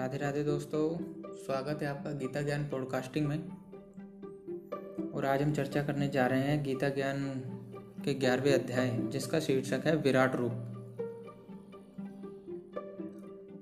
राधे 0.00 0.16
राधे 0.16 0.44
दोस्तों, 0.44 0.96
स्वागत 1.36 1.82
है 1.82 1.88
आपका 1.88 2.10
गीता 2.10 2.42
ज्ञान 2.42 2.62
पॉडकास्टिंग 2.64 3.26
में। 3.26 3.38
और 5.14 5.24
आज 5.24 5.42
हम 5.42 5.52
चर्चा 5.52 5.82
करने 5.82 6.08
जा 6.08 6.26
रहे 6.26 6.40
हैं 6.40 6.64
गीता 6.64 6.88
ज्ञान 6.88 7.42
के 8.04 8.14
ग्यारहवें 8.14 8.54
अध्याय, 8.54 8.90
जिसका 8.90 9.40
शीर्षक 9.40 9.82
है 9.86 9.96
विराट 9.96 10.36
रूप। 10.36 10.52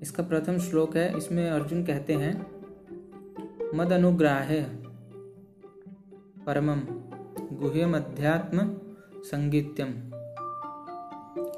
इसका 0.01 0.23
प्रथम 0.23 0.57
श्लोक 0.57 0.97
है, 0.97 1.17
इसमें 1.17 1.49
अर्जुन 1.49 1.83
कहते 1.85 2.13
हैं, 2.13 2.33
मद 3.75 3.93
अनुग्राह 3.93 4.53
परमम 6.45 6.81
गुह्यम 7.55 7.97
अध्यात्म 7.97 8.77
संगीत्यम 9.23 9.89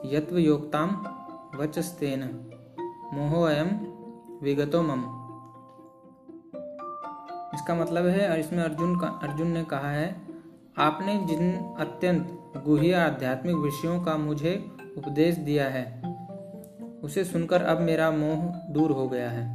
यत्व 0.05 0.37
योक्ताम 0.37 0.89
वचस्तेन 1.55 2.23
मोहो 3.13 3.43
अयम 3.43 3.90
विगतो 4.41 4.81
मम। 4.81 5.01
इसका 7.55 7.75
मतलब 7.75 8.05
है, 8.05 8.29
और 8.29 8.39
इसमें 8.39 8.63
अर्जुन 8.63 8.99
का 8.99 9.07
अर्जुन 9.23 9.47
ने 9.47 9.63
कहा 9.63 9.91
है, 9.91 10.15
आपने 10.77 11.15
जिन 11.27 11.75
अत्यंत 11.79 12.53
गुह्य 12.65 12.93
आध्यात्मिक 12.93 13.55
विषयों 13.55 13.99
का 14.01 14.17
मुझे 14.17 14.71
उपदेश 14.97 15.35
दिया 15.35 15.69
है, 15.69 15.85
उसे 17.03 17.23
सुनकर 17.23 17.61
अब 17.61 17.79
मेरा 17.79 18.11
मोह 18.11 18.43
दूर 18.73 18.91
हो 18.91 19.07
गया 19.09 19.29
है। 19.29 19.45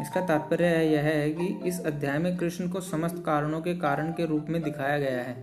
इसका 0.00 0.20
तात्पर्य 0.20 0.66
यह 0.66 1.02
है 1.02 1.30
कि 1.30 1.46
इस 1.64 1.84
अध्याय 1.86 2.18
में 2.18 2.36
कृष्ण 2.36 2.68
को 2.68 2.80
समस्त 2.80 3.22
कारणों 3.26 3.60
के 3.60 3.74
कारण 3.74 4.12
के 4.12 4.26
रूप 4.26 4.46
में 4.48 4.62
दिखाया 4.62 4.98
गया 4.98 5.22
है। 5.22 5.36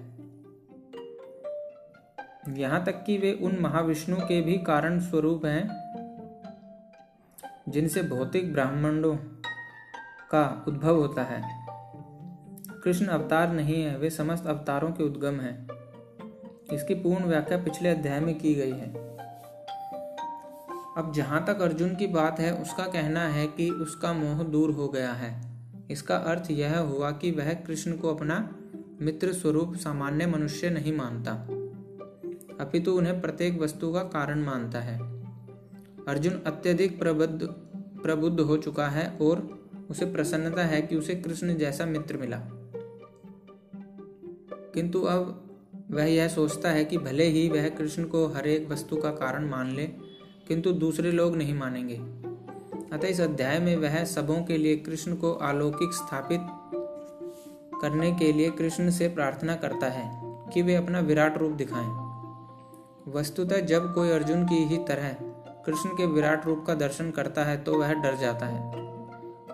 यहाँ 2.57 2.83
तक 2.85 3.03
कि 3.03 3.17
वे 3.17 3.31
उन 3.33 3.57
महाविष्णु 3.59 4.15
के 4.17 4.41
भी 4.41 4.57
कारण 4.57 4.99
स्वरूप 4.99 5.45
हैं 5.45 5.80
जिनसे 7.69 8.03
भौतिक 8.03 8.53
ब्राह्मणों 8.53 9.15
का 10.31 10.65
उद्भव 10.67 10.95
होता 10.95 11.23
है। 11.23 11.67
कृष्ण 12.83 13.05
अवतार 13.05 13.53
नहीं 13.53 13.83
है, 13.83 13.97
वे 13.97 14.09
समस्त 14.09 14.47
अवतारों 14.47 14.91
के 14.91 15.03
उद्गम 15.03 15.39
हैं। 15.39 15.67
इसकी 16.73 16.93
पूर्ण 16.93 17.25
व्याख्या 17.25 17.57
पिछले 17.57 17.89
अध्याय 17.89 18.19
में 18.19 18.39
की 18.39 18.55
गई 18.55 18.71
है। 18.71 18.93
अब 20.97 21.13
जहाँ 21.15 21.45
तक 21.45 21.61
अर्जुन 21.61 21.95
की 21.95 22.07
बात 22.07 22.39
है, 22.39 22.61
उसका 22.61 22.83
कहना 22.83 23.19
है 23.19 23.47
कि 23.47 23.69
उसका 23.69 24.13
मोह 24.13 24.43
दूर 24.43 24.71
हो 24.71 24.87
गया 24.87 25.13
है। 25.13 25.51
इसका 25.91 26.15
अर्थ 26.15 26.51
यह 26.51 26.79
हुआ 26.79 27.11
कि 27.11 27.31
वह 27.31 27.53
कृष्ण 27.53 27.97
को 27.97 28.15
अपना 28.15 28.55
मित्र 29.01 29.33
स्वरूप 29.33 29.75
सामान्य 29.75 30.25
मनुष्य 30.25 30.69
नहीं 30.69 30.97
मानता। 30.97 31.31
अपितु 32.63 32.91
उन्हें 32.91 33.21
प्रत्येक 33.21 33.61
वस्तु 33.61 33.93
का 33.93 33.99
कारण 33.99 34.43
मानता 34.43 34.79
है। 34.79 35.10
अर्जुन 36.11 36.33
अत्यधिक 36.47 36.99
प्रबुद्ध 36.99 37.39
प्रबुद्ध 38.03 38.39
हो 38.39 38.57
चुका 38.57 38.87
है 38.87 39.17
और 39.21 39.69
उसे 39.89 40.05
प्रसन्नता 40.05 40.63
है 40.63 40.81
कि 40.81 40.95
उसे 40.95 41.15
कृष्ण 41.15 41.55
जैसा 41.55 41.85
मित्र 41.85 42.17
मिला। 42.17 42.37
किंतु 44.73 45.01
अब 45.01 45.49
वह 45.91 46.03
यह 46.03 46.27
सोचता 46.27 46.69
है 46.69 46.85
कि 46.85 46.97
भले 46.97 47.23
ही 47.23 47.49
वह 47.49 47.69
कृष्ण 47.69 48.03
को 48.03 48.27
हर 48.27 48.47
एक 48.47 48.69
वस्तु 48.69 48.95
का 48.95 49.09
कारण 49.09 49.49
मान 49.49 49.71
ले, 49.71 49.85
किंतु 50.47 50.71
दूसरे 50.71 51.11
लोग 51.11 51.35
नहीं 51.35 51.53
मानेंगे। 51.53 51.95
अतः 52.95 53.07
इस 53.07 53.21
अध्याय 53.21 53.59
में 53.59 53.75
वह 53.75 54.03
सबों 54.03 54.43
के 54.43 54.57
लिए 54.57 54.75
कृष्ण 54.75 55.15
को 55.15 55.31
अलौकिक 55.31 55.93
स्थापित 55.93 56.41
करने 57.81 58.11
के 58.11 58.33
लिए 58.33 58.49
कृष्ण 58.49 58.89
से 58.89 59.07
प्रार्थना 59.07 59.55
करता 59.55 59.87
है 59.87 60.21
कि 60.53 60.61
वे 60.61 60.75
अपना 60.75 60.99
विराट 60.99 61.37
रूप 61.37 61.51
दिखाएँ। 61.51 62.11
वस्तुतः 63.11 63.59
जब 63.59 63.93
कोई 63.93 64.09
अर्जुन 64.09 64.45
की 64.45 64.55
ही 64.55 64.77
तरह 64.77 65.30
कृष्ण 65.65 65.89
के 65.89 66.05
विराट 66.05 66.45
रूप 66.45 66.63
का 66.67 66.73
दर्शन 66.73 67.11
करता 67.11 67.43
है 67.43 67.57
तो 67.57 67.79
वह 67.79 67.93
डर 67.93 68.15
जाता 68.15 68.45
है। 68.45 68.71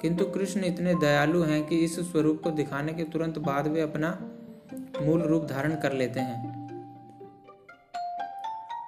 किंतु 0.02 0.26
कृष्ण 0.26 0.64
इतने 0.64 0.96
दयालु 0.96 1.44
हैं 1.44 1.68
कि 1.68 1.78
इस 1.78 2.00
स्वरूप 2.00 2.42
को 2.44 2.52
दिखाने 2.52 2.94
के 2.94 3.04
तुरंत 3.04 3.40
बाद 3.40 3.68
वे 3.68 3.82
अपना 3.82 4.20
मूल 5.06 5.22
रूप 5.22 5.46
धारण 5.46 5.76
कर 5.76 5.94
लेते 5.94 6.20
हैं। 6.20 6.58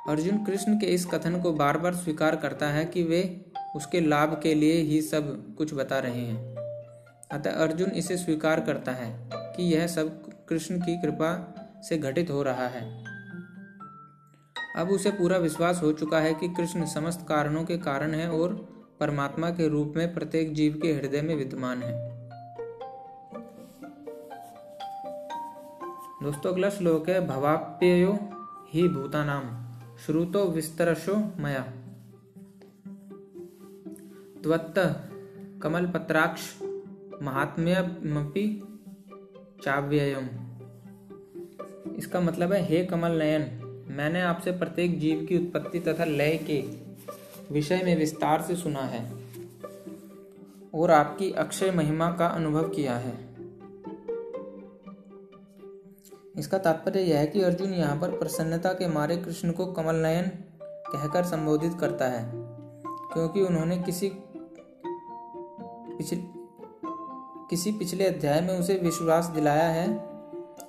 अर्जुन 0.09 0.46
कृष्ण 0.46 0.80
के 0.80 0.85
इस 0.85 1.06
कथन 1.06 1.41
को 1.41 1.53
बार 1.53 1.78
बार 1.78 1.96
स्वीकार 1.96 2.35
करता 2.35 2.68
है 2.68 2.85
कि 2.85 3.03
वे 3.03 3.51
उसके 3.75 4.01
लाभ 4.01 4.40
के 4.44 4.53
लिए 4.56 4.74
ही 4.74 5.01
सब 5.01 5.56
कुछ 5.56 5.74
बता 5.74 6.00
रहे 6.00 6.22
हैं। 6.22 6.56
अतः 7.31 7.51
अर्जुन 7.51 7.91
इसे 7.91 8.18
स्वीकार 8.18 8.59
करता 8.59 8.91
है 8.91 9.30
कि 9.34 9.63
यह 9.63 9.88
सब 9.88 10.30
कृष्ण 10.50 10.80
की 10.80 11.01
कृपा 11.01 11.56
से 11.90 11.97
घटित 11.97 12.31
हो 12.31 12.44
रहा 12.44 12.68
है। 12.68 12.99
अब 14.75 14.90
उसे 14.90 15.12
पूरा 15.12 15.38
विश्वास 15.38 15.81
हो 15.84 15.94
चुका 15.94 16.19
है 16.19 16.34
कि 16.34 16.47
कृष्ण 16.50 16.85
समस्त 16.85 17.25
कारणों 17.30 17.63
के 17.63 17.78
कारण 17.78 18.12
है 18.12 18.31
और 18.31 18.53
परमात्मा 19.00 19.50
के 19.50 19.68
रूप 19.68 19.94
में 19.96 20.13
प्रत्येक 20.13 20.53
जीव 20.53 20.80
के 20.81 20.94
हृदय 20.94 21.22
में 21.22 21.35
विद्यमान 21.35 21.84
है। 21.84 22.09
दोस्तों, 26.24 26.52
अगला 26.52 26.69
श्लोक 26.69 27.09
है, 27.09 27.28
भवाप्ययो 27.28 28.18
ही 28.69 28.88
भूतानाम 28.88 29.69
श्रुतो 29.97 30.46
विस्तरशो 30.46 31.16
मया। 31.16 31.62
त्वत्त 34.44 34.74
कमलपत्राक्ष 35.63 36.62
महात्म्यमपि 37.22 38.63
चाव्ययम। 39.63 40.28
इसका 41.96 42.19
मतलब 42.19 42.53
है, 42.53 42.62
हे 42.62 42.86
कमल 42.86 43.12
नयन 43.12 43.59
मैंने 43.89 44.22
आपसे 44.22 44.51
प्रत्येक 44.51 45.00
जीव 45.00 45.25
की 45.29 45.38
उत्पत्ति 45.38 45.79
तथा 45.79 46.05
लय 46.05 46.38
के 46.50 46.59
विषय 47.53 47.81
में 47.85 47.95
विस्तार 47.97 48.41
से 48.41 48.55
सुना 48.55 48.81
है 48.81 49.01
और 50.73 50.91
आपकी 50.91 51.31
अक्षय 51.33 51.72
महिमा 51.72 52.09
का 52.11 52.27
अनुभव 52.27 52.69
किया 52.69 52.95
है। 52.97 53.13
इसका 56.38 56.57
तात्पर्य 56.57 57.01
यह 57.01 57.19
है 57.19 57.27
कि 57.27 57.41
अर्जुन 57.41 57.73
यहाँ 57.73 58.00
पर 58.00 58.17
प्रसन्नता 58.17 58.73
के 58.73 58.88
मारे 58.88 59.17
कृष्ण 59.17 59.51
को 59.51 59.66
कमल 59.72 59.95
नयन 59.95 60.29
कहकर 60.61 61.23
संबोधित 61.23 61.73
करता 61.79 62.06
है, 62.06 62.23
क्योंकि 62.33 63.41
उन्होंने 63.41 63.77
किसी 63.77 64.11
पिछले 65.91 66.21
किसी 67.50 67.71
पिछले 67.71 68.07
अध्याय 68.07 68.41
में 68.41 68.57
उसे 68.59 68.75
विश्वास 68.77 69.25
दिलाया 69.25 69.69
है 69.69 69.88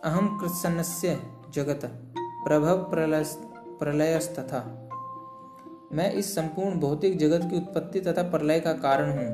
अहम 0.04 0.38
कृष्णस्य 0.38 1.18
जगत। 1.54 1.90
प्रभव 2.44 2.78
प्रलयस्तथा 3.80 4.60
मैं 5.92 6.10
इस 6.12 6.34
संपूर्ण 6.34 6.78
भौतिक 6.80 7.18
जगत 7.18 7.40
की 7.50 7.56
उत्पत्ति 7.56 8.00
तथा 8.00 8.22
प्रलय 8.22 8.60
का 8.60 8.72
कारण 8.72 9.10
हूँ। 9.10 9.26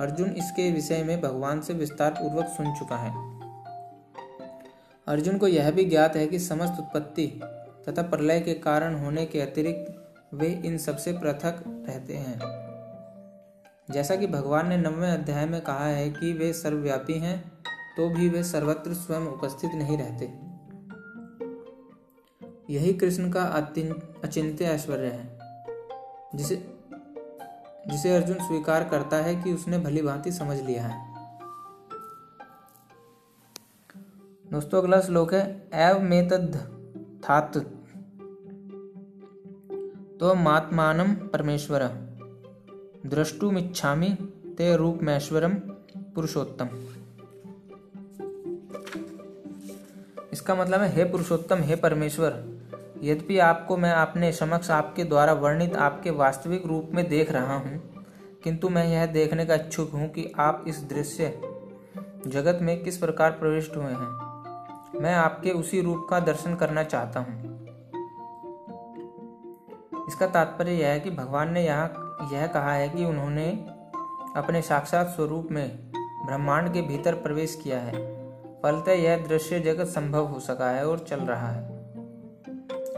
अर्जुन 0.00 0.30
इसके 0.30 0.70
विषय 0.70 1.02
में 1.02 1.20
भगवान 1.20 1.60
से 1.60 1.74
विस्तार 1.74 2.10
पूर्वक 2.10 2.46
सुन 2.46 2.72
चुका 2.74 2.96
है। 2.96 3.12
अर्जुन 5.06 5.38
को 5.38 5.46
यह 5.46 5.70
भी 5.70 5.84
ज्ञात 5.84 6.16
है 6.16 6.26
कि 6.26 6.38
समस्त 6.38 6.80
उत्पत्ति 6.80 7.26
तथा 7.88 8.02
प्रलय 8.02 8.40
के 8.40 8.54
कारण 8.54 8.94
होने 8.94 9.26
के 9.26 9.40
अतिरिक्त 9.40 10.34
वे 10.34 10.48
इन 10.64 10.78
सबसे 10.78 11.12
पृथक 11.12 11.62
रहते 11.88 12.14
हैं। 12.14 12.38
जैसा 13.90 14.16
कि 14.16 14.26
भगवान 14.26 14.68
ने 14.68 14.76
नवे 14.76 15.10
अध्याय 15.10 15.46
में 15.46 15.60
कहा 15.60 15.86
है 15.86 16.10
कि 16.10 16.32
वे 16.32 16.52
सर्वव्यापी 16.52 17.18
हैं 17.18 17.38
तो 17.96 18.08
भी 18.08 18.28
वे 18.28 18.42
सर्वत्र 18.44 18.94
स्वयं 18.94 19.26
उपस्थित 19.28 19.74
नहीं 19.74 19.98
रहते। 19.98 20.43
यही 22.70 22.92
कृष्ण 22.94 23.30
का 23.30 23.42
अचिंत्य 24.24 24.64
ऐश्वर्य 24.64 25.06
है। 25.06 25.38
जिसे 26.34 26.74
जिसे 27.88 28.16
अर्जुन 28.16 28.36
स्वीकार 28.38 28.88
करता 28.88 29.16
है 29.16 29.42
कि 29.42 29.52
उसने 29.52 29.78
भली 29.78 30.02
भांति 30.02 30.32
समझ 30.32 30.60
लिया 30.60 30.86
है। 30.86 31.14
दोस्तों, 34.50 34.82
अगला 34.82 35.00
श्लोक 35.00 35.34
है 35.34 35.68
एव 35.74 35.98
में 35.98 36.28
तो 40.20 40.34
मात्मान 40.34 41.14
परमेश्वर। 41.14 41.84
द्रष्टुमिच्छामि 43.06 44.08
ते 44.58 44.76
रूपमेश्वरम 44.76 45.54
पुरुषोत्तम। 46.14 46.68
इसका 50.32 50.54
मतलब 50.54 50.80
है, 50.80 50.88
हे 50.88 51.04
पुरुषोत्तम, 51.04 51.56
हे 51.56 51.76
परमेश्वर 51.76 52.53
यद्यपि 53.04 53.38
आपको 53.38 53.76
मैं 53.76 53.92
अपने 53.92 54.30
समक्ष 54.32 54.70
आपके 54.70 55.04
द्वारा 55.04 55.32
वर्णित 55.32 55.74
आपके 55.76 56.10
वास्तविक 56.10 56.66
रूप 56.66 56.90
में 56.94 57.08
देख 57.08 57.30
रहा 57.32 57.54
हूँ, 57.54 57.80
किंतु 58.44 58.68
मैं 58.68 58.86
यह 58.86 59.06
देखने 59.06 59.44
का 59.46 59.54
इच्छुक 59.54 59.90
हूँ 59.90 60.08
कि 60.08 60.32
आप 60.38 60.64
इस 60.68 60.82
दृश्य 60.84 61.28
जगत 62.26 62.58
में 62.62 62.82
किस 62.84 62.98
प्रकार 62.98 63.30
प्रविष्ट 63.30 63.76
हुए 63.76 63.90
हैं। 63.92 65.00
मैं 65.00 65.14
आपके 65.14 65.50
उसी 65.50 65.80
रूप 65.80 66.06
का 66.10 66.20
दर्शन 66.20 66.54
करना 66.54 66.82
चाहता 66.84 67.20
हूँ। 67.20 67.52
इसका 70.08 70.26
तात्पर्य 70.28 70.72
यह 70.72 70.88
है 70.88 71.00
कि 71.00 71.10
भगवान 71.10 71.52
ने 71.52 71.64
यहाँ 71.64 72.28
यह 72.32 72.46
कहा 72.46 72.72
है 72.72 72.88
कि 72.88 73.04
उन्होंने 73.04 73.50
अपने 74.36 74.62
साक्षात 74.62 75.08
स्वरूप 75.08 75.48
में 75.50 75.92
ब्रह्मांड 75.92 76.72
के 76.72 76.82
भीतर 76.82 77.14
प्रवेश 77.16 77.60
किया 77.64 77.80
है। 77.80 77.92
फलतः 78.62 78.92
यह 78.94 79.26
दृश्य 79.28 79.60
जगत 79.60 79.86
संभव 79.88 80.26
हो 80.26 80.40
सका 80.40 80.70
है 80.70 80.86
और 80.86 80.98
चल 81.00 81.20
रहा 81.22 81.50
है। 81.50 81.73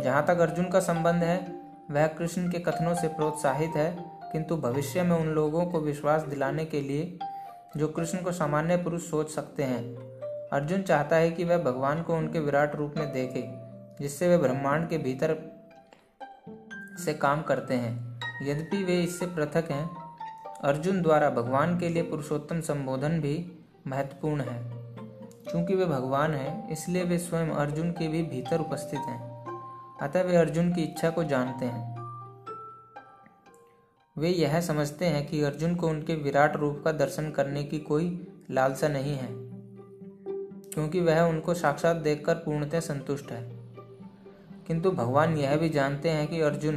जहाँ 0.01 0.27
तक 0.27 0.39
अर्जुन 0.39 0.65
का 0.65 0.81
संबंध 0.81 1.23
है, 1.23 1.61
वह 1.91 2.07
कृष्ण 2.07 2.51
के 2.51 2.59
कथनों 2.59 2.95
से 2.95 3.09
प्रोत्साहित 3.09 3.71
है, 3.77 3.97
किंतु 4.33 4.57
भविष्य 4.57 5.03
में 5.03 5.17
उन 5.17 5.27
लोगों 5.27 5.67
को 5.67 5.81
विश्वास 5.81 6.23
दिलाने 6.23 6.65
के 6.65 6.81
लिए 6.81 7.19
जो 7.77 7.89
कृष्ण 7.89 8.19
को 8.19 8.33
सामान्य 8.33 8.77
पुरुष 8.77 9.11
सोच 9.11 9.31
सकते 9.31 9.63
हैं। 9.63 9.95
अर्जुन 10.53 10.83
चाहता 10.83 11.17
है 11.17 11.31
कि 11.31 11.45
वह 11.45 11.59
भगवान 11.59 12.03
को 12.03 12.15
उनके 12.15 12.41
विराट 12.41 12.77
रूप 12.77 12.95
में 12.97 13.13
देखे, 13.13 13.45
जिससे 14.03 14.29
वे 14.29 14.39
ब्रह्मांड 14.39 14.89
के 14.89 14.99
भीतर 14.99 15.37
से 17.05 17.15
काम 17.15 17.43
करते 17.43 17.75
हैं। 17.75 18.21
यद्यपि 18.43 18.85
वे 18.85 19.01
इससे 19.01 19.27
पृथक 19.27 19.65
हैं, 19.71 19.91
अर्जुन 20.63 21.03
द्वारा 21.03 21.31
भगवान 21.31 21.79
के 21.79 21.89
लिए 21.89 22.03
पुरुषोत्तम 22.03 22.61
संबोधन 22.61 23.21
भी 23.21 23.53
महत्वपूर्ण 23.87 24.41
है। 24.41 24.71
क्योंकि 25.51 25.75
वे 25.75 25.85
भगवान 25.85 26.35
हैं, 26.35 26.69
इसलिए 26.69 27.05
वे 27.05 27.19
स्वयं 27.19 27.49
अर्जुन 27.49 27.91
के 27.91 28.09
भी 28.09 28.23
भीतर 28.23 28.61
उपस्थित 28.61 29.01
हैं। 29.01 29.36
अतः 30.03 30.23
वे 30.23 30.37
अर्जुन 30.37 30.73
की 30.73 30.83
इच्छा 30.83 31.11
को 31.11 31.25
जानते 31.25 31.65
हैं। 31.65 31.95
वे 34.17 34.29
यह 34.29 34.61
समझते 34.61 35.05
हैं 35.05 35.27
कि 35.27 35.43
अर्जुन 35.43 35.75
को 35.75 35.89
उनके 35.89 36.15
विराट 36.15 36.57
रूप 36.57 36.83
का 36.85 36.93
दर्शन 36.93 37.31
करने 37.31 37.65
की 37.65 37.79
कोई 37.79 38.27
लालसा 38.51 38.89
नहीं 38.89 39.15
है, 39.15 39.29
क्योंकि 40.75 41.01
वह 41.01 41.21
उनको 41.21 41.55
साक्षात 41.55 41.97
देखकर 41.97 42.35
पूर्णतः 42.35 42.81
संतुष्ट 42.81 43.33
है। 43.33 43.43
किंतु 44.67 44.91
भगवान 44.91 45.37
यह 45.37 45.57
भी 45.57 45.69
जानते 45.69 46.11
हैं 46.11 46.27
कि 46.29 46.41
अर्जुन 46.41 46.77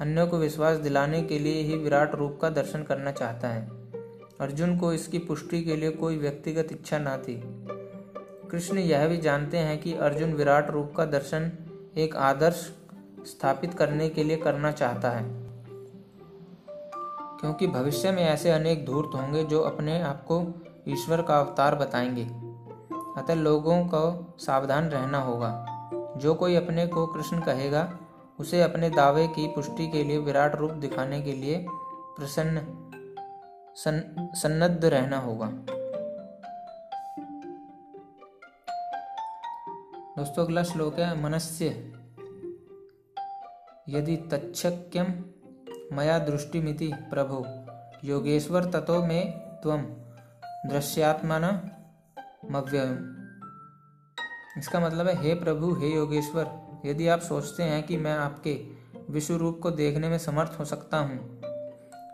अन्यों 0.00 0.26
को 0.26 0.38
विश्वास 0.38 0.76
दिलाने 0.76 1.22
के 1.22 1.38
लिए 1.38 1.62
ही 1.62 1.76
विराट 1.76 2.14
रूप 2.14 2.38
का 2.42 2.50
दर्शन 2.50 2.82
करना 2.82 3.12
चाहता 3.12 3.48
है। 3.48 3.68
अर्जुन 4.40 4.78
को 4.78 4.92
इसकी 4.92 5.18
पुष्टि 5.18 5.62
के 5.64 5.76
लिए 5.76 5.90
कोई 5.90 6.16
व्यक्तिगत 6.16 6.72
इच्छा 6.72 6.98
न 6.98 7.16
थी। 7.16 7.40
कृष्ण 8.50 8.78
यह 8.78 9.08
भी 9.08 9.16
जानते 9.16 9.58
हैं 9.58 9.78
कि 9.78 9.94
अर्जुन 9.94 10.32
विराट 10.32 10.70
रूप 10.70 10.92
का 10.96 11.04
दर्शन 11.04 11.50
एक 11.98 12.16
आदर्श 12.16 12.72
स्थापित 13.20 13.74
करने 13.74 14.08
के 14.08 14.24
लिए 14.24 14.36
करना 14.36 14.72
चाहता 14.72 15.10
है। 15.10 15.24
क्योंकि 17.40 17.66
भविष्य 17.66 18.12
में 18.12 18.22
ऐसे 18.22 18.50
अनेक 18.50 18.86
धूर्त 18.86 19.14
होंगे 19.14 19.44
जो 19.44 19.60
अपने 19.60 20.02
आप 20.02 20.24
को 20.24 20.46
ईश्वर 20.88 21.22
का 21.22 21.40
अवतार 21.40 21.74
बताएँगे। 21.74 22.24
अतः 23.20 23.34
लोगों 23.34 23.84
को 23.84 24.34
सावधान 24.38 24.88
रहना 24.88 25.18
होगा। 25.18 25.64
जो 26.16 26.34
कोई 26.34 26.54
अपने 26.54 26.86
को 26.86 27.06
कृष्ण 27.06 27.40
कहेगा, 27.40 27.98
उसे 28.40 28.62
अपने 28.62 28.90
दावे 28.90 29.28
की 29.28 29.46
पुष्टि 29.46 29.88
के 29.88 30.04
लिए 30.04 30.18
विराट 30.18 30.56
रूप 30.56 30.70
दिखाने 30.70 31.22
के 31.22 31.32
लिए 31.32 31.66
प्रसन्न 32.18 32.62
सन्नद्ध 34.34 34.84
रहना 34.84 35.18
होगा। 35.18 35.52
दोस्तों 40.18 40.44
अगला 40.44 40.62
श्लोक 40.62 40.98
है 40.98 41.08
मनस्य 41.22 41.66
यदि 43.88 44.16
तच्छक्यम 44.30 45.12
मया 45.96 46.18
दृष्टिमिति 46.18 46.90
प्रभो, 47.10 47.38
योगेश्वर 48.04 48.64
ततो 48.64 49.00
में 49.02 49.30
त्वम 49.62 49.82
दृश्यात्मा 50.66 51.38
मव्ययम। 51.38 52.98
इसका 54.58 54.80
मतलब 54.80 55.08
है, 55.08 55.16
हे 55.22 55.34
प्रभु, 55.34 55.72
हे 55.74 55.94
योगेश्वर, 55.94 56.50
यदि 56.86 57.08
आप 57.08 57.20
सोचते 57.20 57.62
हैं 57.62 57.82
कि 57.82 57.96
मैं 57.96 58.16
आपके 58.16 58.58
विश्व 59.10 59.36
रूप 59.36 59.60
को 59.62 59.70
देखने 59.70 60.08
में 60.08 60.18
समर्थ 60.18 60.58
हो 60.60 60.64
सकता 60.64 60.98
हूँ 60.98 61.18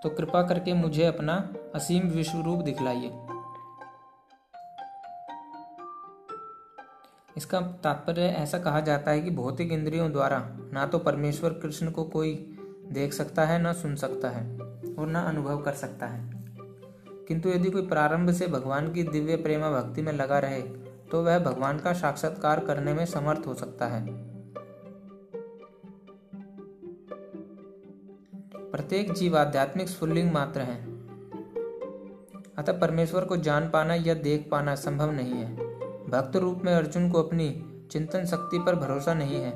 तो 0.03 0.11
कृपा 0.11 0.43
करके 0.43 0.73
मुझे 0.75 1.05
अपना 1.06 1.43
असीम 1.75 2.09
विश्व 2.11 2.41
रूप 2.43 2.65
दिखलाइए। 2.65 3.24
इसका 7.37 7.61
तात्पर्य 7.61 8.23
ऐसा 8.23 8.59
कहा 8.59 8.81
जाता 8.81 9.11
है 9.11 9.21
कि 9.21 9.31
भौतिक 9.31 9.73
इंद्रियों 9.73 10.13
द्वारा 10.13 10.39
ना 10.73 10.87
तो 10.87 10.99
परमेश्वर 10.99 11.51
कृष्ण 11.53 11.91
को 11.91 12.05
कोई 12.05 12.59
देख 12.93 13.13
सकता 13.13 13.45
है, 13.45 13.63
न 13.63 13.73
सुन 13.73 13.97
सकता 13.97 14.29
है 14.29 14.59
और 14.95 15.07
न 15.07 15.15
अनुभव 15.15 15.63
कर 15.63 15.73
सकता 15.73 16.07
है। 16.07 16.45
किंतु 17.29 17.49
यदि 17.49 17.71
कोई 17.71 17.87
प्रारंभ 17.87 18.31
से 18.31 18.47
भगवान 18.47 18.93
की 18.93 19.03
दिव्य 19.03 19.37
प्रेमा 19.37 19.71
भक्ति 19.71 20.03
में 20.03 20.13
लगा 20.13 20.39
रहे 20.39 20.61
तो 21.11 21.23
वह 21.23 21.39
भगवान 21.39 21.79
का 21.79 21.93
साक्षात्कार 21.93 22.61
करने 22.61 22.95
में 22.95 23.07
समर्थ 23.07 23.47
हो 23.47 23.55
सकता 23.55 23.87
है। 23.87 24.07
प्रत्येक 28.71 29.13
जीव 29.13 29.39
आध्यात्मिक 29.39 29.89
स्फुल्लिंग 29.89 30.33
मात्र 30.33 30.61
है। 30.61 30.83
अतः 32.59 32.81
परमेश्वर 32.81 33.25
को 33.25 33.37
जान 33.37 33.71
पाना 33.71 33.95
या 33.95 34.15
देख 34.15 34.49
पाना 34.51 34.75
संभव 34.75 35.11
नहीं 35.11 35.35
है। 35.35 35.74
भक्त 36.15 36.37
रूप 36.37 36.61
में 36.65 36.75
अर्जुन 36.75 37.11
को 37.11 37.23
अपनी 37.23 37.49
चिंतन 37.93 38.25
शक्ति 38.25 38.59
पर 38.59 38.75
भरोसा 38.77 39.15
नहीं 39.15 39.37
है। 39.37 39.53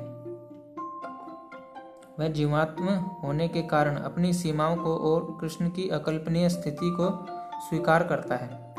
वह 2.19 2.27
जीवात्म 2.27 2.93
होने 3.23 3.47
के 3.47 3.61
कारण 3.61 3.95
अपनी 3.95 4.33
सीमाओं 4.33 4.75
को 4.75 4.95
और 4.97 5.37
कृष्ण 5.41 5.69
की 5.69 5.89
अकल्पनीय 5.89 6.49
स्थिति 6.49 6.89
को 6.99 7.27
स्वीकार 7.59 8.03
करता 8.03 8.35
है। 8.35 8.69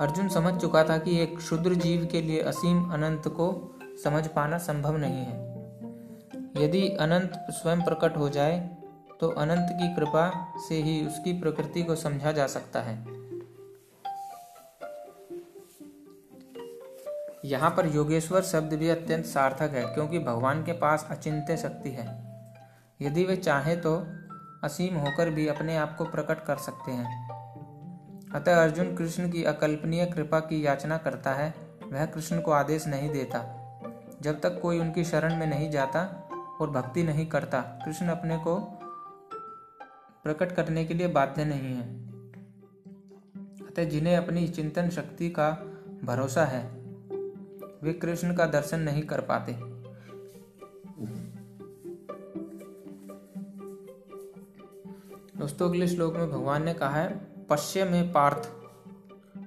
अर्जुन 0.00 0.28
समझ 0.28 0.60
चुका 0.60 0.84
था 0.84 0.98
कि 0.98 1.18
एक 1.20 1.36
क्षुद्र 1.36 1.74
जीव 1.74 2.08
के 2.12 2.22
लिए 2.22 2.40
असीम 2.40 2.90
अनंत 2.90 3.28
को 3.28 3.78
समझ 4.04 4.26
पाना 4.26 4.58
संभव 4.58 4.96
नहीं 4.96 5.24
है। 5.24 5.40
यदि 6.64 6.88
अनंत 6.88 7.46
स्वयं 7.50 7.82
प्रकट 7.82 8.16
हो 8.16 8.28
जाए 8.28 8.58
तो 9.20 9.28
अनंत 9.28 9.68
की 9.72 9.94
कृपा 9.96 10.54
से 10.68 10.74
ही 10.74 11.06
उसकी 11.06 11.40
प्रकृति 11.40 11.82
को 11.82 11.94
समझा 11.94 12.32
जा 12.32 12.46
सकता 12.46 12.80
है। 12.80 13.21
यहाँ 17.44 17.70
पर 17.70 17.86
योगेश्वर 17.86 18.42
शब्द 18.42 18.74
भी 18.74 18.88
अत्यंत 18.88 19.24
सार्थक 19.24 19.70
है, 19.72 19.94
क्योंकि 19.94 20.18
भगवान 20.18 20.64
के 20.64 20.72
पास 20.72 21.06
अचिंत्य 21.10 21.56
शक्ति 21.56 21.90
है। 21.90 22.06
यदि 23.02 23.24
वे 23.24 23.36
चाहे 23.36 23.76
तो 23.76 24.06
असीम 24.64 24.96
होकर 24.96 25.30
भी 25.30 25.48
अपने 25.48 25.76
आप 25.76 25.96
को 25.96 26.04
प्रकट 26.04 26.44
कर 26.44 26.56
सकते 26.56 26.92
हैं। 26.92 27.28
अतः 28.34 28.62
अर्जुन 28.62 28.96
कृष्ण 28.96 29.30
की 29.30 29.44
अकल्पनीय 29.44 30.06
कृपा 30.06 30.40
की 30.40 30.66
याचना 30.66 30.98
करता 30.98 31.34
है, 31.34 31.54
वह 31.92 32.06
कृष्ण 32.06 32.40
को 32.40 32.50
आदेश 32.50 32.86
नहीं 32.86 33.10
देता। 33.10 33.58
जब 34.22 34.40
तक 34.40 34.60
कोई 34.60 34.78
उनकी 34.78 35.04
शरण 35.04 35.36
में 35.36 35.46
नहीं 35.46 35.70
जाता 35.70 36.28
और 36.60 36.70
भक्ति 36.70 37.02
नहीं 37.02 37.26
करता, 37.26 37.60
कृष्ण 37.60 38.08
अपने 38.08 38.36
को 38.36 38.56
प्रकट 40.24 40.52
करने 40.52 40.84
के 40.84 40.94
लिए 40.94 41.06
बाध्य 41.06 41.44
नहीं 41.44 41.74
है। 41.74 42.02
अतः 43.66 43.84
जिन्हें 43.84 44.16
अपनी 44.16 44.48
चिंतन 44.48 44.90
शक्ति 44.90 45.30
का 45.30 45.50
भरोसा 46.04 46.44
है 46.44 46.81
वे 47.82 47.92
कृष्ण 47.92 48.34
का 48.34 48.46
दर्शन 48.46 48.80
नहीं 48.80 49.02
कर 49.02 49.20
पाते। 49.20 49.52
दोस्तों, 55.36 55.68
अगले 55.68 55.86
श्लोक 55.88 56.16
में 56.16 56.30
भगवान 56.30 56.64
ने 56.64 56.74
कहा 56.74 56.96
है, 56.96 57.14
पश्य 57.46 57.84
में 57.84 58.12
पार्थ, 58.12 58.48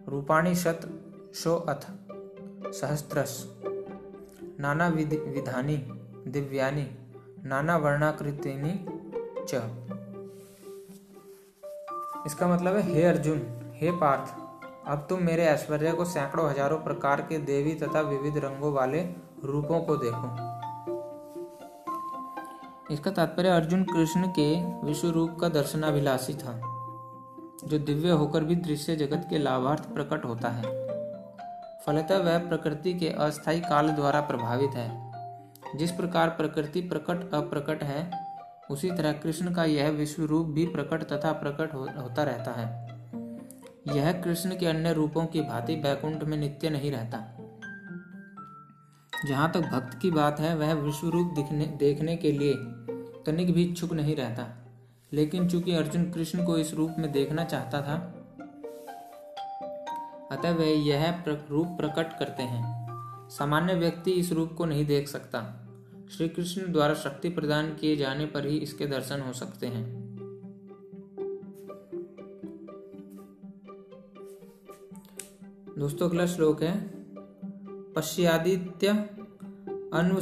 रूपाणी 0.09 0.55
शत 0.55 0.81
शो 1.35 1.55
अथ 1.55 1.85
सहस्त्रस, 2.71 3.37
नाना 4.59 4.87
विधानी, 4.87 5.77
दिव्यानी, 6.27 6.87
नाना 7.45 7.77
वर्णाकृतिनी 7.77 8.73
च। 9.49 9.61
इसका 12.25 12.47
मतलब 12.47 12.75
है, 12.75 12.81
हे 12.83 13.03
अर्जुन, 13.03 13.41
हे 13.75 13.91
पार्थ 13.91 14.44
अब 14.87 15.05
तुम 15.09 15.21
मेरे 15.23 15.43
ऐश्वर्य 15.43 15.91
को 15.91 16.05
सैकड़ों 16.05 16.49
हज़ारों 16.49 16.77
प्रकार 16.77 17.21
के 17.21 17.37
देवी 17.37 17.73
तथा 17.73 18.01
विविध 18.01 18.37
रंगों 18.37 18.71
वाले 18.73 18.99
रूपों 19.43 19.79
को 19.81 19.95
देखो। 19.95 20.27
इसका 22.93 23.11
तात्पर्य 23.11 23.49
अर्जुन 23.49 23.83
कृष्ण 23.83 24.27
के 24.29 24.45
विश्व 24.85 25.09
रूप 25.09 25.37
का 25.41 25.49
दर्शनाभिलाषी 25.49 26.33
था 26.33 26.53
जो 27.65 27.79
दिव्य 27.79 28.09
होकर 28.11 28.43
भी 28.43 28.55
दृश्य 28.55 28.95
जगत 28.95 29.25
के 29.29 29.37
लाभार्थ 29.37 29.89
प्रकट 29.93 30.25
होता 30.25 30.49
है। 30.49 30.73
फलतः 31.85 32.17
वह 32.17 32.37
प्रकृति 32.49 32.93
के 32.93 33.09
अस्थायी 33.09 33.61
काल 33.61 33.89
द्वारा 33.89 34.21
प्रभावित 34.21 34.75
है। 34.75 35.77
जिस 35.77 35.91
प्रकार 35.91 36.29
प्रकृति 36.29 36.81
प्रकट 36.81 37.33
अप्रकट 37.33 37.83
है 37.83 38.09
उसी 38.71 38.91
तरह 38.91 39.11
कृष्ण 39.13 39.53
का 39.53 39.63
यह 39.65 39.89
विश्व 39.91 40.23
रूप 40.23 40.47
भी 40.47 40.65
प्रकट 40.67 41.03
तथा 41.03 41.31
प्रकट 41.33 41.73
हो, 41.73 41.87
होता 42.01 42.23
रहता 42.23 42.51
है। 42.51 42.94
यह 43.87 44.11
कृष्ण 44.11 44.57
के 44.57 44.65
अन्य 44.65 44.93
रूपों 44.93 45.25
की 45.25 45.41
भांति 45.41 45.75
बैकुंठ 45.75 46.23
में 46.23 46.37
नित्य 46.37 46.69
नहीं 46.69 46.91
रहता। 46.91 47.37
जहाँ 49.27 49.51
तक 49.51 49.61
भक्त 49.61 49.99
की 50.01 50.11
बात 50.11 50.39
है, 50.39 50.55
वह 50.55 50.73
विश्व 50.73 51.09
रूप 51.09 51.33
दिखने 51.33 51.65
देखने 51.65 52.15
के 52.15 52.31
लिए 52.31 52.53
तनिक 53.25 53.53
भी 53.53 53.63
इच्छुक 53.63 53.93
नहीं 53.93 54.15
रहता। 54.15 54.67
लेकिन 55.13 55.49
चूँकि 55.49 55.75
अर्जुन 55.75 56.11
कृष्ण 56.11 56.45
को 56.45 56.57
इस 56.57 56.73
रूप 56.73 56.95
में 56.99 57.11
देखना 57.11 57.43
चाहता 57.43 57.81
था, 57.81 58.21
अतः 60.31 60.51
वे 60.51 60.73
यह 60.73 61.23
रूप 61.27 61.67
प्रकट 61.67 62.19
करते 62.19 62.43
हैं। 62.43 62.87
सामान्य 63.29 63.73
व्यक्ति 63.73 64.11
इस 64.11 64.31
रूप 64.31 64.53
को 64.53 64.65
नहीं 64.65 64.85
देख 64.85 65.07
सकता। 65.07 65.67
श्री 66.17 66.29
कृष्ण 66.29 66.71
द्वारा 66.71 66.93
शक्ति 66.93 67.29
प्रदान 67.29 67.75
किए 67.75 67.95
जाने 67.95 68.25
पर 68.25 68.45
ही 68.45 68.57
इसके 68.57 68.85
दर्शन 68.85 69.21
हो 69.21 69.33
सकते 69.33 69.67
हैं। 69.67 70.04
दोस्तों, 75.77 76.09
अगला 76.09 76.25
श्लोक 76.25 76.61
है। 76.63 76.73
पश्यादित्य 77.93 78.87
अन्व 79.93 80.19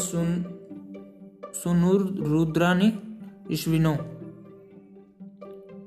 सुनुरुद्रानी 1.53 2.87
ईश्विनो 3.51 3.91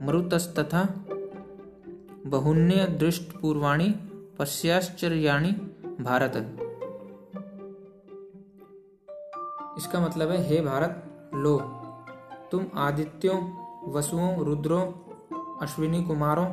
मरुतस्तथा 0.06 0.82
बहुन्य 2.26 2.86
दृष्ट 3.00 3.32
पूर्वाणी 3.40 3.88
पश्चाश्चर्याणी 4.38 5.52
भारत 6.00 6.32
इसका 9.78 10.00
मतलब 10.00 10.30
है, 10.30 10.38
हे 10.44 10.60
भारत, 10.60 10.94
लो, 11.34 11.58
तुम 12.52 12.66
आदित्यों, 12.74 13.38
वसुओं, 13.92 14.44
रुद्रों, 14.44 14.84
अश्विनी 15.62 16.04
कुमारों 16.04 16.46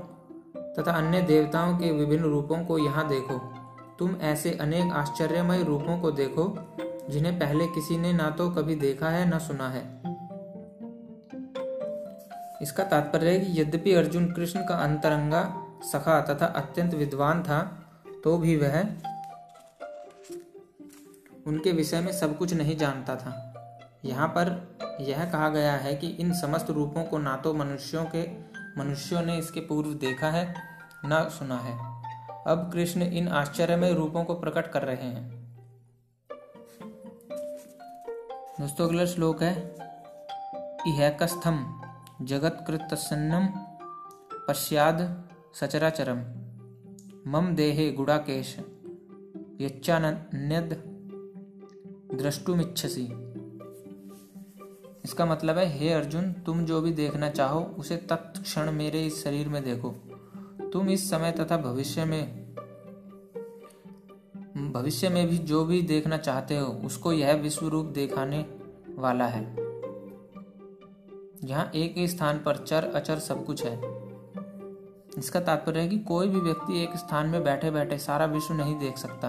तथा 0.79 0.91
अन्य 0.91 1.21
देवताओं 1.21 1.77
के 1.77 1.91
विभिन्न 1.91 2.23
रूपों 2.23 2.63
को 2.65 2.77
यहाँ 2.77 3.07
देखो। 3.09 3.37
तुम 3.99 4.15
ऐसे 4.21 4.51
अनेक 4.51 4.93
आश्चर्यमय 4.93 5.63
रूपों 5.63 5.99
को 5.99 6.11
देखो, 6.11 6.45
जिन्हें 7.09 7.37
पहले 7.39 7.67
किसी 7.67 7.97
ने 7.97 8.13
ना 8.13 8.29
तो 8.29 8.49
कभी 8.49 8.75
देखा 8.75 9.09
है, 9.09 9.29
न 9.35 9.39
सुना 9.39 9.69
है। 9.69 9.81
इसका 12.61 12.83
तात्पर्य 12.83 13.29
है 13.29 13.39
कि 13.39 13.61
यद्यपि 13.61 13.93
अर्जुन 13.93 14.31
कृष्ण 14.31 14.59
का 14.59 14.75
अंतरंगा 14.75 15.43
सखा 15.83 16.19
तथा 16.21 16.45
अत्यंत 16.45 16.93
विद्वान 16.93 17.41
था 17.43 17.61
तो 18.23 18.37
भी 18.37 18.55
वह 18.55 18.79
उनके 21.47 21.71
विषय 21.71 22.01
में 22.01 22.11
सब 22.11 22.37
कुछ 22.37 22.53
नहीं 22.53 22.77
जानता 22.77 23.15
था। 23.15 23.33
यहाँ 24.05 24.27
पर 24.27 24.49
यह 25.01 25.23
कहा 25.25 25.49
गया 25.49 25.73
है 25.73 25.93
कि 25.95 26.07
इन 26.19 26.33
समस्त 26.33 26.69
रूपों 26.69 27.03
को 27.03 27.17
ना 27.17 27.35
तो 27.35 27.53
मनुष्यों 27.53 28.05
के 28.05 28.23
मनुष्यों 28.77 29.21
ने 29.21 29.37
इसके 29.37 29.59
पूर्व 29.59 29.93
देखा 29.93 30.27
है, 30.27 30.53
न 31.05 31.29
सुना 31.29 31.57
है। 31.57 31.77
अब 32.47 32.69
कृष्ण 32.73 33.01
इन 33.01 33.27
आश्चर्यमय 33.27 33.93
रूपों 33.93 34.23
को 34.23 34.33
प्रकट 34.33 34.71
कर 34.71 34.81
रहे 34.81 34.95
हैं। 34.95 35.31
दोस्तों, 38.59 38.87
अगला 38.87 39.05
श्लोक 39.05 39.43
है, 39.43 39.53
इहकस्थम 40.87 41.81
जगत 42.21 42.63
कृतसन्नम 42.67 43.47
पश्चाद 44.47 45.29
सचराचरम 45.55 46.19
मम 47.27 47.55
देहे 47.55 47.91
गुड़ाकेश 47.91 48.57
यच्चान्यद 49.61 50.73
द्रष्टुमिच्छसी। 52.13 53.05
इसका 55.05 55.25
मतलब 55.25 55.57
है, 55.57 55.65
हे 55.65 55.89
अर्जुन, 55.89 56.31
तुम 56.31 56.65
जो 56.65 56.81
भी 56.81 56.91
देखना 56.91 57.29
चाहो, 57.29 57.75
उसे 57.77 57.97
तत्क्षण 57.97 58.71
मेरे 58.71 59.05
इस 59.05 59.23
शरीर 59.23 59.49
में 59.49 59.63
देखो। 59.63 59.89
तुम 60.73 60.89
इस 60.89 61.09
समय 61.09 61.31
तथा 61.31 61.57
भविष्य 61.57 62.05
में 62.05 62.43
भविष्य 64.71 65.09
में 65.09 65.27
भी 65.27 65.37
जो 65.37 65.65
भी 65.65 65.81
देखना 65.81 66.17
चाहते 66.17 66.57
हो, 66.57 66.67
उसको 66.67 67.13
यह 67.13 67.33
विश्व 67.33 67.67
रूप 67.67 67.85
दिखाने 67.85 68.45
वाला 68.95 69.25
है। 69.25 69.43
यहाँ 71.43 71.71
एक 71.75 71.97
ही 71.97 72.07
स्थान 72.07 72.37
पर 72.37 72.57
चर, 72.57 72.83
अचर 72.83 73.19
सब 73.19 73.45
कुछ 73.45 73.65
है। 73.65 74.03
इसका 75.17 75.39
तात्पर्य 75.39 75.79
है 75.79 75.87
कि 75.87 75.99
कोई 75.99 76.27
भी 76.27 76.39
व्यक्ति 76.39 76.83
एक 76.83 76.97
स्थान 76.97 77.27
में 77.27 77.43
बैठे 77.43 77.71
बैठे 77.71 77.97
सारा 77.97 78.25
विश्व 78.25 78.53
नहीं 78.53 78.79
देख 78.79 78.97
सकता। 78.97 79.27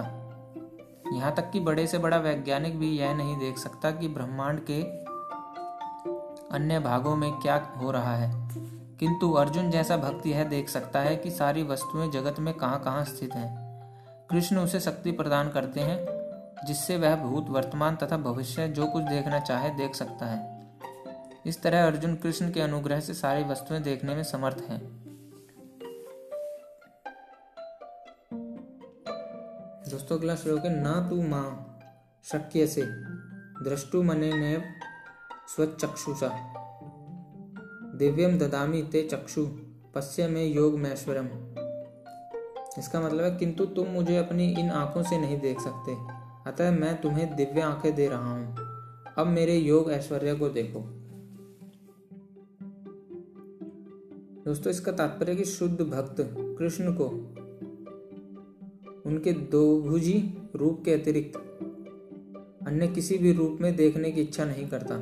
यहाँ 1.13 1.35
तक 1.35 1.51
कि 1.51 1.59
बड़े 1.59 1.87
से 1.87 1.97
बड़ा 1.97 2.17
वैज्ञानिक 2.17 2.79
भी 2.79 2.97
यह 2.97 3.15
नहीं 3.15 3.37
देख 3.37 3.57
सकता 3.57 3.91
कि 3.91 4.07
ब्रह्मांड 4.07 4.59
के 4.59 5.04
अन्य 6.51 6.79
भागों 6.79 7.15
में 7.15 7.31
क्या 7.31 7.55
हो 7.55 7.91
रहा 7.91 8.15
है? 8.15 8.49
किंतु 8.99 9.31
अर्जुन 9.33 9.71
जैसा 9.71 9.97
भक्ति 9.97 10.31
यह 10.31 10.43
देख 10.43 10.69
सकता 10.69 10.99
है 10.99 11.15
कि 11.15 11.31
सारी 11.31 11.63
वस्तुएँ 11.63 12.11
जगत 12.11 12.39
में 12.39 12.53
कहाँ 12.53 12.83
कहाँ 12.83 13.05
स्थित 13.05 13.33
हैं। 13.33 13.65
कृष्ण 14.31 14.57
उसे 14.57 14.79
शक्ति 14.79 15.11
प्रदान 15.11 15.49
करते 15.49 15.79
हैं, 15.79 16.05
जिससे 16.67 16.97
वह 16.97 17.15
भूत, 17.15 17.49
वर्तमान 17.49 17.95
तथा 17.95 18.17
भविष्य 18.17 18.67
जो 18.67 18.87
कुछ 18.87 19.03
देखना 19.03 19.39
चाहे 19.39 19.69
देख 19.69 19.95
सकता 19.95 20.25
है। 20.25 20.69
इस 21.45 21.61
तरह 21.61 21.87
अर्जुन 21.87 22.15
कृष्ण 22.15 22.51
के 22.51 22.61
अनुग्रह 22.61 22.99
से 22.99 23.13
सारी 23.13 23.43
वस्तुएँ 23.43 23.79
देखने 23.79 24.15
में 24.15 24.23
समर्थ 24.23 24.57
हैं। 24.57 25.05
दोस्तों, 29.89 30.17
अगला 30.17 30.35
श्लोक 30.35 30.59
है, 30.59 30.69
न 30.69 31.09
तू 31.09 31.27
माँ, 31.27 31.79
शक्य 32.23 32.67
से 32.67 32.81
दृष्टु 33.63 34.03
मने 34.03 34.33
ने 34.33 34.63
स्वचक्षुषा। 35.47 36.29
दिव्यम 37.95 38.37
ददामी 38.37 38.81
ते 38.83 39.03
चक्षु, 39.03 39.45
पश्य 39.95 40.27
में 40.27 40.45
योग 40.45 40.77
मैश्वरम 40.79 41.27
इसका 42.77 43.01
मतलब 43.01 43.23
है, 43.23 43.35
किंतु 43.37 43.65
तुम 43.65 43.87
मुझे 43.87 44.17
अपनी 44.17 44.51
इन 44.53 44.69
आँखों 44.69 45.03
से 45.03 45.17
नहीं 45.17 45.39
देख 45.39 45.59
सकते। 45.59 45.95
अतः 46.49 46.71
मैं 46.71 47.01
तुम्हें 47.01 47.35
दिव्य 47.35 47.61
आँखें 47.61 47.95
दे 47.95 48.07
रहा 48.07 48.33
हूँ। 48.33 48.55
अब 49.17 49.27
मेरे 49.27 49.55
योग 49.57 49.91
ऐश्वर्य 49.91 50.35
को 50.35 50.49
देखो। 50.49 50.79
दोस्तों, 54.45 54.71
इसका 54.71 54.91
तात्पर्य 54.91 55.35
कि 55.35 55.45
शुद्ध 55.45 55.81
भक्त 55.81 56.15
कृष्ण 56.59 56.93
को 56.93 57.05
उनके 59.05 59.31
दो 59.31 59.81
भुजी 59.81 60.37
रूप 60.55 60.81
के 60.85 60.93
अतिरिक्त 60.93 61.44
अन्य 62.67 62.87
किसी 62.87 63.17
भी 63.17 63.33
रूप 63.33 63.57
में 63.61 63.75
देखने 63.75 64.11
की 64.11 64.21
इच्छा 64.21 64.45
नहीं 64.45 64.67
करता। 64.67 64.97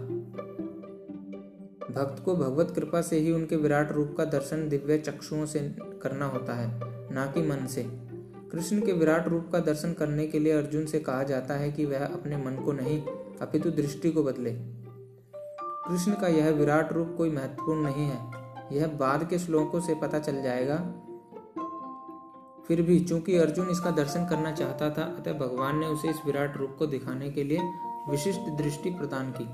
भक्त 1.94 2.24
को 2.24 2.36
भगवत 2.36 2.72
कृपा 2.76 3.02
से 3.02 3.20
ही 3.20 3.32
उनके 3.32 3.56
विराट 3.56 3.92
रूप 3.92 4.16
का 4.18 4.26
दर्शन 4.26 4.70
दिव्य 4.70 4.98
चक्षुओं 4.98 5.46
से 5.46 5.60
करना 5.80 6.26
होता 6.26 6.54
है, 6.54 6.80
ना 7.14 7.26
कि 7.26 7.42
मन 7.42 7.66
से। 7.66 7.84
कृष्ण 8.52 8.82
के 8.82 8.92
विराट 8.92 9.28
रूप 9.28 9.50
का 9.52 9.60
दर्शन 9.60 9.94
करने 9.94 10.28
के 10.28 10.40
लिए 10.40 10.54
अर्जुन 10.54 10.86
से 10.86 11.00
कहा 11.00 11.24
जाता 11.24 11.54
है 11.54 11.72
कि 11.72 11.86
वह 11.86 12.06
अपने 12.06 12.38
मन 12.38 12.56
को 12.56 12.72
नहीं, 12.72 13.02
अपितु 13.42 13.72
दृष्टि 13.72 14.12
को 14.12 14.24
बदले। 14.24 14.52
कृष्ण 15.90 16.14
का 16.14 16.28
यह 16.28 16.50
विराट 16.50 16.94
रूप 16.94 17.16
कोई 17.18 17.32
महत्वपूर्ण 17.32 17.84
नहीं 17.84 18.06
है। 18.06 18.18
यह 18.72 18.88
बाद 18.88 19.30
के 19.30 19.40
श्लोकों 19.40 19.80
से 19.80 19.96
पता 19.96 20.20
चल 20.20 20.42
जाएगा 20.44 20.76
फिर 22.68 22.82
भी 22.82 23.00
चूँकि 23.00 23.38
अर्जुन 23.38 23.70
इसका 23.70 23.92
दर्शन 23.92 24.26
करना 24.26 24.52
चाहता 24.52 24.90
था, 24.90 25.04
अतः 25.20 25.34
भगवान 25.34 25.80
ने 25.80 25.86
उसे 25.86 26.10
इस 26.10 26.26
विराट 26.26 26.58
रूप 26.58 26.76
को 26.80 26.86
दिखाने 26.86 27.30
के 27.30 27.44
लिए 27.44 27.60
विशिष्ट 28.10 28.50
दृष्टि 28.58 28.90
प्रदान 28.90 29.34
की 29.38 29.46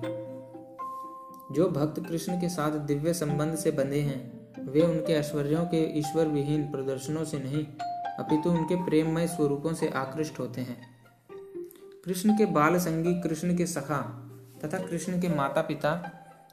जो 1.56 1.68
भक्त 1.70 2.00
कृष्ण 2.00 2.40
के 2.42 2.50
साथ 2.50 2.72
दिव्य 2.72 3.14
संबंध 3.14 3.56
से 3.56 3.72
बंधे 3.72 4.00
हैं, 4.00 4.68
वे 4.68 4.82
उनके 4.82 5.14
ऐश्वर्यों 5.14 5.66
के 5.66 5.84
ईश्वर 6.00 6.28
विहीन 6.28 6.64
प्रदर्शनों 6.72 7.24
से 7.26 7.40
नहीं, 7.40 7.66
अपितु 8.20 8.50
उनके 8.50 8.76
प्रेममय 8.86 9.28
स्वरूपों 9.28 9.74
से 9.74 9.90
आकृष्ट 9.90 10.40
होते 10.40 10.62
हैं 10.62 10.78
कृष्ण 12.06 12.38
के 12.38 12.46
बाल 12.46 12.78
संगी, 12.78 13.14
कृष्ण 13.22 13.58
के 13.58 13.66
सखा 13.66 14.02
तथा 14.64 14.80
कृष्ण 14.80 15.22
के 15.22 15.30
माता 15.30 15.62
पिता 15.62 15.92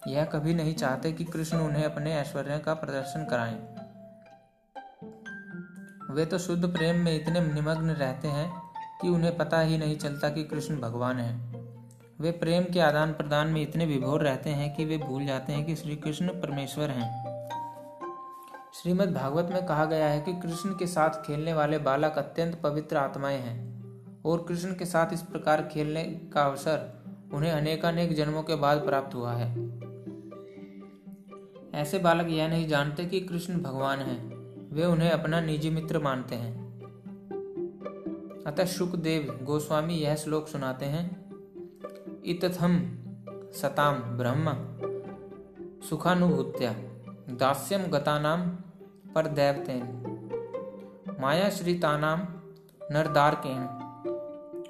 यह 0.09 0.25
कभी 0.25 0.55
नहीं 0.55 0.75
चाहते 0.75 1.13
कि 1.13 1.25
कृष्ण 1.25 1.59
उन्हें 1.59 1.85
अपने 1.85 2.15
ऐश्वर्य 2.15 2.59
का 2.59 2.75
प्रदर्शन 2.75 3.27
कराएँ। 3.31 3.76
वे 6.11 6.27
तो 6.27 6.39
शुद्ध 6.39 6.73
प्रेम 6.73 6.97
में 6.97 7.21
इतने 7.21 7.41
निमग्न 7.41 7.91
रहते 7.91 8.29
हैं 8.29 8.63
कि 9.03 9.09
उन्हें 9.09 9.37
पता 9.37 9.61
ही 9.61 9.79
नहीं 9.79 9.97
चलता 9.97 10.29
कि 10.29 10.45
कृष्ण 10.45 10.81
भगवान 10.81 11.19
है। 11.19 11.63
वे 12.21 12.31
प्रेम 12.31 12.65
के 12.65 12.81
आदान 12.81 13.13
प्रदान 13.13 13.49
में 13.49 13.63
इतने 13.63 13.87
विभोर 13.87 14.23
रहते 14.23 14.51
हैं 14.51 14.77
कि 14.77 14.85
वे 14.85 14.99
भूल 14.99 15.27
जाते 15.27 15.53
हैं 15.53 15.67
कि 15.67 15.77
श्री 15.77 15.97
कृष्ण 15.97 16.29
परमेश्वर 16.29 16.91
हैं। 16.91 17.27
श्रीमद् 18.75 19.15
भागवत 19.15 19.49
में 19.53 19.67
कहा 19.67 19.85
गया 19.85 20.07
है 20.09 20.21
कि 20.21 20.33
कृष्ण 20.33 20.71
के 20.71 20.87
साथ 20.87 21.11
खेलने 21.11 21.53
वाले 21.53 21.79
बालक 21.79 22.15
अत्यंत 22.19 22.61
पवित्र 22.63 22.97
आत्माएँ 22.97 23.39
हैं 23.39 23.77
और 24.23 24.45
कृष्ण 24.49 24.75
के 24.75 24.85
साथ 24.85 25.13
इस 25.13 25.23
प्रकार 25.23 25.63
खेलने 25.63 26.05
का 26.05 26.43
अवसर 26.43 27.05
उन्हें 27.33 27.53
अनेकानेक 27.53 28.15
जन्मों 28.15 28.43
के 28.43 28.55
बाद 28.55 28.79
प्राप्त 28.79 29.15
हुआ 29.15 29.33
है। 29.33 29.51
ऐसे 31.75 31.99
बालक 31.99 32.27
यह 32.29 32.49
नहीं 32.49 32.69
जानते 32.69 33.05
कि 33.05 33.21
कृष्ण 33.21 33.59
भगवान 33.59 33.99
हैं। 33.99 34.36
वे 34.77 34.85
उन्हें 34.85 35.11
अपना 35.11 35.41
निजी 35.41 35.71
मित्र 35.71 35.99
मानते 35.99 36.35
हैं। 36.35 36.67
अतः 38.47 38.65
शुकदेव 38.65 39.45
गोस्वामी 39.45 39.95
यह 39.95 40.15
श्लोक 40.15 40.49
सुनाते 40.49 40.87
हैं। 40.87 41.07
इतथम 42.25 42.79
सताम 43.53 43.95
ब्रह्म 43.95 44.53
सुखानुभूत्या 45.81 46.73
दास्यम 47.35 47.83
गतानाम 47.83 48.51
पर 49.13 49.27
दैवतेन। 49.27 49.83
माया 51.21 51.51
श्रीतानाम 51.51 52.21
नरदारकेन। 52.93 53.69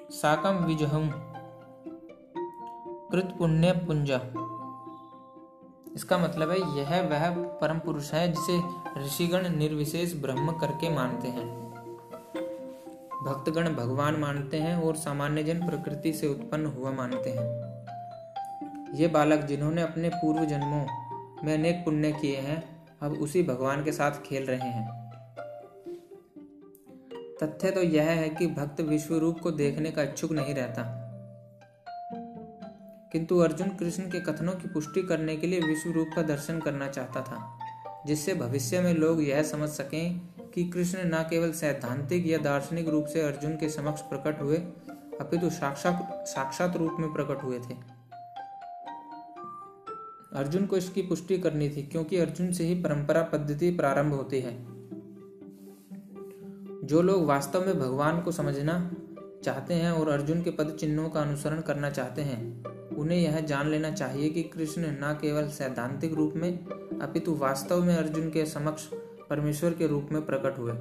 साकम 0.09 0.65
विजहम 0.65 1.09
कृत 3.11 3.35
पुण्य 3.37 3.71
पुंजा 3.87 4.46
इसका 5.97 6.17
मतलब 6.17 6.51
है, 6.51 6.57
यह 6.77 7.01
वह 7.01 7.29
परम 7.43 7.79
पुरुष 7.79 8.13
है 8.13 8.31
जिसे 8.31 8.59
ऋषिगण 9.05 9.49
निर्विशेष 9.49 10.13
ब्रह्म 10.15 10.51
करके 10.51 10.89
मानते 10.89 11.27
हैं। 11.27 11.47
भक्तगण 13.25 13.69
भगवान 13.69 14.15
मानते 14.15 14.57
हैं 14.57 14.75
और 14.83 14.95
सामान्य 14.95 15.43
जन 15.43 15.67
प्रकृति 15.67 16.13
से 16.13 16.27
उत्पन्न 16.27 16.65
हुआ 16.65 16.91
मानते 16.91 17.29
हैं। 17.29 18.95
ये 18.95 19.07
बालक 19.07 19.39
जिन्होंने 19.39 19.81
अपने 19.81 20.09
पूर्व 20.09 20.45
जन्मों 20.45 20.85
में 21.43 21.53
अनेक 21.53 21.85
पुण्य 21.85 22.11
किए 22.11 22.37
हैं, 22.37 22.85
अब 23.01 23.11
उसी 23.11 23.43
भगवान 23.43 23.83
के 23.83 23.91
साथ 23.91 24.11
खेल 24.11 24.45
रहे 24.45 24.69
हैं। 24.69 25.11
तथ्य 27.43 27.71
तो 27.71 27.81
यह 27.81 28.03
है 28.03 28.29
कि 28.29 28.47
भक्त 28.47 28.81
विश्व 28.81 29.15
रूप 29.15 29.39
को 29.39 29.51
देखने 29.51 29.91
का 29.91 30.03
इच्छुक 30.03 30.31
नहीं 30.31 30.55
रहता। 30.55 31.03
किंतु 33.11 33.37
अर्जुन 33.39 33.69
कृष्ण 33.69 34.03
के 34.03 34.19
कथनों 34.19 34.53
की 34.53 34.67
पुष्टि 34.67 35.01
करने 35.01 35.35
के 35.35 35.47
लिए 35.47 35.59
विश्व 35.59 35.91
रूप 35.91 36.07
का 36.15 36.21
दर्शन 36.21 36.59
करना 36.59 36.87
चाहता 36.87 37.21
था, 37.21 37.59
जिससे 38.07 38.33
भविष्य 38.33 38.81
में 38.81 38.93
लोग 38.93 39.23
यह 39.23 39.43
समझ 39.43 39.69
सकें 39.69 40.19
कि 40.53 40.69
कृष्ण 40.69 40.99
न 41.05 41.27
केवल 41.29 41.51
सैद्धांतिक 41.51 42.27
या 42.27 42.37
दार्शनिक 42.37 42.89
रूप 42.89 43.05
से 43.05 43.21
अर्जुन 43.21 43.55
के 43.55 43.69
समक्ष 43.69 44.01
प्रकट 44.01 44.41
हुए, 44.41 44.57
अपितु 45.21 45.49
साक्षात 45.49 46.25
साक्षात 46.27 46.77
रूप 46.77 46.95
में 46.99 47.13
प्रकट 47.13 47.43
हुए 47.43 47.59
थे। 47.59 47.97
अर्जुन 50.33 50.65
को 50.65 50.77
इसकी 50.77 51.01
पुष्टि 51.01 51.37
करनी 51.37 51.69
थी, 51.69 51.83
क्योंकि 51.83 52.17
अर्जुन 52.17 52.51
से 52.51 52.63
ही 52.63 52.75
परंपरा 52.83 53.21
पद्धति 53.23 53.71
प्रारंभ 53.71 54.13
होती 54.13 54.39
है। 54.39 54.77
जो 56.87 57.01
लोग 57.01 57.25
वास्तव 57.25 57.65
में 57.65 57.79
भगवान 57.79 58.21
को 58.21 58.31
समझना 58.31 58.91
चाहते 59.43 59.73
हैं 59.73 59.91
और 59.91 60.09
अर्जुन 60.09 60.41
के 60.41 60.49
पद 60.49 60.77
चिन्हों 60.79 61.09
का 61.09 61.21
अनुसरण 61.21 61.61
करना 61.61 61.89
चाहते 61.89 62.21
हैं 62.21 62.63
उन्हें 62.97 63.17
यह 63.17 63.39
जान 63.39 63.67
लेना 63.67 63.91
चाहिए 63.91 64.29
कि 64.29 64.43
कृष्ण 64.43 64.81
न 64.81 65.17
केवल 65.21 65.47
सैद्धांतिक 65.47 66.13
रूप 66.13 66.33
में, 66.35 66.65
अपितु 67.01 67.35
वास्तव 67.35 67.83
में 67.83 67.95
अर्जुन 67.95 68.29
के 68.29 68.45
समक्ष 68.45 68.87
परमेश्वर 69.29 69.73
के 69.73 69.87
रूप 69.87 70.09
में 70.11 70.25
प्रकट 70.25 70.59
हुए। 70.59 70.73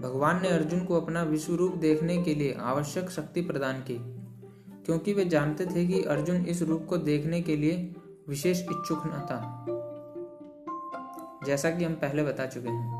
भगवान 0.00 0.42
ने 0.42 0.48
अर्जुन 0.48 0.84
को 0.84 1.00
अपना 1.00 1.22
विश्व 1.22 1.54
रूप 1.54 1.74
देखने 1.74 2.22
के 2.22 2.34
लिए 2.34 2.56
आवश्यक 2.60 3.10
शक्ति 3.10 3.42
प्रदान 3.42 3.80
की, 3.80 3.96
क्योंकि 4.86 5.12
वे 5.12 5.24
जानते 5.24 5.66
थे 5.66 5.86
कि 5.86 6.02
अर्जुन 6.02 6.36
इस 6.36 6.62
रूप 6.62 6.86
को 6.86 6.96
देखने 6.96 7.40
के 7.40 7.56
लिए 7.56 7.94
विशेष 8.28 8.60
इच्छुक 8.62 9.02
न 9.06 9.10
था। 9.10 9.66
जैसा 11.46 11.70
कि 11.70 11.84
हम 11.84 11.94
पहले 11.94 12.22
बता 12.22 12.46
चुके 12.46 12.68
हैं। 12.68 12.93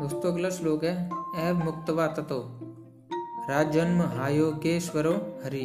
दोस्तों, 0.00 0.32
अगला 0.32 0.50
श्लोक 0.50 0.84
है 0.84 0.90
एव 1.44 1.56
मुक्तवा 1.56 2.06
ततो, 2.06 2.36
राजन्म 3.48 4.02
हायोगेश्वरो 4.02 5.12
हरि, 5.44 5.62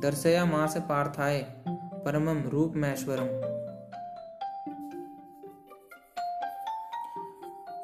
दर्शया 0.00 0.44
मास 0.44 0.76
पार्थाय 0.78 1.40
परमम 2.04 2.40
रूप 2.48 2.76
मैश्वरम 2.76 3.26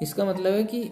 इसका 0.02 0.24
मतलब 0.24 0.52
है 0.52 0.64
कि 0.64 0.82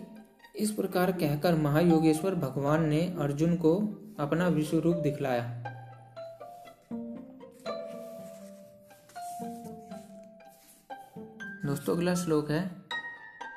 इस 0.56 0.70
प्रकार 0.70 1.12
कहकर 1.12 1.54
महायोगेश्वर 1.54 2.34
भगवान 2.34 2.86
ने 2.88 3.00
अर्जुन 3.18 3.56
को 3.56 3.74
अपना 4.18 4.48
विश्व 4.48 4.78
रूप 4.78 4.96
दिखलाया। 4.96 5.42
दोस्तों, 11.66 11.96
अगला 11.96 12.14
श्लोक 12.14 12.50
है 12.50 12.81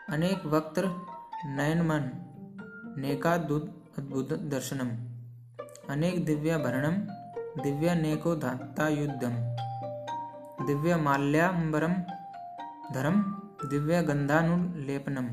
अनेक 0.10 0.46
वक्त 0.46 0.80
नयन 1.58 1.82
मन 1.82 2.02
अद्भुत 3.98 4.50
दर्शनम। 4.50 4.90
अनेक 5.90 6.26
दिव्य 6.26 6.58
भरणम, 6.58 6.94
दिव्य 7.64 7.96
नेको 7.96 8.36
धाता 8.36 8.90
युद्धम 8.90 9.34
दिव्य 10.68 10.96
माल्याम्बरम 10.96 11.94
धरम, 12.94 13.24
दिव्य 13.66 14.04
गंधानुलेपनम। 14.04 15.28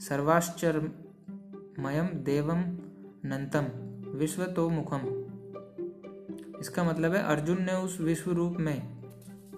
सर्वाश्चर्यमयम 0.00 2.08
देवम 2.24 2.78
नंतम 3.24 3.66
विश्व 4.18 4.46
तो 4.46 4.68
मुखम 4.68 5.00
इसका 6.60 6.84
मतलब 6.84 7.14
है 7.14 7.22
अर्जुन 7.22 7.62
ने 7.62 7.74
उस 7.74 8.00
विश्व 8.00 8.32
रूप 8.32 8.56
में 8.60 8.99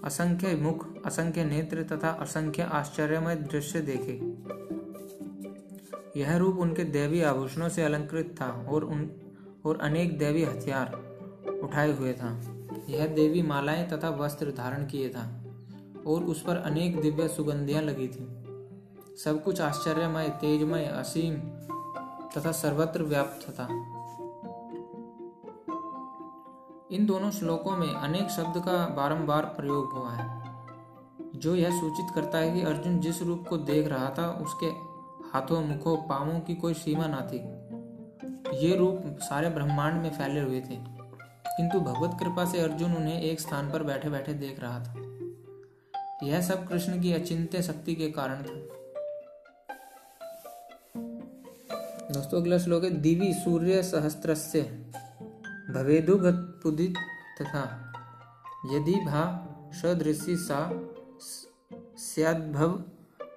असंख्य 0.04 0.56
मुख, 0.56 0.86
असंख्य 1.06 1.44
नेत्र 1.44 1.82
तथा 1.82 2.08
असंख्य 2.08 2.62
आश्चर्यमय 2.62 3.34
दृश्य 3.36 3.80
देखे। 3.80 4.42
यह 6.20 6.36
रूप 6.36 6.56
उनके 6.56 6.84
देवी 6.84 7.22
आभूषणों 7.22 7.68
से 7.68 7.82
अलंकृत 7.82 8.34
था 8.40 8.46
और 8.46 8.84
उन, 8.84 9.10
और 9.64 9.78
अनेक 9.80 10.18
देवी 10.18 10.44
हथियार 10.44 10.96
उठाए 11.62 11.92
हुए 11.92 12.12
था। 12.12 12.40
यह 12.88 13.06
देवी 13.06 13.42
मालाएँ 13.42 13.90
तथा 13.90 14.10
वस्त्र 14.10 14.50
धारण 14.50 14.86
किए 14.86 15.08
था 15.08 15.44
और 16.06 16.24
उस 16.24 16.42
पर 16.42 16.56
अनेक 16.56 17.00
दिव्य 17.00 17.28
सुगंधियाँ 17.28 17.82
लगी 17.82 18.08
थी। 18.08 18.42
सब 19.24 19.42
कुछ 19.44 19.60
आश्चर्यमय, 19.60 20.28
तेजमय, 20.28 20.84
असीम 20.84 21.34
तथा 22.36 22.52
सर्वत्र 22.52 23.02
व्याप्त 23.02 23.50
था। 23.50 23.68
इन 26.92 27.06
दोनों 27.06 27.30
श्लोकों 27.30 27.70
में 27.70 27.94
अनेक 27.94 28.30
शब्द 28.30 28.62
का 28.62 28.86
बारंबार 28.86 29.44
प्रयोग 29.44 29.92
हुआ 29.92 30.12
है। 30.12 30.42
जो 31.34 31.56
यह 31.56 31.80
सूचित 31.80 32.06
करता 32.14 32.38
है 32.38 32.54
कि 32.54 32.62
अर्जुन 32.62 33.00
जिस 33.00 33.22
रूप 33.22 33.48
को 33.48 33.56
देख 33.56 33.88
रहा 33.88 34.10
था, 34.18 34.30
उसके 34.30 34.66
हाथों, 35.28 35.64
मुखों, 35.64 35.96
पावों 35.96 36.40
की 36.40 36.54
कोई 36.54 36.74
सीमा 36.74 37.06
ना 37.06 37.28
थी। 37.32 37.36
ये 38.66 38.76
रूप 38.76 39.02
सारे 39.06 39.50
ब्रह्मांड 39.50 40.02
में 40.02 40.10
फैले 40.10 40.40
हुए 40.40 40.60
थे। 40.60 40.92
किंतु 41.56 41.80
भगवत 41.80 42.16
कृपा 42.20 42.44
से 42.44 42.60
अर्जुन 42.60 42.94
उन्हें 42.94 43.22
एक 43.22 43.40
स्थान 43.40 43.70
पर 43.70 43.82
बैठे 43.82 44.10
बैठे 44.10 44.34
देख 44.34 44.60
रहा 44.60 44.78
था। 44.78 44.94
यह 46.26 46.40
सब 46.40 46.68
कृष्ण 46.68 47.02
की 47.02 47.12
अचिंत्य 47.12 47.62
शक्ति 47.62 47.94
के 47.94 48.10
कारण 48.10 48.42
था। 48.42 48.72
दोस्तों, 52.12 52.40
अगला 52.40 52.58
श्लोक 52.58 52.84
है, 52.84 52.90
दिवी 52.90 53.34
सूर्य 53.34 53.82
सहस्त्र 53.82 54.34
भवेदुगुदित 55.72 56.96
तथा 57.40 57.64
यदि 58.72 58.94
भा 59.06 59.24
सदृशी 59.72 60.36
सा 60.38 60.60
सद्भव 61.98 62.72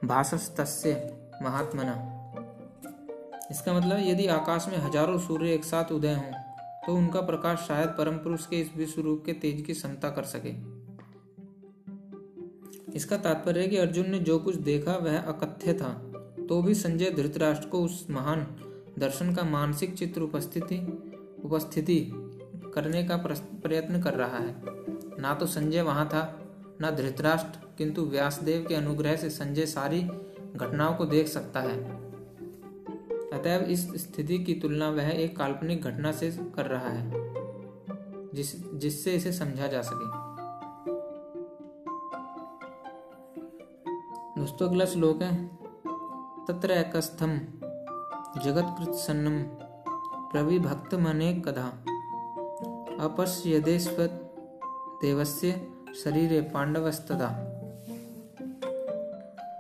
भाषस्तस्य 0.05 0.93
महात्मना। 1.43 1.93
इसका 3.51 3.73
मतलब 3.73 3.99
यदि 3.99 4.27
आकाश 4.27 4.67
में 4.67 4.77
हज़ारों 4.77 5.17
सूर्य 5.19 5.53
एक 5.53 5.63
साथ 5.63 5.91
उदय 5.91 6.13
हों 6.13 6.31
तो 6.85 6.95
उनका 6.95 7.21
प्रकाश 7.21 7.59
शायद 7.67 7.89
परम 7.89 8.17
पुरुष 8.17 8.45
के 8.47 8.59
इस 8.61 8.75
विश्व 8.77 9.01
रूप 9.01 9.23
के 9.25 9.33
तेज 9.33 9.61
की 9.61 9.73
क्षमता 9.73 10.09
कर 10.09 10.23
सके। 10.25 10.53
इसका 12.95 13.17
तात्पर्य 13.17 13.61
है 13.61 13.67
कि 13.67 13.77
अर्जुन 13.77 14.09
ने 14.09 14.19
जो 14.19 14.37
कुछ 14.39 14.55
देखा 14.63 14.95
वह 14.97 15.17
अकथ्य 15.19 15.73
था 15.73 15.89
तो 16.49 16.61
भी 16.61 16.73
संजय 16.73 17.11
धृतराष्ट्र 17.11 17.67
को 17.67 17.81
उस 17.81 18.05
महान 18.09 18.45
दर्शन 18.99 19.33
का 19.35 19.43
मानसिक 19.43 19.97
चित्र 19.97 20.21
उपस्थिति 20.21 20.77
उपस्थिति 21.45 21.99
करने 22.75 23.03
का 23.03 23.17
प्रयत्न 23.17 24.01
कर 24.01 24.13
रहा 24.13 24.37
है। 24.37 24.55
ना 25.21 25.33
तो 25.33 25.45
संजय 25.45 25.81
वहाँ 25.81 26.07
था, 26.07 26.23
ना 26.81 26.91
धृतराष्ट्र, 26.91 27.59
किंतु 27.77 28.05
व्यासदेव 28.05 28.65
के 28.67 28.75
अनुग्रह 28.75 29.15
से 29.15 29.29
संजय 29.29 29.65
सारी 29.65 30.01
घटनाओं 30.55 30.95
को 30.95 31.05
देख 31.05 31.27
सकता 31.27 31.59
है। 31.59 31.77
अतएव 33.33 33.61
इस 33.61 33.87
स्थिति 33.95 34.37
की 34.39 34.53
तुलना 34.53 34.89
वह 34.89 35.09
एक 35.09 35.37
काल्पनिक 35.37 35.83
घटना 35.83 36.11
से 36.11 36.31
कर 36.55 36.65
रहा 36.65 36.89
है, 36.89 37.11
जिस, 38.33 38.73
जिससे 38.73 39.11
इसे 39.11 39.31
समझा 39.31 39.67
जा 39.67 39.81
सके। 39.81 40.13
दोस्तों, 44.39 44.69
अगला 44.69 44.85
श्लोक 44.85 45.21
है, 45.21 45.45
तत्र 46.47 46.71
एकस्थम 46.71 47.39
जगत 48.41 48.75
कृत 48.79 48.93
सन्नम 48.95 49.41
प्रविभक्त 50.31 50.95
मने 50.95 51.33
कदा 51.45 51.71
अपश्यदेस्वत 52.99 54.11
देवस्य 55.01 55.51
शरीरे 56.03 56.39
पांडवस्तदा। 56.41 57.27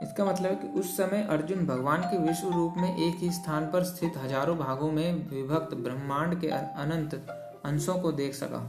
इसका 0.03 0.25
मतलब 0.25 0.45
है 0.45 0.55
कि 0.55 0.67
उस 0.79 0.95
समय 0.97 1.27
अर्जुन 1.29 1.65
भगवान 1.65 2.01
के 2.01 2.17
विश्व 2.17 2.49
रूप 2.49 2.73
में 2.77 2.97
एक 2.97 3.15
ही 3.15 3.31
स्थान 3.31 3.65
पर 3.65 3.83
स्थित 3.83 4.17
हज़ारों 4.17 4.57
भागों 4.57 4.91
में 4.91 5.29
विभक्त 5.29 5.75
ब्रह्मांड 5.75 6.39
के 6.41 6.47
अनंत 6.47 7.15
अंशों 7.65 7.95
को 7.95 8.11
देख 8.11 8.33
सका। 8.33 8.63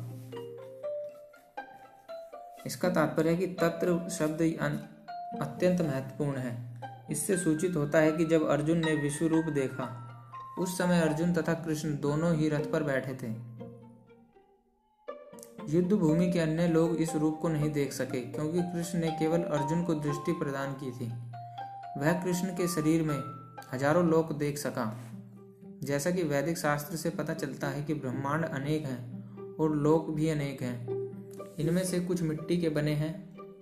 इसका 2.66 2.88
तात्पर्य 2.88 3.30
है 3.30 3.36
कि 3.36 3.46
तत्र 3.46 3.98
शब्द 4.10 4.42
अत्यंत 5.42 5.80
महत्वपूर्ण 5.80 6.36
है। 6.36 6.56
इससे 7.10 7.36
सूचित 7.36 7.76
होता 7.76 7.98
है 7.98 8.12
कि 8.12 8.24
जब 8.24 8.48
अर्जुन 8.48 8.78
ने 8.78 8.94
विश्व 8.94 9.26
रूप 9.26 9.44
देखा, 9.44 9.88
उस 10.58 10.78
समय 10.78 11.00
अर्जुन 11.00 11.32
तथा 11.32 11.54
कृष्ण 11.54 11.98
दोनों 11.98 12.34
ही 12.34 12.48
रथ 12.48 12.72
पर 12.72 12.82
बैठे 12.82 13.14
थे। 13.14 13.55
युद्ध 15.68 15.92
भूमि 15.92 16.30
के 16.32 16.38
अन्य 16.38 16.66
लोग 16.68 16.96
इस 16.96 17.14
रूप 17.14 17.38
को 17.42 17.48
नहीं 17.48 17.70
देख 17.72 17.92
सके, 17.92 18.20
क्योंकि 18.22 18.62
कृष्ण 18.62 18.98
ने 18.98 19.10
केवल 19.10 19.42
अर्जुन 19.42 19.82
को 19.84 19.94
दृष्टि 19.94 20.32
प्रदान 20.32 20.72
की 20.72 20.90
थी। 20.90 21.06
वह 21.98 22.12
कृष्ण 22.24 22.48
के 22.48 22.68
शरीर 22.68 23.02
में 23.02 23.16
हज़ारों 23.72 24.04
लोक 24.06 24.32
देख 24.32 24.58
सका। 24.58 24.84
जैसा 25.82 26.10
कि 26.10 26.22
वैदिक 26.22 26.58
शास्त्र 26.58 26.96
से 26.96 27.10
पता 27.10 27.34
चलता 27.34 27.68
है 27.68 27.82
कि 27.82 27.94
ब्रह्मांड 27.94 28.44
अनेक 28.44 28.86
हैं 28.86 29.54
और 29.56 29.74
लोक 29.76 30.10
भी 30.10 30.28
अनेक 30.28 30.62
हैं। 30.62 31.56
इनमें 31.58 31.84
से 31.84 32.00
कुछ 32.00 32.22
मिट्टी 32.22 32.56
के 32.56 32.68
बने 32.68 32.92
हैं, 32.94 33.12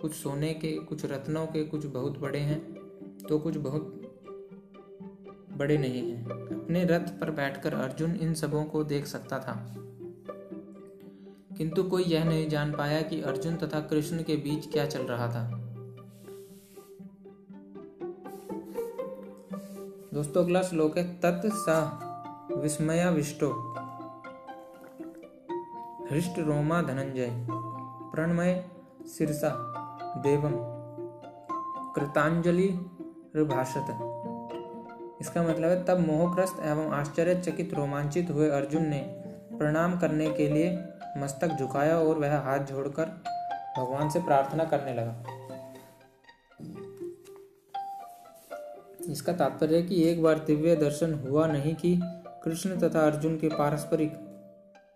कुछ 0.00 0.12
सोने 0.12 0.52
के, 0.54 0.72
कुछ 0.80 1.04
रत्नों 1.04 1.46
के, 1.46 1.64
कुछ 1.64 1.86
बहुत 1.86 2.18
बड़े 2.18 2.38
हैं 2.40 2.60
तो 3.28 3.38
कुछ 3.38 3.56
बहुत 3.56 4.00
बड़े 5.52 5.76
नहीं 5.78 6.00
हैं। 6.02 6.24
अपने 6.54 6.84
रथ 6.84 7.08
पर 7.20 7.30
बैठकर 7.30 7.74
अर्जुन 7.74 8.14
इन 8.16 8.34
सबों 8.34 8.64
को 8.64 8.82
देख 8.84 9.06
सकता 9.06 9.38
था। 9.38 9.54
किंतु 11.58 11.82
कोई 11.82 12.02
यह 12.02 12.24
नहीं 12.24 12.48
जान 12.48 12.72
पाया 12.72 13.02
कि 13.02 13.20
अर्जुन 13.22 13.56
तथा 13.56 13.80
कृष्ण 13.80 14.22
के 14.22 14.36
बीच 14.36 14.72
क्या 14.72 14.86
चल 14.86 15.02
रहा 15.02 15.28
था। 15.28 15.60
दोस्तों, 20.14 20.44
अगला 20.44 20.62
श्लोक 20.62 20.98
है, 20.98 21.14
तत् 21.14 21.46
सा 21.46 21.78
विस्मयाविष्टो। 22.56 23.74
हृष्ट 26.10 26.38
रोमा 26.38 26.82
धनंजय, 26.82 27.46
प्रणमय 28.14 28.70
सिरसा 29.02 29.50
देवम, 30.16 30.52
कृतांजलि 31.92 32.68
भाषत 33.36 33.86
इसका 35.20 35.42
मतलब 35.42 35.64
है, 35.64 35.84
तब 35.84 35.98
मोहग्रस्त 35.98 36.56
एवं 36.60 36.90
आश्चर्यचकित 36.90 37.74
रोमांचित 37.74 38.30
हुए 38.30 38.48
अर्जुन 38.48 38.82
ने 38.82 38.98
प्रणाम 39.58 39.98
करने 39.98 40.30
के 40.30 40.48
लिए 40.48 40.76
मस्तक 41.16 41.56
झुकाया 41.58 41.98
और 41.98 42.18
वह 42.18 42.36
हाथ 42.38 42.58
जोड़कर 42.66 43.06
भगवान 43.78 44.10
से 44.10 44.20
प्रार्थना 44.20 44.64
करने 44.64 44.94
लगा। 44.94 45.14
इसका 49.10 49.32
तात्पर्य 49.32 49.82
कि 49.82 50.02
एक 50.02 50.22
बार 50.22 50.38
दिव्य 50.38 50.76
दर्शन 50.76 51.14
हुआ 51.20 51.46
नहीं 51.46 51.74
कि 51.74 51.98
कृष्ण 52.44 52.78
तथा 52.80 53.00
अर्जुन 53.00 53.36
के 53.38 53.48
पारस्परिक 53.48 54.12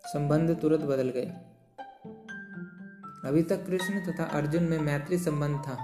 संबंध 0.05 0.57
तुरंत 0.61 0.81
बदल 0.81 1.09
गए। 1.09 1.27
अभी 3.25 3.43
तक 3.43 3.65
कृष्ण 3.67 4.01
तथा 4.01 4.25
अर्जुन 4.39 4.63
में 4.63 4.79
मैत्री 4.79 5.19
संबंध 5.19 5.57
था, 5.59 5.77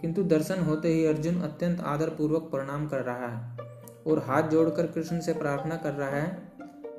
किंतु 0.00 0.22
दर्शन 0.24 0.62
होते 0.62 0.88
ही 0.88 1.06
अर्जुन 1.06 1.40
अत्यंत 1.42 1.80
आदर 1.80 2.10
पूर्वक 2.10 2.50
प्रणाम 2.50 2.86
कर 2.88 3.02
रहा 3.02 3.26
है 3.28 3.66
और 4.06 4.24
हाथ 4.26 4.48
जोड़कर 4.48 4.86
कृष्ण 4.86 5.20
से 5.20 5.32
प्रार्थना 5.34 5.76
कर 5.76 5.92
रहा 5.92 6.10
है। 6.10 6.50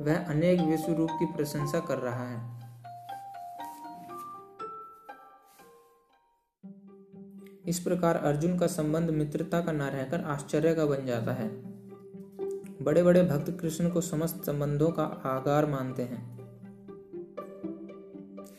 वह 0.02 0.26
अनेक 0.26 0.62
विश्व 0.62 0.94
रूप 0.94 1.10
की 1.10 1.26
प्रशंसा 1.34 1.80
कर 1.80 1.98
रहा 1.98 2.28
है। 2.30 2.63
इस 7.68 7.80
प्रकार 7.80 8.16
अर्जुन 8.16 8.58
का 8.58 8.68
संबंध 8.68 9.10
मित्रता 9.10 9.62
का 9.62 9.72
न 9.72 9.82
रहकर 9.82 10.22
आश्चर्य 10.22 10.76
का 10.76 10.86
बन 10.86 11.06
जाता 11.06 11.32
है। 11.32 11.48
बड़े 12.82 13.04
बड़े 13.04 13.24
भक्त 13.24 13.58
कृष्ण 13.62 13.90
को 13.90 14.02
समस्त 14.02 14.44
संबंधों 14.46 14.90
का 14.90 15.04
आगार 15.04 15.66
मानते 15.66 16.04
हैं। 16.04 16.40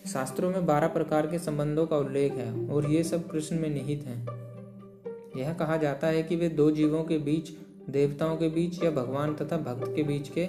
शास्त्रों 0.06 0.50
में 0.50 0.66
बारह 0.66 0.86
प्रकार 0.86 1.26
के 1.26 1.38
संबंधों 1.38 1.86
का 1.86 1.96
उल्लेख 1.96 2.32
है 2.32 2.68
और 2.68 2.90
ये 2.90 3.04
सब 3.04 3.30
कृष्ण 3.30 3.60
में 3.60 3.70
निहित 3.70 4.04
हैं। 4.06 4.26
यह 5.36 5.52
कहा 5.52 5.76
जाता 5.76 6.06
है 6.06 6.22
कि 6.22 6.36
वे 6.36 6.48
दो 6.48 6.70
जीवों 6.70 7.04
के 7.04 7.18
बीच, 7.18 7.50
देवताओं 7.90 8.36
के 8.36 8.48
बीच 8.48 8.82
या 8.82 8.90
भगवान 8.90 9.34
तथा 9.34 9.56
भक्त 9.56 9.92
के 9.96 10.02
बीच 10.02 10.28
के 10.28 10.46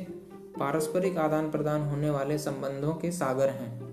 पारस्परिक 0.60 1.18
आदान 1.18 1.52
प्रदान 1.52 1.82
होने 1.82 2.10
वाले 2.10 2.38
संबंधों 2.38 2.94
के 2.94 3.12
सागर 3.12 3.50
हैं। 3.50 3.85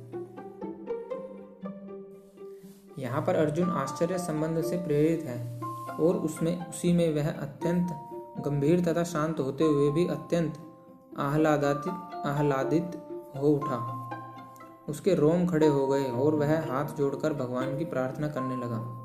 यहाँ 3.02 3.22
पर 3.22 3.34
अर्जुन 3.34 3.70
आश्चर्य 3.70 4.18
संबंध 4.18 4.62
से 4.62 4.76
प्रेरित 4.76 5.24
है 5.24 5.60
और 6.00 6.16
उसमें, 6.16 6.66
उसी 6.66 6.92
में 6.92 7.14
वह 7.14 7.30
अत्यंत 7.30 7.88
गंभीर 8.44 8.84
तथा 8.84 9.04
शांत 9.04 9.40
होते 9.40 9.64
हुए 9.64 9.90
भी 9.90 10.06
अत्यंत 10.08 10.58
आह्लादित 11.18 11.88
आह्लादित 12.26 13.02
हो 13.36 13.48
उठा। 13.48 14.08
उसके 14.88 15.14
रोम 15.14 15.46
खड़े 15.46 15.66
हो 15.66 15.86
गए 15.86 16.04
और 16.04 16.34
वह 16.34 16.58
हाथ 16.72 16.96
जोड़कर 16.96 17.32
भगवान 17.32 17.78
की 17.78 17.84
प्रार्थना 17.84 18.28
करने 18.28 18.56
लगा। 18.56 18.98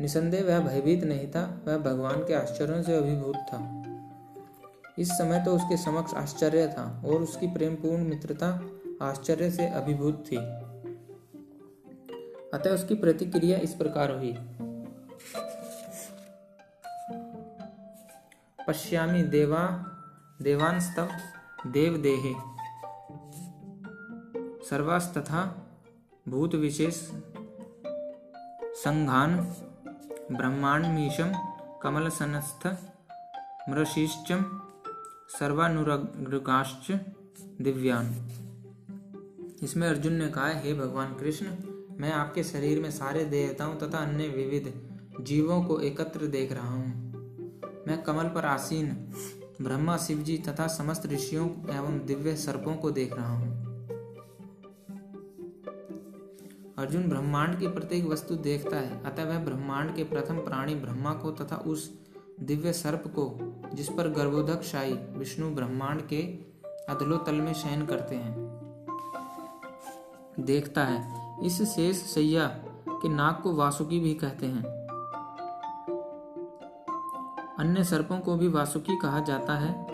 निसंदेह 0.00 0.44
वह 0.44 0.60
भयभीत 0.60 1.04
नहीं 1.04 1.28
था, 1.28 1.64
वह 1.66 1.78
भगवान 1.78 2.24
के 2.24 2.34
आश्चर्यों 2.34 2.82
से 2.82 2.96
अभिभूत 2.96 3.36
था। 3.36 3.82
इस 4.98 5.08
समय 5.08 5.42
तो 5.44 5.56
उसके 5.56 5.76
समक्ष 5.76 6.14
आश्चर्य 6.14 6.66
था 6.68 7.02
और 7.06 7.22
उसकी 7.22 7.46
प्रेमपूर्ण 7.46 8.04
मित्रता 8.04 8.60
आश्चर्य 9.02 9.50
से 9.50 9.66
अभिभूत 9.66 10.24
थी। 10.26 10.63
अतः 12.54 12.74
उसकी 12.74 12.94
प्रतिक्रिया 12.94 13.58
इस 13.58 13.74
प्रकार 13.74 14.10
हुई। 14.10 14.32
पश्यामी 18.68 19.22
देवा, 19.22 19.62
देवांस्तव 20.42 21.08
देव 21.66 21.96
देहे 21.96 22.32
सर्वास्तथा 24.68 25.42
भूत 26.28 26.54
विशेष 26.54 26.94
संघान 28.84 29.36
ब्रह्मांडमीशम 30.32 31.32
कमलसनस्थ 31.82 32.66
मृशिश्चम 33.68 34.44
सर्वानुरगाश्च 35.38 36.90
दिव्यान। 37.60 38.14
इसमें 39.62 39.88
अर्जुन 39.88 40.12
ने 40.12 40.28
कहा, 40.28 40.48
हे 40.48 40.74
भगवान 40.74 41.14
कृष्ण 41.14 41.46
मैं 42.00 42.12
आपके 42.12 42.42
शरीर 42.44 42.80
में 42.80 42.90
सारे 42.90 43.24
देवताओं 43.24 43.74
तथा 43.74 43.98
अन्य 43.98 44.28
विविध 44.28 44.72
जीवों 45.20 45.62
को 45.64 45.78
एकत्र 45.80 46.26
देख 46.26 46.52
रहा 46.52 46.68
हूँ। 46.68 47.82
मैं 47.88 48.02
कमल 48.02 48.28
पर 48.28 48.44
आसीन, 48.44 48.86
ब्रह्मा, 49.62 49.96
शिवजी 49.96 50.36
तथा 50.38 50.66
समस्त 50.66 51.06
ऋषियों 51.06 51.46
एवं 51.76 51.98
दिव्य 52.06 52.34
सर्पों 52.36 52.74
को 52.76 52.90
देख 52.90 53.14
रहा 53.14 53.32
हूँ। 53.32 53.62
अर्जुन 56.78 57.08
ब्रह्मांड 57.08 57.58
की 57.58 57.68
प्रत्येक 57.68 58.04
वस्तु 58.04 58.36
देखता 58.36 58.76
है, 58.76 59.02
अतः 59.04 59.24
वह 59.24 59.44
ब्रह्मांड 59.44 59.94
के 59.96 60.04
प्रथम 60.04 60.38
प्राणी 60.38 60.74
ब्रह्मा 60.74 61.12
को 61.14 61.30
तथा 61.32 61.56
उस 61.56 61.90
दिव्य 62.40 62.72
सर्प 62.72 63.04
को, 63.18 63.30
जिस 63.74 63.88
पर 63.88 64.08
गर्भोधक 64.08 64.62
शाही 64.62 64.94
विष्णु 65.18 65.50
ब्रह्मांड 65.50 66.02
के 66.02 66.22
अदलो 66.88 67.16
तल 67.16 67.34
में 67.34 67.52
शयन 67.54 67.86
करते 67.86 68.14
हैं, 68.14 68.34
देखता 70.40 70.84
है। 70.84 71.23
इस 71.42 71.62
शेष 71.62 71.96
सैया 71.96 72.46
के 72.88 73.08
नाक 73.08 73.40
को 73.42 73.54
वासुकी 73.54 74.00
भी 74.00 74.14
कहते 74.14 74.46
हैं। 74.46 74.62
अन्य 77.58 77.84
सर्पों 77.84 78.18
को 78.18 78.36
भी 78.36 78.48
वासुकी 78.48 78.96
कहा 78.96 79.20
जाता 79.20 79.54
है। 79.54 79.84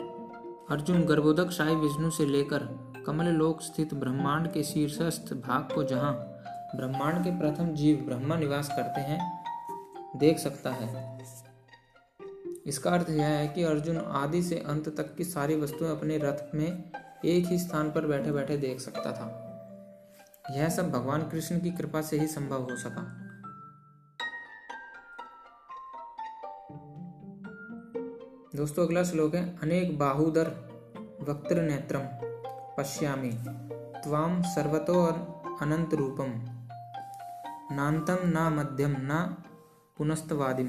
अर्जुन 0.71 1.03
गर्भोदक 1.03 1.51
शाही 1.51 1.75
विष्णु 1.75 2.11
से 2.11 2.27
लेकर 2.27 2.59
कमल 3.07 3.25
लोक 3.25 3.61
स्थित 3.61 3.95
ब्रह्मांड 3.95 4.53
के 4.53 4.63
शीर्षस्थ 4.63 5.35
भाग 5.35 5.75
को 5.75 5.85
जहाँ 5.85 6.13
ब्रह्मांड 6.77 7.25
के 7.25 7.31
प्रथम 7.31 7.69
जीव 7.69 7.97
ब्रह्मा 7.97 8.37
निवास 8.37 8.69
करते 8.69 9.01
हैं, 9.01 9.45
देख 10.17 10.39
सकता 10.39 10.71
है। 10.71 11.19
इसका 12.67 12.91
अर्थ 12.91 13.11
यह 13.11 13.27
है 13.27 13.49
कि 13.49 13.63
अर्जुन 13.63 13.97
आदि 13.97 14.43
से 14.43 14.59
अंत 14.59 14.89
तक 14.97 15.15
की 15.17 15.25
सारी 15.25 15.57
वस्तुएँ 15.57 15.91
अपने 15.91 16.19
रथ 16.19 16.55
में 16.55 16.91
एक 17.25 17.47
ही 17.47 17.59
स्थान 17.59 17.91
पर 17.91 18.07
बैठे 18.07 18.33
बैठे 18.33 18.57
देख 18.57 18.81
सकता 18.81 19.13
था। 19.13 19.47
यह 20.57 20.69
सब 20.69 20.91
भगवान 20.91 21.23
कृष्ण 21.23 21.61
की 21.61 21.71
कृपा 21.71 22.03
से 22.03 22.21
ही 22.21 22.27
संभव 22.27 22.63
हो 22.63 22.77
सका। 22.77 23.31
दोस्तों, 28.57 28.87
अगला 28.87 29.05
श्लोक 29.05 29.35
है, 29.35 29.59
अनेक 29.63 29.99
बाहुदर 29.99 30.49
वक्त्र 31.29 31.63
नेत्रम 31.63 32.01
पश्यामी 32.79 33.31
त्वाम 34.03 34.43
सर्वतो 34.43 35.03
अनंत 35.63 35.95
रूपम 35.95 36.33
नान्तम 37.77 38.19
न 38.25 38.55
मध्यम 38.59 38.95
न 38.99 39.37
पुनस्तवादिम 39.99 40.69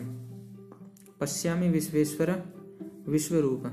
पश्यामी 1.22 1.70
विश्वेश्वर 1.70 2.32
विश्वरूप। 3.08 3.64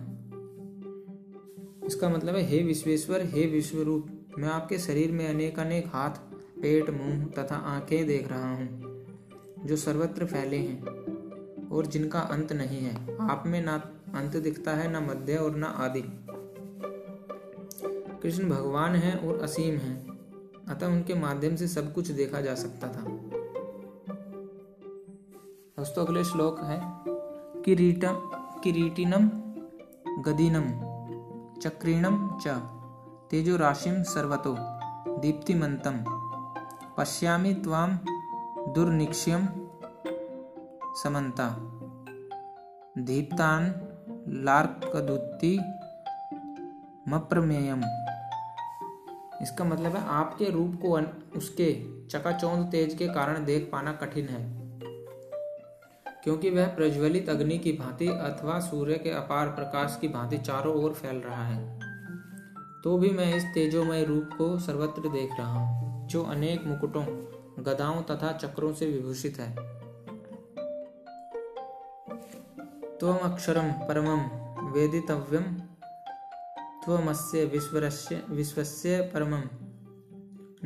इसका 1.87 2.09
मतलब 2.09 2.37
है, 2.37 2.43
हे 2.43 2.63
विश्वेश्वर, 2.63 3.23
हे 3.23 3.47
विश्वरूप। 3.47 4.18
मैं 4.39 4.49
आपके 4.49 4.79
शरीर 4.79 5.13
में 5.13 5.29
अनेक 5.29 5.59
अनेक 5.59 5.87
हाथ, 5.87 6.11
पेट, 6.63 6.91
मुँह 6.91 7.25
तथा 7.25 7.57
आँखें 7.57 8.07
देख 8.07 8.29
रहा 8.29 8.55
हूँ, 8.55 9.05
जो 9.65 9.77
सर्वत्र 9.77 10.27
फैले 10.27 10.57
हैं 10.57 11.69
और 11.69 11.87
जिनका 11.87 12.21
अंत 12.21 12.53
नहीं 12.53 12.79
है। 12.79 13.17
आप 13.31 13.45
में 13.47 13.65
ना 13.65 13.75
अंत 14.15 14.37
दिखता 14.37 14.71
है, 14.71 14.91
ना 14.91 15.01
मध्य 15.01 15.37
और 15.37 15.57
ना 15.57 15.67
आदि। 15.67 16.03
कृष्ण 18.23 18.49
भगवान 18.49 18.95
हैं 18.95 19.29
और 19.29 19.39
असीम 19.39 19.75
हैं, 19.77 20.09
अतः 20.69 20.87
उनके 20.87 21.15
माध्यम 21.15 21.57
से 21.57 21.69
सब 21.69 21.93
कुछ 21.95 22.09
देखा 22.09 22.41
जा 22.41 22.55
सकता 22.55 22.89
था। 22.89 23.05
दोस्तों 25.79 26.07
अगले 26.07 26.25
श्लोक 26.25 26.61
है। 26.61 26.81
किरीटम 27.63 28.15
किरीटिनम, 28.65 29.29
गदीनम 30.23 30.67
चक्रीणम 31.61 32.39
च। 32.43 32.78
तेजो 33.31 33.57
राशिम 33.57 34.03
सर्वतो 34.03 34.57
दीप्तिमंतम 35.19 36.05
पश्यामि 36.97 37.55
त्वाम 37.55 37.99
दुर्निक्ष्यम 38.69 39.47
समन्ता। 41.03 41.49
दीप्तान 42.99 43.67
लार्कदुत्ति 44.29 45.59
मप्रमेयम। 47.09 47.81
इसका 49.43 49.65
मतलब 49.65 49.97
है 49.97 50.07
आपके 50.07 50.51
रूप 50.51 50.79
को 50.83 51.01
उसके 51.39 51.99
चकाचौंध 52.07 52.71
तेज 52.71 52.95
के 52.95 53.09
कारण 53.09 53.45
देख 53.45 53.69
पाना 53.73 53.93
कठिन 53.93 54.29
है। 54.29 54.59
क्योंकि 56.25 56.51
वह 56.51 56.67
प्रज्वलित 56.67 57.29
अग्नि 57.29 57.59
की 57.59 57.73
भांति 57.73 58.09
अथवा 58.09 58.59
सूर्य 58.61 58.95
के 58.95 59.11
अपार 59.11 59.49
प्रकाश 59.49 59.99
की 60.01 60.09
भांति 60.09 60.39
चारों 60.39 60.75
ओर 60.75 60.93
फैल 60.93 61.17
रहा 61.17 61.45
है। 61.45 61.78
तो 62.85 62.99
भी 62.99 63.11
मैं 63.11 63.35
इस 63.35 63.45
तेजोमय 63.45 64.05
रूप 64.05 64.31
को 64.39 64.59
सर्वत्र 64.59 65.09
देख 65.09 65.31
रहा 65.39 65.53
हूँ, 65.53 66.09
जो 66.09 66.23
अनेक 66.23 66.65
मुकुटों, 66.67 67.05
गदाओं 67.65 68.03
तथा 68.03 68.33
चक्रों 68.33 68.75
से 68.75 68.87
विभूषित 68.87 69.39
है। 69.39 69.57
त्वम 72.99 73.17
अक्षरम 73.17 73.71
परमम 73.73 74.21
वेदितव्यम। 74.73 75.43
त्वमस्य 76.85 77.45
विश्वस्य 77.45 78.23
विश्वस्य 78.31 79.11
परमं 79.15 79.43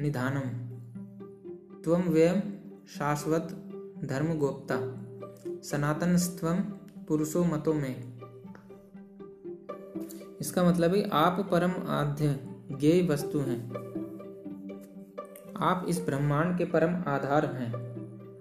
निधानम। 0.03 0.72
त्वम 1.85 2.01
शाश्वत 2.87 3.42
धर्म 4.05 4.38
गोप्ता 4.38 4.77
सनातन 5.61 6.16
स्वम 6.16 6.57
पुरुषो 7.05 7.44
मतों 7.44 7.75
में। 7.75 8.12
इसका 10.42 10.64
मतलब 10.64 10.94
है, 10.94 11.11
आप 11.11 11.48
परम 11.50 11.70
आद्य 11.88 12.40
ज्ञेय 12.72 13.09
वस्तु 13.09 13.38
हैं। 13.38 13.70
आप 15.61 15.87
इस 15.88 16.00
ब्रह्मांड 16.00 16.59
के 16.59 16.64
परम 16.64 16.94
आधार 16.94 17.46
हैं। 17.46 17.72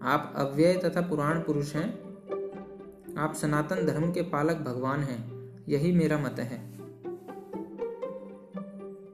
आप 0.01 0.33
अव्यय 0.35 0.73
तथा 0.73 1.01
पुराण 1.01 1.39
पुरुष 1.39 1.75
हैं। 1.75 1.89
आप 3.17 3.33
सनातन 3.33 3.85
धर्म 3.85 4.11
के 4.11 4.21
पालक 4.21 4.57
भगवान 4.57 4.99
हैं। 4.99 5.21
यही 5.69 5.91
मेरा 5.91 6.17
मत 6.17 6.35
है। 6.39 6.71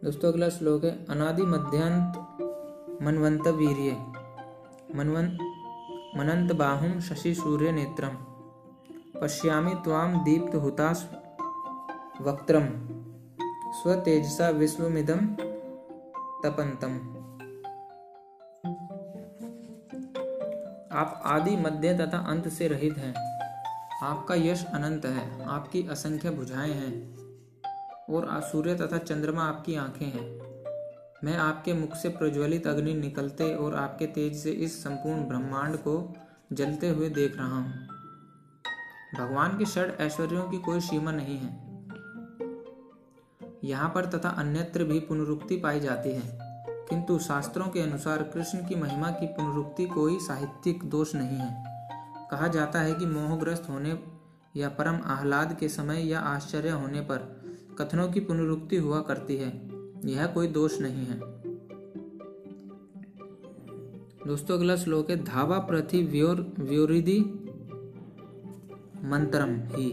दोस्तों, 0.04 0.32
अगला 0.32 0.50
श्लोक 0.50 0.84
है, 0.84 1.06
अनादि 1.10 1.43
मध्यांत 1.43 2.15
मनवंत 3.02 3.47
वीर्य 3.47 3.97
मनवन 4.95 5.26
मनंत 6.17 6.52
बाहुम 6.52 7.00
शशि 7.00 7.36
सूर्य 7.36 7.71
नेत्रम 7.71 8.10
पश्यामि 9.21 9.76
त्वाम 9.84 10.23
दीप्त 10.23 10.56
हुतास 10.56 11.12
वक्त्रम 12.21 12.65
स्वतेजसा 13.73 14.49
विश्वमिदम 14.49 15.17
तपंतम 16.43 16.93
आप 20.97 21.21
आदि, 21.25 21.58
मध्य 21.58 21.97
तथा 21.97 22.17
अंत 22.17 22.49
से 22.49 22.67
रहित 22.67 22.97
हैं। 22.97 23.13
आपका 24.03 24.36
यश 24.36 24.65
अनंत 24.65 25.06
है। 25.06 25.45
आपकी 25.45 25.88
असंख्य 25.88 26.30
भुजाएँ 26.30 26.71
हैं। 26.71 27.17
और 28.10 28.41
सूर्य 28.41 28.75
तथा 28.75 28.97
चंद्रमा 28.97 29.43
आपकी 29.43 29.75
आँखें 29.75 30.06
हैं। 30.06 30.39
मैं 31.23 31.38
आपके 31.38 31.73
मुख 31.73 31.93
से 31.93 32.10
प्रज्वलित 32.10 32.67
अग्नि 32.67 32.93
निकलते 32.93 33.56
और 33.56 33.75
आपके 33.75 34.06
तेज 34.06 34.36
से 34.36 34.51
इस 34.51 34.84
संपूर्ण 34.84 35.27
ब्रह्मांड 35.27 35.77
को 35.77 36.13
जलते 36.53 36.89
हुए 36.89 37.10
देख 37.10 37.38
रहा 37.38 37.58
हूँ। 37.58 37.88
भगवान 39.17 39.58
के 39.58 39.65
षड 39.65 39.97
ऐश्वर्यों 39.99 40.43
की 40.43 40.58
कोई 40.58 40.80
सीमा 40.80 41.12
नहीं 41.12 41.38
है। 41.38 41.66
यहाँ 43.63 43.91
पर 43.96 44.06
तथा 44.06 44.30
अन्यत्र 44.30 44.84
भी 44.84 45.00
पुनरुक्ति 45.00 45.58
पाई 45.58 45.80
जाती 45.80 46.10
है। 46.10 46.39
किंतु 46.89 47.20
शास्त्रों 47.20 47.67
के 47.67 47.80
अनुसार 47.80 48.24
कृष्ण 48.24 48.60
की 48.60 48.76
महिमा 48.76 49.12
की 49.12 49.28
पुनरुक्ति 49.28 49.86
कोई 49.86 50.20
साहित्यिक 50.20 50.84
दोष 50.84 51.15
नहीं 51.15 51.38
है। 51.38 51.63
कहा 52.32 52.48
जाता 52.48 52.80
है 52.80 52.93
कि 52.93 53.06
मोहग्रस्त 53.06 53.67
होने 53.70 54.00
या 54.56 54.70
परम 54.70 55.00
आह्लाद 55.06 55.58
के 55.60 55.70
समय 55.70 56.10
या 56.10 56.20
आश्चर्य 56.20 56.70
होने 56.70 57.02
पर 57.02 57.41
कथनों 57.80 58.12
की 58.12 58.20
पुनरुक्ति 58.20 58.78
हुआ 58.78 59.02
करती 59.02 59.38
है। 59.38 59.70
यह 60.06 60.28
कोई 60.28 60.48
दोष 60.48 60.80
नहीं 60.82 61.06
है। 61.06 61.20
दोस्तों, 64.28 64.58
अगला 64.58 64.76
श्लोक 64.76 65.10
है, 65.10 65.24
धावा 65.24 65.60
प्रति 65.60 66.04
व्योर 66.04 66.54
व्योरिदि 66.60 67.20
मंत्रम 69.04 69.56
ही। 69.76 69.91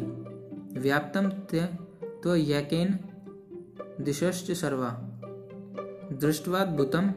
व्याप्तम 0.80 1.30
तो 2.22 2.36
यकेन 2.36 2.98
दिशश्च 4.00 4.50
सर्वा। 4.52 4.88
दृष्टवाद्भुतम 6.12 7.10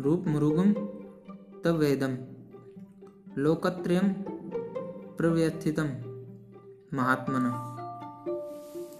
रूप 0.00 0.24
मृगुम 0.28 0.72
तवेदम 1.64 2.18
लोकत्रयम 3.38 4.08
प्रव्यथितम, 5.16 5.84
महात्मन। 6.96 7.66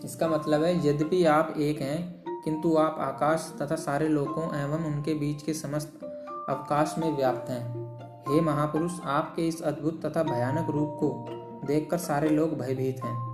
इसका 0.04 0.28
मतलब 0.28 0.62
है, 0.62 0.88
यद्यपि 0.88 1.24
आप 1.24 1.54
एक 1.56 1.80
हैं, 1.80 2.24
किंतु 2.44 2.76
आप 2.76 2.96
आकाश 2.98 3.54
तथा 3.62 3.76
सारे 3.76 4.08
लोकों 4.08 4.60
एवं 4.60 4.84
उनके 4.84 5.14
बीच 5.14 5.42
के 5.42 5.54
समस्त 5.54 6.04
अवकाश 6.48 6.94
में 6.98 7.16
व्याप्त 7.16 7.50
हैं। 7.50 7.80
हे 8.28 8.40
महापुरुष, 8.40 8.92
आपके 9.04 9.48
इस 9.48 9.62
अद्भुत 9.62 10.06
तथा 10.06 10.22
भयानक 10.22 10.70
रूप 10.70 10.90
को 10.90 11.26
देखकर 11.66 11.98
सारे 11.98 12.28
लोग 12.28 12.58
भयभीत 12.58 13.04
हैं। 13.04 13.29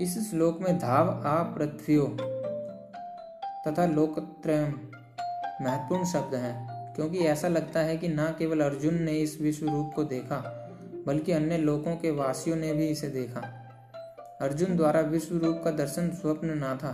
इस 0.00 0.30
श्लोक 0.30 0.58
में 0.60 0.78
धाव 0.78 1.08
आ 1.26 1.42
पृथ्वियों 1.42 2.06
तथा 3.66 3.86
लोकत्रयम 3.86 4.72
महत्वपूर्ण 5.62 6.04
शब्द 6.04 6.34
हैं, 6.34 6.94
क्योंकि 6.94 7.18
ऐसा 7.18 7.48
लगता 7.48 7.80
है 7.80 7.96
कि 7.96 8.08
न 8.08 8.34
केवल 8.38 8.60
अर्जुन 8.60 9.02
ने 9.02 9.12
इस 9.12 9.40
विश्व 9.40 9.68
रूप 9.68 9.92
को 9.94 10.04
देखा, 10.04 10.36
बल्कि 11.06 11.32
अन्य 11.32 11.58
लोकों 11.58 11.96
के 11.96 12.10
वासियों 12.10 12.56
ने 12.56 12.72
भी 12.72 12.86
इसे 12.86 13.08
देखा। 13.08 13.40
अर्जुन 14.40 14.76
द्वारा 14.76 15.00
विश्व 15.00 15.36
रूप 15.36 15.60
का 15.64 15.70
दर्शन 15.70 16.08
स्वप्न 16.08 16.58
ना 16.58 16.76
था। 16.76 16.92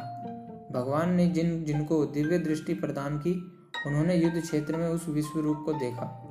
भगवान 0.73 1.13
ने 1.13 1.27
जिन, 1.27 1.65
जिनको 1.65 2.07
दिव्य 2.07 2.39
दृष्टि 2.39 2.75
प्रदान 2.75 3.19
की, 3.19 3.33
उन्होंने 3.87 4.15
युद्ध 4.15 4.41
क्षेत्र 4.41 4.77
में 4.77 4.89
उस 4.89 5.09
विश्व 5.09 5.41
रूप 5.41 5.63
को 5.65 5.73
देखा। 5.73 6.29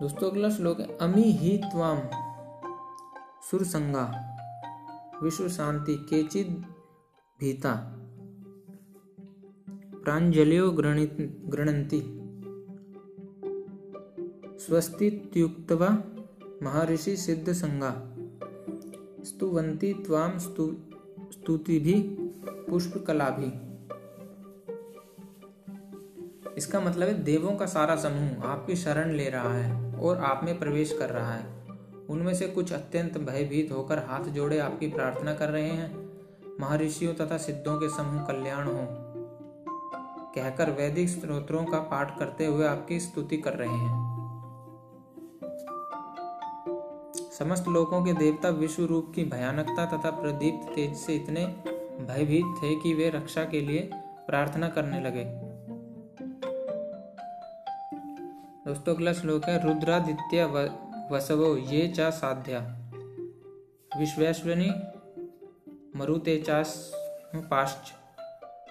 दोस्तों, 0.00 0.30
अगला 0.30 0.48
श्लोक 0.50 0.80
है 0.80 0.86
अमी 1.00 1.22
ही 1.32 1.56
त्वाम 1.58 1.98
सुरसंगा 3.42 4.02
विश्व 5.22 5.48
शांति 5.48 5.94
केचिद 6.10 6.48
भीता, 7.40 7.72
प्रांजलियो 10.04 10.70
गृणंती 10.70 12.00
स्वस्तित्युक्तवा 14.66 15.88
महर्षि 16.62 17.16
सिद्ध 17.16 17.52
संगा 17.52 17.92
स्तुवंती 19.24 19.92
त्वाम 20.04 20.38
स्तु 20.38 20.70
स्तुति 21.32 21.78
भी 21.78 21.94
पुष्प 22.68 23.04
कला 23.06 23.30
भी 23.30 23.50
इसका 26.56 26.80
मतलब 26.80 27.08
है, 27.08 27.22
देवों 27.24 27.56
का 27.56 27.66
सारा 27.68 27.96
समूह 27.96 28.46
आपकी 28.46 28.76
शरण 28.76 29.10
ले 29.12 29.28
रहा 29.30 29.52
है। 29.54 29.85
और 30.00 30.18
आप 30.18 30.40
में 30.44 30.58
प्रवेश 30.58 30.96
कर 30.98 31.10
रहा 31.10 31.32
है। 31.32 31.56
उनमें 32.10 32.34
से 32.34 32.48
कुछ 32.48 32.72
अत्यंत 32.72 33.18
भयभीत 33.18 33.72
होकर 33.72 33.98
हाथ 33.98 34.24
जोड़े 34.24 34.58
आपकी 34.58 34.88
प्रार्थना 34.88 35.34
कर 35.34 35.48
रहे 35.48 35.68
हैं। 35.68 36.06
महर्षियों 36.60 37.14
तथा 37.14 37.38
सिद्धों 37.38 37.80
के 37.80 37.88
समूह 37.88 38.22
कल्याण 38.22 38.66
हो। 38.66 38.86
कहकर 40.34 40.70
वैदिक 40.70 41.08
स्त्रोत्रों 41.08 41.64
का 41.64 41.78
पाठ 41.78 42.18
करते 42.18 42.46
हुए 42.46 42.66
आपकी 42.66 43.00
स्तुति 43.00 43.36
कर 43.36 43.52
रहे 43.52 43.68
हैं। 43.68 44.06
समस्त 47.38 47.68
लोगों 47.68 48.04
के 48.04 48.12
देवता 48.12 48.48
विश्व 48.48 48.84
रूप 48.84 49.12
की 49.14 49.24
भयानकता 49.24 49.86
तथा 49.86 50.10
प्रदीप्त 50.10 50.74
तेज 50.74 50.96
से 50.96 51.14
इतने 51.14 51.46
भयभीत 52.00 52.44
थे 52.62 52.80
कि 52.80 52.94
वे 52.94 53.10
रक्षा 53.10 53.44
के 53.44 53.60
लिए 53.60 53.90
प्रार्थना 54.26 54.68
करने 54.68 55.00
लगे। 55.00 55.45
दोस्तों, 58.66 58.94
अगला 58.94 59.12
श्लोक 59.12 59.44
है, 59.44 59.66
रुद्रादित्य 59.66 60.44
वसवो 61.10 61.56
ये 61.56 61.88
चा 61.88 62.10
साध्या। 62.10 62.58
विश्वेश्वनी 64.00 64.70
मरुते 65.98 66.44
पाश्च 67.36 67.92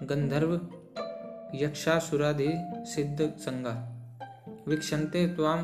गंधर्व 0.04 0.62
यक्षासुरादि 1.56 2.54
सिद्ध 2.78 3.34
संगा। 3.38 3.92
वीक्षन्ते 4.68 5.28
त्वाम 5.28 5.60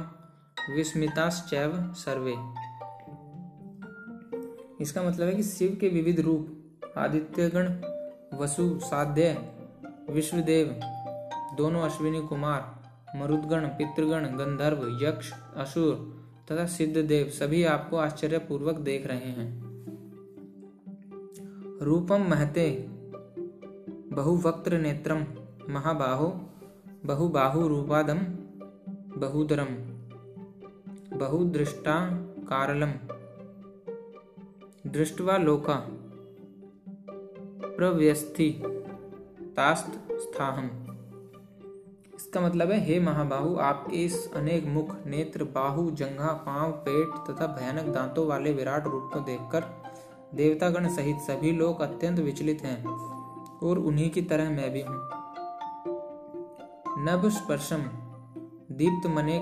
विस्मिताश्चैव 0.75 1.93
सर्वे। 1.93 2.33
इसका 4.81 5.03
मतलब 5.03 5.27
है 5.27 5.35
कि 5.35 5.43
शिव 5.43 5.77
के 5.81 5.89
विविध 5.89 6.19
रूप, 6.19 6.71
आदित्यगण, 6.97 7.65
वसु, 8.37 8.79
साध्य, 8.79 9.53
विश्वदेव, 10.09 10.79
दोनों 11.57 11.81
अश्विनी 11.81 12.21
कुमार 12.21 12.80
मरुदगण, 13.15 13.67
पितृगण, 13.67 14.25
गंधर्व, 14.25 15.05
यक्ष, 15.07 15.31
असुर 15.57 16.21
तथा 16.51 16.65
सिद्ध 16.65 16.97
देव 16.97 17.29
सभी 17.29 17.63
आपको 17.63 17.97
आश्चर्यपूर्वक 17.97 18.75
देख 18.75 19.07
रहे 19.07 19.17
हैं। 19.17 19.71
रूपम 21.81 22.21
महते 22.21 22.85
बहुवक्त्र 24.11 24.77
नेत्रम, 24.77 25.25
महाबाहो, 25.69 26.49
बहुबाहु 27.05 27.67
रूपादम, 27.67 28.17
बहुदरम, 29.19 29.67
बहुदृष्टा 31.17 32.09
कारलम। 32.39 32.91
दृष्टवा 34.87 35.37
लोका 35.37 35.87
प्रव्यस्थि 37.77 38.63
तास्त 39.55 40.07
स्थाहम। 40.11 40.80
इसका 42.31 42.41
मतलब 42.41 42.71
है, 42.71 42.79
हे 42.79 42.99
महाबाहु, 42.99 43.55
आपके 43.59 43.97
इस 43.97 44.33
अनेक 44.33 44.65
मुख, 44.65 44.91
नेत्र, 45.05 45.43
बाहु, 45.55 45.89
जंघा, 45.91 46.27
पाँव, 46.45 46.71
पेट 46.85 47.15
तथा 47.29 47.47
भयानक 47.47 47.87
दांतों 47.93 48.25
वाले 48.27 48.53
विराट 48.53 48.87
रूप 48.87 49.09
को 49.13 49.19
देखकर 49.19 49.65
देवतागण 50.35 50.87
सहित 50.89 51.17
सभी 51.21 51.51
लोग 51.51 51.81
अत्यंत 51.81 52.19
विचलित 52.19 52.61
हैं 52.61 52.85
और 53.61 53.79
उन्हीं 53.81 54.09
की 54.09 54.21
तरह 54.21 54.49
मैं 54.49 54.69
भी 54.71 54.81
हूँ। 54.81 54.95
नभ 57.01 57.29
स्पर्शम, 57.31 57.83
दीप्त 58.73 59.09
मने 59.09 59.39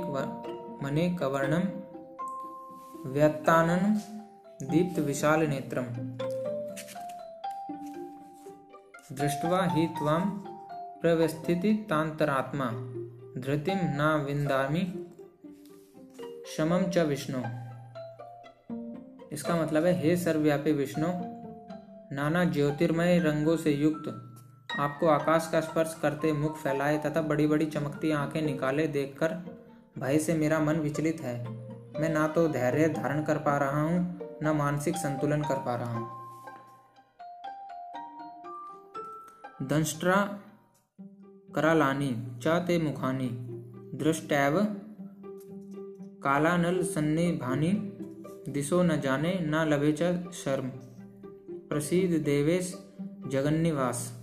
मने 0.83 1.09
कवर्णम, 1.19 1.69
व्यत्तानन, 3.11 3.99
दीप्त 4.65 4.99
विशाल 4.99 5.47
नेत्रम। 5.47 5.95
दृष्ट्वा 9.15 9.65
हि 9.67 9.87
त्वां 9.93 10.21
प्रवस्थिति 11.01 11.73
तांतरात्मा। 11.89 12.65
धृतिम 13.41 13.79
न 13.81 14.23
विंदामी 14.27 14.81
शमम 16.47 16.89
च 16.89 16.97
विष्णु। 16.97 17.39
इसका 19.31 19.55
मतलब 19.55 19.85
है, 19.85 19.93
हे 20.01 20.15
सर्वव्यापी 20.17 20.71
विष्णु, 20.71 21.07
नाना 22.15 22.43
ज्योतिर्मय 22.43 23.19
रंगों 23.19 23.55
से 23.57 23.71
युक्त, 23.71 24.09
आपको 24.79 25.07
आकाश 25.07 25.49
का 25.51 25.61
स्पर्श 25.61 25.95
करते 26.01 26.33
मुख 26.33 26.57
फैलाए 26.57 26.97
तथा 26.97 27.21
बड़ी 27.21 27.47
बड़ी 27.47 27.65
चमकती 27.65 28.11
आँखें 28.11 28.41
निकाले 28.41 28.87
देखकर 28.87 29.33
भय 29.99 30.19
से 30.19 30.33
मेरा 30.33 30.59
मन 30.59 30.79
विचलित 30.79 31.21
है। 31.21 31.37
मैं 32.01 32.09
ना 32.09 32.27
तो 32.27 32.47
धैर्य 32.47 32.89
धारण 32.89 33.23
कर 33.23 33.37
पा 33.37 33.57
रहा 33.57 33.81
हूँ, 33.81 34.19
ना 34.41 34.53
मानसिक 34.53 34.95
संतुलन 34.95 35.41
कर 35.41 35.55
पा 35.55 35.75
रहा 35.75 35.93
हूँ। 35.93 36.07
दंष्ट्रा 39.61 40.15
करालानी 41.55 42.39
च 42.43 42.47
ते 42.47 42.77
मुखानी, 42.79 43.29
दृष्टैव, 43.97 44.59
कालानल 46.23 46.83
भानी 47.37 47.71
दिशो 48.51 48.83
न 48.83 49.01
जाने, 49.01 49.39
न 49.41 49.55
लभे 49.55 49.95
च 50.01 50.31
शर्म। 50.33 50.67
प्रसिद्ध 51.69 52.25
देवेश 52.25 52.87
जगन्निवास। 53.27 54.21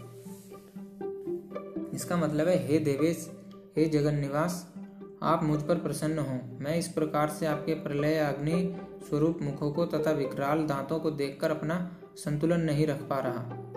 इसका 1.95 2.17
मतलब 2.17 2.49
है, 2.49 2.67
हे 2.67 2.79
देवेश, 2.79 3.33
हे 3.77 3.89
जगन्निवास, 3.89 4.75
आप 5.23 5.45
मुझ 5.45 5.63
पर 5.63 5.79
प्रसन्न 5.79 6.19
हो। 6.19 6.41
मैं 6.61 6.77
इस 6.77 6.89
प्रकार 6.89 7.29
से 7.29 7.47
आपके 7.47 7.75
प्रलय 7.75 8.19
अग्नि 8.19 8.77
स्वरूप 9.09 9.39
मुखों 9.43 9.73
को 9.73 9.87
तथा 9.87 10.11
विकराल 10.11 10.67
दांतों 10.67 10.99
को 10.99 11.11
देखकर 11.11 11.51
अपना 11.51 11.97
संतुलन 12.17 12.61
नहीं 12.61 12.87
रख 12.87 13.03
पा 13.03 13.19
रहा। 13.19 13.73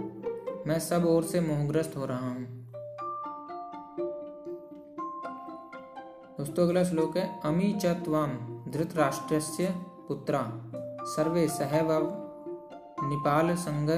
मैं 0.67 0.79
सब 0.79 1.05
ओर 1.05 1.23
से 1.23 1.41
मोहग्रस्त 1.41 1.97
हो 1.97 2.05
रहा 2.05 2.29
हूँ। 2.29 2.58
दोस्तों, 6.39 6.65
अगला 6.67 6.83
श्लोक 6.83 7.17
है 7.17 7.23
अमी 7.45 7.73
चम 7.73 8.27
धृतराष्ट्र 8.71 9.39
पुत्रा। 10.07 10.39
सर्वे 11.05 11.47
सहव 11.47 11.89
निपाल 13.01 13.55
संग 13.55 13.89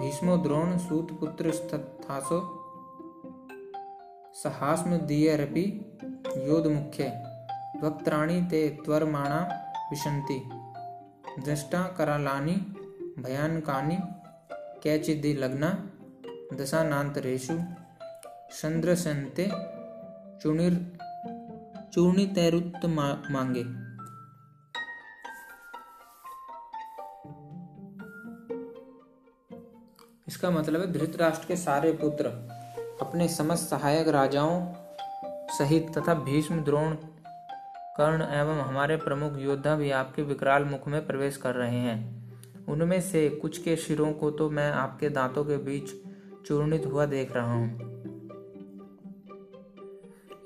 भीष्मो 0.00 0.36
द्रोण 0.36 0.76
सूत 0.78 1.12
पुत्र 1.20 1.52
स्थासो 1.52 2.40
सहास्म 4.34 4.98
दियरपि 5.06 5.64
योद 6.48 6.66
मुख्य 6.66 7.08
वक्त्राणि 7.84 8.42
ते 8.42 8.68
त्वरमाणा 8.84 9.40
विशन्ति। 9.90 10.42
दृष्टा 11.38 11.82
करालानि 11.98 12.60
भयानकानि 13.18 13.98
कैचिदि 14.82 15.34
लग्ना 15.34 15.76
दशानान्तरेषु 16.54 17.62
चंद्रसन्ते 18.52 19.50
चूर्णिर 20.42 20.74
चूर्णितैरुत्त 21.94 22.86
मांगे। 23.30 23.60
इसका 30.28 30.50
मतलब 30.50 30.80
है, 30.80 30.92
धृतराष्ट्र 30.92 31.48
के 31.48 31.56
सारे 31.56 31.92
पुत्र 31.92 32.26
अपने 33.02 33.28
समस्त 33.28 33.68
सहायक 33.70 34.08
राजाओं 34.08 34.60
सहित 35.48 35.98
तथा 35.98 36.14
भीष्म, 36.14 36.60
द्रोण, 36.60 36.94
कर्ण 37.96 38.22
एवं 38.22 38.60
हमारे 38.60 38.96
प्रमुख 38.96 39.38
योद्धा 39.38 39.74
भी 39.76 39.90
आपके 39.90 40.22
विकराल 40.22 40.64
मुख 40.64 40.88
में 40.88 41.06
प्रवेश 41.06 41.36
कर 41.36 41.54
रहे 41.54 41.78
हैं। 41.78 42.66
उनमें 42.68 43.00
से 43.00 43.28
कुछ 43.30 43.58
के 43.58 43.76
शिरों 43.76 44.12
को 44.12 44.30
तो 44.30 44.50
मैं 44.50 44.70
आपके 44.72 45.08
दांतों 45.08 45.44
के 45.44 45.56
बीच 45.56 45.90
चूर्णित 46.46 46.86
हुआ 46.86 47.06
देख 47.06 47.32
रहा 47.32 47.52
हूँ। 47.52 47.89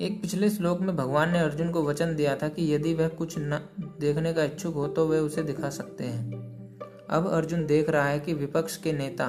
एक 0.01 0.23
पिछले 0.23 0.51
श्लोक 0.51 0.81
में 0.81 0.97
भगवान 0.97 1.33
ने 1.33 1.39
अर्जुन 1.39 1.71
को 1.71 1.83
वचन 1.83 2.17
दिया 2.17 2.37
था 2.37 2.49
कि 2.49 2.75
यदि 2.75 2.95
वह 2.95 3.09
कुछ 3.09 3.35
न 3.39 3.69
देखने 4.01 4.33
का 4.33 4.45
इच्छुक 4.45 4.75
हो 4.75 4.87
तो 4.89 5.07
वह 5.07 5.19
उसे 5.19 5.43
दिखा 5.43 5.71
सकते 5.71 6.05
हैं। 6.05 6.31
अब 7.11 7.29
अर्जुन 7.29 7.67
देख 7.67 7.91
रहा 7.91 8.05
है 8.05 8.21
कि 8.21 8.35
विपक्ष 8.35 8.77
के 8.77 8.93
नेता 8.93 9.27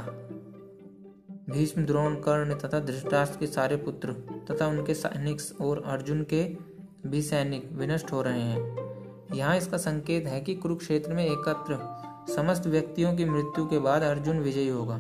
भीष्म 1.50 1.86
द्रोण 1.86 2.16
कर्ण 2.16 2.56
तथा 2.56 2.80
धृतराष्ट्र 2.80 3.38
के 3.40 3.48
सारे 3.48 3.76
पुत्र 3.76 4.14
तथा 4.52 4.68
उनके 4.68 4.94
सैनिक 4.94 5.62
और 5.62 5.84
अर्जुन 5.86 6.24
के 6.24 6.58
भी 7.10 7.22
सैनिक 7.22 7.72
विनष्ट 7.72 8.12
हो 8.12 8.22
रहे 8.22 8.42
हैं। 8.42 9.36
यहाँ 9.36 9.58
इसका 9.58 9.78
संकेत 9.78 10.26
है 10.26 10.42
कि 10.42 10.56
कुरुक्षेत्र 10.56 11.14
में 11.14 11.26
एकत्र 11.26 11.80
समस्त 12.36 12.68
व्यक्तियों 12.68 13.16
की 13.16 13.26
मृत्यु 13.26 13.66
के 13.66 13.80
बाद 13.80 14.02
अर्जुन 14.02 14.40
विजयी 14.40 14.70
होगा। 14.70 15.00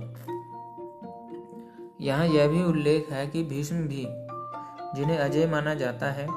यहाँ 2.01 2.27
यह 2.27 2.47
भी 2.47 2.63
उल्लेख 2.63 3.11
है 3.11 3.27
कि 3.27 3.43
भीष्म 3.43 3.75
भी 3.75 4.24
जिन्हें 4.95 5.17
अजय 5.17 5.47
माना 5.47 5.73
जाता 5.73 6.05
है, 6.05 6.27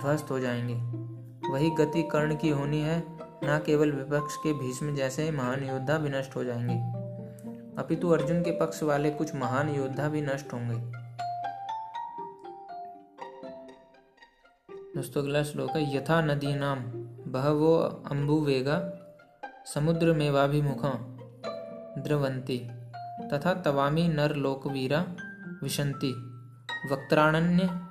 ध्वस्त 0.00 0.30
हो 0.30 0.40
जाएँगे। 0.40 0.74
वही 1.50 1.70
गति 1.70 2.02
कर्ण 2.02 2.36
की 2.36 2.48
होनी 2.48 2.80
है, 2.80 3.04
न 3.44 3.62
केवल 3.66 3.92
विपक्ष 3.92 4.36
के 4.36 4.52
भीष्म 4.52 4.94
जैसे 4.94 5.30
महान 5.30 5.64
योद्धा 5.64 5.96
विनष्ट 5.96 6.36
हो 6.36 6.44
जाएँगे। 6.44 7.00
अपितु 7.82 8.10
अर्जुन 8.10 8.42
के 8.42 8.50
पक्ष 8.50 8.82
वाले 8.82 9.10
कुछ 9.10 9.34
महान 9.34 9.68
योद्धा 9.68 10.08
भी 10.08 10.22
नष्ट 10.22 10.52
होंगे। 10.52 11.00
दोस्तों, 14.96 15.22
अगला 15.22 15.42
श्लोक 15.42 15.70
है, 15.70 15.96
यथा 15.96 16.20
नदी 16.20 16.54
नाम, 16.54 16.78
बहवो 17.32 17.76
अम्बुवेगा 18.10 19.06
समुद्र 19.74 20.12
मेवाभिमुखा, 20.12 21.16
द्रवंती, 21.98 22.70
तथा 23.32 23.54
तवामी 23.54 24.08
नर 24.08 24.36
लोकवीरा, 24.36 25.06
विशंति 25.62 26.12
वक्त्राण्य 26.92 27.89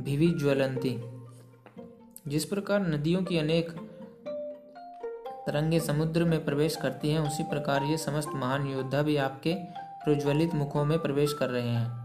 भिवि 0.00 0.26
ज्वलंती, 0.26 1.00
जिस 2.28 2.44
प्रकार 2.44 2.88
नदियों 2.88 3.22
की 3.22 3.38
अनेक 3.38 3.70
तरंगे 5.46 5.80
समुद्र 5.80 6.24
में 6.24 6.44
प्रवेश 6.44 6.76
करती 6.76 7.10
हैं, 7.10 7.20
उसी 7.20 7.42
प्रकार 7.42 7.82
ये 7.82 7.96
समस्त 7.96 8.28
महान 8.28 8.66
योद्धा 8.66 9.02
भी 9.02 9.16
आपके 9.16 9.54
प्रज्वलित 10.04 10.54
मुखों 10.54 10.84
में 10.84 10.98
प्रवेश 10.98 11.32
कर 11.32 11.50
रहे 11.50 11.68
हैं। 11.68 12.02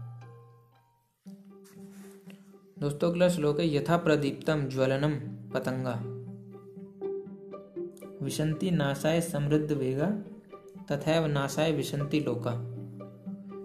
दोस्तों, 2.78 3.10
अगला 3.10 3.28
श्लोक 3.28 3.60
है 3.60 3.74
यथा 3.74 3.96
प्रदीप्तम 3.96 4.64
ज्वलनम 4.64 5.14
पतंगा। 5.50 6.00
विशंति 8.24 8.70
नाशाय 8.70 9.20
समृद्ध 9.20 9.72
वेगा 9.72 10.10
तथा 10.92 11.26
नाशाय 11.26 11.72
विशंति 11.72 12.20
लोका। 12.20 12.52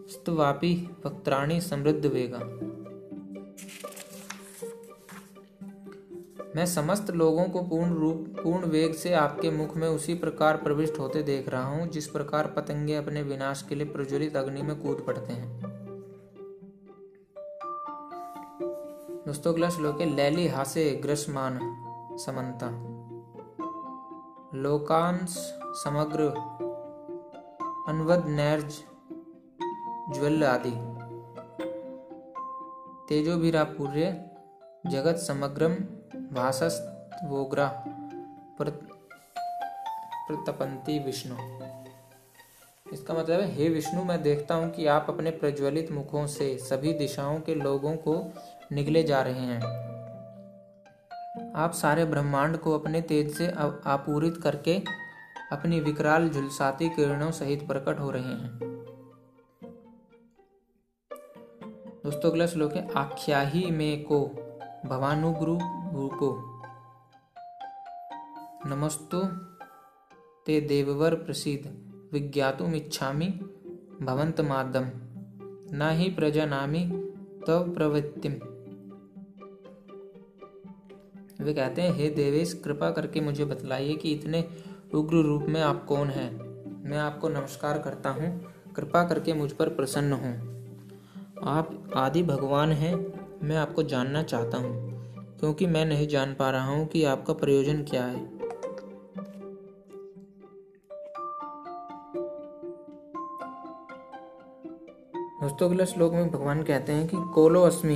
स्तवापि 0.08 0.90
वक्त्राणी 1.06 1.62
समृद्ध 1.62 2.06
वेगा। 2.06 2.40
मैं 6.56 6.66
समस्त 6.66 7.12
लोगों 7.12 7.46
को 7.46 7.62
पूर्ण 7.62 7.94
रूप, 7.94 8.36
पूर्ण 8.44 8.66
वेग 8.66 8.94
से 8.94 9.13
आपके 9.13 9.52
मुख 9.52 9.76
में 9.78 9.88
उसी 9.88 10.13
प्रकार 10.13 10.58
प्रविष्ट 10.58 11.00
होते 11.00 11.24
देख 11.24 11.50
रहा 11.50 11.66
हूँ, 11.66 11.88
जिस 11.88 12.08
प्रकार 12.08 12.48
पतंगे 12.48 12.96
अपने 12.96 13.22
विनाश 13.22 13.66
के 13.70 13.76
लिए 13.76 13.86
प्रज्वलित 13.86 14.36
अग्नि 14.36 14.62
में 14.62 14.76
कूद 14.82 15.04
पड़ते 15.08 15.34
हैं। 15.34 15.60
दोस्तों, 19.26 19.54
अगला 19.54 19.70
श्लोक 19.70 20.02
है, 20.02 20.16
लैली 20.16 20.48
हासे 20.48 20.92
ग्रसमान 20.92 21.60
समन्ता। 22.18 22.70
लोकांश 24.56 25.30
समग्र 25.84 26.24
अनवद 27.88 28.26
नैर्ज 28.28 28.74
ज्वल 30.20 30.44
आदि। 30.44 30.74
तेजोभिरापूर्य 33.10 34.26
जगत 34.88 35.16
समग्रम 35.16 35.76
भाषस्तवोग्रा 36.34 37.68
प्रतपंती 40.28 40.98
विष्णु। 41.00 41.36
इसका 42.94 43.14
मतलब 43.14 43.40
है, 43.40 43.52
हे 43.52 43.70
विष्णु, 43.70 44.04
मैं 44.04 44.22
देखता 44.24 44.56
हूँ 44.56 44.70
कि 44.72 44.86
आप 44.86 45.06
अपने 45.10 45.32
प्रज्वलित 45.32 45.92
मुखों 45.92 46.26
से 46.28 46.58
सभी 46.60 46.94
दिशाओं 46.94 47.40
के 47.40 47.56
लोगों 47.56 47.96
को 47.98 48.16
निकले 48.72 49.04
जा 49.04 49.22
रहे 49.22 49.46
हैं। 49.46 49.62
आप 51.56 51.72
सारे 51.72 52.06
ब्रह्मांड 52.06 52.58
को 52.58 52.78
अपने 52.80 53.02
तेज 53.02 53.34
से 53.38 53.48
आपूरित 53.86 54.38
करके 54.38 54.82
अपनी 55.52 55.80
विकराल 55.80 56.30
झुलसाती 56.30 56.90
किरणों 56.90 57.32
सहित 57.32 57.68
प्रकट 57.68 58.00
हो 58.00 58.12
रहे 58.12 58.24
हैं। 58.24 58.60
दोस्तों, 62.04 62.32
अगला 62.32 62.48
श्लोक 62.48 62.74
है 62.74 62.88
आख्या 62.94 63.42
ही 63.42 63.72
में 63.72 64.04
को 64.04 64.20
भवानुगुरु 64.86 65.56
भूको 65.92 66.60
नमस्तो, 68.66 69.28
ते 70.46 70.62
देववर 70.62 71.16
प्रसिद्ध 71.16 71.76
विज्ञातुमिच्छामि, 72.14 73.28
भवन्तमादम। 74.02 74.86
न 75.78 75.90
ही 75.92 76.10
प्रजानामि, 76.10 77.14
तव 77.48 77.74
प्रवृत्तिम। 77.74 78.32
वे 81.46 81.54
कहते 81.54 81.82
हैं, 81.82 81.94
हे 81.94 82.10
देवेश, 82.10 82.62
कृपा 82.66 82.92
करके 82.92 83.22
मुझे 83.22 83.46
बतलाइए 83.46 83.96
कि 83.96 84.12
इतने 84.12 84.50
उग्र 84.94 85.16
रूप 85.16 85.44
में 85.44 85.62
आप 85.62 85.86
कौन 85.86 86.08
हैं? 86.08 86.40
मैं 86.90 86.98
आपको 86.98 87.30
नमस्कार 87.30 87.80
करता 87.80 88.10
हूँ। 88.10 88.46
कृपा 88.76 89.04
करके 89.04 89.34
मुझ 89.34 89.52
पर 89.52 89.70
प्रसन्न 89.70 90.14
हो। 90.14 90.54
आप 91.50 91.92
आदि 91.96 92.24
भगवान 92.24 92.72
हैं 92.72 93.22
मैं 93.44 93.56
आपको 93.58 93.84
जानना 93.84 94.22
चाहता 94.24 94.58
हूँ, 94.58 94.72
क्योंकि 95.39 95.66
मैं 95.68 95.86
नहीं 95.86 96.08
जान 96.08 96.34
पा 96.34 96.50
रहा 96.50 96.68
हूँ 96.68 96.86
कि 96.88 97.04
आपका 97.04 97.34
प्रयोजन 97.34 97.84
क्या 97.84 98.04
है। 98.06 98.22
दोस्तों, 105.41 105.70
अगले 105.70 105.86
श्लोक 105.86 106.14
में 106.14 106.30
भगवान 106.32 106.64
कहते 106.64 106.91
हैं 106.91 107.08
कि 107.08 107.18
कोलो 107.34 107.64
अस्मि, 107.64 107.96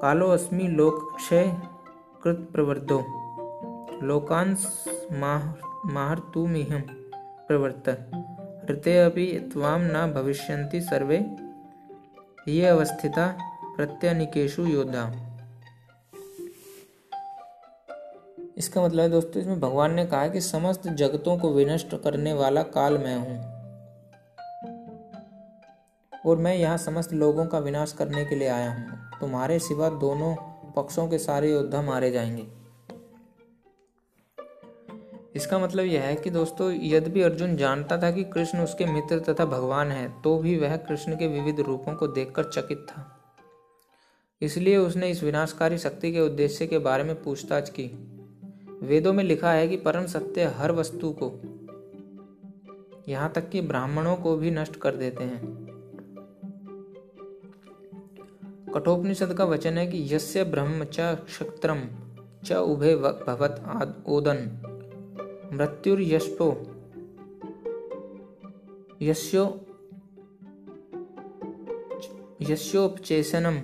कालो 0.00 0.28
अस्मि 0.28 0.68
लोक 0.70 1.00
क्षय 1.16 1.44
कृत 2.22 2.48
प्रवर्धो 2.52 2.98
लोकांस 4.02 4.84
माहर 5.12 6.18
तू 6.34 6.46
मिहम 6.46 6.82
प्रवर्त, 7.48 7.88
ऋते 8.70 8.96
अभी 8.98 9.26
त्वाम 9.52 9.80
न 9.86 10.06
भविष्यन्ति 10.14 10.80
सर्वे 10.82 11.18
ये 12.48 12.66
अवस्थिता 12.66 13.38
प्रत्यनिकेशु 13.76 14.66
योद्धा। 14.66 15.12
इसका 18.58 18.84
मतलब 18.84 19.02
है 19.02 19.10
दोस्तों, 19.10 19.42
इसमें 19.42 19.60
भगवान 19.60 19.94
ने 19.94 20.06
कहा 20.06 20.28
कि 20.28 20.40
समस्त 20.40 20.88
जगतों 20.88 21.38
को 21.38 21.52
विनष्ट 21.52 22.02
करने 22.02 22.32
वाला 22.32 22.62
काल 22.62 22.98
मैं 22.98 23.16
हूँ। 23.16 23.56
और 26.26 26.36
मैं 26.36 26.56
यहाँ 26.56 26.76
समस्त 26.76 27.12
लोगों 27.12 27.46
का 27.46 27.58
विनाश 27.58 27.92
करने 27.92 28.24
के 28.24 28.34
लिए 28.34 28.48
आया 28.48 28.70
हूँ। 28.72 29.10
तुम्हारे 29.20 29.58
सिवा 29.58 29.88
दोनों 29.88 30.36
पक्षों 30.72 31.08
के 31.08 31.18
सारे 31.18 31.50
योद्धा 31.50 31.82
मारे 31.82 32.10
जाएँगे। 32.10 32.55
इसका 35.36 35.58
मतलब 35.58 35.84
यह 35.84 36.02
है 36.02 36.14
कि 36.14 36.30
दोस्तों 36.30 36.70
यद्यपि 36.84 37.22
अर्जुन 37.22 37.56
जानता 37.56 37.96
था 38.02 38.10
कि 38.10 38.24
कृष्ण 38.24 38.58
उसके 38.60 38.84
मित्र 38.84 39.18
तथा 39.22 39.44
भगवान 39.46 39.90
है 39.90 40.08
तो 40.22 40.36
भी 40.38 40.56
वह 40.58 40.76
कृष्ण 40.78 41.16
के 41.16 41.26
विविध 41.28 41.60
रूपों 41.60 41.94
को 41.94 42.06
देखकर 42.08 42.44
चकित 42.44 42.86
था। 42.90 43.04
इसलिए 44.42 44.76
उसने 44.76 45.10
इस 45.10 45.22
विनाशकारी 45.22 45.78
शक्ति 45.78 46.12
के 46.12 46.20
उद्देश्य 46.20 46.66
के 46.66 46.78
बारे 46.78 47.04
में 47.04 47.22
पूछताछ 47.22 47.70
की। 47.70 47.86
वेदों 48.82 49.12
में 49.12 49.22
लिखा 49.24 49.52
है 49.52 49.68
कि 49.68 49.76
परम 49.76 50.06
सत्य 50.06 50.44
हर 50.56 50.72
वस्तु 50.72 51.10
को, 51.22 51.30
यहाँ 53.08 53.30
तक 53.34 53.48
कि 53.50 53.60
ब्राह्मणों 53.62 54.16
को 54.16 54.36
भी 54.36 54.50
नष्ट 54.50 54.76
कर 54.76 54.96
देते 54.96 55.24
हैं। 55.24 55.40
कठोपनिषद 58.74 59.32
का 59.32 59.44
वचन 59.44 59.78
है 59.78 59.86
कि 59.86 60.06
यस्य 60.14 60.44
ब्रह्म 60.46 60.84
च 60.84 61.14
क्षत्रम 61.26 61.82
च 62.44 62.52
उभे 62.52 62.94
भवत 62.96 64.04
ओदन। 64.08 64.48
मृत्युर्यशो। 65.52 66.66
यस्यो 69.02 69.60
यस्योपचेसनम 72.42 73.58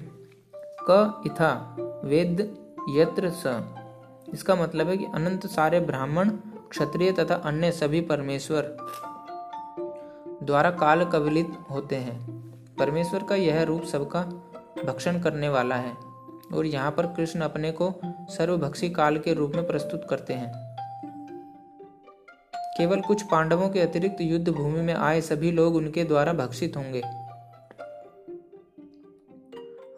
क 0.90 1.22
इथा। 1.26 1.76
वेद 2.04 2.56
यत्र 2.94 3.30
स। 3.30 3.42
इसका 4.34 4.54
मतलब 4.54 4.88
है 4.88 4.96
कि 4.96 5.04
अनंत 5.04 5.46
सारे 5.46 5.80
ब्राह्मण, 5.80 6.30
क्षत्रिय 6.70 7.12
तथा 7.12 7.34
अन्य 7.34 7.72
सभी 7.72 8.00
परमेश्वर 8.00 8.76
द्वारा 10.42 10.70
काल 10.70 11.04
कवलित 11.04 11.48
होते 11.70 11.96
हैं। 11.96 12.42
परमेश्वर 12.78 13.22
का 13.22 13.34
यह 13.34 13.62
रूप 13.62 13.82
सबका 13.82 14.22
भक्षण 14.84 15.20
करने 15.20 15.48
वाला 15.48 15.74
है। 15.74 15.96
और 16.54 16.66
यहाँ 16.66 16.90
पर 16.90 17.06
कृष्ण 17.06 17.40
अपने 17.40 17.72
को 17.72 17.92
सर्वभक्षी 18.06 18.90
काल 18.90 19.18
के 19.18 19.34
रूप 19.34 19.52
में 19.54 19.66
प्रस्तुत 19.66 20.06
करते 20.10 20.34
हैं। 20.34 20.71
केवल 22.78 23.00
कुछ 23.00 23.22
पांडवों 23.22 23.68
के 23.68 23.80
अतिरिक्त 23.80 24.20
युद्ध 24.20 24.48
भूमि 24.48 24.80
में 24.80 24.94
आए 24.94 25.20
सभी 25.20 25.52
लोग 25.52 25.76
उनके 25.76 26.04
द्वारा 26.04 26.32
भक्षित 26.32 26.76
होंगे। 26.76 27.00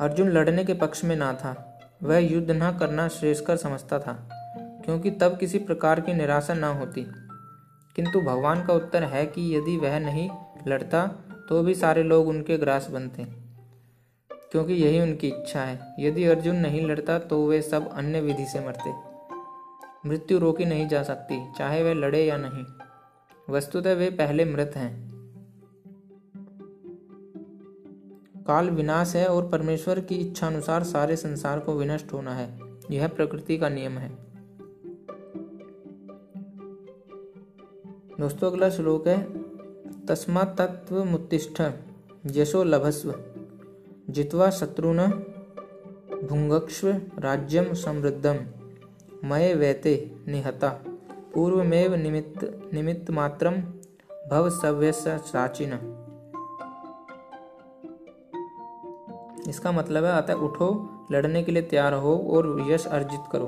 अर्जुन 0.00 0.28
लड़ने 0.28 0.64
के 0.64 0.74
पक्ष 0.74 1.04
में 1.04 1.16
ना 1.16 1.32
था। 1.32 1.80
वह 2.02 2.18
युद्ध 2.18 2.50
न 2.50 2.76
करना 2.78 3.08
श्रेष्ठकर 3.08 3.56
समझता 3.56 3.98
था, 3.98 4.28
क्योंकि 4.84 5.10
तब 5.10 5.38
किसी 5.38 5.58
प्रकार 5.58 6.00
की 6.00 6.12
निराशा 6.12 6.54
न 6.54 6.64
होती। 6.64 7.06
किंतु 7.96 8.20
भगवान 8.20 8.66
का 8.66 8.74
उत्तर 8.74 9.04
है 9.04 9.26
कि 9.26 9.56
यदि 9.56 9.76
वह 9.76 9.98
नहीं 9.98 10.30
लड़ता 10.68 11.06
तो 11.48 11.62
भी 11.62 11.74
सारे 11.74 12.02
लोग 12.02 12.28
उनके 12.28 12.58
ग्रास 12.58 12.90
बनते। 12.90 13.24
क्योंकि 14.52 14.72
यही 14.72 15.00
उनकी 15.00 15.28
इच्छा 15.28 15.60
है। 15.60 15.94
यदि 15.98 16.24
अर्जुन 16.24 16.56
नहीं 16.56 16.86
लड़ता 16.86 17.18
तो 17.18 17.46
वे 17.46 17.62
सब 17.62 17.92
अन्य 17.92 18.20
विधि 18.20 18.44
से 18.44 18.60
मरते। 18.60 19.13
मृत्यु 20.06 20.38
रोकी 20.38 20.64
नहीं 20.64 20.88
जा 20.88 21.02
सकती, 21.02 21.52
चाहे 21.58 21.82
वे 21.82 21.94
लड़े 21.94 22.24
या 22.24 22.36
नहीं। 22.36 22.64
वस्तुतः 23.50 23.94
वे 23.94 24.10
पहले 24.10 24.44
मृत 24.44 24.72
हैं। 24.76 25.14
काल 28.46 28.70
विनाश 28.70 29.16
है 29.16 29.26
और 29.26 29.48
परमेश्वर 29.48 30.00
की 30.00 30.14
इच्छा 30.14 30.46
अनुसार 30.46 30.84
सारे 30.84 31.16
संसार 31.16 31.60
को 31.60 31.74
विनष्ट 31.74 32.12
होना 32.12 32.34
है। 32.34 32.60
यह 32.90 33.08
प्रकृति 33.08 33.58
का 33.58 33.68
नियम 33.68 33.92
है। 33.92 34.08
दोस्तों, 38.20 38.50
अगला 38.50 38.70
श्लोक 38.70 39.08
है 39.08 39.44
तस्मा 40.06 40.44
तत्व 40.44 41.04
मुत्तिष्ठ 41.04 41.62
यशो 42.26 42.64
लभस्व, 42.64 43.14
जित्वा 44.10 44.50
शत्रुन 44.50 44.98
भुंगक्ष्व 46.24 46.88
राज्यम 47.18 47.74
समृद्धम। 47.74 48.63
मये 49.24 49.54
वैते 49.54 50.16
निहता। 50.28 50.68
पूर्वमेव 51.34 51.94
निमित्त 51.94 52.70
निमित्त 52.74 53.10
मात्रम 53.10 53.52
भव 54.30 54.50
सव्यस्य 54.50 55.18
साचिन। 55.18 55.72
इसका 59.48 59.72
मतलब 59.72 60.04
है, 60.04 60.12
अतः 60.12 60.34
उठो, 60.34 60.88
लड़ने 61.12 61.42
के 61.42 61.52
लिए 61.52 61.62
तैयार 61.62 61.92
हो 61.92 62.18
और 62.18 62.66
यश 62.68 62.86
अर्जित 62.86 63.20
करो। 63.32 63.46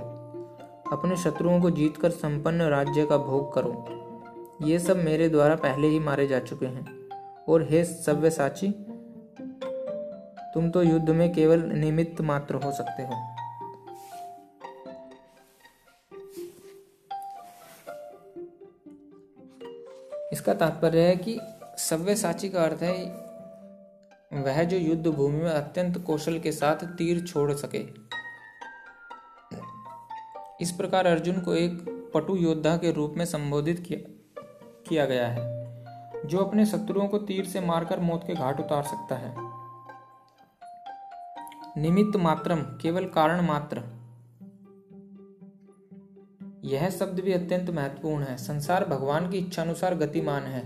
अपने 0.93 1.17
शत्रुओं 1.17 1.61
को 1.61 1.71
जीतकर 1.71 2.11
संपन्न 2.11 2.63
राज्य 2.63 3.07
का 3.07 3.17
भोग 3.17 3.53
करो। 3.53 3.87
ये 4.63 4.79
सब 4.79 4.97
मेरे 4.97 5.29
द्वारा 5.29 5.55
पहले 5.55 5.87
ही 5.87 5.99
मारे 5.99 6.27
जा 6.27 6.41
चुके 6.41 6.67
हैं। 6.67 7.09
और 7.49 7.63
हे 7.63 7.85
सव्य 7.85 8.31
साची 8.31 8.75
तुम 10.55 10.71
तो 10.71 10.83
युद्ध 10.83 11.11
में 11.11 11.33
केवल 11.33 11.59
निमित्त 11.59 12.21
मात्र 12.21 12.55
हो 12.55 12.73
सकते 12.73 13.03
हो। 13.03 13.36
इसका 20.37 20.55
तात्पर्य 20.55 21.01
है 21.01 21.17
कि 21.17 21.39
सव्य 21.79 22.15
साची 22.17 22.49
का 22.49 22.63
अर्थ 22.63 22.83
है, 22.83 22.95
वह 24.43 24.63
जो 24.65 24.77
युद्ध 24.77 25.07
भूमि 25.07 25.43
में 25.43 25.51
अत्यंत 25.51 25.99
कौशल 25.99 26.39
के 26.39 26.53
साथ 26.53 26.85
तीर 26.99 27.21
छोड़ 27.27 27.53
सके। 27.53 27.79
इस 30.61 30.73
प्रकार 30.73 31.07
अर्जुन 31.07 31.41
को 31.41 31.55
एक 31.55 31.79
पटु 32.15 32.37
योद्धा 32.37 32.77
के 32.77 32.93
रूप 32.93 33.15
में 33.17 33.25
संबोधित 33.25 33.85
किया 33.89 34.43
किया 34.89 35.07
गया 35.07 35.27
है, 35.29 35.47
जो 36.27 36.39
अपने 36.39 36.67
शत्रुओं 36.67 37.09
को 37.09 37.19
तीर 37.19 37.45
से 37.45 37.61
मारकर 37.61 38.01
मौत 38.01 38.25
के 38.27 38.35
घाट 38.35 38.61
उतार 38.61 38.83
सकता 38.83 39.17
है। 39.17 39.35
निमित्त 41.83 42.17
मात्रम 42.17 42.63
केवल 42.83 43.05
कारण 43.05 43.47
मात्र। 43.47 43.96
यह 46.67 46.89
शब्द 46.91 47.21
भी 47.21 47.33
अत्यंत 47.33 47.71
महत्वपूर्ण 47.71 48.25
है। 48.25 48.37
संसार 48.37 48.85
भगवान 48.85 49.31
की 49.31 49.39
इच्छा 49.39 49.63
अनुसार 49.63 49.95
गतिमान 49.95 50.43
है। 50.43 50.61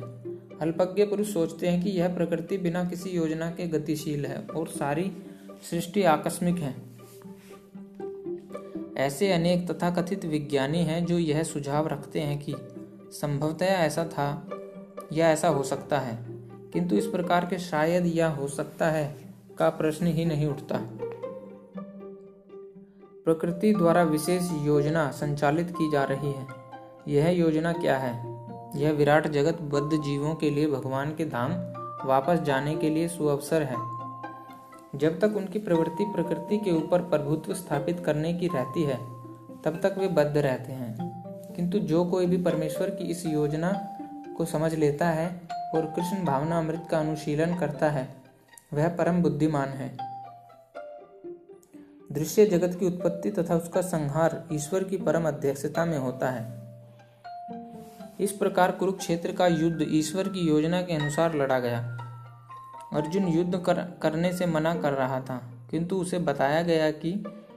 अल्पज्ञ 0.61 1.05
पुरुष 1.05 1.33
सोचते 1.33 1.69
हैं 1.69 1.83
कि 1.83 1.91
यह 1.91 2.15
प्रकृति 2.15 2.59
बिना 2.59 2.85
किसी 2.85 3.11
योजना 3.11 3.51
के 3.51 3.67
गतिशील 3.69 4.27
है 4.27 4.39
और 4.57 4.69
सारी 4.69 5.11
सृष्टि 5.71 6.03
आकस्मिक 6.03 6.59
है। 6.59 6.75
ऐसे 8.97 9.33
अनेक 9.33 9.71
तथाकथित 9.71 10.25
विज्ञानी 10.25 10.79
हैं 10.79 11.05
जो 11.07 11.19
यह 11.19 11.43
सुझाव 11.43 11.89
रखते 11.89 12.21
हैं 12.21 12.39
कि 12.39 12.55
संभवतः 13.13 13.67
ऐसा 13.67 14.05
था 14.05 14.49
या 15.13 15.31
ऐसा 15.31 15.49
हो 15.49 15.63
सकता 15.63 15.99
है, 15.99 16.19
किंतु 16.73 16.97
इस 16.97 17.07
प्रकार 17.07 17.47
के 17.47 17.59
शायद 17.59 18.07
या 18.07 18.29
हो 18.29 18.49
सकता 18.49 18.91
है 18.91 19.15
का 19.59 19.69
प्रश्न 19.71 20.07
ही 20.07 20.25
नहीं 20.25 20.47
उठता। 20.47 20.81
प्रकृति 23.25 23.75
द्वारा 23.75 24.03
विशेष 24.03 24.51
योजना 24.63 25.11
संचालित 25.11 25.71
की 25.71 25.91
जा 25.91 26.05
रही 26.05 26.33
है। 26.33 26.47
यह 27.09 27.29
योजना 27.29 27.73
क्या 27.73 27.99
है? 27.99 28.41
यह 28.77 28.93
विराट 28.93 29.29
जगत 29.29 29.63
बद्ध 29.63 30.03
जीवों 30.03 30.35
के 30.35 30.51
लिए 30.51 30.67
भगवान 30.67 31.15
के 31.15 31.25
धाम 31.25 31.51
वापस 32.09 32.39
जाने 32.39 32.77
के 32.77 32.91
लिए 32.91 33.09
सुअवसर 33.09 33.63
है। 33.63 33.77
जब 34.99 35.21
तक 35.21 35.37
उनकी 35.37 35.59
प्रवृत्ति 35.59 36.05
प्रकृति 36.05 36.59
के 36.59 36.71
ऊपर 36.71 37.01
प्रभुत्व 37.01 37.55
स्थापित 37.55 38.01
करने 38.01 38.35
की 38.35 38.49
रहती 38.49 38.83
है, 38.83 38.97
तब 39.65 39.81
तक 39.83 39.95
वे 39.99 40.09
बद्ध 40.09 40.37
रहते 40.37 40.73
हैं। 40.73 41.21
किंतु 41.57 41.79
जो 41.79 42.05
कोई 42.05 42.27
भी 42.27 42.37
परमेश्वर 42.37 42.91
की 42.91 43.05
इस 43.05 43.27
योजना 43.27 43.99
को 44.37 44.45
समझ 44.45 44.75
लेता 44.75 45.09
है 45.09 45.41
और 45.75 45.93
कृष्ण 45.97 46.25
भावना 46.25 46.59
अमृत 46.59 46.89
का 46.91 46.99
अनुशीलन 46.99 47.57
करता 47.57 47.91
है, 47.91 48.15
वह 48.73 48.89
परम 48.89 49.23
बुद्धिमान 49.23 49.69
है। 49.69 50.10
दृश्य 52.13 52.47
जगत 52.47 52.75
की 52.81 52.87
उत्पत्ति 52.87 53.31
तथा 53.31 53.55
उसका 53.55 53.81
संहार 53.81 54.49
ईश्वर 54.53 54.85
की 54.85 54.97
परम 54.97 55.29
अध्यक्षता 55.29 55.85
में 55.85 55.99
होता 55.99 56.31
है। 56.31 56.61
इस 58.21 58.33
प्रकार 58.33 58.71
कुरुक्षेत्र 58.71 59.33
का 59.33 59.47
युद्ध 59.47 59.87
ईश्वर 59.89 60.29
की 60.29 60.41
योजना 60.41 60.83
के 60.83 60.95
अनुसार 60.95 61.35
लड़ा 61.35 61.59
गया। 61.59 61.79
अर्जुन 62.93 63.29
युद्ध 63.29 63.59
कर, 63.59 63.75
करने 64.03 64.33
से 64.33 64.47
मना 64.47 64.75
कर 64.75 64.93
रहा 64.93 65.21
था 65.21 65.51
किंतु 65.71 65.97
उसे 65.97 66.19
बताया 66.19 66.63
गया 66.63 66.91
कि 66.91 67.13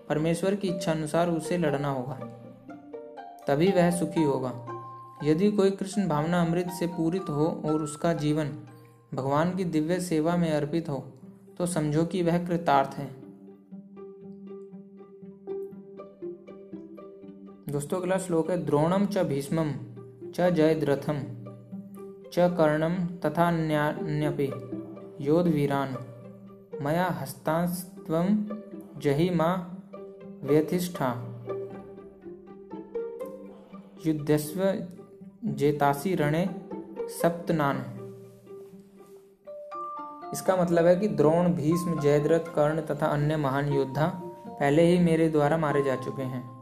परमेश्वर 0.09 0.55
की 0.55 0.67
इच्छा 0.67 0.91
अनुसार 0.91 1.29
उसे 1.29 1.57
लड़ना 1.57 1.89
होगा। 1.89 2.15
तभी 3.47 3.71
वह 3.71 3.91
सुखी 3.91 4.23
होगा। 4.23 4.53
यदि 5.23 5.51
कोई 5.51 5.71
कृष्ण 5.71 6.07
भावना 6.07 6.41
अमृत 6.41 6.69
से 6.69 6.87
पूरित 6.87 7.29
हो 7.29 7.61
और 7.65 7.81
उसका 7.81 8.13
जीवन 8.13 8.53
भगवान 9.13 9.55
की 9.55 9.63
दिव्य 9.63 9.99
सेवा 9.99 10.37
में 10.37 10.51
अर्पित 10.51 10.89
हो 10.89 11.11
तो 11.57 11.65
समझो 11.65 12.05
कि 12.05 12.23
वह 12.23 12.47
कृतार्थ 12.47 12.97
है। 12.97 13.22
दोस्तों, 17.73 17.99
अगला 17.99 18.17
श्लोक 18.17 18.49
है 18.51 18.65
द्रोणम 18.65 19.05
च 19.05 19.17
भीष्मम 19.17 19.69
च 20.31 20.49
जयद्रथम 20.49 21.21
च 22.33 22.35
कर्णम 22.57 22.95
तथा 23.19 23.49
न्यान्यपि 23.51 24.47
योधवीरान 25.21 25.95
मया 26.81 27.05
हस्तास्त्वं 27.21 28.29
जहि 28.99 29.29
माँ 29.29 29.55
व्यथिष्ठा। 30.43 31.09
युद्धस्व 34.05 34.63
जेतासी 35.45 36.15
रणे 36.15 36.45
सप्तनान। 37.21 37.83
इसका 40.33 40.55
मतलब 40.55 40.85
है 40.85 40.95
कि 40.95 41.07
द्रोण, 41.07 41.53
भीष्म, 41.53 41.99
जयद्रथ, 41.99 42.53
कर्ण 42.55 42.81
तथा 42.81 43.05
अन्य 43.05 43.37
महान 43.37 43.73
योद्धा 43.73 44.07
पहले 44.47 44.83
ही 44.83 44.99
मेरे 44.99 45.29
द्वारा 45.29 45.57
मारे 45.57 45.83
जा 45.83 45.95
चुके 45.95 46.23
हैं। 46.23 46.52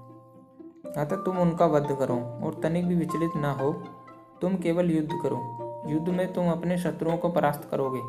अतः 0.97 1.15
तुम 1.15 1.37
उनका 1.37 1.65
वध 1.65 1.95
करो 1.99 2.15
और 2.45 2.59
तनिक 2.63 2.87
भी 2.87 2.95
विचलित 2.95 3.31
न 3.35 3.45
हो। 3.45 3.71
तुम 4.41 4.55
केवल 4.55 4.91
युद्ध 4.91 5.09
करो। 5.23 5.67
युद्ध 5.89 6.09
में 6.09 6.33
तुम 6.33 6.49
अपने 6.51 6.77
शत्रुओं 6.77 7.17
को 7.17 7.29
परास्त 7.29 7.67
करोगे। 7.71 7.99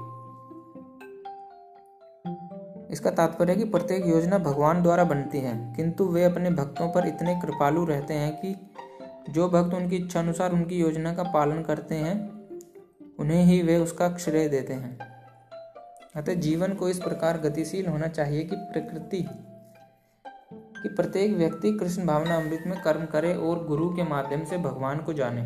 इसका 2.93 3.11
तात्पर्य 3.11 3.55
कि 3.55 3.65
प्रत्येक 3.65 4.07
योजना 4.07 4.39
भगवान 4.39 4.83
द्वारा 4.83 5.05
बनती 5.05 5.39
है, 5.39 5.75
किंतु 5.75 6.05
वे 6.05 6.25
अपने 6.25 6.51
भक्तों 6.51 6.89
पर 6.89 7.07
इतने 7.07 7.41
कृपालु 7.41 7.85
रहते 7.85 8.15
हैं 8.15 8.37
कि 8.37 8.55
जो 9.31 9.49
भक्त 9.49 9.75
उनकी 9.75 9.97
इच्छा 9.97 10.21
अनुसार 10.21 10.53
उनकी 10.53 10.81
योजना 10.81 11.15
का 11.15 11.23
पालन 11.23 11.63
करते 11.63 11.95
हैं, 11.95 12.15
उन्हें 13.19 13.45
ही 13.45 13.63
वे 13.63 13.77
उसका 13.77 14.17
श्रेय 14.17 14.49
देते 14.49 14.73
हैं। 14.73 14.99
अतः 16.17 16.35
जीवन 16.35 16.73
को 16.73 16.89
इस 16.89 16.99
प्रकार 16.99 17.39
गतिशील 17.39 17.87
होना 17.87 18.07
चाहिए 18.07 18.45
कि 18.45 18.57
प्रकृति 18.57 19.27
कि 20.83 20.89
प्रत्येक 20.89 21.37
व्यक्ति 21.37 21.73
कृष्ण 21.73 22.07
भावना 22.07 22.37
अमृत 22.37 22.65
में 22.67 22.83
कर्म 22.83 23.05
करे 23.05 23.35
और 23.35 23.67
गुरु 23.67 23.89
के 23.97 24.03
माध्यम 24.03 24.45
से 24.45 24.59
भगवान 24.59 24.99
को 24.99 25.13
जाने। 25.13 25.43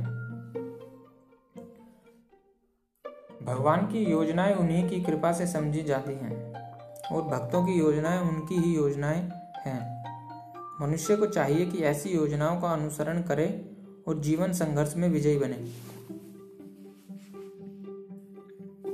भगवान 3.45 3.87
की 3.87 4.11
योजनाएँ 4.11 4.55
उन्हीं 4.55 4.89
की 4.89 5.01
कृपा 5.01 5.33
से 5.33 5.47
समझी 5.47 5.83
जाती 5.83 6.13
हैं 6.13 6.53
और 7.13 7.23
भक्तों 7.23 7.67
की 7.67 7.73
योजनाएँ 7.73 8.21
उनकी 8.21 8.55
ही 8.55 8.75
योजनाएँ 8.75 9.31
हैं। 9.59 9.97
मनुष्य 10.81 11.17
को 11.17 11.27
चाहिए 11.27 11.67
कि 11.67 11.79
ऐसी 11.79 12.11
योजनाओं 12.11 12.61
का 12.61 12.69
अनुसरण 12.69 13.23
करे 13.23 13.77
और 14.09 14.21
जीवन 14.21 14.53
संघर्ष 14.53 14.97
में 14.97 15.09
विजयी 15.09 15.39
बने। 15.39 15.57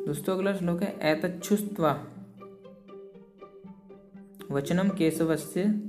दोस्तों, 0.06 0.36
अगला 0.36 0.52
श्लोक 0.56 0.82
है 0.82 0.98
एतच्छुस्त्वा 1.02 2.04
वचनम 4.50 4.88
केशवस्य 4.88 5.88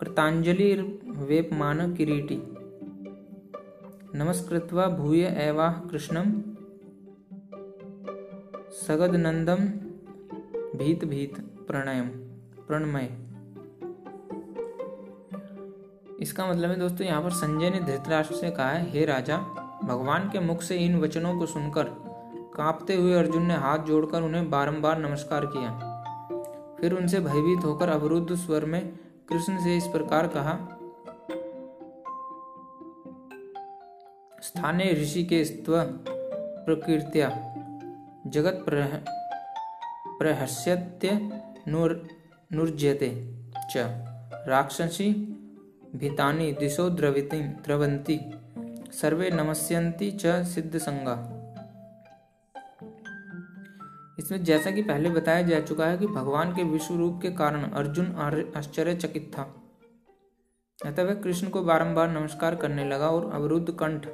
कृतांजलिर्वेपमान 0.00 1.94
किरीटी 1.94 2.42
नमस्कृत्वा 4.18 4.86
भूय 4.86 5.20
एवाह 5.20 5.72
कृष्णम। 5.72 6.32
सगदनंदम 8.72 9.56
भीत 10.78 11.04
भीत 11.04 11.40
प्रणयम। 11.40 12.08
प्रणमय। 12.66 13.08
इसका 16.20 16.46
मतलब 16.46 16.70
है 16.70 16.78
दोस्तों, 16.78 17.06
यहाँ 17.06 17.22
पर 17.22 17.30
संजय 17.30 17.70
ने 17.70 17.80
धृतराष्ट्र 17.80 18.34
से 18.34 18.50
कहा 18.50 18.68
है, 18.68 18.90
हे 18.90 19.04
राजा, 19.04 19.38
भगवान 19.84 20.28
के 20.28 20.40
मुख 20.40 20.62
से 20.62 20.76
इन 20.76 21.00
वचनों 21.00 21.38
को 21.38 21.46
सुनकर, 21.46 21.84
कांपते 22.54 22.94
हुए 22.94 23.14
अर्जुन 23.14 23.42
ने 23.42 23.54
हाथ 23.54 23.78
जोड़कर 23.78 24.22
उन्हें 24.22 24.50
बारंबार 24.50 24.98
नमस्कार 24.98 25.46
किया। 25.46 25.70
फिर 26.80 26.92
उनसे 26.92 27.20
भयभीत 27.20 27.64
होकर 27.64 27.88
अवरुद्ध 27.88 28.34
स्वर 28.34 28.64
में 28.64 29.07
कृष्ण 29.28 29.58
से 29.64 29.76
इस 29.76 29.86
प्रकार 29.86 30.26
कहा, 30.26 30.52
स्थाने 34.42 34.92
ऋषि 34.92 35.24
के 35.24 35.44
स्व 35.44 35.82
प्रकृत्या 36.66 37.28
जगत 38.26 38.64
प्रहस्यत्य 40.18 41.10
नुर्जते 41.68 43.10
च। 43.70 43.84
राक्षसी 44.48 45.10
भीतानि 45.94 46.52
दिशो 46.52 46.88
द्रविति 46.90 47.38
द्रवंती 47.38 48.20
सर्वे 48.92 49.30
नमस्यन्ति 49.30 50.10
च 50.10 50.42
सिद्ध 50.44 50.78
संगा 50.78 51.37
इसमें 54.18 54.44
जैसा 54.44 54.70
कि 54.70 54.82
पहले 54.82 55.10
बताया 55.10 55.42
जा 55.42 55.60
चुका 55.60 55.86
है 55.86 55.98
कि 55.98 56.06
भगवान 56.06 56.54
के 56.54 56.62
विश्व 56.62 56.94
रूप 56.94 57.20
के 57.22 57.30
कारण 57.30 57.62
अर्जुन 57.62 58.06
आश्चर्यचकित 58.56 59.30
था। 59.38 59.42
अतः 60.86 61.02
वह 61.02 61.14
कृष्ण 61.14 61.48
को 61.48 61.62
बारंबार 61.62 62.10
नमस्कार 62.10 62.56
करने 62.56 62.88
लगा 62.88 63.08
और 63.08 63.30
अवरुद्ध 63.32 63.70
कंठ 63.70 64.06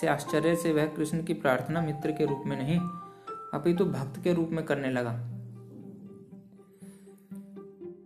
से 0.00 0.06
आश्चर्य 0.06 0.56
से 0.56 0.72
वह 0.72 0.86
कृष्ण 0.86 1.22
की 1.24 1.34
प्रार्थना 1.34 1.80
मित्र 1.80 2.12
के 2.12 2.26
रूप 2.26 2.42
में 2.46 2.56
नहीं, 2.56 2.78
अपितु 3.54 3.84
भक्त 3.84 4.22
के 4.24 4.32
रूप 4.32 4.48
में 4.50 4.64
करने 4.64 4.90
लगा। 4.90 5.12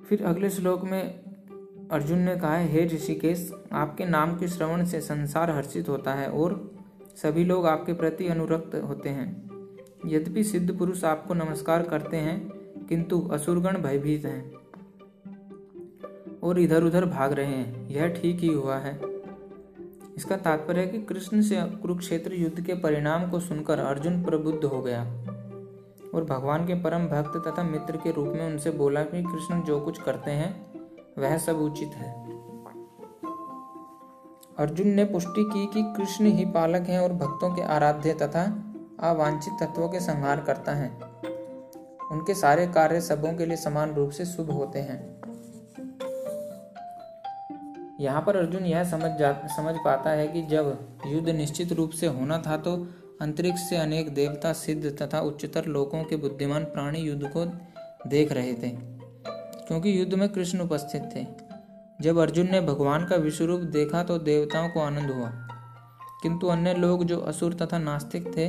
फिर 0.08 0.24
अगले 0.24 0.50
श्लोक 0.50 0.84
में 0.84 1.88
अर्जुन 1.90 2.18
ने 2.18 2.36
कहा, 2.36 2.56
हे 2.56 2.84
ऋषिकेश, 2.86 3.50
आपके 3.72 4.04
नाम 4.04 4.36
के 4.38 4.48
श्रवण 4.48 4.84
से 4.84 5.00
संसार 5.00 5.50
हर्षित 5.50 5.88
होता 5.88 6.14
है 6.14 6.30
और 6.30 6.78
सभी 7.16 7.44
लोग 7.44 7.66
आपके 7.66 7.92
प्रति 7.92 8.26
अनुरक्त 8.28 8.74
होते 8.74 9.08
हैं। 9.08 9.47
यद्यपि 10.06 10.44
सिद्ध 10.44 10.78
पुरुष 10.78 11.04
आपको 11.04 11.34
नमस्कार 11.34 11.82
करते 11.82 12.16
हैं, 12.16 12.48
किंतु 12.86 13.28
असुरगण 13.32 13.78
भयभीत 13.78 14.24
हैं। 14.24 14.52
और 16.42 16.58
इधर 16.58 16.84
उधर 16.84 17.04
भाग 17.04 17.32
रहे 17.32 17.46
हैं। 17.46 17.88
यह 17.88 18.08
ठीक 18.08 18.40
ही 18.40 18.48
हुआ 18.48 18.76
है। 18.76 19.00
इसका 20.16 20.36
तात्पर्य 20.36 20.80
है 20.80 20.86
कि 20.86 21.02
कृष्ण 21.02 21.40
से 21.40 21.62
कुरुक्षेत्र 21.62 22.34
युद्ध 22.34 22.60
के 22.60 22.74
परिणाम 22.74 23.30
को 23.30 23.40
सुनकर 23.40 23.78
अर्जुन 23.78 24.22
प्रबुद्ध 24.22 24.64
हो 24.64 24.82
गया। 24.82 25.02
और 26.14 26.24
भगवान 26.24 26.66
के 26.66 26.74
परम 26.74 27.06
भक्त 27.06 27.48
तथा 27.48 27.62
मित्र 27.62 27.96
के 27.96 28.12
रूप 28.12 28.28
में 28.28 28.46
उनसे 28.46 28.70
बोला 28.70 29.02
कि, 29.02 29.22
कृष्ण, 29.22 29.62
जो 29.62 29.80
कुछ 29.80 30.02
करते 30.02 30.30
हैं, 30.30 30.72
वह 31.18 31.38
सब 31.38 31.56
उचित 31.56 31.88
है। 31.88 32.28
अर्जुन 34.58 34.88
ने 34.88 35.04
पुष्टि 35.04 35.44
की 35.44 35.66
कि 35.66 35.94
कृष्ण 35.96 36.24
ही 36.24 36.44
पालक 36.44 36.82
हैं 36.82 36.98
और 37.00 37.12
भक्तों 37.12 37.54
के 37.54 37.62
आराध्य 37.62 38.14
तथा 38.14 38.67
अवांछित 39.00 39.52
तत्वों 39.60 39.88
के 39.88 40.00
संहार 40.00 40.40
करता 40.40 40.72
है। 40.72 40.88
उनके 42.12 42.34
सारे 42.34 42.66
कार्य 42.66 43.00
सबों 43.00 43.32
के 43.32 43.46
लिए 43.46 43.56
समान 43.56 43.94
रूप 43.94 44.10
से 44.10 44.24
शुभ 44.24 44.50
होते 44.50 44.78
हैं। 44.80 44.98
यहाँ 48.00 48.22
पर 48.22 48.36
अर्जुन 48.36 48.64
यह 48.64 48.84
समझ 48.84 49.10
जा, 49.12 49.32
समझ 49.48 49.74
पाता 49.76 50.10
है 50.10 50.26
कि 50.28 50.42
जब 50.42 51.00
युद्ध 51.06 51.28
निश्चित 51.28 51.72
रूप 51.72 51.90
से 51.90 52.06
होना 52.08 52.42
था 52.46 52.56
तो 52.56 52.76
अंतरिक्ष 53.22 53.60
से 53.60 53.76
अनेक 53.76 54.14
देवता 54.14 54.52
सिद्ध 54.52 54.96
तथा 55.02 55.20
उच्चतर 55.20 55.64
लोगों 55.66 56.02
के 56.04 56.16
बुद्धिमान 56.16 56.64
प्राणी 56.64 56.98
युद्ध 56.98 57.30
को 57.36 57.44
देख 58.08 58.32
रहे 58.32 58.52
थे, 58.52 58.70
क्योंकि 58.70 59.98
युद्ध 60.00 60.14
में 60.14 60.28
कृष्ण 60.28 60.60
उपस्थित 60.60 61.10
थे। 61.14 61.26
जब 62.00 62.18
अर्जुन 62.18 62.50
ने 62.50 62.60
भगवान 62.60 63.06
का 63.06 63.16
विश्वरूप 63.16 63.60
देखा 63.70 64.02
तो 64.02 64.18
देवताओं 64.20 64.68
को 64.68 64.80
आनंद 64.80 65.10
हुआ। 65.10 65.30
किंतु 66.22 66.46
अन्य 66.46 66.74
लोग 66.74 67.04
जो 67.04 67.18
असुर 67.22 67.54
तथा 67.54 67.78
नास्तिक 67.78 68.26
थे 68.36 68.48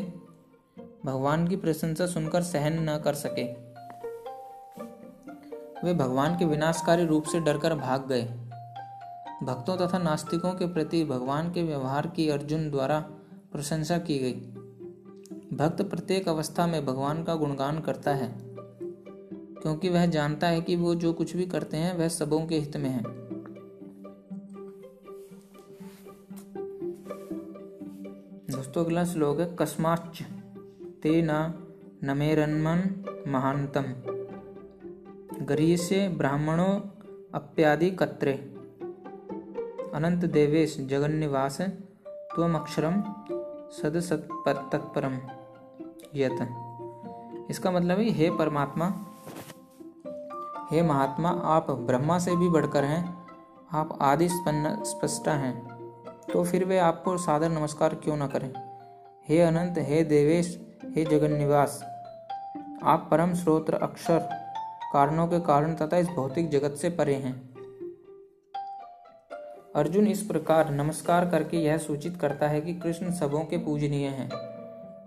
भगवान 1.06 1.48
की 1.48 1.56
प्रशंसा 1.56 2.06
सुनकर 2.06 2.42
सहन 2.42 2.90
न 2.90 2.98
कर 2.98 3.14
सके। 3.14 3.44
वे 5.84 5.94
भगवान 5.94 6.38
के 6.38 6.46
विनाशकारी 6.46 7.06
रूप 7.06 7.26
से 7.26 7.40
डरकर 7.40 7.76
भाग 7.76 8.08
गए। 8.08 8.24
भक्तों 9.44 9.78
तथा 9.78 9.98
नास्तिकों 9.98 10.54
के 10.54 10.68
प्रति 10.68 11.04
भगवान 11.06 11.52
के 11.52 11.64
व्यवहार 11.64 12.08
की 12.08 12.30
अर्जुन 12.30 12.70
द्वारा 12.72 13.00
प्रशंसा 13.52 13.98
की 13.98 14.18
गई। 14.20 14.34
भक्त 15.58 15.82
प्रत्येक 15.82 16.28
अवस्था 16.30 16.68
में 16.68 16.86
भगवान 16.86 17.24
का 17.24 17.36
गुणगान 17.36 17.80
करता 17.80 18.14
है, 18.14 18.34
क्योंकि 19.62 19.90
वह 19.90 20.06
जानता 20.06 20.48
है 20.48 20.62
कि 20.62 20.76
वो 20.76 20.96
जो 20.96 21.14
कुछ 21.14 21.36
भी 21.36 21.46
करते 21.46 21.78
हैं, 21.78 21.98
वह 21.98 22.08
सबों 22.08 22.46
के 22.48 22.60
हित 22.60 22.78
में 22.78 22.90
है। 22.90 23.02
दोस्तों, 28.52 28.86
अगला 28.86 29.06
श्लोक 29.06 29.40
है 29.40 29.56
कस्माच 29.56 30.24
तेन 31.04 31.30
नमेरन्मन् 32.04 32.82
महान्तम 33.28 33.86
गरीयसे 35.46 36.00
ब्राह्मणो 36.10 36.66
अप्यादि 37.34 37.90
कत्रे 37.92 38.34
अनंत 39.94 40.26
देवेश 40.32 40.76
जगन्निवास 40.90 41.62
त्वमक्षरम 41.62 43.02
सद 43.72 44.02
तत्परम 44.74 45.18
यत। 46.16 46.40
इसका 47.50 47.72
मतलब 47.72 48.00
है, 48.00 48.10
हे 48.12 48.30
परमात्मा, 48.32 48.88
हे 50.72 50.82
महात्मा, 50.84 51.30
आप 51.30 51.72
ब्रह्मा 51.72 52.20
से 52.20 52.36
भी 52.36 52.50
बढ़कर 52.50 52.84
हैं, 52.84 53.04
आप 53.72 53.98
आदि 54.02 54.30
स्पष्टा 54.30 55.34
हैं 55.36 55.58
तो 56.32 56.44
फिर 56.44 56.66
वे 56.66 56.80
आपको 56.84 57.18
सादर 57.18 57.50
नमस्कार 57.50 57.96
क्यों 57.96 58.18
न 58.18 58.28
करें? 58.28 58.54
हे 59.28 59.40
अनंत, 59.42 59.76
हे 59.80 60.04
देवेश 60.06 60.58
हे 61.00 61.06
जगन 61.06 61.32
निवास 61.32 61.84
आप 62.84 63.08
परम 63.12 63.34
स्रोत्र 63.34 63.74
अक्षर, 63.74 64.20
कारणों 64.94 65.28
के 65.28 65.40
कारण 65.40 65.76
तथा 65.76 65.98
इस 65.98 66.08
भौतिक 66.08 66.50
जगत 66.50 66.76
से 66.76 66.90
परे 66.90 67.16
हैं। 67.16 67.50
अर्जुन 69.76 70.08
इस 70.08 70.22
प्रकार 70.22 70.70
नमस्कार 70.70 71.30
करके 71.30 71.58
यह 71.58 71.78
सूचित 71.78 72.18
करता 72.22 72.48
है 72.48 72.62
कि 72.62 72.74
कृष्ण 72.74 73.12
सबों 73.12 73.40
के 73.40 73.58
पूजनीय 73.58 74.08
हैं। 74.08 74.30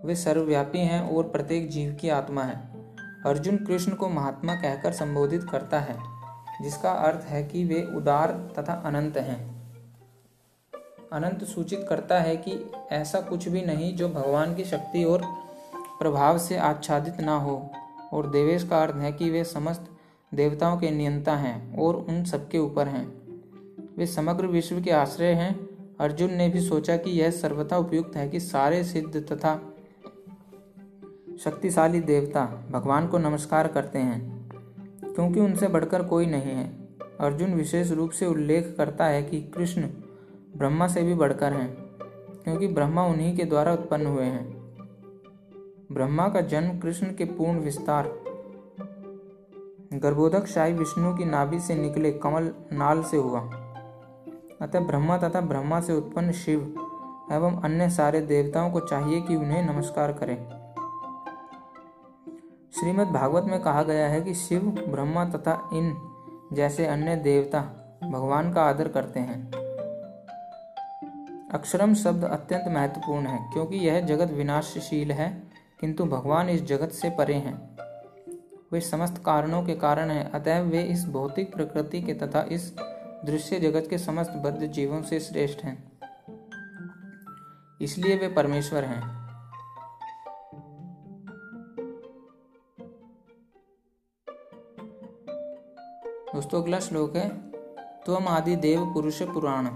वे 0.04 0.14
सर्वव्यापी 0.14 0.78
हैं 0.78 1.16
और 1.16 1.28
प्रत्येक 1.28 1.70
जीव 1.70 1.94
की 2.00 2.08
आत्मा 2.08 2.42
है। 2.42 2.86
अर्जुन 3.26 3.56
कृष्ण 3.56 3.94
को 3.94 4.08
महात्मा 4.08 4.54
कहकर 4.54 4.92
संबोधित 4.92 5.44
करता 5.52 5.80
है, 5.80 5.96
जिसका 6.62 6.92
अर्थ 6.92 7.24
है 7.24 7.44
कि 7.44 7.64
वे 7.64 7.96
उदार 7.96 8.54
तथा 8.58 8.72
अनंत 8.72 9.16
हैं। 9.16 9.52
अनंत 11.12 11.44
सूचित 11.44 11.86
करता 11.88 12.20
है 12.20 12.36
कि 12.36 12.72
ऐसा 12.92 13.20
कुछ 13.20 13.48
भी 13.48 13.62
नहीं 13.62 13.96
जो 13.96 14.08
भगवान 14.08 14.54
की 14.54 14.64
शक्ति 14.64 15.04
और 15.04 15.41
प्रभाव 16.02 16.38
से 16.38 16.56
आच्छादित 16.56 17.20
ना 17.20 17.36
हो, 17.36 17.70
और 18.12 18.30
देवेश 18.30 18.64
का 18.64 18.82
अर्थ 18.82 18.94
है 18.94 19.12
कि 19.12 19.30
वे 19.30 19.44
समस्त 19.44 19.90
देवताओं 20.32 20.76
के 20.78 20.90
नियंता 20.90 21.36
हैं 21.36 21.78
और 21.78 21.96
उन 21.96 22.24
सबके 22.24 22.58
ऊपर 22.58 22.88
हैं। 22.88 23.06
वे 23.98 24.06
समग्र 24.06 24.46
विश्व 24.46 24.80
के 24.82 24.90
आश्रय 24.90 25.32
हैं। 25.32 25.54
अर्जुन 26.00 26.32
ने 26.34 26.48
भी 26.48 26.60
सोचा 26.60 26.96
कि 26.96 27.10
यह 27.10 27.30
सर्वथा 27.30 27.76
उपयुक्त 27.76 28.16
है 28.16 28.28
कि 28.28 28.40
सारे 28.40 28.82
सिद्ध 28.84 29.20
तथा 29.32 29.54
शक्तिशाली 31.44 32.00
देवता 32.00 32.44
भगवान 32.70 33.06
को 33.06 33.18
नमस्कार 33.18 33.68
करते 33.68 33.98
हैं, 33.98 34.48
क्योंकि 35.04 35.40
उनसे 35.40 35.68
बढ़कर 35.68 36.02
कोई 36.02 36.26
नहीं 36.26 36.52
है। 36.52 36.66
अर्जुन 37.20 37.54
विशेष 37.54 37.90
रूप 37.90 38.10
से 38.10 38.26
उल्लेख 38.26 38.74
करता 38.78 39.06
है 39.06 39.22
कि 39.22 39.40
कृष्ण 39.54 39.82
ब्रह्मा 40.56 40.88
से 40.88 41.02
भी 41.02 41.14
बढ़कर 41.14 41.52
हैं, 41.52 41.68
क्योंकि 42.44 42.66
ब्रह्मा 42.68 43.06
उन्हीं 43.06 43.36
के 43.36 43.44
द्वारा 43.44 43.72
उत्पन्न 43.72 44.06
हुए 44.06 44.24
हैं। 44.24 44.61
ब्रह्मा 45.92 46.28
का 46.28 46.40
जन्म 46.40 46.78
कृष्ण 46.78 47.06
के 47.06 47.24
पूर्ण 47.24 47.58
विस्तार। 47.58 48.06
गर्भोदक 49.94 50.46
शाही 50.46 50.72
विष्णु 50.72 51.16
की 51.16 51.24
नाभि 51.24 51.60
से 51.60 51.74
निकले 51.74 52.12
कमल 52.12 52.54
नाल 52.72 53.02
से 53.02 53.16
हुआ। 53.16 53.40
अतः 54.62 54.80
ब्रह्मा 54.80 55.18
तथा 55.18 55.40
ब्रह्मा 55.40 55.80
से 55.80 55.92
उत्पन्न 55.92 56.32
शिव 56.32 56.60
एवं 57.32 57.60
अन्य 57.62 57.90
सारे 57.90 58.20
देवताओं 58.20 58.70
को 58.70 58.80
चाहिए 58.80 59.20
कि 59.20 59.36
उन्हें 59.36 59.74
नमस्कार 59.74 60.12
करें। 60.12 60.36
श्रीमद् 62.72 63.12
भागवत 63.12 63.44
में 63.44 63.60
कहा 63.60 63.82
गया 63.82 64.08
है 64.08 64.20
कि 64.20 64.34
शिव, 64.34 64.60
ब्रह्मा 64.88 65.24
तथा 65.24 65.70
इन 65.72 65.94
जैसे 66.52 66.86
अन्य 66.86 67.16
देवता 67.16 67.60
भगवान 68.04 68.52
का 68.52 68.62
आदर 68.62 68.88
करते 68.88 69.20
हैं। 69.20 69.50
अक्षरम 71.54 71.94
शब्द 71.94 72.24
अत्यंत 72.24 72.64
महत्वपूर्ण 72.68 73.26
है, 73.26 73.52
क्योंकि 73.52 73.76
यह 73.76 74.00
जगत 74.00 74.30
विनाशशील 74.30 75.12
है 75.12 75.51
किंतु 75.82 76.04
भगवान 76.04 76.48
इस 76.48 76.62
जगत 76.62 76.90
से 76.90 77.10
परे 77.10 77.34
हैं। 77.34 77.76
वे 78.72 78.80
समस्त 78.80 79.22
कारणों 79.26 79.62
के 79.64 79.74
कारण 79.74 80.10
हैं 80.10 80.30
अतः 80.30 80.60
वे 80.60 80.82
इस 80.82 81.04
भौतिक 81.04 81.54
प्रकृति 81.54 82.02
के 82.02 82.14
तथा 82.14 82.42
इस 82.42 82.76
दृश्य 83.24 83.60
जगत 83.60 83.86
के 83.90 83.98
समस्त 83.98 84.30
बद्ध 84.30 84.66
जीवों 84.66 85.02
से 85.02 85.20
श्रेष्ठ 85.20 85.60
हैं। 85.60 85.92
इसलिए 87.80 88.16
वे 88.16 88.28
परमेश्वर 88.28 88.84
हैं। 88.84 89.22
दोस्तों, 96.34 96.62
अगला 96.62 96.80
श्लोक 96.80 97.16
है, 97.16 97.28
त्वम 98.04 98.28
आदि 98.28 98.56
देव 98.56 98.92
पुरुष 98.94 99.22
पुराण 99.22 99.68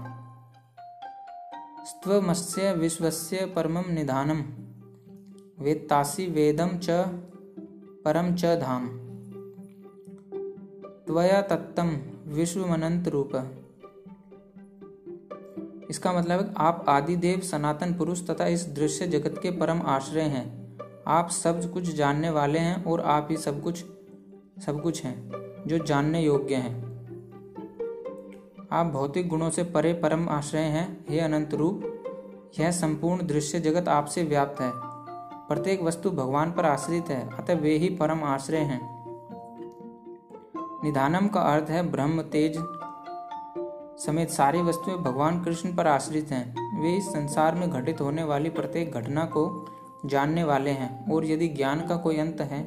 स्त्वमस्य 1.85 2.73
विश्वस्य 2.73 3.45
परमं 3.45 3.83
निधानम। 3.89 4.66
वेत्तासि 5.57 6.25
वेदम 6.27 6.69
च 6.77 6.89
परम 8.05 8.35
च 8.35 8.45
धाम। 8.45 8.87
त्वया 11.07 11.41
तत्तम 11.41 11.89
विश्वमनंत 12.27 13.07
रूप 13.07 13.31
इसका 15.89 16.13
मतलब 16.13 16.39
है 16.39 16.53
आप 16.57 16.85
आदि 16.89 17.15
देव 17.15 17.39
सनातन 17.39 17.93
पुरुष 17.93 18.27
तथा 18.29 18.47
इस 18.47 18.65
दृश्य 18.69 19.07
जगत 19.07 19.39
के 19.43 19.51
परम 19.51 19.81
आश्रय 19.81 20.21
हैं। 20.21 20.77
आप 21.07 21.29
सब 21.29 21.71
कुछ 21.73 21.83
जानने 21.83 22.29
वाले 22.29 22.59
हैं 22.59 22.83
और 22.83 23.01
आप 23.01 23.27
ही 23.31 23.37
सब 23.37 23.61
कुछ 23.61 23.85
सब 24.65 24.81
कुछ 24.81 25.03
हैं, 25.03 25.31
जो 25.67 25.77
जानने 25.77 26.21
योग्य 26.21 26.55
हैं। 26.55 26.75
आप 28.71 28.85
भौतिक 28.85 29.27
गुणों 29.27 29.49
से 29.49 29.63
परे 29.63 29.93
परम 29.93 30.29
आश्रय 30.29 30.59
हैं, 30.59 31.05
हे 31.09 31.19
अनंत 31.19 31.53
रूप। 31.53 32.03
यह 32.59 32.71
संपूर्ण 32.71 33.27
दृश्य 33.27 33.59
जगत 33.59 33.87
आपसे 33.87 34.23
व्याप्त 34.23 34.61
है। 34.61 34.86
प्रत्येक 35.49 35.81
वस्तु 35.83 36.09
भगवान 36.11 36.51
पर 36.51 36.65
आश्रित 36.65 37.09
है, 37.09 37.37
अतः 37.37 37.55
वे 37.55 37.75
ही 37.77 37.89
परम 37.89 38.23
आश्रय 38.23 38.57
हैं। 38.57 38.79
निधानम 40.83 41.27
का 41.27 41.41
अर्थ 41.43 41.69
है 41.69 41.91
ब्रह्म, 41.91 42.21
तेज 42.21 42.57
समेत 43.99 44.29
सारी 44.29 44.61
वस्तुएँ 44.61 44.97
भगवान 44.97 45.43
कृष्ण 45.43 45.75
पर 45.75 45.87
आश्रित 45.87 46.31
हैं। 46.31 46.81
वे 46.81 46.95
इस 46.95 47.07
संसार 47.09 47.55
में 47.55 47.69
घटित 47.69 48.01
होने 48.01 48.23
वाली 48.23 48.49
प्रत्येक 48.49 48.91
घटना 48.91 49.25
को 49.25 49.45
जानने 50.05 50.43
वाले 50.43 50.71
हैं, 50.71 51.11
और 51.11 51.25
यदि 51.25 51.47
ज्ञान 51.47 51.87
का 51.87 51.95
कोई 51.97 52.17
अंत 52.17 52.41
है 52.41 52.63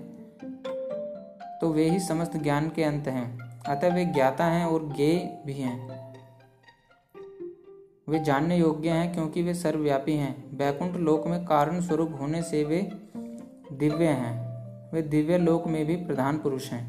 तो 1.61 1.69
वे 1.69 1.89
ही 1.91 1.99
समस्त 2.01 2.37
ज्ञान 2.37 2.69
के 2.69 2.85
अंत 2.85 3.09
हैं। 3.09 3.39
अतः 3.69 3.95
वे 3.95 4.05
ज्ञाता 4.05 4.45
हैं 4.45 4.65
और 4.67 4.89
ज्ञेय 4.89 5.43
भी 5.47 5.53
हैं। 5.53 6.15
वे 8.09 8.19
जानने 8.19 8.57
योग्य 8.57 8.91
हैं 8.91 9.13
क्योंकि 9.15 9.43
वे 9.43 9.55
सर्वव्यापी 9.55 10.13
हैं। 10.13 10.50
बैकुंठ 10.61 10.97
लोक 10.97 11.27
में 11.27 11.45
कारण 11.45 11.81
स्वरूप 11.81 12.11
होने 12.21 12.43
से 12.43 12.65
वे 12.65 12.79
दिव्य 13.73 14.07
हैं। 14.07 14.33
वे 14.93 15.03
दिव्य 15.03 15.39
लोक 15.39 15.67
में 15.67 15.87
भी 15.87 15.97
प्रधान 15.97 16.39
पुरुष 16.39 16.71
हैं। 16.73 16.83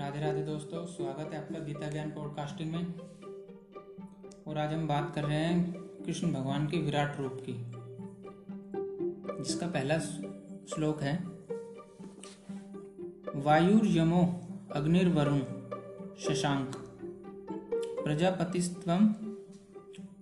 राधे 0.00 0.20
राधे 0.20 0.42
दोस्तों, 0.42 0.86
स्वागत 0.86 1.32
है 1.32 1.38
आपका 1.38 1.58
गीता 1.58 1.90
ज्ञान 1.90 2.10
पॉडकास्टिंग 2.10 2.72
में। 2.72 2.94
और 4.46 4.58
आज 4.58 4.72
हम 4.74 4.88
बात 4.88 5.12
कर 5.14 5.24
रहे 5.24 5.36
हैं 5.36 5.72
कृष्ण 6.06 6.32
भगवान 6.32 6.66
के 6.66 6.78
विराट 6.78 7.20
रूप 7.20 7.42
की, 7.48 7.56
जिसका 9.44 9.66
पहला 9.66 9.98
श्लोक 10.74 11.02
है। 11.02 11.24
वायुर 13.36 13.80
यमो 13.84 14.40
अग्निर्वरुण, 14.72 15.38
शशांक। 16.18 16.76
प्रजापतिस्व 18.04 18.80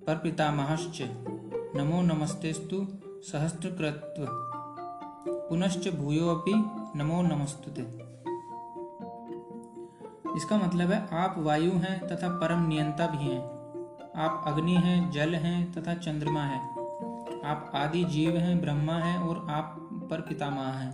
पर 0.06 0.18
पितामहश्च 0.18 0.98
नमो 1.76 2.02
नमस्तेस्तु 2.02 2.86
सहस्त्रकृत्व। 3.22 4.26
पुनश्च 5.28 5.88
भूयो 5.88 6.28
अपि 6.28 6.52
नमो 6.98 7.22
नमस्तुते। 7.22 7.82
इसका 10.36 10.56
मतलब 10.56 10.90
है, 10.90 11.08
आप 11.12 11.34
वायु 11.38 11.70
हैं 11.70 12.08
तथा 12.08 12.28
परम 12.28 12.68
नियंता 12.68 13.06
भी 13.06 13.24
हैं। 13.24 13.42
आप 14.16 14.44
अग्नि 14.46 14.74
हैं, 14.74 15.10
जल 15.10 15.34
हैं 15.34 15.72
तथा 15.72 15.94
चंद्रमा 15.94 16.42
हैं। 16.42 16.76
आप 17.44 17.72
आदि 17.74 18.04
जीव 18.04 18.36
हैं, 18.36 18.60
ब्रह्मा 18.60 18.92
हैं 18.92 19.18
और 19.18 19.46
आप 19.50 19.85
पर 20.06 20.20
पितामह 20.20 20.66
हैं। 20.72 20.90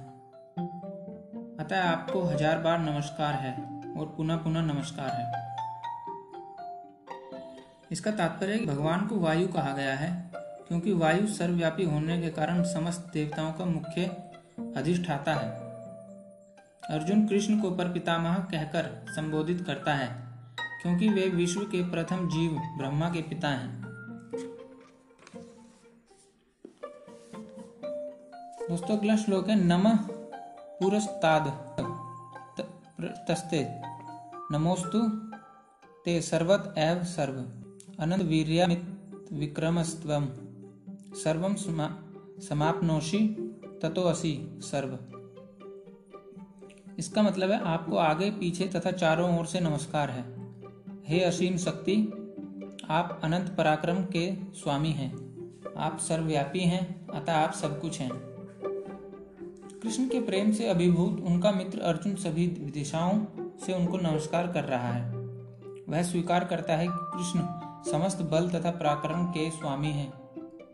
अतः 1.61 1.83
आपको 1.83 2.23
हज़ार 2.23 2.59
बार 2.59 2.79
नमस्कार 2.81 3.35
है 3.35 3.53
और 3.97 4.15
पुनः 4.17 4.37
पुनः 4.37 4.63
नमस्कार 4.65 5.11
है। 5.11 5.41
इसका 7.91 8.11
तात्पर्य 8.11 8.57
भगवान 8.67 9.07
को 9.07 9.17
वायु 9.17 9.49
कहा 9.49 9.73
गया 9.73 9.95
है, 9.95 10.11
क्योंकि 10.69 10.93
वायु 10.93 11.27
सर्वव्यापी 11.27 11.85
होने 11.85 12.21
के 12.23 12.31
कारण 12.31 12.63
समस्त 12.65 13.11
देवताओं 13.15 13.53
का 13.53 13.65
मुख्य 13.65 14.05
अधिष्ठाता 14.77 15.35
है। 15.35 15.51
अर्जुन 16.91 17.27
कृष्ण 17.27 17.59
को 17.61 17.71
पर 17.71 17.93
पितामह 17.93 18.35
कहकर 18.51 18.91
संबोधित 19.17 19.65
करता 19.67 19.95
है, 19.95 20.09
क्योंकि 20.83 21.09
वे 21.09 21.29
विश्व 21.29 21.61
के 21.67 21.83
प्रथम 21.91 22.29
जीव 22.29 22.59
ब्रह्मा 22.79 23.09
के 23.09 23.23
पिता 23.23 23.49
हैं। 23.49 23.82
दोस्तों, 28.63 28.99
अगला 28.99 29.17
श्लोक 29.17 29.49
है, 29.49 29.65
नम 29.65 29.97
पुरस्ताद। 30.81 31.77
तस्ते। 33.29 33.69
नमोस्तु 34.53 35.01
ते 36.05 36.21
सर्वत 36.21 36.75
एव 36.79 37.05
सर्व। 37.05 37.35
अनंत 38.03 38.23
वीर्यामित 38.23 39.11
विक्रमस्त्वम। 39.33 40.29
सर्वम 41.15 41.55
समाप्नोषि, 42.41 43.19
ततो 43.83 44.01
असी 44.01 44.61
सर्व। 44.63 44.99
इसका 46.99 47.23
मतलब 47.23 47.51
है, 47.51 47.65
आपको 47.65 47.97
आगे, 47.97 48.31
पीछे 48.31 48.69
तथा 48.69 48.91
चारों 48.91 49.39
ओर 49.39 49.47
से 49.47 49.61
नमस्कार 49.61 50.11
है। 50.11 50.25
हे 51.05 51.21
असीम 51.21 51.57
शक्ति, 51.57 51.97
आप 52.91 53.21
अनंत 53.25 53.55
पराक्रम 53.59 54.05
के 54.05 54.37
स्वामी 54.55 54.91
हैं। 54.91 55.13
आप 55.77 55.99
सर्वव्यापी 55.99 56.61
हैं, 56.61 57.07
अतः 57.07 57.35
आप 57.35 57.53
सब 57.53 57.81
कुछ 57.81 58.01
हैं। 58.01 58.32
कृष्ण 59.83 60.09
के 60.09 60.21
प्रेम 60.21 60.53
से 60.53 60.69
अभिभूत 60.69 61.21
उनका 61.21 61.53
मित्र 61.53 61.81
अर्जुन 61.81 62.15
सभी 62.15 62.47
दिशाओं 62.47 63.25
से 63.67 63.73
उनको 63.73 63.97
नमस्कार 63.97 64.47
कर 64.47 64.65
रहा 64.65 64.89
है। 64.89 65.17
वह 65.89 66.03
स्वीकार 66.03 66.45
करता 66.45 66.77
है 66.77 66.87
कि 66.87 67.11
कृष्ण 67.15 67.41
समस्त 67.93 68.23
बल 68.23 68.49
तथा 68.51 68.71
पराक्रम 68.71 69.25
के 69.27 69.51
स्वामी 69.51 69.91
हैं 69.91 70.13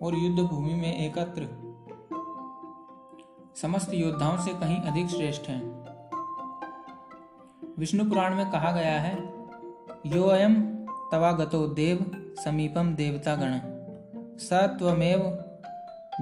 और 0.02 0.14
युद्ध 0.14 0.42
भूमि 0.42 0.74
में 0.74 0.98
एकत्र। 0.98 1.48
समस्त 3.62 3.94
योद्धाओं 3.94 4.38
से 4.38 4.50
कहीं 4.50 4.80
अधिक 4.80 5.06
श्रेष्ठ 5.06 5.48
हैं। 5.48 5.62
विष्णु 7.78 8.08
पुराण 8.08 8.34
में 8.34 8.50
कहा 8.50 8.72
गया 8.72 9.00
है, 9.00 9.16
यो 10.06 10.22
अयम 10.22 10.62
तवागतो 11.12 11.66
देव 11.66 12.06
समीपम 12.44 12.94
देवता 12.94 13.36
गण 13.36 13.58
स 14.38 14.52
त्वमेव 14.52 15.20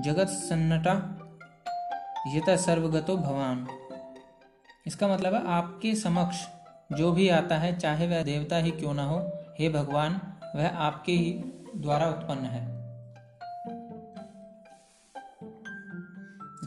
जगत 0.03 0.28
सन्नटा 0.28 1.16
यत 2.27 2.51
सर्वगतो 2.51 3.16
भवान। 3.16 3.68
इसका 4.87 5.09
मतलब 5.09 5.35
है 5.35 5.47
आपके 5.47 5.95
समक्ष 5.95 6.47
जो 6.93 7.12
भी 7.12 7.29
आता 7.29 7.59
है, 7.59 7.79
चाहे 7.79 8.07
वह 8.07 8.22
देवता 8.22 8.57
ही 8.57 8.70
क्यों 8.70 8.95
ना 8.95 9.05
हो, 9.05 9.33
हे 9.59 9.68
भगवान, 9.68 10.20
वह 10.57 10.68
आपके 10.68 11.12
ही 11.12 11.33
द्वारा 11.77 12.07
उत्पन्न 12.07 12.45
है। 12.45 12.77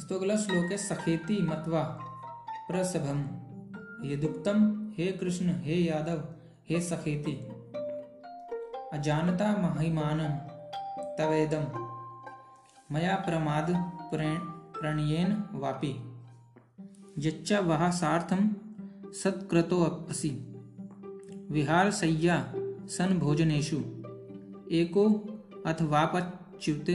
तो 0.10 0.16
अगला 0.16 0.36
श्लोक 0.36 0.72
है, 0.72 0.78
सखेती 0.78 1.42
मतवा 1.42 1.84
प्रसभम। 2.68 3.20
यदुक्तम 4.10 4.92
हे 4.98 5.12
कृष्ण, 5.12 5.62
हे 5.62 5.76
यादव, 5.76 6.24
हे 6.70 6.82
सखेति। 6.82 7.32
अजानता 8.94 9.76
महिमान 9.76 10.20
तवेदम। 11.18 11.66
मया 12.92 13.16
प्रमाद 13.16 13.70
प्रणयेन 14.80 15.44
वापि। 15.54 16.14
यच्च 17.18 17.54
वह 17.54 17.92
सार्थम 17.92 18.56
सत्कृतो 19.12 20.08
असि। 20.10 20.30
विहार 21.52 21.92
सय्या 21.92 22.54
सन 22.88 23.20
भोजनेषु। 23.20 23.78
एको 24.72 25.10
अथवापच्युत 25.66 26.90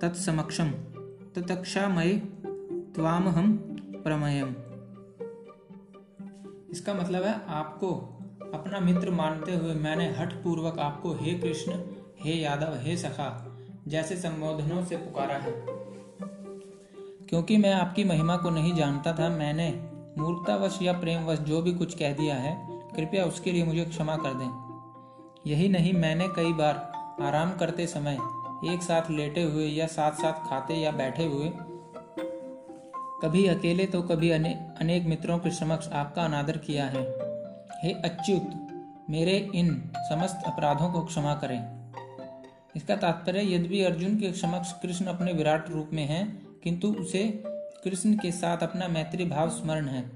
तत्समक्षम 0.00 0.68
ततक्षामय 1.34 2.12
त्वामहम 2.94 3.56
प्रमयम। 4.04 4.54
इसका 6.70 6.94
मतलब 6.94 7.22
है 7.22 7.46
आपको 7.46 7.94
अपना 8.54 8.80
मित्र 8.80 9.10
मानते 9.10 9.56
हुए 9.56 9.74
मैंने 9.74 10.10
हठ 10.10 10.32
पूर्वक 10.32 10.78
आपको 10.78 11.12
हे 11.12 11.38
कृष्ण, 11.38 11.72
हे 12.18 12.34
यादव, 12.34 12.76
हे 12.76 12.96
सखा, 12.96 13.58
जैसे 13.88 14.16
संबोधनों 14.16 14.84
से 14.84 14.96
पुकारा 14.96 15.34
है। 15.34 15.79
क्योंकि 17.30 17.56
मैं 17.56 17.72
आपकी 17.72 18.04
महिमा 18.04 18.36
को 18.36 18.50
नहीं 18.50 18.74
जानता 18.74 19.12
था 19.12 19.28
मैंने 19.28 19.68
मूर्खतावश 20.18 20.78
या 20.82 20.92
प्रेमवश 20.92 21.38
जो 21.38 21.62
भी 21.62 21.74
कुछ 21.74 21.94
कह 21.94 22.12
दिया 22.12 22.34
है 22.34 22.56
कृपया 22.96 23.24
उसके 23.24 23.52
लिए 23.52 23.64
मुझे 23.64 23.84
क्षमा 23.84 24.16
कर 24.16 24.34
दें। 24.34 25.50
यही 25.50 25.68
नहीं 25.68 25.92
मैंने 25.92 26.28
कई 26.28 26.52
बार 26.52 26.74
आराम 27.22 27.52
करते 27.52 27.86
समय 27.86 28.18
एक 28.64 28.82
साथ 28.82 29.10
लेटे 29.10 29.42
हुए 29.42 29.66
या 29.66 29.86
साथ 29.86 30.12
साथ 30.12 30.48
खाते 30.48 30.74
या 30.74 30.90
बैठे 30.90 31.24
हुए 31.24 31.52
कभी 33.22 33.46
अकेले 33.46 33.86
तो 33.86 34.02
कभी 34.02 34.30
अने, 34.30 34.52
अनेक 34.80 35.06
मित्रों 35.06 35.38
के 35.38 35.50
समक्ष 35.50 35.88
आपका 35.88 36.24
अनादर 36.24 36.56
किया 36.56 36.84
है। 36.86 37.06
हे 37.82 37.92
अच्युत 37.92 38.50
मेरे 39.10 39.50
इन 39.54 39.74
समस्त 39.96 40.42
अपराधों 40.46 40.92
को 40.92 41.00
क्षमा 41.00 41.34
करें। 41.34 41.58
इसका 42.76 42.96
तात्पर्य 42.96 43.54
यद्यपि 43.54 43.82
अर्जुन 43.82 44.16
के 44.16 44.32
समक्ष 44.32 44.72
कृष्ण 44.72 45.06
अपने 45.06 45.32
विराट 45.32 45.70
रूप 45.70 45.90
में 45.92 46.06
हैं 46.06 46.49
किंतु 46.64 46.88
उसे 46.88 47.42
कृष्ण 47.84 48.14
के 48.14 48.32
साथ 48.32 48.58
अपना 48.58 48.88
मैत्री 48.88 49.24
भाव 49.24 49.50
स्मरण 49.50 49.88
है। 49.88 50.10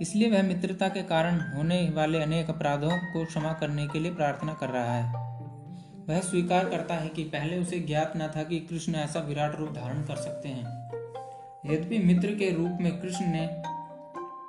इसलिए 0.00 0.30
वह 0.30 0.42
मित्रता 0.42 0.88
के 0.88 1.02
कारण 1.02 1.40
होने 1.40 1.90
वाले 1.90 2.22
अनेक 2.22 2.50
अपराधों 2.50 2.98
को 2.98 3.24
क्षमा 3.24 3.52
करने 3.52 3.86
के 3.86 3.98
लिए 3.98 4.14
प्रार्थना 4.14 4.54
कर 4.54 4.68
रहा 4.68 4.94
है। 4.94 5.26
वह 6.08 6.20
स्वीकार 6.20 6.68
करता 6.68 6.94
है 6.94 7.08
कि 7.08 7.24
पहले 7.24 7.58
उसे 7.58 7.80
ज्ञात 7.80 8.12
न 8.16 8.32
था 8.36 8.42
कि 8.42 8.60
कृष्ण 8.60 8.94
ऐसा 8.94 9.20
विराट 9.20 9.56
रूप 9.56 9.70
धारण 9.70 10.02
कर 10.02 10.16
सकते 10.16 10.48
हैं। 10.48 10.86
यद्यपि 11.66 11.98
मित्र 11.98 12.34
के 12.34 12.50
रूप 12.50 12.78
में 12.80 13.00
कृष्ण 13.00 13.24
ने 13.26 13.62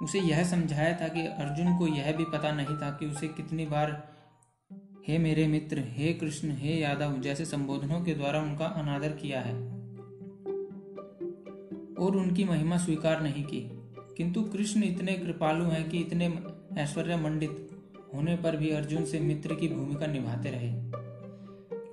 उसे 0.05 0.19
यह 0.19 0.43
समझाया 0.43 0.97
था 1.01 1.07
कि 1.07 1.21
अर्जुन 1.21 1.77
को 1.77 1.87
यह 1.87 2.17
भी 2.17 2.25
पता 2.25 2.51
नहीं 2.51 2.77
था 2.77 2.97
कि 2.99 3.05
उसे 3.05 3.27
कितनी 3.27 3.65
बार 3.65 4.16
हे 5.07 5.17
मेरे 5.17 5.47
मित्र, 5.47 5.83
हे 5.87 6.13
कृष्ण, 6.13 6.51
हे 6.51 6.81
यादव, 6.81 7.17
जैसे 7.17 7.45
संबोधनों 7.45 8.01
के 8.01 8.13
द्वारा 8.13 8.39
उनका 8.39 8.65
अनादर 8.65 9.09
किया 9.09 9.41
है। 9.41 9.55
और 11.95 12.15
उनकी 12.15 12.43
महिमा 12.43 12.77
स्वीकार 12.77 13.21
नहीं 13.21 13.43
की। 13.43 13.69
किंतु 14.17 14.41
कृष्ण 14.41 14.83
इतने 14.83 15.13
कृपालु 15.13 15.65
हैं 15.65 15.89
कि 15.89 15.99
इतने 15.99 16.39
ऐश्वर्य 16.77 17.17
मंडित 17.17 17.69
होने 18.13 18.35
पर 18.35 18.57
भी 18.57 18.69
अर्जुन 18.69 19.05
से 19.05 19.19
मित्र 19.19 19.55
की 19.55 19.67
भूमिका 19.67 20.05
निभाते 20.05 20.49
रहे। 20.51 20.71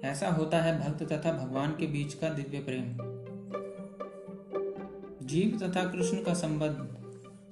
ऐसा 0.08 0.28
होता 0.28 0.62
है 0.62 0.80
भक्त 0.80 1.02
तथा 1.12 1.32
भगवान 1.32 1.70
के 1.70 1.86
बीच 1.86 2.14
का 2.14 2.28
दिव्य 2.28 2.58
प्रेम। 2.58 2.96
जीव 5.26 5.58
तथा 5.62 5.84
कृष्ण 5.84 6.22
का 6.22 6.34
संबंध 6.34 7.04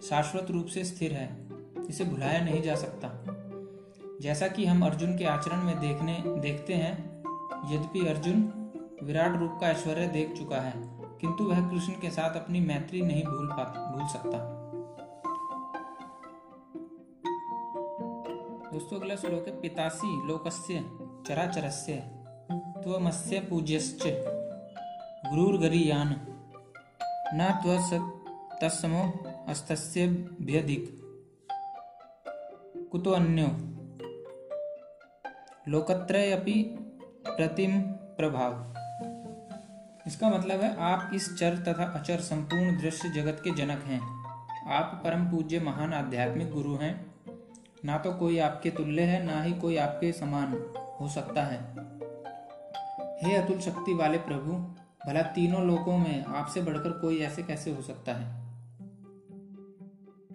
शाश्वत 0.03 0.51
रूप 0.51 0.67
से 0.67 0.85
स्थिर 0.85 1.13
है। 1.13 1.49
इसे 1.89 2.05
भुलाया 2.05 2.45
नहीं 2.45 2.63
जा 2.63 2.75
सकता। 2.75 3.22
जैसा 4.23 4.49
कि 4.49 4.65
हम 4.67 4.85
अर्जुन 4.85 5.17
के 5.19 5.25
आचरण 5.25 5.63
में 5.63 5.81
देखने, 5.81 6.13
देखते 6.41 6.75
हैं, 6.75 7.23
यद्यपि 7.73 8.07
अर्जुन 8.07 8.37
विराट 9.03 9.37
रूप 9.37 9.59
का 9.61 9.69
ऐश्वर्य 9.69 10.07
देख 10.07 10.33
चुका 10.33 10.57
है, 10.57 10.73
किंतु 11.21 11.45
वह 11.45 11.71
कृष्ण 11.71 11.93
के 11.93 12.11
साथ 12.11 12.37
अपनी 12.37 12.61
मैत्री 12.61 13.03
नहीं 13.03 13.25
भूल 13.25 13.49
पा, 13.53 13.65
भूल 13.97 14.07
सकता। 14.09 14.39
दोस्तों, 18.73 19.01
अगला 19.01 19.17
श्लोक 19.17 19.49
है, 19.49 19.61
पितासी 19.61 20.29
लोकस्य 20.29 20.85
चराचरस्य 21.29 21.95
त्वमस्य 22.53 23.41
पूज्यश्च 23.41 24.03
गुरुर्गरीयान। 25.27 26.09
न 27.35 27.61
त्वस 27.63 27.91
तस्मो 28.63 29.05
अस्तस्य 29.49 30.07
भ्यधिक 30.43 30.99
कुतो 32.93 33.11
अन्यो 33.11 33.72
लोकत्रय 35.69 36.33
अपि 36.33 36.77
प्रतिम 37.27 37.81
प्रभाव। 37.91 38.75
इसका 40.07 40.29
मतलब 40.29 40.61
है, 40.61 40.77
आप 40.77 41.11
इस 41.15 41.39
चर 41.39 41.57
तथा 41.57 41.85
अचर 41.85 42.21
संपूर्ण 42.21 42.81
दृश्य 42.81 43.09
जगत 43.09 43.41
के 43.45 43.51
जनक 43.51 43.83
हैं। 43.85 44.01
आप 44.71 45.01
परम 45.05 45.31
पूज्य 45.31 45.61
महान 45.61 45.95
आध्यात्मिक 45.95 46.53
गुरु 46.53 46.77
हैं। 46.77 47.15
ना 47.85 47.99
तो 47.99 48.13
कोई 48.13 48.39
आपके 48.39 48.71
तुल्य 48.71 49.03
है, 49.03 49.27
ना 49.27 49.43
ही 49.43 49.53
कोई 49.53 49.77
आपके 49.77 50.13
समान 50.13 50.53
हो 51.01 51.09
सकता 51.09 51.43
है। 51.43 51.61
हे 53.23 53.37
अतुल 53.37 53.61
शक्ति 53.61 53.95
वाले 53.95 54.19
प्रभु, 54.19 54.53
भला 55.07 55.23
तीनों 55.23 55.63
लोकों 55.63 55.99
में 55.99 56.25
आपसे 56.25 56.63
बढ़कर 56.63 56.91
कोई 56.91 57.19
ऐसे 57.19 57.43
कैसे 57.43 57.71
हो 57.71 57.83
सकता 57.83 58.13
है? 58.13 58.42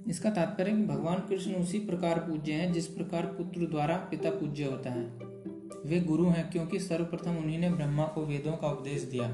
इसका 0.07 0.29
तात्पर्य 0.29 0.71
कि 0.71 0.83
भगवान 0.83 1.19
कृष्ण 1.19 1.53
उसी 1.53 1.79
प्रकार 1.79 2.19
पूज्य 2.19 2.51
हैं, 2.51 2.73
जिस 2.73 2.87
प्रकार 2.87 3.25
पुत्र 3.25 3.65
द्वारा 3.65 3.95
पिता 3.95 4.29
पूज्य 4.29 4.63
होता 4.63 4.89
है। 4.89 5.05
वे 5.85 5.99
गुरु 5.99 6.25
हैं 6.25 6.49
क्योंकि 6.51 6.79
सर्वप्रथम 6.79 7.37
उन्हीं 7.37 7.59
ने 7.59 7.69
ब्रह्मा 7.69 8.03
को 8.05 8.25
वेदों 8.25 8.53
का 8.53 8.67
उपदेश 8.67 9.01
दिया 9.01 9.27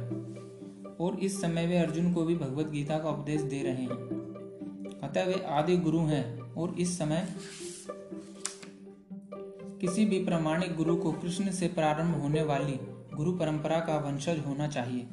और 1.05 1.19
इस 1.19 1.41
समय 1.41 1.67
वे 1.67 1.77
अर्जुन 1.77 2.13
को 2.13 2.23
भी 2.23 2.35
भगवत 2.35 2.67
गीता 2.67 2.97
का 2.99 3.09
उपदेश 3.09 3.41
दे 3.41 3.61
रहे 3.63 3.83
हैं। 3.83 4.99
अतः 5.03 5.25
वे 5.25 5.41
आदि 5.49 5.77
गुरु 5.77 5.99
हैं 5.99 6.39
और 6.53 6.75
इस 6.79 6.97
समय 6.97 7.27
किसी 9.81 10.05
भी 10.05 10.23
प्रामाणिक 10.25 10.75
गुरु 10.75 10.95
को 10.95 11.11
कृष्ण 11.11 11.51
से 11.51 11.67
प्रारंभ 11.67 12.15
होने 12.15 12.43
वाली 12.43 12.79
गुरु 13.15 13.31
परंपरा 13.31 13.79
का 13.79 13.97
वंशज 13.97 14.39
होना 14.47 14.67
चाहिए। 14.67 15.07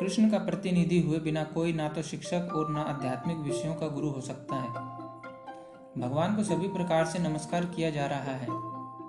कृष्ण 0.00 0.30
का 0.30 0.38
प्रतिनिधि 0.38 1.00
हुए 1.00 1.18
बिना 1.18 1.44
कोई 1.44 1.72
ना 1.72 1.88
तो 1.88 2.02
शिक्षक 2.02 2.48
और 2.54 2.70
ना 2.70 2.80
आध्यात्मिक 2.80 3.36
विषयों 3.36 3.74
का 3.74 3.88
गुरु 3.88 4.10
हो 4.10 4.20
सकता 4.20 4.56
है। 4.56 4.68
भगवान 5.98 6.36
को 6.36 6.42
सभी 6.42 6.68
प्रकार 6.68 7.04
से 7.04 7.18
नमस्कार 7.18 7.64
किया 7.64 7.90
जा 7.90 8.06
रहा 8.06 8.34
है। 8.34 8.48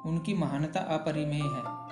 उनकी 0.05 0.33
महानता 0.33 0.79
अपरिमेय 0.79 1.41
है। 1.41 1.83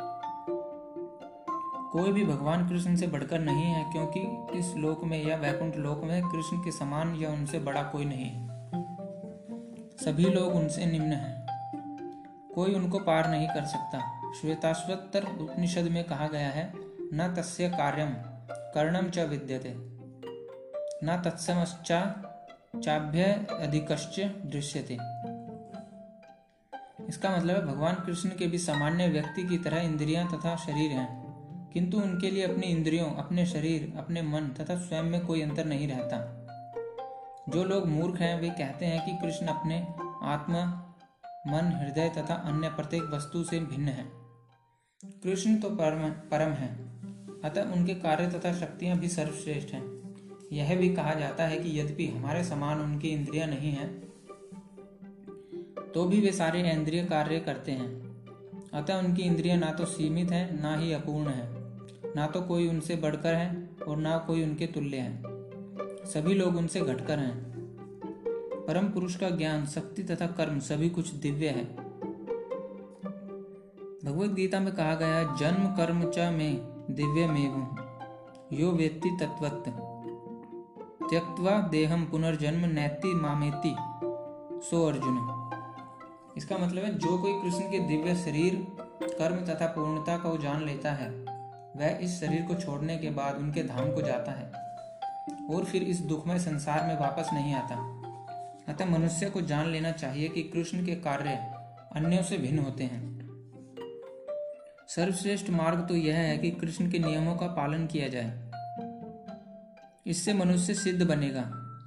कोई 1.91 2.11
भी 2.11 2.25
भगवान 2.25 2.69
कृष्ण 2.69 2.95
से 2.95 3.07
बढ़कर 3.07 3.39
नहीं 3.39 3.63
है 3.63 3.91
क्योंकि 3.91 4.47
इस 4.59 4.75
लोक 4.75 5.03
में 5.03 5.25
या 5.25 5.37
वैकुंठ 5.37 5.75
लोक 5.75 6.03
में 6.03 6.29
कृष्ण 6.29 6.57
के 6.57 6.71
समान 6.71 7.15
या 7.15 7.29
उनसे 7.29 7.59
बड़ा 7.59 7.83
कोई 7.83 8.05
नहीं। 8.05 8.47
सभी 9.97 10.25
लोग 10.25 10.55
उनसे 10.55 10.85
निम्न 10.85 11.13
हैं। 11.13 11.41
कोई 12.55 12.73
उनको 12.73 12.99
पार 12.99 13.29
नहीं 13.29 13.47
कर 13.47 13.65
सकता। 13.65 14.21
श्वेताश्वतर 14.41 15.23
उपनिषद 15.23 15.83
में 15.83 16.03
कहा 16.03 16.27
गया 16.27 16.49
है, 16.49 16.73
न 17.13 17.33
तस्य 17.37 17.69
कार्यम। 17.69 18.30
कर्णम 18.75 19.09
च 19.09 19.19
विद्यते। 19.19 19.73
न 21.03 21.21
तत्समश्चा 21.25 22.27
चाभ्य 22.83 23.23
अधिकश्च 23.59 24.19
दृश्यते। 24.19 24.93
इसका 27.09 27.37
मतलब 27.37 27.55
है, 27.55 27.65
भगवान 27.65 27.95
कृष्ण 27.95 28.29
के 28.29 28.47
भी 28.47 28.57
सामान्य 28.57 29.07
व्यक्ति 29.07 29.43
की 29.43 29.57
तरह 29.57 29.77
इंद्रियाँ 29.77 30.31
तथा 30.31 30.55
शरीर 30.55 30.91
हैं। 30.91 31.21
किंतु 31.73 31.97
उनके 31.97 32.31
लिए 32.31 32.43
अपनी 32.43 32.67
इंद्रियों, 32.67 33.15
अपने 33.15 33.45
शरीर, 33.45 33.93
अपने 33.97 34.21
मन 34.21 34.47
तथा 34.47 34.75
स्वयं 34.75 35.03
में 35.03 35.25
कोई 35.25 35.41
अंतर 35.41 35.65
नहीं 35.65 35.87
रहता। 35.87 36.37
जो 37.49 37.63
लोग 37.63 37.87
मूर्ख 37.87 38.19
हैं, 38.21 38.41
वे 38.41 38.49
कहते 38.49 38.85
हैं 38.85 39.05
कि 39.05 39.25
कृष्ण 39.25 39.45
अपने 39.45 39.87
आत्मा, 40.23 40.63
मन, 41.47 41.71
हृदय 41.75 42.09
तथा 42.09 42.33
अन्य 42.33 42.69
प्रत्येक 42.69 43.03
वस्तु 43.03 43.43
से 43.43 43.59
भिन्न 43.59 43.87
है। 43.87 44.05
कृष्ण 45.05 45.57
तो 45.57 45.69
परम 45.69 46.09
परम 46.09 46.51
है। 46.51 47.00
अतः 47.43 47.71
उनके 47.71 47.93
कार्य 47.93 48.27
तथा 48.29 48.53
शक्तियाँ 48.53 48.97
भी 48.97 49.07
सर्वश्रेष्ठ 49.07 49.73
हैं। 49.73 49.83
यह 50.53 50.75
भी 50.77 50.89
कहा 50.95 51.13
जाता 51.13 51.43
है 51.43 51.57
कि 51.57 51.79
यद्यपि 51.79 52.07
हमारे 52.07 52.43
समान 52.43 52.81
उनकी 52.81 53.09
इंद्रियाँ 53.09 53.47
नहीं 53.47 53.71
हैं 53.71 53.89
तो 55.93 56.03
भी 56.05 56.19
वे 56.21 56.31
सारे 56.31 56.71
इंद्रिय 56.71 57.03
कार्य 57.03 57.39
करते 57.39 57.71
हैं। 57.71 57.89
अतः 58.73 58.99
उनकी 58.99 59.21
इंद्रियाँ 59.21 59.57
ना 59.57 59.71
तो 59.71 59.85
सीमित 59.85 60.31
है, 60.31 60.61
ना 60.61 60.75
ही 60.75 60.91
अपूर्ण 60.93 61.29
है। 61.29 61.49
ना 62.15 62.27
तो 62.27 62.41
कोई 62.41 62.67
उनसे 62.67 62.95
बढ़कर 62.95 63.33
है 63.33 63.69
और 63.87 63.97
ना 63.97 64.17
कोई 64.17 64.43
उनके 64.43 64.67
तुल्य 64.67 64.97
है। 64.97 65.21
सभी 66.05 66.33
लोग 66.33 66.55
उनसे 66.55 66.81
घटकर 66.81 67.19
हैं। 67.19 67.33
परम 68.67 68.87
पुरुष 68.89 69.15
का 69.15 69.29
ज्ञान, 69.29 69.65
शक्ति 69.65 70.03
तथा 70.03 70.27
कर्म 70.27 70.59
सभी 70.59 70.89
कुछ 70.89 71.09
दिव्य 71.09 71.49
है। 71.49 71.65
भगवत 74.05 74.29
गीता 74.29 74.59
में 74.59 74.73
कहा 74.73 74.95
गया 74.95 75.23
जन्म 75.35 75.67
कर्म 75.67 76.09
च 76.09 76.19
में 76.19 76.80
दिव्य 76.95 77.27
में 77.27 77.75
यो 78.53 78.71
वेत्ति 78.71 79.17
तत्वत 79.19 79.63
त्यक्वा 81.09 81.67
देहम 81.67 82.05
पुनर्जन्म 82.05 82.65
नैति 82.65 83.13
मामेति। 83.13 83.75
सो 84.69 84.87
अर्जुन। 84.87 85.51
इसका 86.37 86.57
मतलब 86.57 86.83
है, 86.83 86.97
जो 86.97 87.17
कोई 87.17 87.41
कृष्ण 87.41 87.71
के 87.71 87.79
दिव्य 87.79 88.15
शरीर, 88.15 88.67
कर्म 89.03 89.45
तथा 89.45 89.67
पूर्णता 89.67 90.17
को 90.17 90.37
जान 90.37 90.65
लेता 90.65 90.91
है, 90.91 91.09
वह 91.77 91.97
इस 92.01 92.19
शरीर 92.19 92.41
को 92.41 92.55
छोड़ने 92.55 92.97
के 92.97 93.09
बाद 93.09 93.35
उनके 93.35 93.63
धाम 93.63 93.91
को 93.91 94.01
जाता 94.01 94.31
है। 94.31 94.51
और 95.55 95.63
फिर 95.63 95.83
इस 95.83 95.99
दुखमय 95.99 96.39
संसार 96.39 96.87
में 96.87 96.99
वापस 96.99 97.29
नहीं 97.33 97.53
आता। 97.53 97.75
अतः 98.73 98.85
मनुष्य 98.85 99.29
को 99.29 99.41
जान 99.41 99.67
लेना 99.67 99.91
चाहिए 99.91 100.29
कि 100.29 100.43
कृष्ण 100.43 100.85
के 100.85 100.95
कार्य 100.95 101.29
अन्यों 101.95 102.23
से 102.23 102.37
भिन्न 102.37 102.59
होते 102.59 102.83
हैं। 102.83 103.20
सर्वश्रेष्ठ 104.95 105.49
मार्ग 105.49 105.87
तो 105.87 105.95
यह 105.95 106.15
है 106.15 106.37
कि 106.37 106.51
कृष्ण 106.51 106.91
के 106.91 106.99
नियमों 106.99 107.35
का 107.35 107.47
पालन 107.47 107.87
किया 107.87 108.07
जाए। 108.07 108.51
इससे 110.07 110.33
मनुष्य 110.33 110.73
सिद्ध 110.73 111.07
बनेगा। 111.07 111.43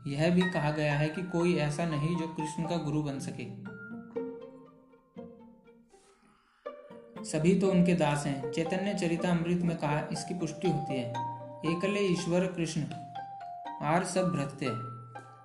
यह 0.06 0.34
भी 0.34 0.40
कहा 0.40 0.70
गया 0.70 0.94
है 0.94 1.08
कि 1.08 1.22
कोई 1.22 1.56
ऐसा 1.56 1.84
नहीं 1.84 2.16
जो 2.16 2.28
कृष्ण 2.28 2.62
का 2.62 2.76
गुरु 2.76 3.02
बन 3.02 3.18
सके। 3.20 3.74
सभी 7.24 7.60
तो 7.60 7.70
उनके 7.70 7.94
दास 7.94 8.26
हैं। 8.26 8.52
चैतन्य 8.52 9.16
अमृत 9.16 9.62
में 9.62 9.76
कहा, 9.76 10.08
इसकी 10.12 10.34
पुष्टि 10.34 10.70
होती 10.70 10.94
है। 10.94 11.10
एकले 11.76 12.00
ईश्वर 12.00 12.46
कृष्ण, 12.46 12.84
आर 13.82 14.04
सब 14.04 14.28
भ्रतते 14.28 14.66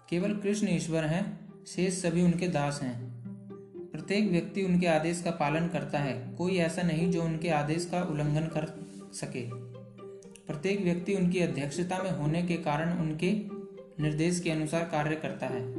केवल 0.10 0.38
कृष्ण 0.38 0.68
ईश्वर 0.70 1.06
हैं, 1.06 1.54
शेष 1.66 2.02
सभी 2.02 2.22
उनके 2.22 2.48
दास 2.48 2.80
हैं। 2.84 3.19
प्रत्येक 4.00 4.32
व्यक्ति 4.32 4.62
उनके 4.62 4.88
आदेश 4.88 5.22
का 5.22 5.32
पालन 5.32 5.68
करता 5.68 6.00
है। 6.00 6.36
कोई 6.38 6.58
ऐसा 6.58 6.82
नहीं 6.82 7.12
जो 7.12 7.24
उनके 7.24 7.50
आदेश 7.50 7.86
का 7.86 8.04
उल्लंघन 8.04 8.42
कर 8.42 8.86
सके। 9.14 9.50
प्रत्येक 10.48 10.82
व्यक्ति 10.82 11.14
उनकी 11.16 11.40
अध्यक्षता 11.40 12.04
में 12.04 12.12
होने 12.12 12.44
के 12.44 12.56
कारण 12.56 12.98
उनके 12.98 13.32
निर्देश 14.04 14.40
के 14.40 14.52
अनुसार 14.52 14.84
कार्य 14.84 15.16
करता 15.16 15.48
है। 15.48 15.74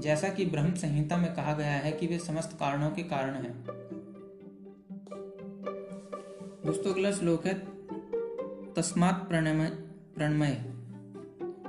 जैसा 0.00 0.28
कि 0.28 0.46
ब्रह्म 0.46 0.74
संहिता 0.74 1.16
में 1.16 1.34
कहा 1.34 1.54
गया 1.54 1.72
है 1.72 1.92
कि 1.92 2.06
वे 2.06 2.18
समस्त 2.18 2.56
कारणों 2.60 2.90
के 2.90 3.02
कारण 3.02 3.34
हैं। 3.34 3.64
दोस्तों, 6.66 6.92
अगला 6.92 7.12
श्लोक 7.12 7.46
है, 7.46 7.54
तस्मात् 8.74 9.28
प्रणमय 9.28 9.66
प्रणमय। 10.16 10.64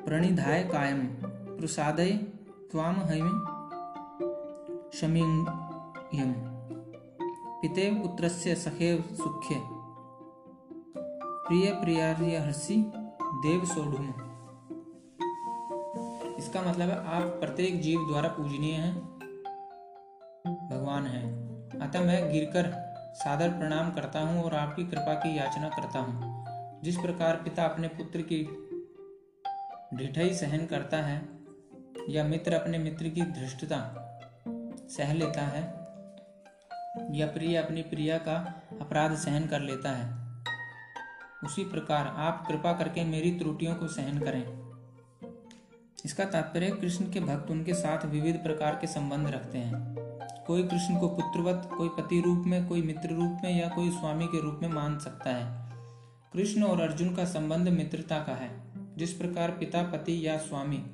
प्रणिधाय 0.06 0.64
कायम। 0.64 1.08
प्रसादय 1.58 2.12
त्वाम 2.72 2.96
हयम 2.96 3.42
शमीयम 6.16 6.34
पितेव 7.62 7.96
पुत्रस्य 8.02 8.56
सखेव 8.56 9.02
सुख्य। 9.02 9.56
प्रिय 11.48 11.72
प्रियार्य 11.72 12.38
हर्षि, 12.38 12.92
देव 13.24 13.66
सोढ़ुम 13.66 14.08
इसका 16.36 16.62
मतलब 16.62 16.90
है 16.90 16.98
आप 16.98 17.24
प्रत्येक 17.24 17.82
जीव 17.82 18.08
द्वारा 18.08 18.30
पूजनीय 18.30 18.74
हैं। 18.74 18.96
भगवान 20.72 21.06
है। 21.06 21.24
अतः 21.80 22.02
मैं 22.02 22.34
गिरकर 22.34 22.72
सादर 23.14 23.50
प्रणाम 23.50 23.92
करता 23.92 24.20
हूँ 24.20 24.44
और 24.44 24.54
आपकी 24.54 24.84
कृपा 24.84 25.14
की 25.14 25.38
याचना 25.38 25.70
करता 25.70 26.00
हूँ। 26.00 26.46
जिस 26.84 26.98
प्रकार 26.98 27.36
पिता 27.36 27.64
अपने 27.64 27.88
पुत्र 27.88 28.22
की 28.22 28.44
ढिठाई 29.98 30.34
सहन 30.34 30.66
करता 30.66 30.98
है 30.98 31.30
या 32.10 32.24
मित्र 32.24 32.54
अपने 32.54 32.78
मित्र 32.78 33.10
की 33.10 33.22
धृष्टता 33.22 34.02
सह 34.90 35.14
लेता 35.14 35.42
है 35.42 35.85
या 37.12 37.28
प्रिय 37.28 37.58
अपनी 37.58 37.82
प्रिया 37.82 38.18
का 38.18 38.62
अपराध 38.82 39.16
सहन 39.16 39.48
कर 39.48 39.60
लेता 39.60 39.92
है। 39.92 40.26
उसी 41.44 41.64
प्रकार 41.64 42.08
आप 42.08 42.48
कृपा 42.48 42.74
करके 42.74 43.04
मेरी 43.04 43.32
त्रुटियों 43.32 43.76
को 43.76 43.88
सहन 43.88 44.20
करें। 44.20 44.66
इसका 46.06 46.26
तात्पर्य 46.26 46.70
कृष्ण 46.70 47.12
के 47.12 47.20
भक्त 47.20 47.52
उनके 47.52 47.74
साथ 47.74 48.06
विविध 48.06 48.44
प्रकार 48.44 48.76
के 48.76 48.88
संबंध 48.88 49.28
रखते 49.28 49.58
हैं। 49.58 49.96
कोई 50.48 50.64
कृष्ण 50.64 51.00
को 51.00 51.08
पुत्रवत, 51.08 51.70
कोई 51.78 51.90
पति 51.90 52.22
रूप 52.22 52.46
में, 52.46 52.68
कोई 52.68 52.82
मित्र 52.82 53.10
रूप 53.10 53.38
में 53.44 53.62
या 53.62 53.70
कोई 53.70 53.90
स्वामी 53.90 54.28
के 54.28 54.42
रूप 54.42 54.60
में 54.62 54.70
मान 54.70 55.00
सकता 55.00 55.30
है। 55.30 55.72
कृष्ण 56.34 56.64
और 56.64 56.82
अर्जुन 56.82 57.16
का 57.16 57.26
संबंध 57.26 57.68
मित्रता 57.70 58.24
का 58.24 58.34
है। 58.34 58.66
जिस 58.98 59.14
प्रकार 59.14 59.52
पिता, 59.52 59.84
पति 59.84 60.28
या 60.28 60.38
स्वामी 60.38 60.86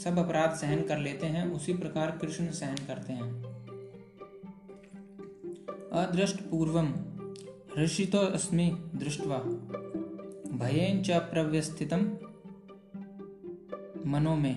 सब 0.00 0.18
अपराध 0.18 0.50
सहन 0.50 0.82
कर 0.82 0.98
लेते 0.98 1.26
हैं, 1.26 1.50
उसी 1.50 1.72
प्रकार 1.72 2.10
कृष्ण 2.10 2.50
सहन 2.50 2.74
करते 2.74 3.12
हैं। 3.12 3.43
अदृष्ट 5.94 6.40
पूर्वम 6.40 6.86
हर्षितो 7.78 8.18
अस्मि 8.18 8.66
दृष्टवा, 8.94 9.36
भयेन 10.58 11.02
च 11.02 11.10
प्रव्यस्थितम 11.10 12.00
मनो 14.06 14.34
में। 14.36 14.54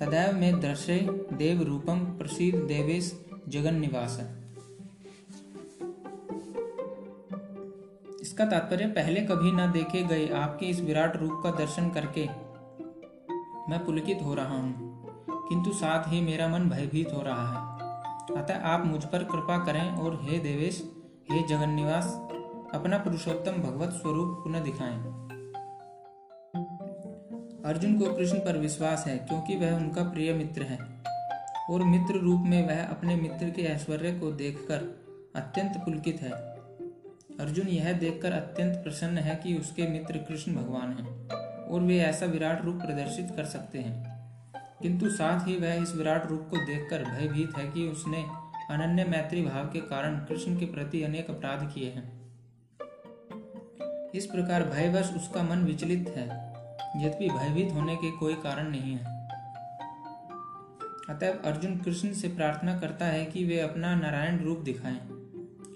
तदैव 0.00 0.36
में 0.36 0.60
दर्शे 0.60 0.98
देव 1.32 1.62
रूपम 1.62 1.98
प्रसिद्ध 2.18 2.58
देवेश 2.58 3.26
जगन 3.48 3.74
निवास 3.74 4.18
इसका 8.20 8.44
तात्पर्य, 8.46 8.86
पहले 8.86 9.20
कभी 9.20 9.52
न 9.52 9.72
देखे 9.72 10.02
गए 10.02 10.28
आपके 10.28 10.66
इस 10.66 10.80
विराट 10.80 11.16
रूप 11.16 11.40
का 11.42 11.50
दर्शन 11.50 11.90
करके 11.90 12.26
मैं 13.68 13.84
पुलकित 13.86 14.18
हो 14.22 14.34
रहा 14.34 14.58
हूँ। 14.58 14.90
किंतु 15.48 15.72
साथ 15.72 16.12
ही 16.12 16.20
मेरा 16.20 16.48
मन 16.48 16.68
भयभीत 16.70 17.12
हो 17.12 17.22
रहा 17.22 17.46
है। 17.48 17.69
अतः 18.36 18.60
आप 18.62 18.86
मुझ 18.86 19.04
पर 19.04 19.24
कृपा 19.24 19.64
करें 19.64 19.90
और 19.90 20.18
हे 20.22 20.38
देवेश, 20.38 20.82
हे 21.30 21.42
जगन्निवास, 21.48 22.04
अपना 22.74 22.98
पुरुषोत्तम 22.98 23.52
भगवत 23.52 23.90
स्वरूप 23.90 24.40
पुनः 24.44 24.60
दिखाएँ। 24.60 24.98
अर्जुन 27.64 27.98
को 27.98 28.14
कृष्ण 28.14 28.38
पर 28.38 28.58
विश्वास 28.58 29.06
है, 29.06 29.18
क्योंकि 29.18 29.56
वह 29.56 29.76
उनका 29.76 30.02
प्रिय 30.02 30.32
मित्र 30.32 30.62
है, 30.62 30.78
और 31.70 31.82
मित्र 31.82 32.14
रूप 32.14 32.40
में 32.40 32.68
वह 32.68 32.84
अपने 32.84 33.16
मित्र 33.16 33.50
के 33.50 33.62
ऐश्वर्य 33.62 34.12
को 34.12 34.30
देखकर 34.32 34.76
अत्यंत 35.36 35.76
पुलकित 35.76 36.20
है। 36.20 36.30
अर्जुन 37.40 37.68
यह 37.68 37.92
देखकर 37.92 38.32
अत्यंत 38.32 38.76
प्रसन्न 38.76 39.18
है 39.18 39.36
कि 39.36 39.54
उसके 39.54 39.88
मित्र 39.88 40.18
कृष्ण 40.18 40.54
भगवान 40.54 40.92
हैं, 40.92 41.28
और 41.68 41.80
वे 41.80 41.98
ऐसा 41.98 42.26
विराट 42.26 42.64
रूप 42.64 42.76
प्रदर्शित 42.76 43.32
कर 43.36 43.44
सकते 43.44 43.78
हैं। 43.78 44.09
किंतु 44.82 45.10
साथ 45.10 45.46
ही 45.48 45.56
वह 45.56 45.74
इस 45.74 45.94
विराट 45.96 46.26
रूप 46.26 46.46
को 46.50 46.56
देखकर 46.56 47.04
भयभीत 47.04 47.56
है 47.58 47.70
कि 47.70 47.88
उसने 47.88 48.24
अनन्य 48.70 49.04
मैत्री 49.04 49.42
भाव 49.42 49.64
के 49.64 49.80
कारण 49.80 50.16
कृष्ण 50.18 50.58
के 50.58 50.66
प्रति 50.66 51.02
अनेक 51.02 51.30
अपराध 51.30 51.70
किए 51.74 51.90
हैं। 51.90 52.08
इस 54.14 54.26
प्रकार 54.26 54.64
भयवश 54.64 55.12
उसका 55.16 55.42
मन 55.42 55.64
विचलित 55.64 56.08
है, 56.08 56.26
यद्यपि 56.96 57.28
भयभीत 57.28 57.72
होने 57.72 57.96
के 57.96 58.10
कोई 58.10 58.34
कारण 58.34 58.70
नहीं 58.70 58.94
है। 58.94 59.18
अतः 61.10 61.42
अर्जुन 61.42 61.76
कृष्ण 61.78 62.12
से 62.12 62.28
प्रार्थना 62.28 62.78
करता 62.78 63.06
है 63.06 63.24
कि 63.24 63.44
वे 63.44 63.60
अपना 63.60 63.94
नारायण 63.94 64.38
रूप 64.38 64.58
दिखाएँ, 64.58 65.00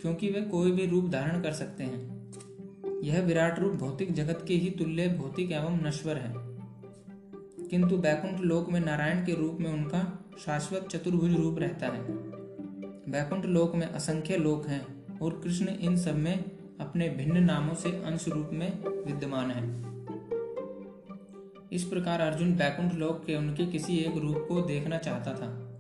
क्योंकि 0.02 0.28
वे 0.30 0.40
कोई 0.40 0.72
भी 0.72 0.86
रूप 0.86 1.10
धारण 1.10 1.42
कर 1.42 1.52
सकते 1.52 1.84
हैं। 1.84 3.02
यह 3.02 3.20
विराट 3.20 3.58
रूप 3.58 3.72
भौतिक 3.72 4.12
जगत 4.12 4.44
के 4.48 4.54
ही 4.54 4.70
तुल्य, 4.70 5.08
भौतिक 5.08 5.52
एवं 5.52 5.86
नश्वर 5.86 6.16
है। 6.16 6.43
किंतु 7.74 7.96
बैकुंठ 7.96 8.40
लोक 8.40 8.68
में 8.70 8.80
नारायण 8.80 9.24
के 9.26 9.34
रूप 9.34 9.56
में 9.60 9.72
उनका 9.72 10.24
शाश्वत 10.38 10.88
चतुर्भुज 10.90 11.36
रूप 11.36 11.58
रहता 11.58 11.86
है। 11.86 12.02
बैकुंठ 13.10 13.44
लोक 13.44 13.74
में 13.74 13.86
असंख्य 13.86 14.36
लोक 14.36 14.66
हैं 14.66 15.18
और 15.18 15.40
कृष्ण 15.44 15.68
इन 15.68 15.96
सब 15.96 16.16
में 16.16 16.44
अपने 16.80 17.08
भिन्न 17.08 17.44
नामों 17.44 17.74
से 17.74 17.88
अंश 17.88 18.28
रूप 18.28 18.50
में 18.52 18.84
विद्यमान 18.84 19.50
है। 19.50 19.64
इस 21.72 21.84
प्रकार 21.84 22.20
अर्जुन 22.20 22.56
बैकुंठ 22.56 22.94
लोक 22.94 23.24
के 23.26 23.36
उनके 23.36 23.66
किसी 23.66 23.96
एक 23.96 24.16
रूप 24.16 24.46
को 24.48 24.60
देखना 24.60 24.98
चाहता 24.98 25.34
था। 25.34 25.70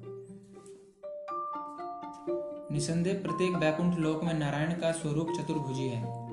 निसंदेह 2.72 3.22
प्रत्येक 3.22 3.56
बैकुंठ 3.56 3.98
लोक 3.98 4.24
में 4.24 4.38
नारायण 4.38 4.72
का 4.72 4.92
स्वरूप 4.92 5.32
चतुर्भुजी 5.40 5.88
है 5.88 6.23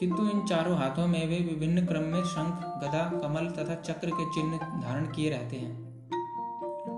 किंतु 0.00 0.28
इन 0.28 0.46
चारों 0.46 0.78
हाथों 0.78 1.06
में 1.06 1.26
वे 1.26 1.36
विभिन्न 1.36 1.86
क्रम 1.86 2.02
में 2.02 2.24
शंख, 2.24 2.54
गदा, 2.54 3.18
कमल 3.18 3.50
तथा 3.50 3.74
चक्र 3.74 4.10
के 4.10 4.24
चिन्ह 4.34 4.58
धारण 4.58 5.06
किए 5.06 5.30
रहते 5.30 5.56
हैं। 5.56 5.88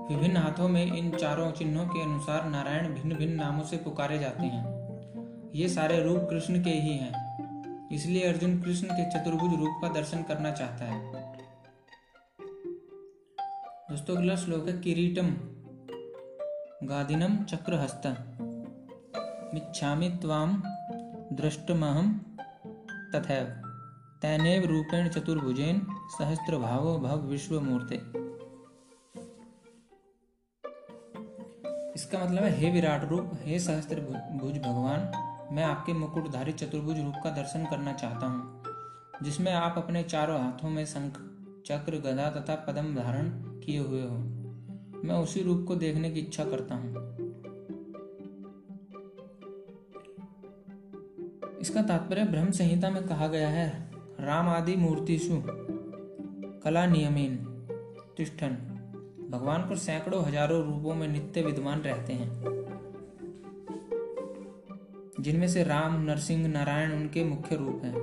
विभिन्न 0.08 0.36
हाथों 0.36 0.68
में 0.68 0.96
इन 0.96 1.10
चारों 1.10 1.50
चिन्हों 1.50 1.86
के 1.86 2.02
अनुसार 2.02 2.44
नारायण 2.48 2.94
भिन्न 2.94 3.14
भिन्न 3.14 3.34
नामों 3.34 3.64
से 3.64 3.76
पुकारे 3.76 4.18
जाते 4.18 4.42
हैं। 4.42 4.80
ये 5.54 5.68
सारे 5.68 6.02
रूप 6.04 6.26
कृष्ण 6.30 6.64
के 6.64 6.70
ही 6.70 6.96
हैं। 6.96 7.20
इसलिए 7.88 8.28
अर्जुन 8.28 8.62
कृष्ण 8.62 8.86
के 8.86 9.10
चतुर्भुज 9.10 9.58
रूप 9.60 9.78
का 9.82 9.88
दर्शन 9.88 10.22
करना 10.22 10.50
चाहता 10.50 10.84
है। 10.84 11.12
दोस्तों, 13.90 14.16
अगला 14.16 14.36
श्लोक 14.36 14.68
है, 14.68 14.78
किरीटम 14.78 15.26
गादिनम 16.86 17.44
चक्रहस्त 17.44 18.02
मिच्छामि 19.54 20.08
त्वाम 20.08 20.62
दृष्टमहम 21.32 22.29
तथैव 23.14 23.46
तैनेव 24.22 24.64
रूपेण 24.64 25.08
चतुर्भुजेन 25.08 25.80
सहस्त्र 26.18 26.58
भावो 26.58 26.98
भव 26.98 27.20
विश्व 27.20 27.60
मूर्ते 27.60 27.96
इसका 31.94 32.18
मतलब 32.18 32.42
है, 32.42 32.50
हे 32.50 32.70
विराट 32.70 33.04
रूप, 33.04 33.30
हे 33.42 33.58
सहस्त्र 33.58 34.00
भुज 34.40 34.58
भगवान, 34.58 35.10
मैं 35.52 35.64
आपके 35.64 35.92
मुकुटधारी 35.92 36.52
चतुर्भुज 36.52 37.00
रूप 37.00 37.14
का 37.24 37.30
दर्शन 37.30 37.66
करना 37.66 37.92
चाहता 37.92 38.26
हूँ, 38.26 38.62
जिसमें 39.22 39.52
आप 39.52 39.74
अपने 39.78 40.02
चारों 40.02 40.40
हाथों 40.40 40.70
में 40.70 40.84
शंख, 40.86 41.18
चक्र, 41.66 41.98
गदा 42.00 42.30
तथा 42.30 42.54
पदम 42.68 42.94
धारण 42.94 43.30
किए 43.60 43.78
हुए 43.78 44.02
हो। 44.02 44.16
मैं 45.04 45.14
उसी 45.14 45.42
रूप 45.42 45.64
को 45.68 45.76
देखने 45.76 46.10
की 46.10 46.20
इच्छा 46.20 46.44
करता 46.44 46.74
हूँ। 46.74 47.09
इसका 51.70 51.82
तात्पर्य 51.82 52.24
ब्रह्म 52.24 52.50
संहिता 52.50 52.90
में 52.90 53.06
कहा 53.06 53.26
गया 53.28 53.48
है। 53.48 53.90
राम 54.20 54.48
आदि 54.48 54.76
मूर्तिशु 54.76 55.42
कला 56.64 56.86
नियमीन, 56.86 57.36
तिष्ठन। 58.16 58.48
भगवान 59.30 59.62
को 59.62 59.76
सैकड़ों 59.76 60.24
हज़ारों 60.24 60.64
रूपों 60.66 60.94
में 60.94 61.08
नित्य 61.08 61.42
विद्यमान 61.42 61.80
रहते 61.80 62.12
हैं। 62.12 62.30
जिनमें 65.20 65.48
से 65.48 65.64
राम, 65.64 66.02
नरसिंह, 66.02 66.48
नारायण 66.48 66.92
उनके 66.92 67.24
मुख्य 67.24 67.56
रूप 67.56 67.80
हैं। 67.84 67.94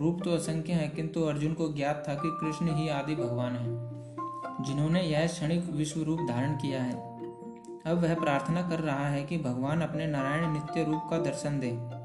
रूप 0.00 0.22
तो 0.24 0.30
असंख्य 0.30 0.72
हैं, 0.72 0.90
किंतु 0.90 1.22
अर्जुन 1.22 1.54
को 1.54 1.72
ज्ञात 1.72 2.04
था 2.08 2.14
कि 2.14 2.38
कृष्ण 2.40 2.74
ही 2.74 2.88
आदि 2.88 3.14
भगवान 3.14 3.52
हैं। 3.52 4.64
जिन्होंने 4.64 5.02
यह 5.02 5.26
क्षणिक 5.26 5.70
विश्व 5.70 6.02
रूप 6.02 6.20
धारण 6.28 6.56
किया 6.56 6.82
है। 6.82 6.94
अब 7.86 8.02
वह 8.02 8.14
प्रार्थना 8.14 8.68
कर 8.68 8.80
रहा 8.80 9.08
है 9.08 9.24
कि 9.24 9.38
भगवान 9.38 9.80
अपने 9.80 10.06
नारायण 10.06 10.52
नित्य 10.52 10.84
रूप 10.84 11.02
का 11.10 11.18
दर्शन 11.18 11.60
दे। 11.60 11.99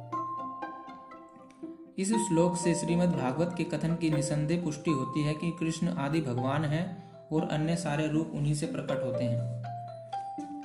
इस 1.97 2.09
श्लोक 2.09 2.57
से 2.57 2.75
श्रीमद् 2.75 3.11
भागवत 3.11 3.55
के 3.57 3.63
कथन 3.63 3.95
की 3.95 4.09
निसंदेह 4.09 4.63
पुष्टि 4.63 4.91
होती 4.91 5.23
है 5.23 5.33
कि 5.33 5.57
कृष्ण 5.59 5.87
आदि 5.87 6.21
भगवान 6.21 6.65
हैं 6.65 7.09
और 7.31 7.47
अन्य 7.49 7.75
सारे 7.75 8.07
रूप 8.07 8.31
उन्हीं 8.35 8.55
से 8.55 8.65
प्रकट 8.65 9.03
होते 9.03 9.23
हैं। 9.23 9.63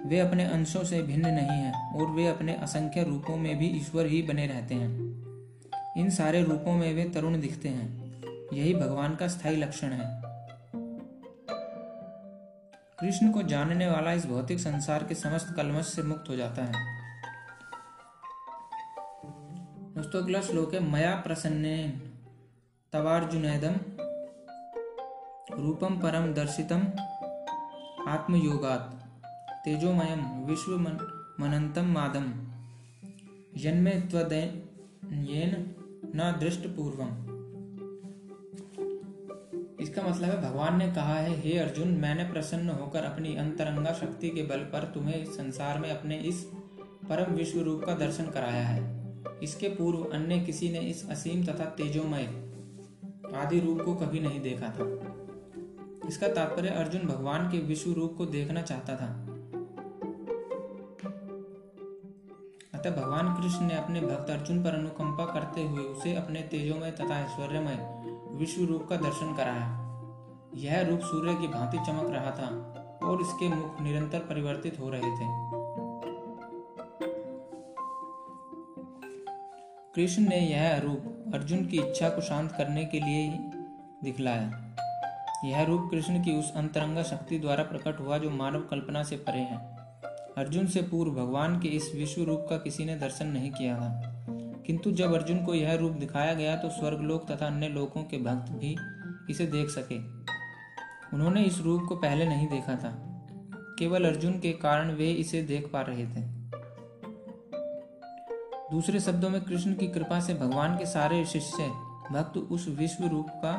वे 0.09 0.19
अपने 0.19 0.45
अंशों 0.45 0.85
से 0.85 1.03
भिन्न 1.03 1.27
नहीं 1.27 1.49
हैं 1.49 2.01
और 2.01 2.11
वे 2.11 2.27
अपने 2.27 2.55
असंख्य 2.55 3.03
रूपों 3.03 3.37
में 3.37 3.59
भी 3.59 3.67
ईश्वर 3.67 4.07
ही 4.07 4.23
बने 4.23 4.47
रहते 4.47 4.75
हैं। 4.75 4.91
इन 5.97 6.11
सारे 6.11 6.43
रूपों 6.43 6.73
में 6.73 6.95
वे 6.95 7.05
तरुण 7.05 7.41
दिखते 7.41 7.69
हैं। 7.69 8.23
यही 8.53 8.75
भगवान 8.75 9.15
का 9.15 9.29
स्थायी 9.29 9.57
लक्षण 9.57 9.89
है। 9.89 10.23
कृष्ण 13.01 13.33
को 13.33 13.43
जानने 13.43 13.87
वाला 13.87 14.13
इस 14.13 14.27
भौतिक 14.27 14.61
संसार 14.61 15.05
के 15.05 15.15
समस्त 15.15 15.55
कलमश 15.57 15.87
से 15.87 16.03
मुक्त 16.03 16.25
हो 16.29 16.37
जाता 16.37 16.65
है। 16.65 17.00
दोस्तों, 20.01 20.21
अगला 20.23 20.41
श्लोक 20.41 20.75
है, 20.75 20.81
मया 20.83 21.11
प्रसन्न 21.15 21.71
तवार्जुनेदम 22.93 23.75
रूपम 25.55 25.97
परम 25.99 26.33
दर्शितम 26.33 26.87
आत्मयोगात 28.09 28.87
तेजोमयम 29.65 30.23
विश्व 30.47 30.77
मनंतम 31.41 31.91
मादम 31.93 32.31
जन्मे 33.57 33.91
त्वदेन 34.11 35.53
न 36.17 36.31
दृष्ट 36.41 36.67
पूर्वम 36.77 37.11
इसका 39.81 40.03
मतलब 40.03 40.25
है, 40.25 40.41
भगवान 40.43 40.79
ने 40.79 40.87
कहा 40.93 41.15
है, 41.15 41.35
हे 41.41 41.59
अर्जुन, 41.59 41.89
मैंने 41.97 42.25
प्रसन्न 42.25 42.69
होकर 42.71 43.05
अपनी 43.05 43.35
अंतरंगा 43.37 43.93
शक्ति 43.93 44.31
के 44.31 44.43
बल 44.45 44.65
पर 44.73 44.91
तुम्हें 44.95 45.25
संसार 45.33 45.79
में 45.79 45.91
अपने 45.91 46.19
इस 46.31 46.43
परम 47.11 47.35
विश्व 47.35 47.61
रूप 47.61 47.85
का 47.85 47.95
दर्शन 47.97 48.31
कराया 48.31 48.67
है। 48.67 49.00
इसके 49.43 49.69
पूर्व 49.69 50.05
अन्य 50.13 50.39
किसी 50.41 50.69
ने 50.69 50.79
इस 50.79 51.11
असीम 51.11 51.45
तथा 51.45 51.65
तेजोमय 51.65 52.25
आदि 53.37 53.61
रूप 53.61 53.81
को 53.81 53.95
कभी 53.95 54.21
नहीं 54.21 54.41
देखा 54.41 54.69
था। 54.69 54.85
इसका 56.09 56.29
तात्पर्य 56.29 56.69
अर्जुन 56.69 57.03
भगवान 57.03 57.51
के 57.51 57.59
विश्व 57.59 57.93
रूप 57.93 58.15
को 58.19 58.27
देखना 58.27 58.63
चाहता 58.63 58.97
था। 58.97 59.27
अतः 62.75 62.91
भगवान 62.91 63.35
कृष्ण 63.35 63.67
ने 63.67 63.75
अपने 63.75 64.01
भक्त 64.01 64.31
अर्जुन 64.31 64.63
पर 64.65 64.71
अनुकंपा 64.71 65.25
करते 65.25 65.65
हुए 65.65 65.83
उसे 65.85 66.15
अपने 66.15 66.41
तेजोमय 66.41 66.91
तथा 66.91 67.21
ऐश्वर्यमय 67.21 68.05
विश्व 68.33 68.65
रूप 68.65 68.87
का 68.89 68.97
दर्शन 68.97 69.35
कराया। 69.35 69.77
यह 70.55 70.89
रूप 70.89 71.01
सूर्य 71.01 71.35
की 71.35 71.49
भांति 71.49 71.79
चमक 71.79 72.11
रहा 72.11 72.31
था 72.31 72.49
और 73.09 73.21
इसके 73.21 73.49
मुख 73.49 73.81
निरंतर 73.81 74.19
परिवर्तित 74.19 74.81
हो 74.81 74.91
रहे 74.91 75.11
थे। 75.11 75.50
कृष्ण 79.95 80.23
ने 80.23 80.37
यह 80.37 80.79
रूप 80.79 81.33
अर्जुन 81.35 81.67
की 81.67 81.79
इच्छा 81.79 82.09
को 82.09 82.21
शांत 82.21 82.53
करने 82.53 82.85
के 82.85 83.01
लिए 83.01 83.23
ही 83.23 83.39
दिखलाया। 84.05 84.77
यह 85.45 85.63
रूप 85.63 85.89
कृष्ण 85.91 86.25
की 86.25 86.39
उस 86.39 86.53
अंतरंगा 86.55 87.03
शक्ति 87.03 87.39
द्वारा 87.39 87.65
प्रकट 87.65 88.01
हुआ 88.01 88.19
जो 88.19 88.31
मानव 88.31 88.61
कल्पना 88.61 89.03
से 89.03 89.17
परे 89.17 89.41
है। 89.41 89.57
अर्जुन 90.39 90.67
से 90.67 90.83
पूर्व 90.83 91.13
भगवान 91.13 91.61
के 91.61 91.69
इस 91.69 91.93
विश्व 91.95 92.23
रूप 92.23 92.47
का 92.51 92.57
किसी 92.57 92.85
ने 92.85 92.97
दर्शन 92.97 93.27
नहीं 93.27 93.51
किया 93.51 93.77
था। 93.77 94.27
किंतु 94.67 94.93
जब 94.93 95.15
अर्जुन 95.15 95.45
को 95.45 95.55
यह 95.55 95.75
रूप 95.75 95.93
दिखाया 95.93 96.35
गया 96.35 96.57
तो 96.57 96.71
स्वर्गलोक 96.71 97.33
तथा 97.33 97.47
अन्य 97.47 97.69
लोकों 97.69 98.03
के 98.03 98.19
भक्त 98.19 98.53
भी 98.53 98.77
इसे 99.31 99.47
देख 99.47 99.69
सके। 99.69 99.99
उन्होंने 101.17 101.43
इस 101.43 101.59
रूप 101.59 101.83
को 101.89 101.97
पहले 101.97 102.27
नहीं 102.27 102.49
देखा 102.49 102.77
था। 102.77 103.23
केवल 103.79 104.05
अर्जुन 104.05 104.33
के 104.33 104.53
कारण 104.53 104.91
वे 104.91 105.13
इसे 105.13 105.43
देख 105.43 105.71
पा 105.73 105.81
रहे 105.81 106.07
थे। 106.07 106.40
दूसरे 108.71 109.01
शब्दों 109.01 109.29
में 109.31 109.41
कृष्ण 109.41 109.75
की 109.75 109.87
कृपा 109.89 110.19
से 110.21 110.35
भगवान 110.35 110.77
के 110.79 110.87
सारे 110.87 111.25
शिष्य, 111.25 111.65
भक्त 112.13 112.37
उस 112.37 112.69
विश्व 112.69 113.07
रूप 113.07 113.29
का 113.29 113.53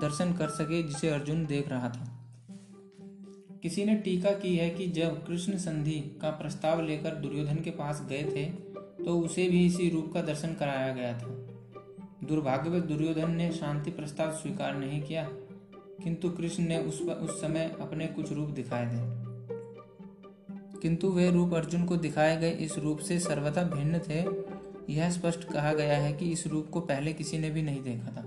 दर्शन 0.00 0.32
कर 0.32 0.48
सके 0.48 0.82
जिसे 0.82 1.08
अर्जुन 1.08 1.44
देख 1.46 1.68
रहा 1.68 1.88
था। 1.88 2.06
किसी 3.62 3.84
ने 3.84 3.94
टीका 3.94 4.30
की 4.32 4.56
है 4.56 4.68
कि 4.70 4.86
जब 4.90 5.26
कृष्ण 5.26 5.58
संधि 5.58 5.98
का 6.22 6.30
प्रस्ताव 6.30 6.82
लेकर 6.82 7.14
दुर्योधन 7.14 7.56
के 7.56 7.70
पास 7.70 8.02
गए 8.08 8.22
थे 8.24 8.44
तो 9.04 9.18
उसे 9.20 9.48
भी 9.48 9.64
इसी 9.66 9.88
रूप 9.90 10.10
का 10.14 10.22
दर्शन 10.22 10.54
कराया 10.54 10.92
गया 10.94 11.12
था। 11.18 11.26
दुर्भाग्यवश 12.24 12.82
दुर्योधन 12.82 13.30
ने 13.30 13.50
शांति 13.52 13.90
प्रस्ताव 13.90 14.30
स्वीकार 14.32 14.76
नहीं 14.76 15.02
किया, 15.02 15.28
किंतु 16.04 16.30
कृष्ण 16.30 16.64
ने 16.64 16.78
उस 16.78 17.00
उस 17.00 17.40
समय 17.40 17.76
अपने 17.80 18.06
कुछ 18.06 18.32
रूप 18.32 18.50
दिखाए 18.50 18.86
थे। 18.86 19.20
किंतु 20.80 21.08
वे 21.08 21.30
रूप 21.30 21.52
अर्जुन 21.54 21.84
को 21.84 21.96
दिखाए 21.96 22.36
गए 22.36 22.50
इस 22.60 22.78
रूप 22.78 22.98
से 22.98 23.18
सर्वथा 23.20 23.62
भिन्न 23.64 23.98
थे 23.98 24.22
यह 24.90 25.10
स्पष्ट 25.10 25.44
कहा 25.44 25.72
गया 25.72 25.96
है 25.96 26.12
कि 26.12 26.32
इस 26.32 26.46
रूप 26.46 26.70
को 26.70 26.80
पहले 26.80 27.12
किसी 27.12 27.38
ने 27.38 27.50
भी 27.50 27.62
नहीं 27.62 27.82
देखा 27.82 28.06
था। 28.06 28.22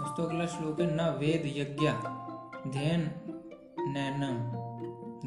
दोस्तों, 0.00 0.24
अगला 0.24 0.46
श्लोक 0.46 0.80
है, 0.80 0.96
न 0.96 1.00
वेद 1.18 1.42
यज्ञ 1.46 1.88
ध्यन 2.70 3.10
नैन 3.88 4.20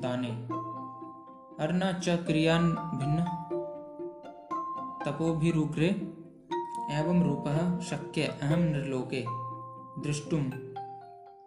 दाने 0.02 0.32
अर्न 1.64 2.00
च 2.00 2.10
क्रियान 2.10 2.72
भिन्न, 2.72 3.26
तपोभिरुग्रे, 5.06 5.88
एवं 6.92 7.24
रूप 7.24 7.44
शक्य 7.82 8.22
अहम 8.22 8.60
निर्लोके 8.60 9.26
दृष्टुम 10.02 10.44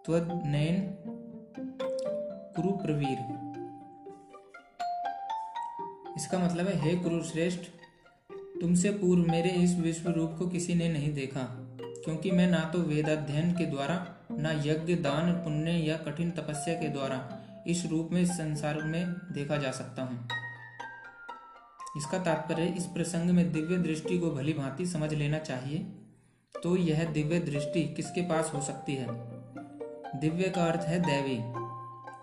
त्वनैन 0.05 0.77
कुरु 2.57 2.69
प्रवीर 2.69 3.38
इसका 6.19 6.39
मतलब 6.39 6.67
है, 6.67 6.79
हे 6.81 6.95
कुरु 6.97 7.23
श्रेष्ठ 7.23 7.61
तुमसे 8.61 8.91
पूर्व 8.91 9.31
मेरे 9.31 9.51
इस 9.57 9.77
विश्व 9.79 10.11
रूप 10.11 10.35
को 10.39 10.47
किसी 10.49 10.75
ने 10.75 10.89
नहीं 10.89 11.13
देखा, 11.15 11.43
क्योंकि 12.05 12.31
मैं 12.31 12.47
ना 12.47 12.59
तो 12.73 12.79
वेद 12.81 13.09
अध्ययन 13.09 13.53
के 13.53 13.67
द्वारा, 13.67 13.97
ना 14.33 14.53
यज्ञ, 14.65 14.95
दान, 14.97 15.33
पुण्य 15.35 15.71
या 15.71 15.97
कठिन 15.97 16.31
तपस्या 16.31 16.75
के 16.75 16.89
द्वारा 16.89 17.21
इस 17.67 17.85
रूप 17.87 18.09
में 18.13 18.25
संसार 18.27 18.83
में 18.83 19.05
देखा 19.33 19.57
जा 19.57 19.71
सकता 19.71 20.03
हूँ। 20.03 20.29
इसका 21.97 22.19
तात्पर्य, 22.19 22.67
इस 22.69 22.87
प्रसंग 22.87 23.31
में 23.31 23.51
दिव्य 23.53 23.77
दृष्टि 23.79 24.19
को 24.19 24.31
भली 24.31 24.53
भांति 24.53 24.87
समझ 24.87 25.13
लेना 25.15 25.39
चाहिए 25.41 25.79
तो 26.55 26.77
यह 26.77 27.05
दिव्य 27.05 27.39
दृष्टि 27.41 27.83
किसके 27.97 28.23
पास 28.29 28.51
हो 28.55 28.61
सकती 28.61 28.95
है? 28.95 29.07
दिव्य 30.21 30.49
का 30.49 30.65
अर्थ 30.65 30.81
है 30.81 31.01
दैवी। 31.01 31.37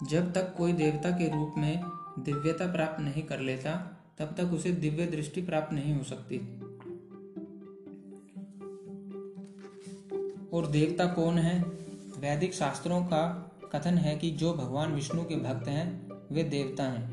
जब 0.08 0.32
तक 0.34 0.54
कोई 0.58 0.74
देवता 0.74 1.10
के 1.12 1.28
रूप 1.30 1.54
में 1.58 1.82
दिव्यता 2.20 2.72
प्राप्त 2.72 3.01
नहीं 3.01 3.24
कर 3.24 3.39
लेता, 3.39 3.97
तब 4.18 4.26
तक 4.26 4.43
उसे 4.43 4.72
दिव्य 4.72 5.05
दृष्टि 5.05 5.41
प्राप्त 5.41 5.74
नहीं 5.74 5.93
हो 5.95 6.03
सकती। 6.03 6.38
और 10.53 10.68
देवता 10.68 11.05
कौन 11.05 11.38
है? 11.38 11.63
वैदिक 12.20 12.53
शास्त्रों 12.53 13.05
का 13.05 13.51
कथन 13.76 13.97
है 13.97 14.18
कि 14.18 14.32
जो 14.32 14.53
भगवान 14.53 14.95
विष्णु 14.95 15.24
के 15.24 15.36
भक्त 15.36 15.68
हैं, 15.68 16.09
वे 16.32 16.43
देवता 16.43 16.84
हैं। 16.84 17.11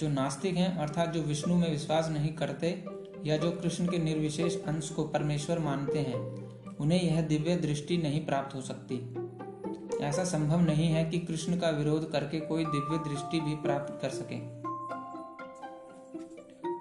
जो 0.00 0.08
नास्तिक 0.08 0.54
हैं, 0.54 0.76
अर्थात 0.76 1.08
जो 1.08 1.22
विष्णु 1.22 1.56
में 1.56 1.70
विश्वास 1.70 2.08
नहीं 2.08 2.32
करते, 2.32 2.84
या 3.24 3.36
जो 3.36 3.50
कृष्ण 3.50 3.86
के 3.86 3.98
निर्विशेष 3.98 4.62
अंश 4.62 4.90
को 4.90 5.04
परमेश्वर 5.04 5.58
मानते 5.58 5.98
हैं, 5.98 6.18
उन्हें 6.76 7.02
यह 7.02 7.22
दिव्य 7.22 7.56
दृष्टि 7.56 7.96
नहीं 7.96 8.26
प्राप्त 8.26 8.54
हो 8.54 8.60
सकती। 8.60 9.23
ऐसा 10.02 10.24
संभव 10.24 10.60
नहीं 10.60 10.88
है 10.88 11.04
कि 11.04 11.18
कृष्ण 11.18 11.56
का 11.56 11.70
विरोध 11.70 12.12
करके 12.12 12.40
कोई 12.40 12.64
दिव्य 12.64 13.10
दृष्टि 13.10 13.40
भी 13.40 13.54
प्राप्त 13.54 13.98
कर 14.02 14.08
सके। 14.08 14.36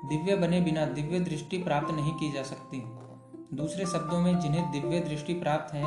दिव्य 0.07 0.35
बने 0.35 0.61
बिना 0.61 0.85
दिव्य 0.85 1.19
दृष्टि 1.19 1.57
प्राप्त 1.57 1.93
नहीं 1.93 2.13
की 2.13 2.31
जा 2.31 2.43
सकती। 2.43 2.83
दूसरे 3.55 3.85
शब्दों 3.85 4.19
में 4.19 4.39
जिन्हें 4.39 4.71
दिव्य 4.71 4.99
दृष्टि 4.99 5.33
प्राप्त 5.33 5.73
है, 5.73 5.85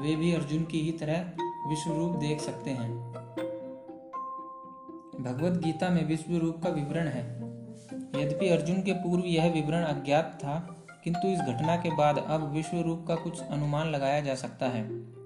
वे 0.00 0.16
भी 0.16 0.34
अर्जुन 0.34 0.64
की 0.64 0.80
ही 0.80 0.92
तरह 0.92 1.32
विश्व 1.68 1.92
रूप 1.92 2.16
देख 2.16 2.40
सकते 2.40 2.70
हैं। 2.70 3.12
भगवत 5.20 5.52
गीता 5.52 5.88
में 5.88 6.06
विश्व 6.06 6.36
रूप 6.36 6.62
का 6.62 6.70
विवरण 6.70 7.08
है। 7.08 7.38
यद्यपि 8.22 8.48
अर्जुन 8.48 8.82
के 8.82 8.92
पूर्व 8.92 9.24
यह 9.24 9.52
विवरण 9.52 9.82
अज्ञात 9.82 10.38
था, 10.40 10.84
किंतु 11.04 11.28
इस 11.28 11.38
घटना 11.38 11.76
के 11.76 11.96
बाद 11.96 12.18
अब 12.18 12.52
विश्व 12.52 12.80
रूप 12.80 13.04
का 13.08 13.14
कुछ 13.14 13.40
अनुमान 13.40 13.86
लगाया 13.86 14.20
जा 14.20 14.34
सकता 14.34 14.66
है। 14.66 15.17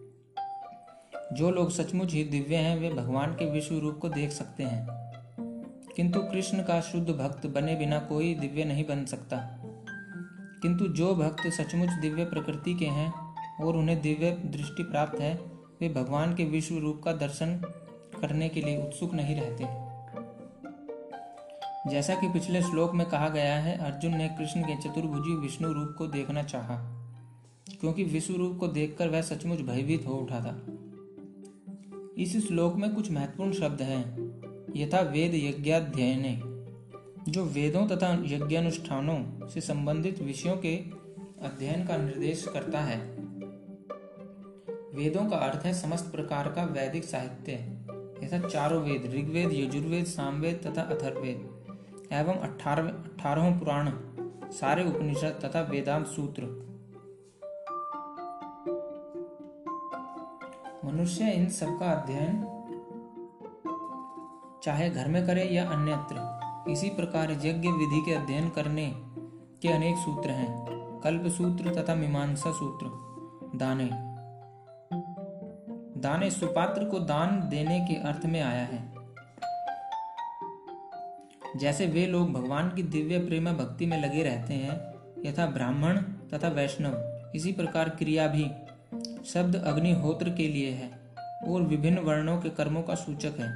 जो 1.32 1.50
लोग 1.50 1.70
सचमुच 1.70 2.12
ही 2.12 2.24
दिव्य 2.24 2.56
हैं, 2.56 2.78
वे 2.78 2.90
भगवान 2.90 3.32
के 3.32 3.50
विश्व 3.50 3.78
रूप 3.78 3.98
को 3.98 4.08
देख 4.08 4.30
सकते 4.30 4.62
हैं। 4.62 4.86
किंतु 5.96 6.20
कृष्ण 6.20 6.62
का 6.62 6.80
शुद्ध 6.80 7.10
भक्त 7.10 7.46
बने 7.46 7.74
बिना 7.74 7.98
कोई 7.98 8.34
दिव्य 8.34 8.64
नहीं 8.64 8.84
बन 8.84 9.04
सकता। 9.04 9.58
किंतु 10.62 10.88
जो 10.88 11.14
भक्त 11.14 11.48
सचमुच 11.48 11.88
दिव्य 11.88 12.24
प्रकृति 12.24 12.74
के 12.74 12.86
हैं 12.86 13.12
और 13.64 13.76
उन्हें 13.76 14.00
दिव्य 14.00 14.30
दृष्टि 14.30 14.82
प्राप्त 14.82 15.20
है, 15.20 15.34
वे 15.80 15.88
भगवान 15.88 16.34
के 16.34 16.44
विश्व 16.44 16.78
रूप 16.78 17.02
का 17.04 17.12
दर्शन 17.12 17.56
करने 18.20 18.48
के 18.48 18.60
लिए 18.60 18.82
उत्सुक 18.82 19.14
नहीं 19.14 19.40
रहते। 19.40 19.64
जैसा 21.90 22.14
कि 22.14 22.28
पिछले 22.28 22.62
श्लोक 22.62 22.94
में 22.94 23.06
कहा 23.06 23.28
गया 23.28 23.54
है, 23.54 23.78
अर्जुन 23.78 24.16
ने 24.16 24.28
कृष्ण 24.28 24.62
के 24.62 24.76
चतुर्भुजी 24.76 25.34
विष्णु 25.34 25.72
रूप 25.72 25.94
को 25.98 26.06
देखना 26.06 26.42
चाहा, 26.42 26.76
क्योंकि 27.80 28.04
विश्व 28.04 28.34
रूप 28.34 28.58
को 28.58 28.68
देखकर 28.68 29.08
वह 29.08 29.22
सचमुच 29.22 29.60
भयभीत 29.60 30.06
हो 30.06 30.12
उठा 30.12 30.40
था। 30.40 30.62
इस 32.18 32.48
श्लोक 32.48 32.76
में 32.76 32.94
कुछ 32.94 33.10
महत्वपूर्ण 33.10 33.52
शब्द 33.52 33.82
हैं। 33.82 34.32
यथा 34.76 35.00
वेद 35.00 35.34
यज्ञाध्ययन, 35.34 36.22
जो 37.28 37.44
वेदों 37.44 37.86
तथा 37.86 38.22
यज्ञानुष्ठानों 38.26 39.48
से 39.48 39.60
संबंधित 39.60 40.22
विषयों 40.22 40.56
के 40.56 40.76
अध्ययन 41.42 41.86
का 41.86 41.96
निर्देश 41.96 42.48
करता 42.48 42.80
है। 42.80 42.98
वेदों 44.94 45.30
का 45.30 45.36
अर्थ 45.36 45.66
है 45.66 45.74
समस्त 45.74 46.12
प्रकार 46.12 46.48
का 46.48 46.64
वैदिक 46.64 47.04
साहित्य, 47.04 47.52
यथा 48.22 48.48
चारों 48.48 48.82
वेद 48.82 49.12
ऋग्वेद, 49.14 49.52
यजुर्वेद, 49.52 50.04
सामवेद 50.04 50.60
तथा 50.66 50.82
अथर्वेद 50.82 51.48
एवं 52.12 52.34
अठारह, 52.34 52.88
अठारहों 52.88 53.58
पुराण, 53.58 53.90
सारे 54.50 54.84
उपनिषद 54.84 55.40
तथा 55.44 55.60
वेदांत 55.60 56.06
सूत्र। 56.06 56.71
मनुष्य 60.84 61.30
इन 61.30 61.48
सबका 61.48 61.86
अध्ययन 61.86 62.46
चाहे 64.62 64.90
घर 64.90 65.08
में 65.08 65.26
करे 65.26 65.42
या 65.42 65.70
अन्यत्र, 65.70 66.40
इसी 66.72 66.88
प्रकार 66.88 67.30
यज्ञ 67.30 67.68
विधि 67.68 68.02
के 68.06 68.14
अध्ययन 68.14 68.48
करने 68.48 68.92
के 69.62 69.68
अनेक 69.68 69.96
सूत्र 69.96 70.30
हैं। 70.30 70.66
कल्प 71.04 71.26
सूत्र 71.26 71.74
तथा 71.74 71.94
मीमांसा 71.94 72.52
सूत्र। 72.52 72.86
दाने। 73.58 73.90
दाने 76.00 76.30
सुपात्र 76.30 76.84
को 76.84 76.98
दान 76.98 77.48
देने 77.48 77.80
के 77.80 77.94
अर्थ 77.94 78.26
में 78.26 78.42
आया 78.42 78.64
है। 78.64 78.94
जैसे 81.56 81.86
वे 81.86 82.06
लोग 82.06 82.32
भगवान 82.32 82.70
की 82.70 82.82
दिव्य 82.82 83.18
प्रेम 83.18 83.52
भक्ति 83.52 83.86
में 83.86 84.02
लगे 84.02 84.22
रहते 84.22 84.54
हैं, 84.54 84.92
यथा 85.26 85.46
ब्राह्मण 85.46 85.96
तथा 85.98 86.48
वैष्णव, 86.48 87.22
इसी 87.34 87.52
प्रकार 87.52 87.88
क्रिया 87.88 88.26
भी 88.26 88.50
शब्द 89.24 89.56
अग्निहोत्र 89.56 90.30
के 90.30 90.48
लिए 90.48 90.70
है 90.70 90.90
और 91.48 91.62
विभिन्न 91.62 91.98
वर्णों 91.98 92.40
के 92.40 92.50
कर्मों 92.50 92.82
का 92.82 92.94
सूचक 92.94 93.38
है। 93.38 93.50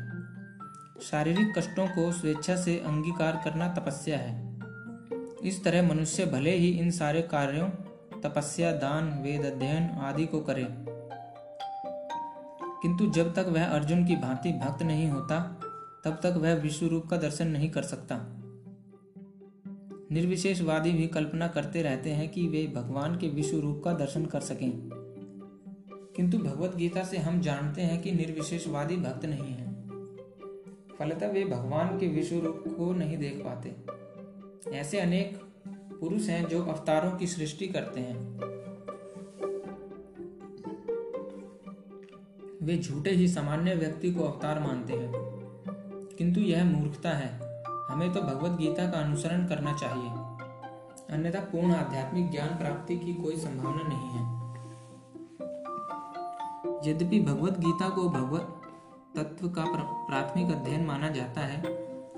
शारीरिक 1.03 1.59
कष्टों 1.59 1.87
को 1.87 2.13
स्वेच्छा 2.13 2.57
से 2.57 2.79
अंगीकार 2.79 3.41
करना 3.45 3.69
तपस्या 3.69 4.19
है। 4.19 4.59
इस 5.45 5.65
तरह 5.65 5.89
मनुष्य 5.89 6.27
भले 6.27 6.57
ही 6.57 6.71
इन 6.71 6.91
सारे 6.91 7.23
कार्यों, 7.23 7.69
तपस्या, 8.21 8.73
दान, 8.73 9.23
वेद, 9.23 9.45
अध्ययन 9.45 9.83
आदि 9.83 10.27
को 10.27 10.41
करे, 10.41 10.67
किंतु 12.83 13.11
जब 13.11 13.35
तक 13.35 13.47
वह 13.49 13.65
अर्जुन 13.65 14.07
की 14.07 14.17
भांति 14.17 14.53
भक्त 14.53 14.83
नहीं 14.83 15.11
होता, 15.11 15.61
तब 16.05 16.21
तक 16.23 16.35
वह 16.37 16.55
विश्व 16.55 16.87
रूप 16.87 17.07
का 17.07 17.17
दर्शन 17.17 17.47
नहीं 17.47 17.71
कर 17.71 17.83
सकता। 17.83 18.17
निर्विशेषवादी 20.13 20.93
भी 20.93 21.07
कल्पना 21.07 21.49
करते 21.49 21.83
रहते 21.83 22.11
हैं 22.11 22.29
कि 22.29 22.49
वे 22.49 22.67
भगवान 22.67 23.19
के 23.19 23.29
विश्व 23.29 23.61
रूप 23.61 23.83
का 23.85 23.93
दर्शन 23.93 24.27
कर 24.27 24.41
सकें। 24.41 24.96
किंतु 26.17 26.39
भगवत 26.39 26.77
गीता 26.77 27.05
से 27.05 27.19
हम 27.19 27.41
जानते 27.41 27.83
हैं 27.83 28.03
कि 28.03 28.13
निर्विशेषवादी 28.13 28.97
भक्त 28.97 29.25
नहीं 29.25 29.55
है। 29.55 29.67
फलतः 30.99 31.33
वे 31.33 31.45
भगवान 31.45 31.99
के 31.99 32.07
विश्व 32.07 32.39
रूप 32.39 32.65
को 32.67 32.93
नहीं 32.93 33.19
देख 33.19 33.43
पाते। 33.45 33.77
ऐसे 34.77 35.01
अनेक 35.01 35.41
पुरुष 35.69 36.23
हैं 36.23 36.49
जो 36.49 36.63
अवतारों 36.63 37.19
की 37.19 37.27
सृष्टि 37.27 37.69
करते 37.69 38.01
हैं। 38.01 38.37
वे 42.63 42.79
झूठे 42.79 43.11
ही 43.11 43.29
सामान्य 43.29 43.75
व्यक्ति 43.75 44.11
को 44.11 44.25
अवतार 44.25 44.61
मानते 44.61 44.93
हैं। 44.93 45.13
किंतु 46.19 46.41
यह 46.41 46.65
मूर्खता 46.65 47.11
है। 47.11 47.63
हमें 47.91 48.13
तो 48.13 48.21
भगवत 48.21 48.59
गीता 48.59 48.91
का 48.91 48.99
अनुसरण 48.99 49.47
करना 49.47 49.73
चाहिए। 49.73 50.11
अन्यथा 51.15 51.41
पूर्ण 51.41 51.75
आध्यात्मिक 51.75 52.31
ज्ञान 52.31 52.49
प्राप्ति 52.49 52.99
की 52.99 53.15
कोई 53.15 53.37
संभावना 53.37 53.83
नहीं 53.89 54.11
है। 54.11 54.36
यद्यपि 56.87 57.21
भगवत 57.21 57.59
गीता 57.59 57.89
को 57.89 58.09
भगवत 58.09 58.63
तत्व 59.17 59.49
का 59.49 59.65
प्राथमिक 60.07 60.51
अध्ययन 60.51 60.85
माना 60.85 61.09
जाता 61.09 61.41
है 61.41 61.63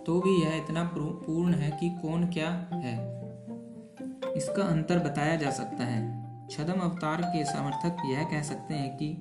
तो 0.05 0.20
भी 0.20 0.43
यह 0.43 0.57
इतना 0.57 0.85
पूर्ण 0.95 1.55
है 1.55 1.70
कि 1.70 1.91
कौन 2.03 2.27
क्या 2.27 2.51
है। 2.75 2.97
इसका 4.37 4.62
अंतर 4.62 4.99
बताया 4.99 5.37
जा 5.37 5.51
सकता 5.51 5.85
है। 5.85 6.01
छदम 6.49 6.81
अवतार 6.81 7.23
के 7.23 7.45
समर्थक 7.45 8.03
यह 8.07 8.23
कह 8.25 8.43
सकते 8.43 8.75
हैं 8.75 8.97
कि 8.97 9.20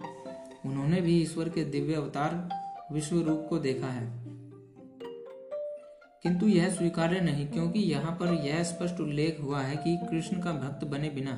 उन्होंने 0.65 1.01
भी 1.01 1.17
ईश्वर 1.21 1.49
के 1.49 1.63
दिव्य 1.65 1.93
अवतार 1.93 2.49
विश्व 2.91 3.19
रूप 3.21 3.45
को 3.49 3.57
देखा 3.57 3.87
है। 3.87 4.05
किंतु 6.23 6.47
यह 6.47 6.69
स्वीकार्य 6.69 7.19
नहीं, 7.21 7.47
क्योंकि 7.47 7.79
यहाँ 7.79 8.11
पर 8.11 8.33
यह 8.45 8.63
स्पष्ट 8.63 8.99
उल्लेख 8.99 9.41
हुआ 9.43 9.61
है 9.61 9.75
कि 9.75 9.97
कृष्ण 10.11 10.41
का 10.41 10.51
भक्त 10.53 10.87
बने 10.87 11.09
बिना 11.09 11.33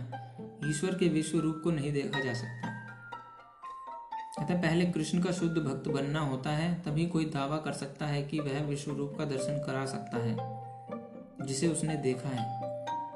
ईश्वर 0.65 0.95
के 0.95 1.07
विश्व 1.07 1.39
रूप 1.39 1.61
को 1.63 1.71
नहीं 1.71 1.93
देखा 1.93 2.19
जा 2.19 2.33
सकता। 2.33 2.78
अतः 4.39 4.61
पहले 4.61 4.85
कृष्ण 4.85 5.21
का 5.21 5.31
शुद्ध 5.31 5.57
भक्त 5.57 5.87
बनना 5.87 6.19
होता 6.19 6.49
है, 6.49 6.81
तभी 6.81 7.05
कोई 7.05 7.25
दावा 7.25 7.57
कर 7.57 7.71
सकता 7.71 8.05
है 8.05 8.21
कि 8.23 8.39
वह 8.39 8.61
विश्व 8.63 8.91
रूप 8.91 9.15
का 9.17 9.25
दर्शन 9.25 9.63
करा 9.65 9.85
सकता 9.85 10.17
है, 10.17 10.35
जिसे 11.47 11.67
उसने 11.67 11.95
देखा 11.97 12.29
है। 12.29 12.59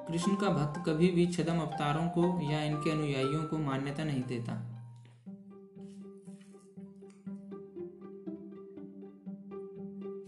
कृष्ण 0.07 0.35
का 0.35 0.49
भक्त 0.49 0.83
कभी 0.85 1.07
भी 1.07 1.25
छदम 1.27 1.59
अवतारों 1.59 2.07
को 2.07 2.51
या 2.51 2.63
इनके 2.63 2.91
अनुयायियों 2.91 3.43
को 3.43 3.57
मान्यता 3.57 4.03
नहीं 4.03 4.23
देता। 4.23 4.53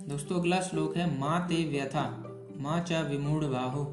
दोस्तों, 0.08 0.40
अगला 0.40 0.62
श्लोक 0.62 0.98
है, 0.98 1.20
माँ 1.20 1.48
ते 1.48 1.64
व्यथा, 1.70 2.04
माँ 2.58 2.80
चा 2.80 3.02
विमूढ़ 3.02 3.44
बाहो 3.46 3.84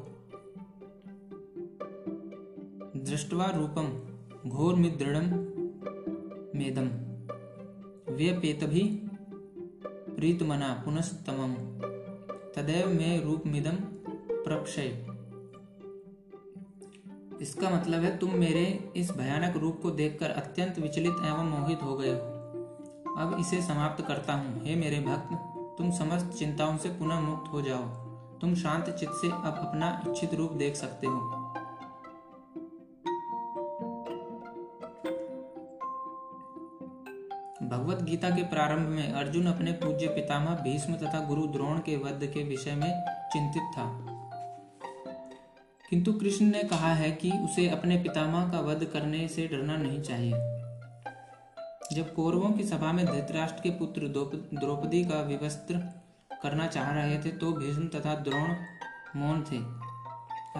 दृष्टवा 2.95 3.45
रूपम 3.45 4.49
घोर 4.49 4.75
मिदृढ़ 4.75 5.17
मेदम। 6.55 6.87
व्यपेतभि 8.13 9.09
प्रीतमना 10.15 10.81
पुनस्तमम। 10.85 11.53
तदैव 12.55 12.87
में 12.87 13.23
रूपमिदम 13.23 13.75
प्रक्षय। 14.31 15.07
इसका 17.41 17.69
मतलब 17.69 17.99
है, 18.01 18.17
तुम 18.17 18.35
मेरे 18.35 18.93
इस 18.95 19.11
भयानक 19.11 19.57
रूप 19.57 19.79
को 19.81 19.91
देखकर 19.91 20.29
अत्यंत 20.29 20.79
विचलित 20.79 21.11
एवं 21.11 21.49
मोहित 21.49 21.83
हो 21.83 21.97
गए 21.97 22.13
हो। 22.13 22.33
अब 23.17 23.37
इसे 23.39 23.61
समाप्त 23.61 24.07
करता 24.07 24.33
हूँ। 24.33 24.65
हे 24.65 24.75
मेरे 24.75 24.99
भक्त, 24.99 25.29
तुम 25.77 25.91
समस्त 25.91 26.37
चिंताओं 26.37 26.77
से 26.77 26.89
पुनः 26.89 27.19
मुक्त 27.19 27.53
हो 27.53 27.61
जाओ। 27.61 27.83
तुम 28.37 28.55
शांत 28.55 28.89
चित्त 28.89 29.13
से 29.13 29.27
अब 29.29 29.57
अपना 29.67 30.03
इच्छित 30.07 30.33
रूप 30.33 30.51
देख 30.51 30.75
सकते 30.75 31.07
हो। 31.07 31.42
भगवत 37.73 38.01
गीता 38.01 38.29
के 38.29 38.43
प्रारंभ 38.43 38.87
में 38.87 39.13
अर्जुन 39.13 39.47
अपने 39.47 39.71
पूज्य 39.71 40.07
पितामह 40.07 40.55
भीष्म 40.55 40.93
तथा 40.93 41.19
गुरु 41.19 41.47
द्रोण 41.47 41.79
के 41.79 41.95
वध 41.97 42.25
के 42.33 42.43
विषय 42.43 42.75
में 42.75 42.91
चिंतित 43.33 43.63
था। 43.77 43.85
किंतु 45.89 46.13
कृष्ण 46.13 46.45
ने 46.45 46.63
कहा 46.63 46.93
है 46.93 47.11
कि 47.11 47.31
उसे 47.31 47.69
अपने 47.69 47.97
पितामह 47.97 48.51
का 48.51 48.59
वध 48.59 48.83
करने 48.83 49.27
से 49.27 49.47
डरना 49.47 49.77
नहीं 49.77 50.01
चाहिए। 50.01 50.31
जब 51.93 52.13
कौरवों 52.15 52.51
की 52.51 52.63
सभा 52.63 52.91
में 52.91 53.05
धृतराष्ट्र 53.05 53.61
के 53.61 53.69
पुत्र 53.69 54.07
द्रौपदी 54.53 55.03
का 55.05 55.21
विवस्त्र 55.21 55.77
करना 56.43 56.67
चाह 56.67 56.91
रहे 56.91 57.17
थे 57.17 57.29
तो 57.29 57.51
भीष्म 57.51 57.87
तथा 57.87 58.15
द्रोण 58.15 58.55
मौन 59.15 59.43
थे। 59.51 59.57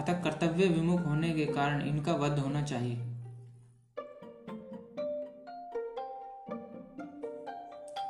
अतः 0.00 0.22
कर्तव्य 0.22 0.66
विमुख 0.66 1.06
होने 1.06 1.30
के 1.30 1.44
कारण 1.46 1.82
इनका 1.82 2.12
वध 2.12 2.38
होना 2.38 2.62
चाहिए। 2.62 3.13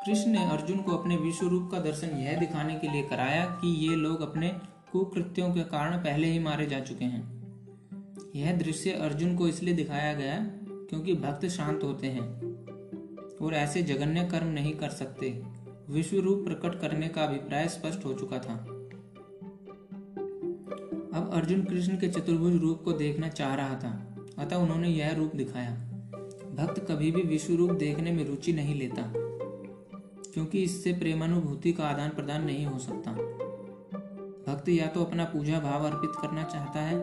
कृष्ण 0.07 0.31
ने 0.31 0.45
अर्जुन 0.45 0.79
को 0.79 0.93
अपने 0.93 1.17
विश्व 1.17 1.49
रूप 1.49 1.69
का 1.73 1.79
दर्शन 1.79 2.07
यह 2.07 2.41
दिखाने 2.41 2.75
के 2.75 2.89
लिए 2.93 3.03
कराया 3.03 3.45
कि 3.45 3.89
ये 3.89 3.97
लोग 3.97 4.21
अपने 4.21 4.49
कुकृत्यों 4.93 5.55
के 5.55 5.61
कारण 5.61 5.97
पहले 5.97 6.27
ही 6.27 6.39
मारे 6.39 6.67
जा 6.67 6.81
चुके 6.81 7.05
हैं। 7.05 7.23
यह 8.37 8.57
दृश्य 8.57 8.91
अर्जुन 8.91 9.37
को 9.37 9.49
इसलिए 9.49 9.75
दिखाया 9.75 10.15
गया 10.15 10.37
क्योंकि 10.89 11.15
भक्त 11.15 11.47
शांत 11.47 11.85
होते 11.85 12.07
हैं 12.07 12.27
और 13.37 13.55
ऐसे 13.55 13.83
जघन्य 13.83 14.25
कर्म 14.25 14.47
नहीं 14.47 14.73
कर 14.73 14.89
सकते। 14.89 15.43
विश्व 15.91 16.21
रूप 16.21 16.45
प्रकट 16.45 16.81
करने 16.81 17.09
का 17.09 17.23
अभिप्राय 17.23 17.69
स्पष्ट 17.69 18.05
हो 18.05 18.15
चुका 18.15 18.39
था। 18.39 18.55
अब 21.19 21.31
अर्जुन 21.35 21.65
कृष्ण 21.65 21.97
के 21.97 22.09
चतुर्भुज 22.09 22.57
रूप 22.57 22.83
को 22.83 22.93
देखना 22.93 23.29
चाह 23.29 23.55
रहा 23.55 23.75
था, 23.75 24.17
अतः 24.39 24.57
उन्होंने 24.57 24.89
यह 24.89 25.15
रूप 25.15 25.37
दिखाया। 25.37 25.71
भक्त 26.55 26.87
कभी 26.91 27.11
भी 27.11 27.23
विश्व 27.23 27.55
रूप 27.55 27.71
देखने 27.71 28.13
में 28.13 28.25
रुचि 28.25 28.53
नहीं 28.53 28.75
लेता। 28.75 29.24
क्योंकि 30.35 30.63
इससे 30.63 30.93
प्रेमानुभूति 30.93 31.73
का 31.73 31.85
आदान 31.85 32.09
प्रदान 32.09 32.45
नहीं 32.45 32.67
हो 32.67 32.79
सकता। 32.79 33.11
भक्त 34.47 34.69
या 34.69 34.87
तो 34.87 35.05
अपना 35.05 35.25
पूजा 35.25 35.61
भाव 35.61 35.87
अर्पित 35.87 36.11
करना 36.23 36.43
चाहता 36.43 36.81
है, 36.81 36.97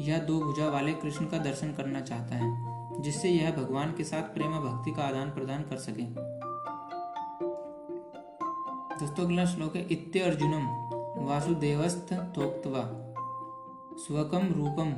या 0.00 0.18
दो 0.18 0.40
भुजा 0.40 0.68
वाले 0.68 0.92
कृष्ण 0.92 1.26
का 1.26 1.38
दर्शन 1.38 1.72
करना 1.72 2.00
चाहता 2.00 2.34
है, 2.34 3.02
जिससे 3.02 3.28
यह 3.28 3.50
भगवान 3.50 3.92
के 3.92 4.04
साथ 4.04 4.22
प्रेम 4.22 4.52
भक्ति 4.52 4.90
का 4.90 5.02
आदान 5.02 5.30
प्रदान 5.30 5.62
कर 5.62 5.76
सके। 5.76 6.02
दोस्तों, 8.94 9.24
अगला 9.24 9.44
श्लोक 9.44 9.76
है, 9.76 9.82
इत्य 9.82 10.20
अर्जुनम 10.20 10.66
वासुदेवस्थ 11.24 12.12
थोक्तवा 12.12 12.82
स्वकम 13.96 14.52
रूपम 14.52 14.90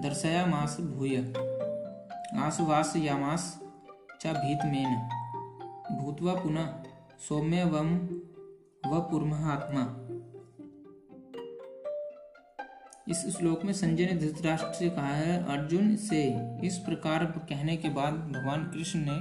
दर्शया 0.00 0.46
मास 0.46 0.76
भूय। 0.80 1.16
आसुवास 2.42 2.92
यामास 2.96 3.60
च 4.20 4.26
भीतमेन। 4.26 5.08
भूतवा 5.92 6.34
पुनः 6.34 6.81
सौम्य 7.18 7.64
वम 7.64 7.90
व 8.86 9.00
पुरमहात्मा। 9.10 9.82
इस 13.08 13.24
श्लोक 13.36 13.64
में 13.64 13.72
संजय 13.72 14.06
ने 14.06 14.12
धृतराष्ट्र 14.12 14.72
से 14.72 14.88
कहा 14.90 15.06
है, 15.06 15.44
अर्जुन 15.44 15.94
से 15.96 16.22
इस 16.66 16.78
प्रकार 16.78 17.24
कहने 17.24 17.76
के 17.76 17.88
बाद 17.88 18.14
भगवान 18.14 18.64
कृष्ण 18.64 19.00
ने 19.00 19.16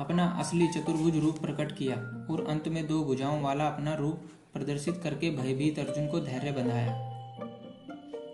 अपना 0.00 0.26
असली 0.40 0.68
चतुर्भुज 0.68 1.16
रूप 1.16 1.38
प्रकट 1.38 1.72
किया 1.72 1.96
और 2.30 2.46
अंत 2.48 2.68
में 2.68 2.86
दो 2.86 3.04
भुजाओं 3.04 3.40
वाला 3.42 3.66
अपना 3.68 3.94
रूप 3.94 4.28
प्रदर्शित 4.52 5.00
करके 5.02 5.30
भयभीत 5.30 5.78
अर्जुन 5.78 6.06
को 6.06 6.20
धैर्य 6.20 6.52
बंधाया 6.52 7.08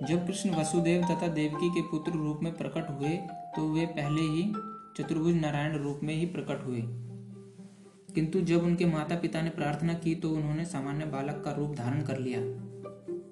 जब 0.03 0.27
कृष्ण 0.27 0.51
वसुदेव 0.51 1.03
तथा 1.03 1.29
देवकी 1.29 1.69
के 1.71 1.83
पुत्र 1.83 2.13
रूप 2.13 2.41
में 2.43 2.57
प्रकट 2.57 2.91
हुए 2.91 3.17
तो 3.57 3.73
वे 3.75 3.87
पहले 3.87 4.23
ही 4.23 4.43
चतुर्भुज 4.99 5.35
नारायण 5.35 5.77
रूप 5.79 6.01
में 6.03 6.15
ही 6.15 6.27
प्रकट 6.27 6.65
हुए। 6.67 6.81
किंतु 8.17 8.41
जब 8.41 8.63
उनके 8.63 8.85
माता 8.85 9.15
पिता 9.15 9.43
ने 9.43 9.51
प्रार्थना 9.51 9.95
की 9.95 10.15
तो 10.15 10.31
उन्होंने 10.31 10.65
सामान्य 10.65 11.05
बालक 11.05 11.43
का 11.45 11.53
रूप 11.53 11.75
धारण 11.75 12.03
कर 12.03 12.19
लिया। 12.19 12.41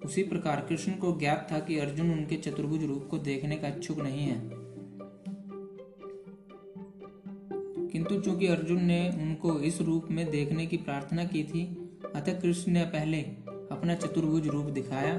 उसी 0.05 0.23
प्रकार 0.23 0.67
कृष्ण 0.69 0.93
को 0.93 1.19
ज्ञात 1.19 1.49
था 1.53 1.59
कि 1.59 1.79
अर्जुन 1.79 2.11
उनके 2.11 2.37
चतुर्भुज 2.37 2.85
रूप 2.85 3.09
को 3.11 3.19
देखने 3.19 3.57
का 3.57 3.69
इच्छुक 3.69 3.99
नहीं 3.99 4.21
है। 4.21 4.51
किंतु 7.89 8.21
चूँकि 8.21 8.47
अर्जुन 8.47 8.85
ने 8.85 9.11
उनको 9.23 9.61
इस 9.61 9.81
रूप 9.81 10.09
में 10.11 10.31
देखने 10.31 10.67
की 10.67 10.77
प्रार्थना 10.77 11.25
की 11.25 11.45
थी, 11.45 11.91
अतः 12.15 12.41
कृष्ण 12.41 12.73
ने 12.73 12.83
पहले 12.83 13.21
अपना 13.73 13.95
चतुर्भुज 13.95 14.49
रूप 14.49 14.67
दिखाया 14.67 15.15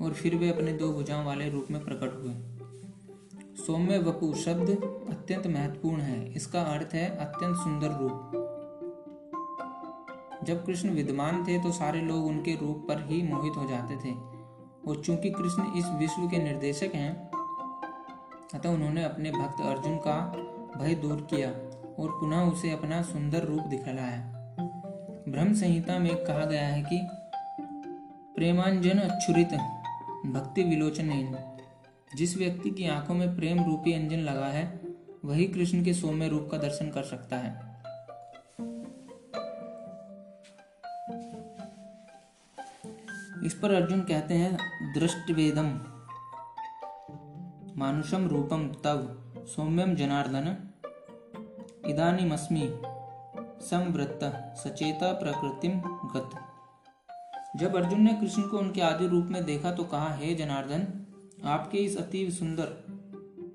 और 0.00 0.12
फिर 0.12 0.34
वे 0.34 0.50
अपने 0.50 0.72
दो 0.72 0.92
भुजाओं 0.92 1.24
वाले 1.24 1.50
रूप 1.50 1.66
में 1.70 1.84
प्रकट 1.84 2.22
हुए। 2.22 2.34
सौम्य 3.56 3.98
वपु 3.98 4.34
शब्द 4.34 4.70
अत्यंत 5.08 5.46
महत्वपूर्ण 5.46 6.00
है। 6.00 6.32
इसका 6.32 6.62
अर्थ 6.62 6.94
है 6.94 7.16
अत्यंत 7.16 7.56
सुंदर 7.56 7.88
रूप। 7.88 8.41
जब 10.44 10.66
कृष्ण 10.66 10.90
विद्यमान 10.90 11.44
थे 11.46 11.62
तो 11.62 11.72
सारे 11.72 12.00
लोग 12.00 12.26
उनके 12.26 12.54
रूप 12.54 12.84
पर 12.88 13.06
ही 13.06 13.22
मोहित 13.22 13.52
हो 13.56 13.66
जाते 13.66 13.96
थे। 13.96 14.14
और 14.88 15.02
चूँकि 15.04 15.30
कृष्ण 15.30 15.74
इस 15.74 15.84
विश्व 15.88 16.28
के 16.28 16.38
निर्देशक 16.38 16.90
हैं, 16.94 17.30
अतः 18.54 18.68
उन्होंने 18.68 19.04
अपने 19.04 19.30
भक्त 19.30 19.60
अर्जुन 19.60 19.96
का 19.96 20.36
भय 20.78 20.94
दूर 20.94 21.26
किया 21.30 21.48
और 22.02 22.10
पुनः 22.20 22.40
उसे 22.40 22.70
अपना 22.70 23.02
सुंदर 23.02 23.44
रूप 23.44 23.60
दिखलाया। 23.60 24.32
ब्रह्म 25.28 25.54
संहिता 25.54 25.98
में 25.98 26.24
कहा 26.24 26.44
गया 26.44 26.66
है 26.66 26.82
कि, 26.82 27.08
प्रेमांजन 28.36 28.98
अक्षुरित 28.98 29.48
भक्ति 30.26 30.62
विलोचन 30.62 31.38
जिस 32.16 32.36
व्यक्ति 32.36 32.70
की 32.70 32.88
आँखों 32.88 33.14
में 33.14 33.36
प्रेम 33.36 33.64
रूपी 33.64 33.92
अंजन 33.92 34.18
लगा 34.18 34.46
है, 34.46 34.80
वही 35.24 35.44
कृष्ण 35.44 35.84
के 35.84 35.94
सौम्य 35.94 36.28
रूप 36.28 36.48
का 36.50 36.58
दर्शन 36.58 36.90
कर 36.90 37.02
सकता 37.02 37.36
है। 37.36 37.71
इस 43.44 43.54
पर 43.54 43.74
अर्जुन 43.74 44.00
कहते 44.00 44.34
हैं, 44.34 44.58
दृष्टवेदम। 44.94 45.68
मानुषम 47.76 48.28
रूपम 48.28 48.68
तव, 48.84 49.08
सौम्यम 49.46 49.94
जनार्दन। 49.94 50.56
इदानीमस्मि 51.86 52.82
संवृत्त 53.62 54.20
सचेता 54.56 55.12
प्रकृतिम 55.12 55.80
गत। 56.14 56.30
जब 57.56 57.76
अर्जुन 57.76 58.00
ने 58.00 58.14
कृष्ण 58.14 58.42
को 58.42 58.58
उनके 58.58 58.80
आदि 58.80 59.06
रूप 59.06 59.24
में 59.24 59.44
देखा 59.44 59.72
तो 59.72 59.84
कहा, 59.84 60.14
हे 60.14 60.34
जनार्दन, 60.34 60.86
आपके 61.44 61.78
इस 61.78 61.96
अति 61.96 62.30
सुंदर 62.30 62.84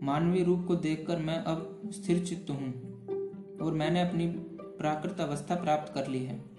मानवीय 0.03 0.43
रूप 0.43 0.65
को 0.67 0.75
देखकर 0.75 1.17
मैं 1.17 1.37
अब 1.43 1.91
स्थिर 1.93 2.25
चित्त 2.25 2.49
हूँ 2.49 2.73
और 3.61 3.73
मैंने 3.73 4.09
अपनी 4.09 4.27
प्राकृत 4.79 5.19
अवस्था 5.19 5.55
प्राप्त 5.55 5.93
कर 5.93 6.07
ली 6.07 6.23
है। 6.25 6.56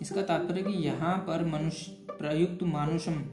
इसका 0.00 0.22
तात्पर्य 0.22 0.62
कि 0.62 0.72
यहाँ 0.72 1.16
पर 1.18 1.44
मनुष्य, 1.44 1.92
प्रयुक्त 2.18 2.62
मानुषम 2.62 3.24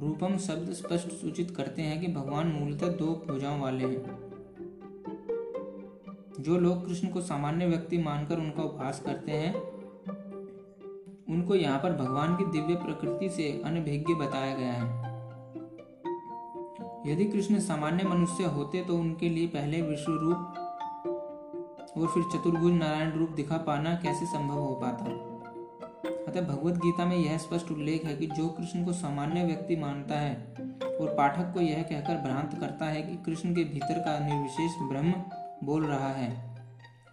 रूपम 0.00 0.36
शब्द 0.36 0.72
स्पष्ट 0.72 1.08
सूचित 1.08 1.50
करते 1.50 1.82
हैं 1.82 2.00
कि 2.00 2.06
भगवान 2.06 2.46
मूलतः 2.46 2.88
दो 2.88 3.06
भुजाओं 3.28 3.60
वाले 3.60 3.84
हैं। 3.84 4.18
जो 6.40 6.58
लोग 6.58 6.86
कृष्ण 6.86 7.08
को 7.08 7.20
सामान्य 7.20 7.66
व्यक्ति 7.66 7.98
मानकर 7.98 8.38
उनका 8.38 8.62
उपहास 8.62 9.00
करते 9.00 9.32
हैं, 9.32 9.54
उनको 11.28 11.54
यहाँ 11.54 11.78
पर 11.78 11.92
भगवान 11.92 12.36
की 12.36 12.44
दिव्य 12.44 12.74
प्रकृति 12.74 13.28
से 13.28 13.62
अनभिज्ञ 13.64 14.14
बताया 14.14 14.56
गया 14.56 14.72
है। 14.72 15.10
यदि 17.06 17.24
कृष्ण 17.24 17.58
सामान्य 17.58 18.04
मनुष्य 18.04 18.44
होते 18.44 18.84
तो 18.84 18.96
उनके 18.96 19.28
लिए 19.28 19.46
पहले 19.46 19.82
विश्व 19.82 20.12
रूप 20.12 20.54
और 21.96 22.06
फिर 22.06 22.22
चतुर्भुज 22.22 22.72
नारायण 22.72 23.12
रूप 23.12 23.30
दिखा 23.30 23.56
पाना 23.56 23.94
कैसे 23.94 24.26
संभव 24.26 24.58
हो 24.58 24.74
पाता? 24.74 25.29
अतः 26.30 26.46
भगवत 26.46 26.74
गीता 26.76 27.04
में 27.04 27.16
यह 27.16 27.38
स्पष्ट 27.38 27.70
उल्लेख 27.72 28.04
है 28.04 28.14
कि 28.16 28.26
जो 28.28 28.48
कृष्ण 28.48 28.84
को 28.84 28.92
सामान्य 28.92 29.44
व्यक्ति 29.44 29.76
मानता 29.76 30.14
है, 30.14 30.34
और 30.92 31.14
पाठक 31.18 31.52
को 31.54 31.60
यह 31.60 31.82
कहकर 31.82 32.16
भ्रांत 32.16 32.54
करता 32.60 32.86
है 32.86 33.00
कि 33.02 33.16
कृष्ण 33.26 33.54
के 33.54 33.64
भीतर 33.64 33.98
का 33.98 34.18
निर्विशेष 34.18 34.76
ब्रह्म 34.90 35.12
बोल 35.64 35.86
रहा 35.86 36.10
है, 36.10 36.28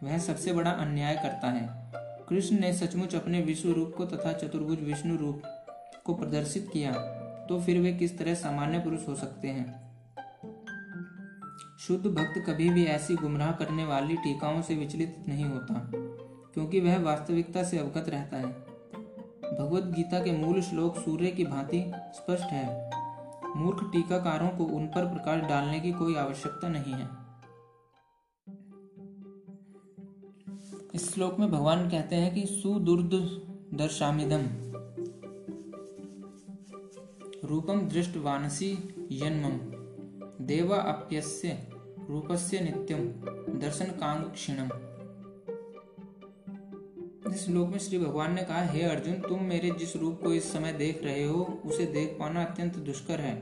वह 0.03 0.17
सबसे 0.17 0.53
बड़ा 0.53 0.71
अन्याय 0.71 1.15
करता 1.15 1.49
है। 1.49 1.69
कृष्ण 2.29 2.59
ने 2.59 2.71
सचमुच 2.73 3.15
अपने 3.15 3.41
विश्व 3.41 3.71
रूप 3.71 3.93
को 3.97 4.05
तथा 4.05 4.33
चतुर्भुज 4.33 4.81
विष्णु 4.81 5.15
रूप 5.17 5.41
को 6.05 6.13
प्रदर्शित 6.13 6.69
किया 6.73 6.91
तो 7.49 7.59
फिर 7.61 7.79
वे 7.79 7.93
किस 7.93 8.17
तरह 8.19 8.33
सामान्य 8.35 8.79
पुरुष 8.79 9.07
हो 9.07 9.15
सकते 9.15 9.47
हैं? 9.47 9.65
शुद्ध 11.79 12.05
भक्त 12.05 12.39
कभी 12.47 12.69
भी 12.69 12.85
ऐसी 12.87 13.15
गुमराह 13.15 13.51
करने 13.53 13.85
वाली 13.85 14.17
टीकाओं 14.17 14.61
से 14.61 14.75
विचलित 14.75 15.25
नहीं 15.27 15.45
होता, 15.45 15.81
क्योंकि 16.53 16.79
वह 16.79 16.99
वास्तविकता 17.01 17.63
से 17.63 17.77
अवगत 17.77 18.09
रहता 18.09 18.37
है। 18.37 18.66
भगवत 19.59 19.83
गीता 19.83 20.19
के 20.19 20.31
मूल 20.31 20.61
श्लोक 20.61 20.97
सूर्य 20.97 21.27
की 21.27 21.43
भांति 21.45 21.79
स्पष्ट 22.15 22.43
है। 22.43 22.91
मूर्ख 23.55 23.83
टीकाकारों 23.91 24.49
को 24.49 24.63
उन 24.63 24.87
पर 24.87 25.05
प्रकाश 25.05 25.41
डालने 25.41 25.79
की 25.79 25.91
कोई 25.91 26.15
आवश्यकता 26.15 26.67
नहीं 26.67 26.93
है। 26.93 27.07
इस 30.95 31.13
श्लोक 31.13 31.39
में 31.39 31.51
भगवान 31.51 31.89
कहते 31.89 32.15
हैं 32.15 32.33
कि 32.33 32.45
सुदुर्दर्शामिदम 32.45 34.43
रूपम 37.47 37.81
दृष्ट 37.81 38.17
वानसी 38.17 38.71
जन्मम 39.11 39.57
देवा 40.45 40.77
अप्यस्य 40.77 41.67
रूपस्य 42.09 42.59
नित्यम 42.59 42.99
दर्शन 43.59 43.85
कांग 43.85 44.23
क्षीणम 44.23 44.69
इस 47.27 47.45
श्लोक 47.45 47.69
में 47.69 47.79
श्री 47.79 47.97
भगवान 47.99 48.33
ने 48.33 48.41
कहा, 48.41 48.61
हे 48.61 48.81
अर्जुन, 48.81 49.13
तुम 49.13 49.43
मेरे 49.43 49.71
जिस 49.71 49.95
रूप 49.95 50.19
को 50.23 50.33
इस 50.33 50.53
समय 50.53 50.73
देख 50.73 51.03
रहे 51.03 51.23
हो, 51.23 51.61
उसे 51.65 51.85
देख 51.85 52.17
पाना 52.19 52.43
अत्यंत 52.43 52.75
दुष्कर 52.75 53.21
है। 53.21 53.35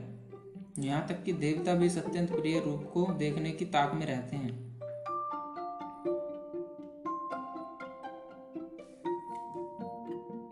यहाँ 0.78 1.06
तक 1.08 1.22
कि 1.24 1.32
देवता 1.32 1.74
भी 1.74 1.86
इस 1.86 1.98
अत्यंत 1.98 2.30
प्रिय 2.30 2.60
रूप 2.60 2.90
को 2.94 3.06
देखने 3.12 3.50
की 3.50 3.64
ताक 3.64 3.94
में 3.94 4.06
रहते 4.06 4.36
हैं। 4.36 4.66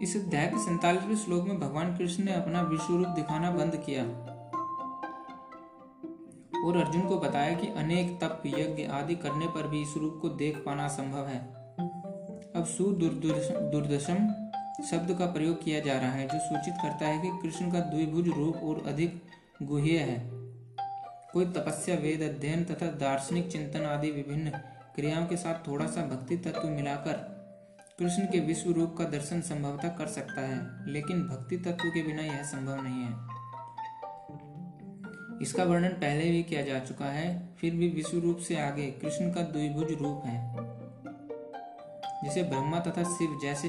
इस 0.01 0.16
अध्याय 0.16 0.47
के 0.47 0.59
सैतालीसवें 0.59 1.16
श्लोक 1.16 1.44
में 1.44 1.61
भगवान 1.61 1.97
कृष्ण 1.97 2.24
ने 2.24 2.32
अपना 2.32 2.62
विश्व 2.62 2.97
रूप 2.97 3.06
दिखाना 3.06 3.51
बंद 3.51 3.82
किया 3.86 4.05
और 6.66 6.77
अर्जुन 6.77 7.02
को 7.09 7.19
बताया 7.19 7.55
कि 7.55 7.66
अनेक 7.66 8.19
तप, 8.24 8.43
यज्ञ 8.47 8.85
आदि 8.85 9.15
करने 9.15 9.47
पर 9.47 9.69
भी 9.69 9.82
इस 9.82 9.94
रूप 9.97 10.19
को 10.23 10.28
देख 10.28 10.62
पाना 10.66 10.89
संभव 10.89 11.27
है। 11.27 11.64
अब 12.55 12.64
सुदुर्दशम 12.66 14.26
शब्द 14.85 15.14
का 15.18 15.26
प्रयोग 15.26 15.62
किया 15.64 15.81
जा 15.81 15.93
रहा 15.93 16.10
है, 16.10 16.26
जो 16.28 16.39
सूचित 16.39 16.74
करता 16.82 17.06
है 17.06 17.18
कि 17.22 17.28
कृष्ण 17.43 17.70
का 17.72 17.81
द्विभुज 17.81 18.28
रूप 18.28 18.56
और 18.56 18.82
अधिक 18.89 19.22
गुह्य 19.62 19.98
है। 20.01 20.18
कोई 21.32 21.47
तपस्या, 21.47 21.94
वेद 21.97 22.22
अध्ययन 22.22 22.64
तथा 22.64 22.86
दार्शनिक 23.01 23.51
चिंतन 23.52 23.85
आदि 23.85 24.10
विभिन्न 24.10 24.51
क्रियाओं 24.94 25.26
के 25.26 25.36
साथ 25.36 25.66
थोड़ा 25.68 25.86
सा 25.86 26.06
भक्ति 26.06 26.36
तत्व 26.36 26.68
मिलाकर 26.68 27.12
कृष्ण 27.98 28.26
के 28.26 28.40
विश्व 28.40 28.70
रूप 28.70 28.94
का 28.98 29.05
दर्शन 29.05 29.40
संभवतः 29.40 29.89
कर 29.89 30.06
सकता 30.06 30.40
है, 30.40 30.93
लेकिन 30.93 31.22
भक्ति 31.22 31.56
तत्व 31.56 31.89
के 31.89 32.02
बिना 32.02 32.22
यह 32.22 32.43
संभव 32.43 32.82
नहीं 32.82 33.02
है। 33.02 33.12
इसका 35.43 35.64
वर्णन 35.64 35.89
पहले 35.89 36.31
भी 36.31 36.43
किया 36.43 36.62
जा 36.62 36.78
चुका 36.78 37.06
है, 37.06 37.26
फिर 37.59 37.74
भी 37.74 37.89
विश्व 37.89 38.18
रूप 38.18 38.39
से 38.39 38.60
आगे 38.60 38.86
कृष्ण 39.02 39.32
का 39.32 39.40
द्विभुज 39.43 39.93
रूप 40.02 40.22
है। 40.26 40.73
जिसे 42.24 42.42
ब्रह्मा 42.42 42.80
तथा 42.80 43.02
शिव 43.06 43.38
जैसे 43.42 43.68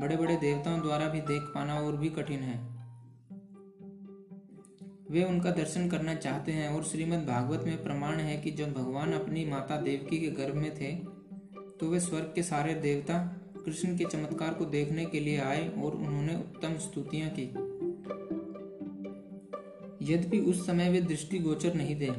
बड़े 0.00 0.16
बड़े 0.16 0.36
देवताओं 0.36 0.80
द्वारा 0.80 1.08
भी 1.08 1.20
देख 1.22 1.42
पाना 1.54 1.74
और 1.80 1.96
भी 1.96 2.08
कठिन 2.10 2.40
है। 2.40 2.58
वे 5.10 5.24
उनका 5.24 5.50
दर्शन 5.50 5.88
करना 5.88 6.14
चाहते 6.14 6.52
हैं 6.52 6.68
और 6.68 6.84
श्रीमद् 6.84 7.26
भागवत 7.26 7.64
में 7.66 7.82
प्रमाण 7.82 8.18
है 8.20 8.36
कि 8.36 8.50
जब 8.50 8.72
भगवान 8.72 9.12
अपनी 9.12 9.44
माता 9.44 9.80
देवकी 9.80 10.18
के 10.18 10.30
गर्भ 10.34 10.54
में 10.54 10.74
थे 10.74 10.92
तो 11.80 11.88
वे 11.88 12.00
स्वर्ग 12.00 12.32
के 12.34 12.42
सारे 12.42 12.74
देवता 12.74 13.18
कृष्ण 13.64 13.96
के 13.98 14.04
चमत्कार 14.04 14.54
को 14.54 14.64
देखने 14.64 15.04
के 15.04 15.20
लिए 15.20 15.38
आए 15.40 15.68
और 15.76 15.94
उन्होंने 15.94 16.34
उत्तम 16.34 16.76
स्तुतियाँ 16.78 17.30
की। 17.30 17.42
यद्यपि 20.04 20.38
उस 20.40 20.66
समय 20.66 20.90
वे 20.90 21.00
दृष्टि 21.02 21.38
गोचर 21.38 21.74
नहीं 21.74 21.94
थे, 22.00 22.10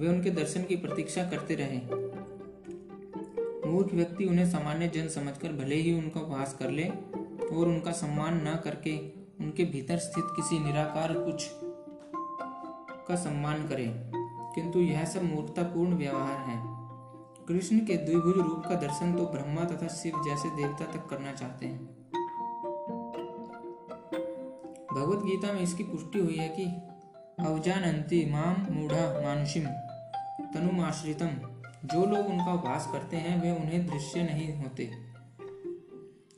वे 0.00 0.08
उनके 0.08 0.30
दर्शन 0.30 0.62
की 0.62 0.76
प्रतीक्षा 0.76 1.24
करते 1.24 1.54
रहे। 1.54 1.78
मूर्ख 3.70 3.94
व्यक्ति 3.94 4.24
उन्हें 4.24 4.50
सामान्य 4.50 4.88
जन 4.88 5.08
समझकर 5.08 5.52
भले 5.52 5.74
ही 5.74 5.92
उनका 5.94 6.20
उपहास 6.20 6.54
कर 6.54 6.70
ले 6.70 6.84
और 7.56 7.68
उनका 7.68 7.92
सम्मान 7.92 8.48
न 8.48 8.60
करके 8.64 8.98
उनके 9.40 9.64
भीतर 9.64 9.98
स्थित 9.98 10.24
किसी 10.36 10.58
निराकार 10.58 11.12
कुछ 11.12 11.50
का 13.08 13.16
सम्मान 13.16 13.68
करे। 13.68 14.10
किंतु 14.54 14.78
यह 14.78 15.04
सब 15.04 15.22
मूर्खतापूर्ण 15.22 15.94
व्यवहार 15.94 16.38
है। 16.38 16.58
कृष्ण 17.48 17.78
के 17.78 17.96
द्विभुज 17.96 18.36
रूप 18.36 18.62
का 18.68 18.74
दर्शन 18.74 19.14
तो 19.14 19.24
ब्रह्मा 19.26 19.64
तथा 19.64 19.88
शिव 19.88 20.22
जैसे 20.24 20.48
देवता 20.48 20.84
तक 20.84 21.06
करना 21.06 21.32
चाहते 21.32 21.66
हैं। 21.66 21.84
भगवत 24.94 25.24
गीता 25.24 25.52
में 25.52 25.60
इसकी 25.60 25.84
पुष्टि 25.84 26.18
हुई 26.18 26.36
है 26.36 26.48
कि 26.48 26.64
अवजानंती 27.46 28.32
माम 28.32 28.74
मूढ़ा 28.74 29.20
मानुषिम 29.24 29.66
तनुमाश्रितम। 30.54 31.59
जो 31.84 32.06
लोग 32.06 32.26
उनका 32.26 32.52
उपवास 32.52 32.88
करते 32.92 33.16
हैं, 33.16 33.42
वे 33.42 33.50
उन्हें 33.50 33.86
दृश्य 33.86 34.22
नहीं 34.22 34.54
होते। 34.54 34.90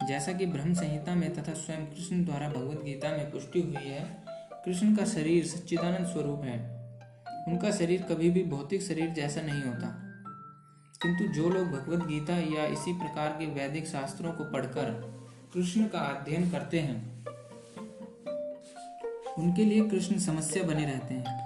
जैसा 0.06 0.32
कि 0.32 0.46
ब्रह्म 0.46 0.74
संहिता 0.74 1.14
में 1.14 1.34
तथा 1.34 1.52
स्वयं 1.52 1.86
कृष्ण 1.86 2.24
द्वारा 2.24 2.48
भगवत 2.48 2.82
गीता 2.84 3.08
में 3.08 3.30
पुष्टि 3.30 3.60
हुई 3.60 3.74
है, 3.74 4.24
कृष्ण 4.64 4.96
का 4.96 5.04
शरीर 5.04 5.46
सच्चिदानंद 5.46 6.06
स्वरूप 6.06 6.42
है। 6.42 6.82
उनका 7.48 7.70
शरीर 7.70 8.02
कभी 8.02 8.30
भी 8.30 8.42
भौतिक 8.42 8.82
शरीर 8.82 9.10
जैसा 9.10 9.40
नहीं 9.40 9.62
होता। 9.62 9.98
किंतु 11.02 11.34
जो 11.34 11.50
लोग 11.50 11.66
भगवत 11.66 12.06
गीता 12.06 12.36
या 12.36 12.66
इसी 12.66 12.98
प्रकार 12.98 13.28
के 13.28 13.46
वैदिक 13.46 13.86
शास्त्रों 13.86 14.32
को 14.32 14.44
पढ़कर 14.44 15.12
कृष्ण 15.54 15.86
का 15.86 15.98
अध्ययन 15.98 16.50
करते 16.50 16.80
हैं, 16.80 17.24
उनके 19.38 19.64
लिए 19.64 19.88
कृष्ण 19.88 20.18
समस्या 20.18 20.62
बने 20.62 20.84
रहते 20.84 21.14
हैं। 21.14 21.42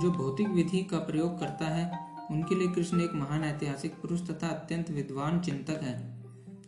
जो 0.00 0.10
भौतिक 0.10 0.48
विधि 0.48 0.82
का 0.82 0.98
प्रयोग 0.98 1.40
करता 1.40 1.64
है 1.64 2.07
उनके 2.30 2.54
लिए 2.54 2.68
कृष्ण 2.68 3.00
एक 3.00 3.14
महान 3.14 3.44
ऐतिहासिक 3.44 3.92
पुरुष 3.92 4.30
तथा 4.30 4.48
अत्यंत 4.48 4.90
विद्वान 4.90 5.40
चिंतक 5.40 5.82
है। 5.82 6.18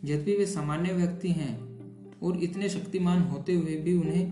यद्यपि 0.03 0.37
वे 0.37 0.45
सामान्य 0.45 0.93
व्यक्ति 0.93 1.31
हैं 1.31 1.71
और 2.19 2.37
इतने 2.37 2.69
शक्तिमान 2.69 3.21
होते 3.21 3.53
हुए 3.53 3.75
भी 3.75 3.97
उन्हें 3.97 4.31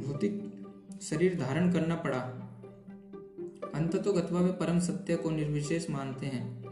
भौतिक 0.00 0.64
शरीर 1.02 1.40
धारण 1.40 1.72
करना 1.72 1.94
पड़ा। 1.94 2.18
अंत 3.74 3.96
तो 3.96 4.12
गत्वा 4.12 4.40
वे 4.40 4.52
परम 4.52 4.80
सत्य 4.80 5.16
को 5.16 5.30
निर्विशेष 5.30 5.90
मानते 5.90 6.26
हैं। 6.26 6.64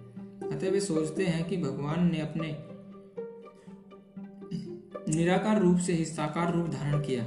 अतः 0.48 0.70
वे 0.70 0.80
सोचते 0.80 1.26
हैं 1.26 1.48
कि 1.48 1.56
भगवान 1.56 2.12
ने 2.12 2.20
अपने 2.20 2.56
निराकार 5.14 5.60
रूप 5.60 5.78
से 5.78 5.92
ही 5.92 6.04
साकार 6.04 6.54
रूप 6.54 6.66
धारण 6.66 7.00
किया। 7.00 7.24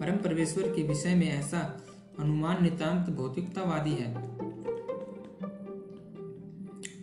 परम 0.00 0.16
परमेश्वर 0.16 0.68
के 0.68 0.82
विषय 0.82 1.14
में 1.14 1.28
ऐसा 1.28 1.82
अनुमान 2.18 2.62
नितांत 2.62 3.16
भौतिकतावादी 3.16 3.90
है। 3.90 4.31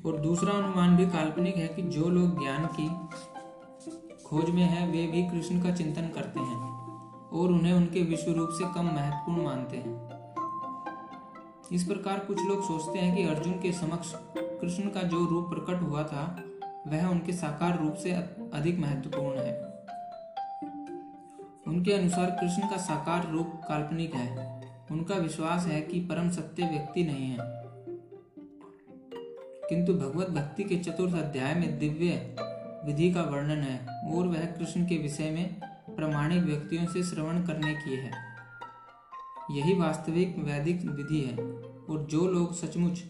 और 0.05 0.17
दूसरा 0.17 0.53
अनुमान 0.53 0.97
भी 0.97 1.05
काल्पनिक 1.05 1.55
है 1.55 1.67
कि 1.67 1.81
जो 1.81 2.09
लोग 2.09 2.39
ज्ञान 2.39 2.65
की 2.79 2.87
खोज 4.25 4.49
में 4.49 4.63
है, 4.63 4.87
वे 4.87 5.07
भी 5.07 5.29
कृष्ण 5.29 5.61
का 5.61 5.71
चिंतन 5.71 6.07
करते 6.07 6.39
हैं 6.39 6.57
और 7.29 7.51
उन्हें 7.51 7.73
उनके 7.73 8.03
विश्व 8.03 8.31
रूप 8.31 8.49
से 8.51 8.73
कम 8.73 8.85
महत्वपूर्ण 8.85 9.43
मानते 9.43 9.77
हैं। 9.77 10.09
इस 11.71 11.83
प्रकार 11.83 12.19
कुछ 12.19 12.45
लोग 12.45 12.63
सोचते 12.63 12.99
हैं 12.99 13.15
कि 13.15 13.23
अर्जुन 13.23 13.53
के 13.53 13.71
समक्ष 13.71 14.13
कृष्ण 14.37 14.89
का 14.89 15.03
जो 15.03 15.25
रूप 15.25 15.49
प्रकट 15.49 15.81
हुआ 15.81 16.03
था, 16.03 16.43
वह 16.87 17.05
उनके 17.05 17.33
साकार 17.33 17.79
रूप 17.83 17.93
से 17.93 18.11
अधिक 18.53 18.79
महत्वपूर्ण 18.79 19.39
है। 19.39 19.69
उनके 21.67 21.93
अनुसार 21.93 22.25
कृष्ण 22.25 22.69
का 22.69 22.77
साकार 22.77 23.29
रूप 23.31 23.51
काल्पनिक 23.67 24.15
है। 24.15 24.61
उनका 24.91 25.15
विश्वास 25.15 25.65
है 25.65 25.81
कि 25.81 25.99
परम 25.99 26.29
सत्य 26.29 26.65
व्यक्ति 26.65 27.03
नहीं 27.03 27.29
है। 27.31 27.58
किंतु 29.69 29.93
भगवत 29.93 30.29
भक्ति 30.29 30.63
के 30.63 30.75
चतुर्थ 30.75 31.13
अध्याय 31.13 31.53
में 31.55 31.79
दिव्य 31.79 32.35
विधि 32.85 33.11
का 33.11 33.21
वर्णन 33.21 33.61
है 33.61 33.85
और 34.13 34.27
वह 34.27 34.45
कृष्ण 34.45 34.85
के 34.85 34.97
विषय 34.97 35.29
में 35.29 35.59
प्रमाणिक 35.95 36.43
व्यक्तियों 36.43 36.85
से 36.85 37.03
श्रवण 37.03 37.41
करने 37.47 37.73
की 37.73 37.95
है। 37.95 38.11
यही 39.51 39.73
वास्तविक 39.73 40.35
वैदिक 40.39 40.81
विधि 40.85 41.21
है 41.21 41.37
और 41.89 42.07
जो 42.09 42.27
लोग 42.27 42.53
सचमुच 42.53 43.03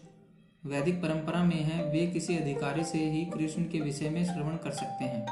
वैदिक 0.66 1.02
परंपरा 1.02 1.44
में 1.44 1.62
हैं, 1.62 1.92
वे 1.92 2.06
किसी 2.06 2.36
अधिकारी 2.36 2.84
से 2.84 3.10
ही 3.10 3.24
कृष्ण 3.24 3.62
के 3.62 3.80
विषय 3.80 4.10
में 4.10 4.24
श्रवण 4.24 4.56
कर 4.56 4.70
सकते 4.70 5.04
हैं 5.04 5.26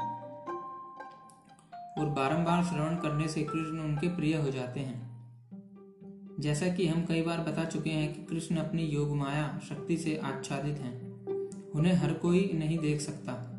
और 1.97 2.09
बारंबार 2.09 2.63
श्रवण 2.63 2.95
करने 2.95 3.27
से 3.27 3.43
कृष्ण 3.43 3.79
उनके 3.79 4.07
प्रिय 4.07 4.35
हो 4.35 4.49
जाते 4.51 4.79
हैं। 4.79 5.09
जैसा 6.39 6.67
कि 6.67 6.87
हम 6.87 7.05
कई 7.05 7.21
बार 7.21 7.37
बता 7.37 7.65
चुके 7.65 7.89
हैं 7.89 8.13
कि 8.13 8.23
कृष्ण 8.23 8.55
अपनी 8.55 8.83
योग 8.83 9.15
माया, 9.15 9.59
शक्ति 9.69 9.97
से 9.97 10.21
आच्छादित 10.23 10.77
हैं। 10.77 11.08
उन्हें 11.75 11.93
हर 11.93 12.13
कोई 12.13 12.51
नहीं 12.53 12.79
देख 12.79 13.01
सकता। 13.01 13.55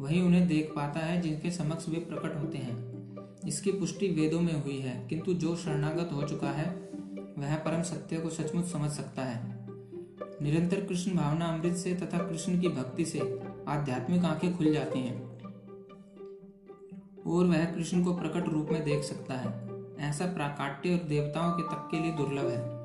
वही 0.00 0.20
उन्हें 0.20 0.48
देख 0.48 0.72
पाता 0.76 1.00
है 1.00 1.20
जिनके 1.20 1.50
समक्ष 1.50 1.88
वे 1.88 1.96
प्रकट 1.96 2.36
होते 2.36 2.58
हैं। 2.58 2.90
इसकी 3.48 3.72
पुष्टि 3.72 4.08
वेदों 4.08 4.40
में 4.40 4.62
हुई 4.62 4.78
है, 4.78 5.08
किंतु 5.08 5.34
जो 5.34 5.56
शरणागत 5.56 6.10
हो 6.12 6.22
चुका 6.22 6.50
है, 6.50 6.70
वह 7.38 7.56
परम 7.56 7.82
सत्य 7.82 8.16
को 8.16 8.28
सचमुच 8.28 8.64
समझ 8.64 8.90
सकता 8.90 9.22
है। 9.22 9.66
निरंतर 10.42 10.84
कृष्ण 10.84 11.16
भावना 11.16 11.44
अमृत 11.44 11.76
से 11.76 11.94
तथा 11.94 12.18
कृष्ण 12.18 12.60
की 12.60 12.68
भक्ति 12.68 13.04
से 13.04 13.40
आध्यात्मिक 13.68 14.24
आँखें 14.24 14.58
खुल 14.58 14.72
जाती 14.72 14.98
हैं। 14.98 15.30
और 17.26 17.46
वह 17.46 17.64
कृष्ण 17.64 18.04
को 18.04 18.14
प्रकट 18.14 18.48
रूप 18.48 18.68
में 18.72 18.84
देख 18.84 19.04
सकता 19.04 19.34
है। 19.34 19.70
ऐसा 19.98 20.26
प्राकाट्य 20.26 20.94
और 20.94 21.08
देवताओं 21.08 21.52
के 21.52 21.62
तक 21.62 21.88
के 21.90 22.00
लिए 22.00 22.12
दुर्लभ 22.12 22.48
है। 22.48 22.80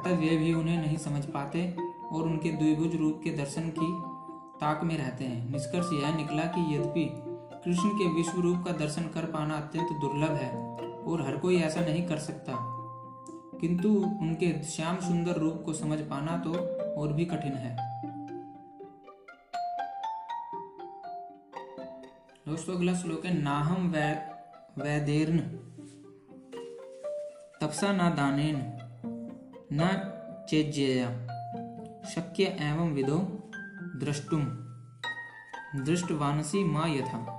अतः 0.00 0.20
वे 0.20 0.36
भी 0.36 0.54
उन्हें 0.54 0.86
नहीं 0.86 0.96
समझ 0.96 1.24
पाते 1.24 1.85
और 2.12 2.22
उनके 2.22 2.52
द्विभुज 2.52 2.96
रूप 2.96 3.20
के 3.24 3.30
दर्शन 3.30 3.72
की 3.78 4.16
ताक 4.60 4.84
में 4.84 4.98
रहते 4.98 5.24
हैं। 5.24 5.50
निष्कर्ष 5.50 5.86
यह 5.92 6.16
निकला 6.16 6.42
कि 6.42 6.76
यद्यपि 6.76 7.22
कृष्ण 7.64 7.88
के 7.88 8.14
विश्व 8.14 8.40
रूप 8.40 8.64
का 8.66 8.72
दर्शन 8.72 9.02
कर 9.02 9.24
पाना 9.24 9.54
अत्यंत 9.54 9.88
दुर्लभ 10.00 10.30
है 10.30 10.76
और 10.76 11.22
हर 11.22 11.36
कोई 11.36 11.56
ऐसा 11.56 11.80
नहीं 11.80 12.06
कर 12.06 12.18
सकता। 12.18 12.52
किंतु 13.60 13.88
उनके 13.98 14.62
श्याम 14.62 14.96
सुंदर 14.96 15.32
रूप 15.32 15.62
को 15.64 15.72
समझ 15.72 15.98
पाना 15.98 16.38
तो 16.38 16.52
और 17.00 17.12
भी 17.12 17.24
कठिन 17.24 17.52
है। 17.52 17.76
दोस्तों, 22.48 22.74
अगला 22.74 22.94
श्लोक 22.94 23.26
है 23.26 23.42
नाहम 23.42 23.90
वै, 23.90 24.28
वैदेर्न, 24.78 25.38
तपसा 27.60 27.92
न 27.92 27.98
दानेन, 27.98 28.72
न 29.72 30.12
चेज्यया। 30.50 31.25
शक्य 32.14 32.44
एवं 32.44 32.92
विदो 32.92 33.18
द्रष्टुम। 34.00 34.40
दृष्टवानसी 35.84 36.64
माँ 36.64 36.88
यथा। 36.88 37.32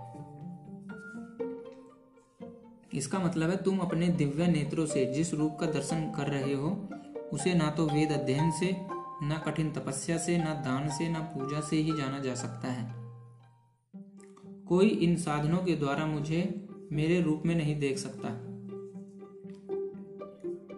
इसका 2.93 3.19
मतलब 3.19 3.49
है 3.49 3.63
तुम 3.63 3.79
अपने 3.79 4.07
दिव्य 4.07 4.47
नेत्रों 4.47 4.85
से 4.85 5.13
जिस 5.13 5.33
रूप 5.33 5.57
का 5.59 5.65
दर्शन 5.65 6.11
कर 6.15 6.27
रहे 6.27 6.53
हो, 6.53 6.89
उसे 7.33 7.53
ना 7.53 7.69
तो 7.69 7.85
वेद 7.85 8.11
अध्ययन 8.11 8.51
से, 8.51 8.77
न 9.23 9.41
कठिन 9.45 9.71
तपस्या 9.71 10.17
से, 10.17 10.37
न 10.37 10.45
दान 10.45 10.89
से, 10.89 11.09
न 11.09 11.15
पूजा 11.15 11.61
से 11.61 11.75
ही 11.75 11.97
जाना 11.97 12.19
जा 12.19 12.35
सकता 12.35 12.67
है। 12.67 12.93
कोई 14.65 14.87
इन 14.87 15.15
साधनों 15.15 15.57
के 15.57 15.75
द्वारा 15.75 16.05
मुझे 16.05 16.67
मेरे 16.91 17.21
रूप 17.21 17.43
में 17.45 17.55
नहीं 17.55 17.79
देख 17.79 17.97
सकता। 17.97 18.29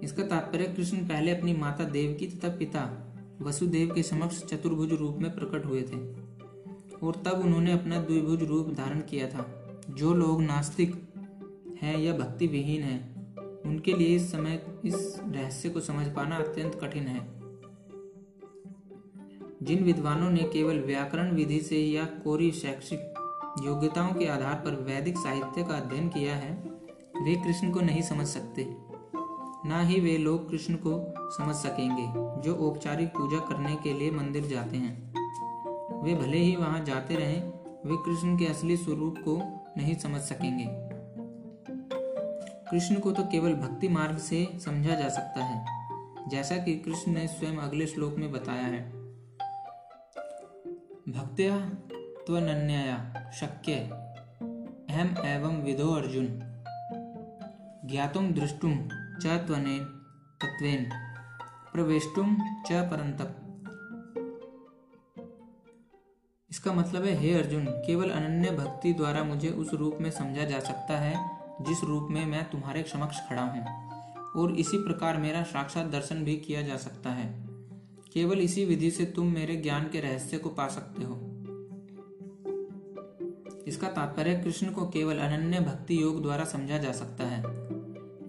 इसका 0.04 0.24
तात्पर्य 0.24 0.66
कृष्ण 0.66 0.98
पहले 0.98 1.38
अपनी 1.38 1.54
माता 1.54 1.84
देवकी 1.84 2.28
तथा 2.28 2.50
पिता 2.50 3.06
वसुदेव 3.42 3.94
के 3.96 4.04
समक्ष 4.04 4.44
चतुर्भुज 4.44 4.94
रूप 4.94 5.18
में 5.18 5.36
प्रकट 5.36 5.66
हुए 5.66 5.82
थे 5.82 5.98
और 7.06 7.16
तब 7.16 7.42
उन्होंने 7.46 7.72
अपना 7.72 8.02
द्विभुज 8.02 8.44
रूप 8.44 8.70
धारण 8.70 9.00
किया 9.00 9.28
था। 9.28 9.56
जो 9.90 10.14
लोग 10.14 10.42
नास्तिक 10.42 11.14
हैं 11.82 12.00
या 12.00 12.14
भक्ति 12.14 12.48
विहीन 12.48 12.82
हैं, 12.82 13.36
उनके 13.66 13.94
लिए 13.94 14.16
इस 14.16 14.32
समय 14.32 14.82
इस 14.86 15.20
रहस्य 15.26 15.70
को 15.70 15.80
समझ 15.80 16.08
पाना 16.08 16.36
अत्यंत 16.36 16.76
कठिन 16.76 17.04
है। 17.04 17.40
जिन 19.64 19.84
विद्वानों 19.84 20.30
ने 20.30 20.44
केवल 20.44 20.80
व्याकरण 20.80 21.32
विधि 21.32 21.60
से 21.60 21.78
या 21.78 22.06
कोरी 22.06 22.52
शैक्षिक 22.52 23.00
योग्यताओं 23.64 24.14
के 24.14 24.26
आधार 24.26 24.56
पर 24.56 24.72
वैदिक 24.72 25.18
साहित्य 25.18 25.64
का 25.64 25.74
अध्ययन 25.74 26.10
किया 26.10 26.36
है, 26.36 26.64
वे 27.22 27.36
कृष्ण 27.36 27.72
को 27.72 27.80
नहीं 27.80 28.02
समझ 28.02 28.28
सकते। 28.28 28.68
ना 29.66 29.82
ही 29.82 30.00
वे 30.00 30.18
लोग 30.18 30.50
कृष्ण 30.50 30.76
को 30.76 31.19
समझ 31.30 31.56
सकेंगे, 31.56 32.06
जो 32.42 32.56
औपचारिक 32.68 33.10
पूजा 33.10 33.40
करने 33.40 33.76
के 33.76 33.94
लिए 33.94 34.12
मंदिर 34.12 34.48
जाते 34.48 34.78
हैं। 34.78 35.14
वे 36.04 36.14
भले 36.16 36.38
ही 36.38 36.56
वहाँ 36.56 36.84
जाते 36.86 37.16
रहें, 37.16 37.42
वे 37.86 37.98
कृष्ण 38.06 38.38
के 38.38 38.46
असली 38.46 38.78
स्वरूप 38.78 39.16
को 39.20 39.38
नहीं 39.78 39.96
समझ 39.96 40.22
सकेंगे। 40.22 40.66
कृष्ण 42.72 43.00
को 43.00 43.12
तो 43.12 43.24
केवल 43.24 43.54
भक्ति 43.54 43.88
मार्ग 43.88 44.18
से 44.18 44.60
समझा 44.66 44.96
जा 44.96 45.10
सकता 45.10 45.44
है, 45.44 45.66
जैसा 46.30 46.58
कि 46.58 46.76
कृष्ण 46.76 47.12
ने 47.12 47.28
स्वयं 47.28 47.58
अगले 47.58 47.88
श्लोक 47.88 48.16
में 48.16 48.32
बताया 48.32 48.66
है। 48.66 48.82
भक्त्या 51.10 51.58
त्वनन्यया 52.26 53.32
शक्य, 53.32 53.74
अहम 54.90 55.26
एवं 55.26 55.64
विदो 55.64 55.88
अर्जुन। 55.92 56.28
ज्ञातुम 57.86 58.32
दृष्टुम 58.32 58.78
च 59.22 59.38
तत्वेन 60.42 60.90
प्रवेष्टुम 61.74 62.36
च 62.68 62.72
परंतप 62.72 63.46
इसका 66.52 66.72
मतलब 66.74 67.04
है, 67.04 67.16
हे 67.16 67.34
अर्जुन, 67.34 67.66
केवल 67.66 68.10
अनन्य 68.10 68.52
भक्ति 68.52 68.94
द्वारा 68.94 69.24
मुझे 69.24 69.50
उस 69.50 69.74
रूप 69.74 69.98
में 70.02 70.12
समझा 70.12 70.44
जा 70.44 70.60
सकता 70.60 70.98
है, 70.98 71.30
जिस 71.62 71.84
रूप 71.84 72.08
में 72.12 72.26
मैं 72.26 72.50
तुम्हारे 72.50 72.84
समक्ष 72.84 73.18
खड़ा 73.30 73.42
हूँ, 73.42 73.66
और 74.32 74.56
इसी 74.56 74.78
प्रकार 74.78 75.18
मेरा 75.18 75.44
साक्षात 75.44 75.88
दर्शन 75.88 76.24
भी 76.24 76.38
किया 76.38 76.62
जा 76.62 76.78
सकता 76.78 77.10
है। 77.10 77.48
केवल 78.14 78.40
इसी 78.40 78.66
विधि 78.66 78.92
से 78.92 79.06
तुम 79.06 79.28
मेरे 79.28 79.56
ज्ञान 79.56 79.90
के 79.90 80.00
रहस्य 80.00 80.38
को 80.38 80.50
पा 80.50 80.68
सकते 80.68 81.04
हो। 81.04 81.16
इसका 83.68 83.88
तात्पर्य, 83.88 84.36
कृष्ण 84.36 84.72
को 84.72 84.88
केवल 84.88 85.18
अनन्य 85.18 85.60
भक्ति 85.60 86.02
योग 86.02 86.22
द्वारा 86.22 86.46
समझा 86.46 86.78
जा 86.78 86.92
सकता 86.92 87.24
है। 87.24 87.44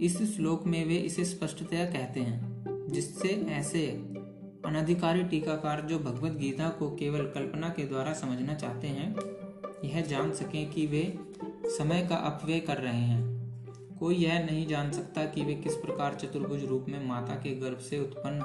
इस 0.01 0.37
श्लोक 0.37 0.67
में 0.67 0.85
वे 0.85 0.97
इसे 0.97 1.25
स्पष्टतया 1.25 1.85
कहते 1.85 2.21
हैं। 2.21 2.60
जिससे 2.91 3.29
ऐसे 3.51 3.87
अनधिकारी 4.67 5.23
टीकाकार 5.23 5.81
जो 5.81 5.99
भगवत 5.99 6.33
गीता 6.33 6.69
को 6.69 6.91
केवल 6.91 7.21
कल्पना 7.21 7.69
के 7.69 7.85
द्वारा 7.85 8.13
समझना 8.13 8.55
चाहते 8.55 8.87
हैं, 8.87 9.15
यह 9.85 10.01
जान 10.01 10.33
सकें 10.33 10.71
कि 10.71 10.87
वे 10.87 11.19
समय 11.67 12.07
का 12.07 12.17
अपव्यय 12.17 12.61
कर 12.61 12.77
रहे 12.77 13.01
हैं। 13.01 13.29
कोई 13.99 14.17
यह 14.17 14.45
नहीं 14.45 14.67
जान 14.67 14.93
सकता 14.93 15.25
कि 15.25 15.43
वे 15.43 15.55
किस 15.55 15.75
प्रकार 15.75 16.15
चतुर्भुज 16.15 16.65
रूप 16.65 16.87
में 16.89 17.09
माता 17.09 17.35
के 17.35 17.55
गर्भ 17.55 17.79
से 17.79 18.01
उत्पन्न 18.01 18.41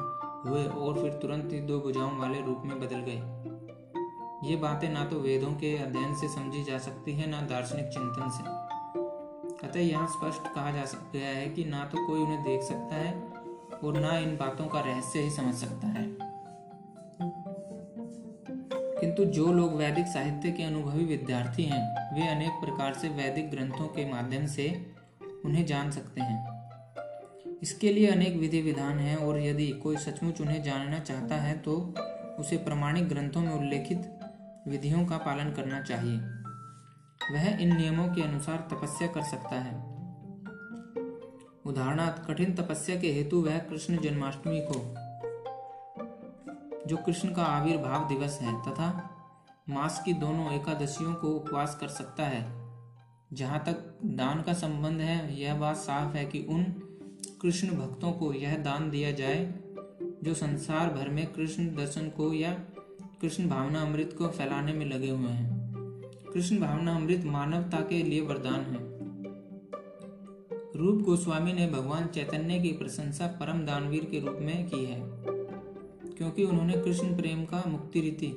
हुए 0.47 0.63
और 0.63 1.01
फिर 1.01 1.13
तुरंत 1.13 1.53
ही 1.53 1.59
दो 1.59 1.79
भुजाओं 1.79 2.17
वाले 2.17 2.41
रूप 2.41 2.61
में 2.65 2.79
बदल 2.79 2.99
गए। 2.99 3.21
ये 4.49 4.55
बातें 4.55 4.89
ना 4.89 5.05
तो 5.05 5.19
वेदों 5.19 5.51
के 5.51 5.77
अध्ययन 5.77 6.15
से 6.15 6.27
समझी 6.27 6.63
जा 6.63 6.77
सकती 6.77 7.13
है, 7.13 7.29
ना 7.29 7.41
दार्शनिक 7.41 7.85
चिंतन 7.85 8.29
से। 8.29 8.43
अतः 9.67 9.79
यहाँ 9.79 10.07
स्पष्ट 10.07 10.53
कहा 10.55 10.71
जा 10.71 10.85
सकता 10.85 11.17
है 11.17 11.49
कि 11.49 11.63
ना 11.65 11.85
तो 11.85 12.05
कोई 12.07 12.19
उन्हें 12.19 12.43
देख 12.43 12.61
सकता 12.61 12.95
है 12.95 13.34
और 13.85 13.99
ना 13.99 14.17
इन 14.17 14.37
बातों 14.37 14.67
का 14.67 14.79
रहस्य 14.79 15.19
ही 15.19 15.29
समझ 15.29 15.55
सकता 15.55 15.87
है। 15.87 16.05
किंतु 19.01 19.25
जो 19.25 19.53
लोग 19.53 19.75
वैदिक 19.75 20.05
साहित्य 20.05 20.51
के 20.51 20.63
अनुभवी 20.63 21.05
विद्यार्थी 21.05 21.63
हैं, 21.63 22.15
वे 22.15 22.27
अनेक 22.27 22.51
प्रकार 22.51 22.93
से 22.93 23.09
वैदिक 23.09 23.51
ग्रंथों 23.51 23.87
के 23.87 24.11
माध्यम 24.11 24.45
से 24.45 24.95
उन्हें 25.45 25.65
जान 25.65 25.91
सकते 25.91 26.21
हैं। 26.21 26.55
इसके 27.61 27.93
लिए 27.93 28.07
अनेक 28.07 28.35
विधि 28.35 28.61
विधान 28.61 28.99
हैं 28.99 29.15
और 29.15 29.39
यदि 29.39 29.67
कोई 29.67 29.97
सचमुच 29.97 30.41
उन्हें 30.41 30.63
जानना 30.63 30.99
चाहता 30.99 31.35
है 31.35 31.57
तो 31.57 31.93
उसे 32.39 32.57
प्रमाणिक 32.57 33.09
ग्रंथों 33.09 33.41
में 33.41 33.53
उल्लेखित 33.53 34.19
विधियों 34.67 35.05
का 35.05 35.17
पालन 35.17 35.51
करना 35.51 35.81
चाहिए। 35.81 36.17
वह 37.31 37.61
इन 37.61 37.77
नियमों 37.77 38.07
के 38.07 38.21
अनुसार 38.21 38.67
तपस्या 38.71 39.07
कर 39.07 39.21
सकता 39.21 39.55
है। 39.55 39.94
उदाहरणार्थ, 41.65 42.27
कठिन 42.27 42.55
तपस्या 42.55 42.95
के 42.95 43.11
हेतु 43.11 43.41
वह 43.41 43.57
कृष्ण 43.57 43.97
जन्माष्टमी 43.97 44.61
को, 44.71 44.95
जो 46.87 46.97
कृष्ण 46.97 47.33
का 47.33 47.43
आविर्भाव 47.43 48.07
दिवस 48.07 48.39
है, 48.41 48.61
तथा 48.61 49.09
मास 49.69 50.01
की 50.05 50.13
दोनों 50.13 50.51
एकादशियों 50.51 51.13
को 51.13 51.27
उपवास 51.27 51.77
कर 51.81 51.87
सकता 51.87 52.23
है। 52.23 52.65
जहाँ 53.33 53.59
तक 53.59 53.99
दान 54.05 54.41
का 54.41 54.53
संबंध 54.53 55.01
है, 55.01 55.41
यह 55.41 55.55
बात 55.55 55.77
साफ़ 55.77 56.15
है 56.15 56.25
कि 56.25 56.45
उन 56.49 56.63
कृष्ण 57.41 57.67
भक्तों 57.67 58.11
को 58.11 58.33
यह 58.33 58.57
दान 58.57 58.89
दिया 58.89 59.11
जाए, 59.11 59.53
जो 60.23 60.33
संसार 60.33 60.89
भर 60.89 61.09
में 61.09 61.33
कृष्ण 61.33 61.75
दर्शन 61.75 62.09
को 62.09 62.33
या 62.33 62.53
कृष्ण 63.21 63.49
भावना 63.49 63.81
अमृत 63.81 64.15
को 64.17 64.27
फैलाने 64.27 64.73
में 64.73 64.85
लगे 64.85 65.09
हुए 65.09 65.31
हैं। 65.31 65.71
कृष्ण 66.33 66.57
भावना 66.57 66.95
अमृत 66.95 67.23
मानवता 67.25 67.77
के 67.77 68.03
लिए 68.03 68.21
वरदान 68.21 68.61
है। 68.61 68.84
रूप 70.75 71.01
गोस्वामी 71.01 71.51
ने 71.53 71.65
भगवान 71.67 72.07
चैतन्य 72.07 72.59
की 72.59 72.71
प्रशंसा 72.71 73.27
परम 73.39 73.59
दानवीर 73.65 74.05
के 74.05 74.19
रूप 74.19 74.37
में 74.41 74.67
की 74.69 74.83
है, 74.85 74.99
क्योंकि 76.17 76.43
उन्होंने 76.43 76.73
कृष्ण 76.73 77.15
प्रेम 77.17 77.43
का 77.45 77.63
मुक्ति 77.67 78.01
रीति 78.01 78.31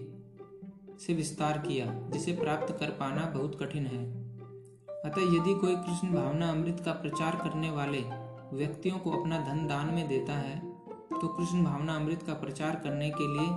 से 1.01 1.15
विस्तार 1.15 1.59
किया, 1.59 1.87
जिसे 2.11 2.33
प्राप्त 2.33 2.73
कर 2.81 2.91
पाना 2.91 3.25
बहुत 3.35 3.59
कठिन 3.63 3.87
है। 3.87 4.05
अतः 5.05 5.35
यदि 5.35 5.55
कोई 5.55 5.75
कृष्ण 5.77 6.09
भावना 6.09 6.51
अमृत 6.51 6.83
का 6.85 6.93
प्रचार 6.93 7.37
करने 7.37 7.71
वाले 7.71 8.03
व्यक्तियों 8.53 8.99
को 8.99 9.11
अपना 9.11 9.39
धन 9.39 9.67
दान 9.67 9.95
में 9.95 10.07
देता 10.09 10.33
है 10.33 10.59
तो 11.11 11.29
कृष्ण 11.29 11.65
भावना 11.65 11.97
अमृत 11.97 12.23
का 12.23 12.35
प्रचार 12.35 12.81
करने 12.85 13.11
के 13.11 13.27
लिए 13.29 13.49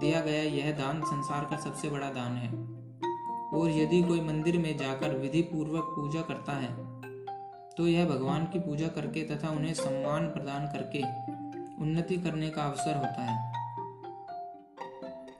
दिया 0.00 0.20
गया 0.20 0.42
यह 0.42 0.70
दान 0.78 1.00
संसार 1.02 1.46
का 1.50 1.56
सबसे 1.56 1.90
बड़ा 1.90 2.10
दान 2.10 2.36
है। 2.36 2.52
और 3.52 3.70
यदि 3.70 4.02
कोई 4.02 4.20
मंदिर 4.20 4.58
में 4.58 4.76
जाकर 4.76 5.18
विधि 5.18 5.42
पूर्वक 5.42 5.92
पूजा 5.96 6.20
करता 6.20 6.52
है 6.52 6.87
तो 7.78 7.86
यह 7.86 8.06
भगवान 8.06 8.44
की 8.44 8.58
पूजा 8.58 8.86
करके 8.88 9.22
तथा 9.24 9.48
उन्हें 9.48 9.74
सम्मान 9.74 10.26
प्रदान 10.26 10.66
करके 10.66 11.02
उन्नति 11.82 12.16
करने 12.16 12.48
का 12.50 12.62
अवसर 12.62 12.96
होता 12.96 13.22
है। 13.22 13.52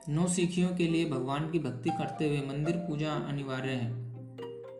नौ 0.09 0.27
सिखियों 0.27 0.69
के 0.75 0.87
लिए 0.87 1.09
भगवान 1.09 1.49
की 1.51 1.59
भक्ति 1.59 1.89
करते 1.89 2.27
हुए 2.27 2.47
मंदिर 2.47 2.77
पूजा 2.77 3.11
अनिवार्य 3.11 3.71
है, 3.71 3.89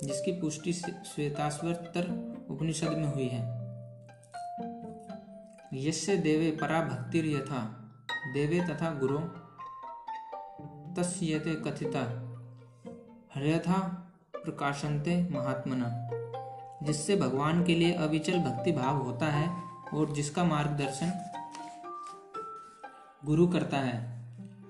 जिसकी 0.07 0.31
पुष्टि 0.31 0.73
श्वेताश्वर 0.73 1.73
उपनिषद 2.49 2.89
में 2.89 3.07
हुई 3.07 3.27
है। 3.27 3.41
यस्य 5.73 6.17
देवे 6.17 6.51
परा 6.51 6.81
भक्तिर 6.81 7.25
यथा, 7.25 7.61
देवे 8.33 8.61
तथा 8.61 8.93
गुरु 8.93 9.19
तस्यते 10.95 11.55
कथिता 11.55 12.05
हृथा 13.35 13.79
प्रकाशनते 14.35 15.21
महात्मना। 15.31 16.18
जिससे 16.83 17.15
भगवान 17.15 17.63
के 17.63 17.75
लिए 17.75 17.93
अविचल 17.93 18.37
भक्ति 18.37 18.71
भाव 18.71 18.97
होता 18.97 19.25
है 19.25 19.63
और 19.93 20.13
जिसका 20.13 20.43
मार्गदर्शन 20.43 21.13
गुरु 23.25 23.47
करता 23.47 23.77
है। 23.77 24.19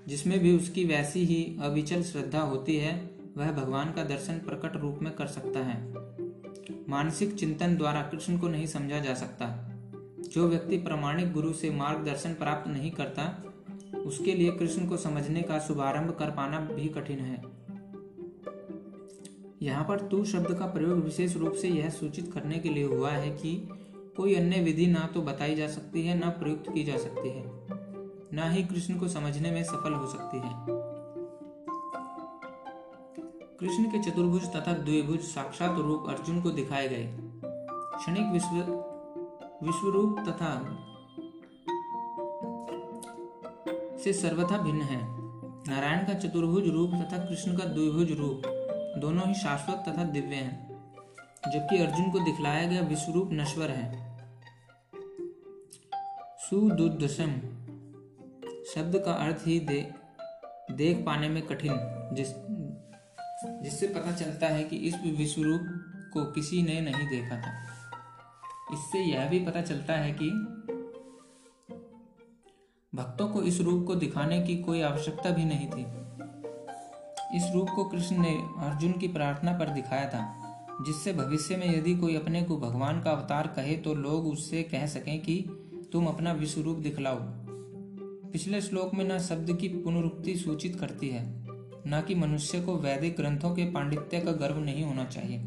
जिसमें 0.07 0.39
भी 0.39 0.57
उसकी 0.57 0.85
वैसी 0.85 1.25
ही 1.25 1.57
अविचल 1.61 2.03
श्रद्धा 2.03 2.41
होती 2.41 2.77
है, 2.77 3.19
वह 3.37 3.51
भगवान 3.51 3.91
का 3.91 4.03
दर्शन 4.03 4.33
प्रकट 4.33 4.77
रूप 4.77 4.99
में 5.01 5.13
कर 5.13 5.27
सकता 5.27 5.59
है। 5.59 5.93
मानसिक 6.89 7.35
चिंतन 7.35 7.77
द्वारा 7.77 8.01
कृष्ण 8.01 8.37
को 8.37 8.47
नहीं 8.47 8.67
समझा 8.67 8.99
जा 8.99 9.13
सकता। 9.13 9.69
जो 10.31 10.47
व्यक्ति 10.47 10.77
प्रामाणिक 10.77 11.33
गुरु 11.33 11.53
से 11.53 11.69
मार्गदर्शन 11.69 12.33
प्राप्त 12.33 12.69
नहीं 12.69 12.91
करता, 12.91 13.43
उसके 13.97 14.33
लिए 14.35 14.51
कृष्ण 14.51 14.87
को 14.87 14.97
समझने 14.97 15.41
का 15.41 15.59
शुभारंभ 15.59 16.11
कर 16.11 16.31
पाना 16.31 16.59
भी 16.59 16.87
कठिन 16.87 17.19
है। 17.19 17.58
यहाँ 19.61 19.83
पर 19.83 19.99
तू 20.01 20.23
शब्द 20.25 20.53
का 20.59 20.65
प्रयोग 20.65 21.03
विशेष 21.03 21.35
रूप 21.37 21.53
से 21.53 21.67
यह 21.67 21.89
सूचित 21.89 22.31
करने 22.33 22.59
के 22.59 22.69
लिए 22.69 22.83
हुआ 22.83 23.09
है 23.11 23.29
कि 23.31 23.55
कोई 24.17 24.35
अन्य 24.35 24.59
विधि 24.61 24.85
ना 24.87 25.09
तो 25.13 25.21
बताई 25.21 25.55
जा 25.55 25.67
सकती 25.67 26.05
है, 26.05 26.17
ना 26.19 26.29
प्रयुक्त 26.29 26.71
की 26.73 26.83
जा 26.83 26.97
सकती 26.97 27.29
है, 27.29 27.43
ना 28.33 28.49
ही 28.49 28.63
कृष्ण 28.63 28.97
को 28.99 29.07
समझने 29.07 29.51
में 29.51 29.63
सफल 29.63 29.93
हो 29.93 30.07
सकती 30.07 30.37
है। 30.37 30.53
कृष्ण 33.59 33.83
के 33.83 33.99
चतुर्भुज 34.01 34.45
तथा 34.47 34.73
द्विभुज 34.75 35.19
साक्षात 35.21 35.77
रूप 35.77 36.05
अर्जुन 36.09 36.41
को 36.41 36.51
दिखाए 36.51 36.87
गए। 36.87 37.09
क्षणिक 37.43 38.31
विश्व, 38.33 38.55
विश्वरूप 39.63 40.19
तथा 40.19 40.53
से 44.03 44.13
सर्वथा 44.13 44.57
भिन्न 44.57 44.81
है। 44.81 45.01
नारायण 45.67 46.05
का 46.07 46.13
चतुर्भुज 46.13 46.67
रूप 46.67 46.93
तथा 46.93 47.17
कृष्ण 47.25 47.57
का 47.57 47.65
द्विभुज 47.65 48.11
रूप। 48.11 48.41
दोनों 48.97 49.27
ही 49.27 49.33
शाश्वत 49.33 49.83
तथा 49.87 50.03
दिव्य 50.03 50.35
हैं, 50.35 50.69
जबकि 51.53 51.77
अर्जुन 51.77 52.11
को 52.11 52.19
दिखलाया 52.19 52.67
गया 52.67 52.81
विश्वरूप 52.81 53.29
नश्वर 53.33 53.69
है। 53.69 54.17
सुदुर्दशम, 56.37 57.31
शब्द 58.75 59.03
का 59.05 59.13
अर्थ 59.13 59.47
ही 59.47 59.59
दे, 59.59 59.93
देख 60.71 61.05
पाने 61.05 61.29
में 61.29 61.47
कठिन, 61.47 61.73
जिस, 62.13 62.27
जिससे 63.63 63.87
पता 63.87 64.11
चलता 64.11 64.47
है 64.47 64.63
कि 64.63 64.75
इस 64.75 64.95
विश्वरूप 65.05 65.61
को 66.13 66.31
किसी 66.31 66.63
ने 66.63 66.81
नहीं 66.81 67.07
देखा 67.09 67.35
था। 67.35 67.63
इससे 68.73 68.99
यह 68.99 69.29
भी 69.29 69.39
पता 69.39 69.61
चलता 69.61 69.93
है 69.93 70.11
कि 70.11 70.29
भक्तों 72.95 73.29
को 73.29 73.41
इस 73.41 73.61
रूप 73.61 73.87
को 73.87 73.95
दिखाने 73.95 74.41
की 74.41 74.57
कोई 74.57 74.81
आवश्यकता 74.81 75.29
भी 75.29 75.45
नहीं 75.45 75.69
थी। 75.69 76.08
इस 77.35 77.51
रूप 77.53 77.69
को 77.69 77.83
कृष्ण 77.83 78.17
ने 78.17 78.35
अर्जुन 78.57 78.91
की 78.91 79.07
प्रार्थना 79.07 79.51
पर 79.51 79.69
दिखाया 79.69 80.09
था, 80.09 80.21
जिससे 80.85 81.13
भविष्य 81.13 81.57
में 81.57 81.77
यदि 81.77 81.95
कोई 81.95 82.15
अपने 82.15 82.41
को 82.41 82.57
भगवान 82.57 83.01
का 83.01 83.11
अवतार 83.11 83.47
कहे 83.47 83.75
तो 83.77 83.93
लोग 83.93 84.27
उससे 84.27 84.63
कह 84.63 84.85
सकें 84.85 85.19
कि 85.19 85.37
तुम 85.93 86.05
अपना 86.05 86.31
विश्व 86.31 86.61
रूप 86.61 86.77
दिखलाओ। 86.77 87.17
पिछले 88.31 88.61
श्लोक 88.61 88.93
में 88.95 89.05
न 89.05 89.19
शब्द 89.19 89.57
की 89.57 89.67
पुनरुक्ति 89.67 90.35
सूचित 90.35 90.75
करती 90.79 91.09
है, 91.09 91.23
न 91.87 92.03
कि 92.07 92.15
मनुष्य 92.15 92.61
को 92.61 92.75
वैदिक 92.77 93.15
ग्रंथों 93.15 93.55
के 93.55 93.71
पांडित्य 93.71 94.19
का 94.19 94.31
गर्व 94.31 94.59
नहीं 94.59 94.83
होना 94.83 95.05
चाहिए। 95.05 95.43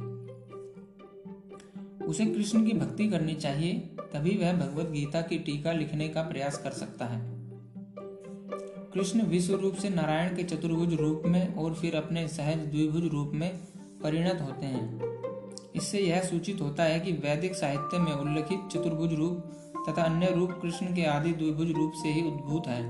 उसे 2.06 2.26
कृष्ण 2.26 2.64
की 2.66 2.72
भक्ति 2.72 3.08
करनी 3.08 3.34
चाहिए, 3.34 3.72
तभी 4.12 4.36
वह 4.36 4.52
भगवत 4.52 4.90
गीता 4.90 5.20
की 5.20 5.38
टीका 5.38 5.72
लिखने 5.72 6.08
का 6.08 6.22
प्रयास 6.22 6.58
कर 6.58 6.70
सकता 6.70 7.06
है। 7.06 7.31
कृष्ण 8.94 9.22
विश्व 9.22 9.54
रूप 9.54 9.74
से 9.74 9.88
नारायण 9.88 10.36
के 10.36 10.42
चतुर्भुज 10.42 10.94
रूप 10.94 11.22
में 11.26 11.54
और 11.54 11.74
फिर 11.74 11.94
अपने 11.96 12.28
सहज 12.28 12.58
द्विभुज 12.58 13.04
रूप 13.12 13.30
में 13.34 13.50
परिणत 14.02 14.40
होते 14.40 14.66
हैं। 14.66 15.00
इससे 15.76 15.98
यह 15.98 16.20
सूचित 16.20 16.60
होता 16.60 16.82
है 16.82 17.00
कि 17.00 17.12
वैदिक 17.12 17.54
साहित्य 17.54 17.98
में 17.98 18.12
उल्लिखित 18.12 18.68
चतुर्भुज 18.72 19.14
रूप 19.14 19.38
तथा 19.88 20.02
अन्य 20.02 20.26
रूप 20.26 20.50
कृष्ण 20.62 20.86
के 20.86 21.04
आदि 21.04 21.32
द्विभुज 21.32 21.70
रूप 21.70 21.92
से 21.92 22.08
ही 22.08 22.22
उद्भूत 22.22 22.66
है। 22.66 22.82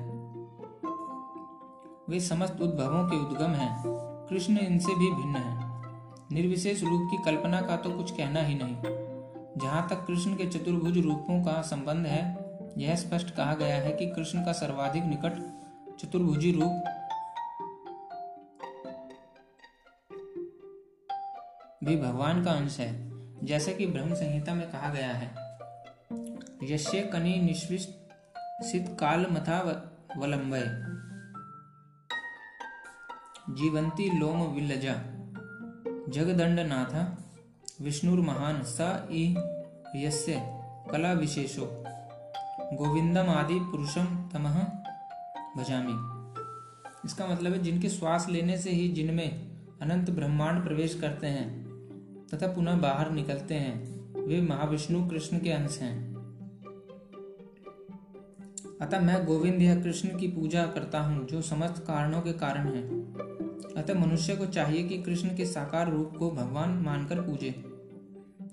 वे 2.09 2.21
समस्त 2.21 2.61
उद्भवों 2.61 3.05
के 3.09 3.17
उद्गम 3.17 3.51
हैं। 3.51 3.83
कृष्ण 4.29 4.59
इनसे 4.59 4.95
भी 4.95 5.11
भिन्न 5.11 5.37
है। 5.37 5.71
निर्विशेष 6.33 6.83
रूप 6.83 7.09
की 7.11 7.23
कल्पना 7.25 7.61
का 7.61 7.77
तो 7.77 7.91
कुछ 7.91 8.11
कहना 8.11 8.43
ही 8.43 8.55
नहीं। 8.55 8.77
जहाँ 9.61 9.87
तक 9.91 10.05
कृष्ण 10.07 10.35
के 10.35 10.47
चतुर्भुज 10.47 10.99
रूपों 10.99 11.43
का 11.45 11.61
संबंध 11.63 12.07
है, 12.07 12.23
यह 12.79 12.95
स्पष्ट 12.95 13.35
कहा 13.35 13.55
गया 13.55 13.77
है 13.77 13.93
कि 13.93 14.07
कृष्ण 14.07 14.45
का 14.45 14.53
सर्वाधिक 14.53 15.05
निकट 15.05 15.62
चतुर्भुजी 15.99 16.53
रूप। 16.53 16.85
भी 21.85 21.97
भगवान 21.97 22.45
का 22.45 22.53
अंश 22.53 22.79
है, 22.79 23.13
जैसे 23.47 23.75
कि 23.75 23.87
ब्रह्म 23.87 24.15
संहिता 24.15 24.55
में 24.55 24.71
कहा 24.71 24.89
गया 24.89 25.13
है। 25.13 25.43
यश्य 26.63 27.01
कनि 27.01 27.37
निश्विष्ट 27.37 27.91
काल 29.01 29.27
मथा 29.31 29.61
वलंबय। 30.17 30.63
जीवंती 33.55 34.19
लोम 34.19 34.43
विलजा। 34.43 34.93
जगदंड 36.09 36.61
नाथा 36.61 37.33
विष्णुर्महान 37.81 38.63
स 38.65 38.79
ई 39.11 39.35
यस्य 39.97 40.35
कला 40.91 41.13
विशेषो। 41.13 41.85
गोविंदम 42.73 43.31
आदि 43.31 43.59
पुरुषम 43.61 44.31
तमह 44.33 44.82
भजामी 45.57 45.93
इसका 47.05 47.27
मतलब 47.27 47.53
है, 47.53 47.63
जिनके 47.63 47.89
श्वास 47.89 48.29
लेने 48.29 48.59
से 48.59 48.71
ही 48.71 48.89
जिनमें 48.89 49.51
अनंत 49.83 50.11
ब्रह्मांड 50.11 50.65
प्रवेश 50.65 50.95
करते 51.01 51.27
हैं, 51.27 51.63
तथा 52.29 52.47
पुनः 52.47 52.81
बाहर 52.81 53.11
निकलते 53.11 53.55
हैं, 53.55 54.25
वे 54.27 54.41
महाविष्णु 54.41 55.09
कृष्ण 55.09 55.39
के 55.39 55.51
अंश 55.51 55.79
हैं। 55.79 56.13
अतः 58.81 59.01
मैं 59.01 59.25
गोविंद 59.27 59.63
या 59.63 59.83
कृष्ण 59.83 60.19
की 60.19 60.29
पूजा 60.29 60.67
करता 60.67 61.01
हूँ, 61.01 61.27
जो 61.27 61.43
समस्त 61.43 61.85
कारणों 61.87 62.21
के 62.21 62.33
कारण 62.33 62.67
है। 62.67 62.83
अतः 63.75 63.99
मनुष्य 64.01 64.37
को 64.37 64.47
चाहिए 64.47 64.83
कि 64.83 64.99
कृष्ण 65.03 65.37
के 65.37 65.47
साकार 65.47 65.91
रूप 65.91 66.17
को 66.17 66.31
भगवान 66.31 66.71
मानकर 66.71 67.21
पूजे, 67.21 67.51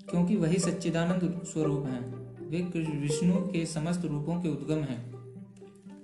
क्योंकि 0.09 0.35
वही 0.35 0.59
सच्चिदानंद 0.59 1.41
स्वरूप 1.45 1.85
हैं। 1.85 2.01
वे 2.49 2.61
विष्णु 2.97 3.33
के 3.33 3.65
समस्त 3.65 4.05
रूपों 4.05 4.41
के 4.41 4.49
उद्गम 4.49 4.83
हैं। 4.83 5.18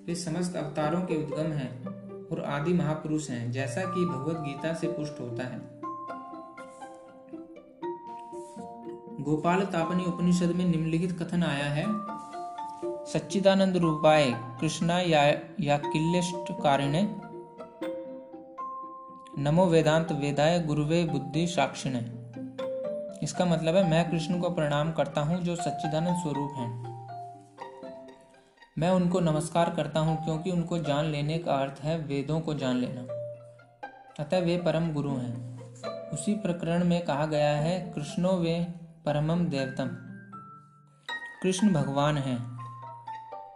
वे 0.06 0.14
समस्त 0.14 0.56
अवतारों 0.56 1.00
के 1.00 1.14
उद्गम 1.16 1.52
हैं 1.52 2.28
और 2.28 2.42
आदि 2.44 2.72
महापुरुष 2.72 3.28
हैं 3.30 3.50
जैसा 3.52 3.80
कि 3.84 4.04
भगवत 4.06 4.36
गीता 4.36 4.72
से 4.74 4.86
पुष्ट 4.86 5.20
होता 5.20 5.46
है। 5.46 5.58
गोपाल 9.24 9.64
तापनी 9.64 10.04
उपनिषद 10.04 10.52
में 10.56 10.64
निम्नलिखित 10.64 11.18
कथन 11.22 11.42
आया 11.42 11.64
है 11.64 11.84
सच्चिदानंद 13.06 13.76
रूपाय 13.76 14.30
कृष्णा 14.60 15.00
या, 15.00 15.24
या 15.60 15.78
किल्लिष्ट 15.78 16.52
कारिणे 16.62 17.02
नमो 19.42 19.66
वेदांत 19.66 20.12
वेदाय 20.12 20.58
गुरुवे 20.60 21.04
बुद्धि 21.04 21.46
साक्षिणे। 21.46 22.08
इसका 23.22 23.44
मतलब 23.44 23.76
है 23.76 23.90
मैं 23.90 24.10
कृष्ण 24.10 24.40
को 24.40 24.50
प्रणाम 24.50 24.92
करता 24.92 25.20
हूँ 25.20 25.42
जो 25.42 25.56
सच्चिदानंद 25.56 26.16
स्वरूप 26.16 26.54
हैं। 26.56 26.85
मैं 28.78 28.90
उनको 28.90 29.20
नमस्कार 29.20 29.70
करता 29.70 30.00
हूँ 30.00 30.24
क्योंकि 30.24 30.50
उनको 30.50 30.78
जान 30.78 31.04
लेने 31.04 31.38
का 31.38 31.52
अर्थ 31.54 31.80
है 31.82 31.98
वेदों 31.98 32.40
को 32.40 32.54
जान 32.54 32.76
लेना। 32.76 33.00
अतः 34.22 34.38
वे 34.38 34.56
परम 34.56 34.92
गुरु 34.92 35.10
हैं। 35.10 35.60
उसी 36.10 36.34
प्रकरण 36.34 36.84
में 36.84 37.04
कहा 37.04 37.26
गया 37.26 37.56
है, 37.56 37.92
कृष्णो 37.94 38.32
वे 38.32 38.66
परमम 39.06 39.46
देवतम। 39.46 39.88
कृष्ण 41.42 41.72
भगवान 41.72 42.18
है। 42.18 42.38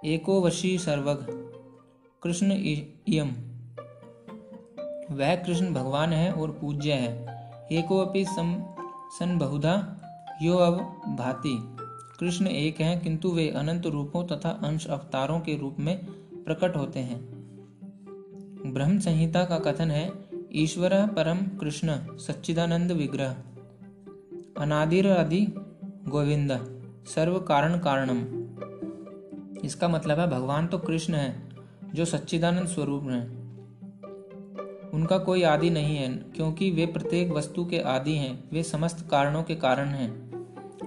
एको 0.04 0.40
वशी 0.42 0.78
सर्वग, 0.78 1.26
कृष्ण 2.22 2.52
इयम। 2.52 3.28
वह 5.16 5.36
कृष्ण 5.36 5.74
भगवान 5.74 6.12
है 6.12 6.32
और 6.32 6.50
पूज्य 6.50 6.92
है। 6.92 7.12
एको 7.72 7.98
अपि 7.98 8.24
सम 8.24 8.64
सन 9.18 9.38
बहुधा 9.38 9.96
यो 10.42 10.56
अव 10.56 10.76
भाति। 11.16 11.76
कृष्ण 12.20 12.46
एक 12.46 12.80
हैं, 12.80 13.00
किंतु 13.00 13.30
वे 13.30 13.50
अनंत 13.50 13.86
रूपों 13.86 14.24
तथा 14.24 14.50
अंश 14.50 14.86
अवतारों 14.86 15.40
के 15.40 15.56
रूप 15.56 15.76
में 15.78 16.04
प्रकट 16.44 16.76
होते 16.76 17.00
हैं। 17.00 17.20
ब्रह्म 18.66 18.98
संहिता 18.98 19.44
का 19.44 19.58
कथन 19.58 19.90
है, 19.90 20.12
ईश्वर 20.52 21.06
परम 21.06 21.58
कृष्ण 21.58 21.96
सच्चिदानंद 22.16 22.92
विग्रह, 22.92 23.36
अनादिर 24.58 25.10
आदि 25.10 25.46
गोविंद, 26.08 26.52
सर्व 27.14 27.38
कारण 27.40 27.78
कारणम। 27.78 28.18
इसका 29.64 29.88
मतलब 29.88 30.18
है, 30.18 30.30
भगवान 30.30 30.66
तो 30.66 30.78
कृष्ण 30.78 31.14
है, 31.14 31.48
जो 31.94 32.04
सच्चिदानंद 32.04 32.66
स्वरूप 32.66 33.02
हैं। 33.02 33.40
उनका 34.90 35.18
कोई 35.18 35.42
आदि 35.42 35.70
नहीं 35.70 35.96
है, 35.96 36.14
क्योंकि 36.14 36.70
वे 36.70 36.86
प्रत्येक 36.86 37.30
वस्तु 37.30 37.64
के 37.64 37.78
आदि 37.78 38.14
हैं, 38.14 38.50
वे 38.52 38.62
समस्त 38.62 39.08
कारणों 39.10 39.42
के 39.42 39.54
कारण 39.54 39.88
हैं। 39.88 40.29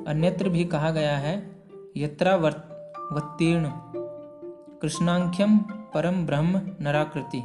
अन्यत्र 0.07 0.49
भी 0.49 0.65
कहा 0.65 0.91
गया 0.91 1.17
है 1.17 1.63
यत्रावतीर्ण 1.97 3.71
कृष्णाख्यम 4.81 5.57
परम 5.93 6.25
ब्रह्म 6.25 6.61
नराकृति। 6.81 7.43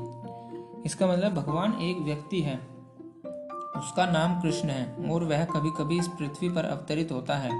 इसका 0.86 1.06
मतलब 1.06 1.35
भगवान 1.35 1.72
एक 1.72 1.98
व्यक्ति 1.98 2.40
है। 2.40 2.56
उसका 3.76 4.06
नाम 4.06 4.40
कृष्ण 4.40 4.68
है 4.68 5.10
और 5.10 5.24
वह 5.24 5.44
कभी 5.44 5.70
कभी 5.70 5.98
इस 5.98 6.09
पृथ्वी 6.09 6.48
पर 6.48 6.64
अवतरित 6.64 7.12
होता 7.12 7.36
है। 7.36 7.51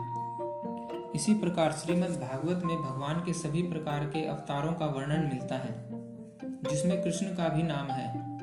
इसी 1.15 1.35
प्रकार 1.35 1.73
श्रीमद् 1.73 2.20
भागवत 2.20 2.65
में 2.65 2.77
भगवान 2.77 3.23
के 3.27 3.33
सभी 3.33 3.62
प्रकार 3.62 4.05
के 4.05 4.27
अवतारों 4.27 4.73
का 4.73 4.87
वर्णन 4.87 5.27
मिलता 5.27 5.55
है, 5.55 5.89
जिसमें 6.45 7.03
कृष्ण 7.03 7.27
का 7.27 7.49
भी 7.49 7.62
नाम 7.62 7.87
है। 7.87 8.39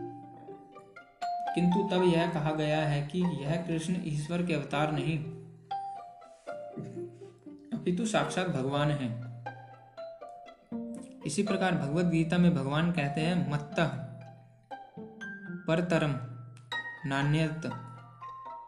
किंतु 1.56 1.95
तब 1.95 2.03
यह 2.03 2.30
कहा 2.30 2.52
गया 2.52 2.82
है 2.82 3.07
कि 3.07 3.19
यह 3.19 3.65
कृष्ण 3.68 3.95
ईश्वर 4.06 4.44
के 4.44 4.53
अवतार 4.53 4.91
नहीं 4.91 5.44
अपितु 6.76 8.06
साक्षात 8.06 8.47
भगवान 8.47 8.91
है। 8.91 9.10
इसी 11.26 11.43
प्रकार 11.43 11.76
भगवत 11.76 12.06
गीता 12.06 12.38
में 12.38 12.56
भगवान 12.56 12.91
कहते 12.91 13.22
हैं, 13.22 13.52
मत्त, 13.52 13.76
परतरम 15.68 16.15
नान्यत 17.10 17.65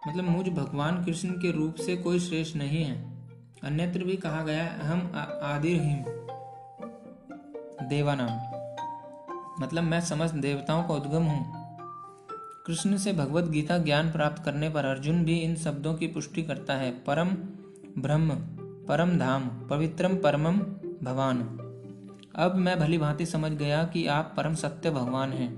मतलब 0.08 0.24
मुझ 0.24 0.48
भगवान 0.48 1.04
कृष्ण 1.06 1.30
के 1.32 1.52
रूप 1.52 1.76
से 1.76 1.96
कोई 1.98 2.20
श्रेष्ठ 2.20 2.56
नहीं 2.56 2.84
है। 2.84 2.96
अन्यत्र 3.64 4.04
भी 4.04 4.16
कहा 4.18 4.44
गया 4.44 4.66
हम 4.82 5.00
आदिरहीम, 5.44 6.04
देवानाम। 7.88 9.64
मतलब 9.64 9.84
मैं 9.84 10.02
समस्त 10.02 10.36
देवताओं 10.36 10.84
का 10.84 10.94
उद्गम 10.94 11.24
हूँ। 11.24 11.46
कृष्ण 12.68 12.98
से 12.98 13.14
भगवत 13.14 13.44
गीता 13.44 13.78
ज्ञान 13.78 14.12
प्राप्त 14.12 14.44
करने 14.44 14.70
पर 14.70 14.86
अर्जुन 14.86 15.24
भी 15.26 15.38
इन 15.38 15.56
शब्दों 15.56 15.94
की 15.94 16.08
पुष्टि 16.08 16.44
करता 16.44 16.74
है, 16.74 16.92
परम 16.92 17.28
ब्रह्म, 17.98 18.34
परम 18.88 19.18
धाम, 19.20 19.48
पवित्रम 19.70 20.16
परमम 20.16 20.58
भगवान 21.04 21.40
अब 22.38 22.56
मैं 22.56 22.78
भली 22.80 22.98
भांति 22.98 23.26
समझ 23.26 23.52
गया 23.54 23.84
कि 23.84 24.06
आप 24.08 24.34
परम 24.38 24.54
सत्य 24.56 24.90
भगवान 24.92 25.32
हैं 25.34 25.50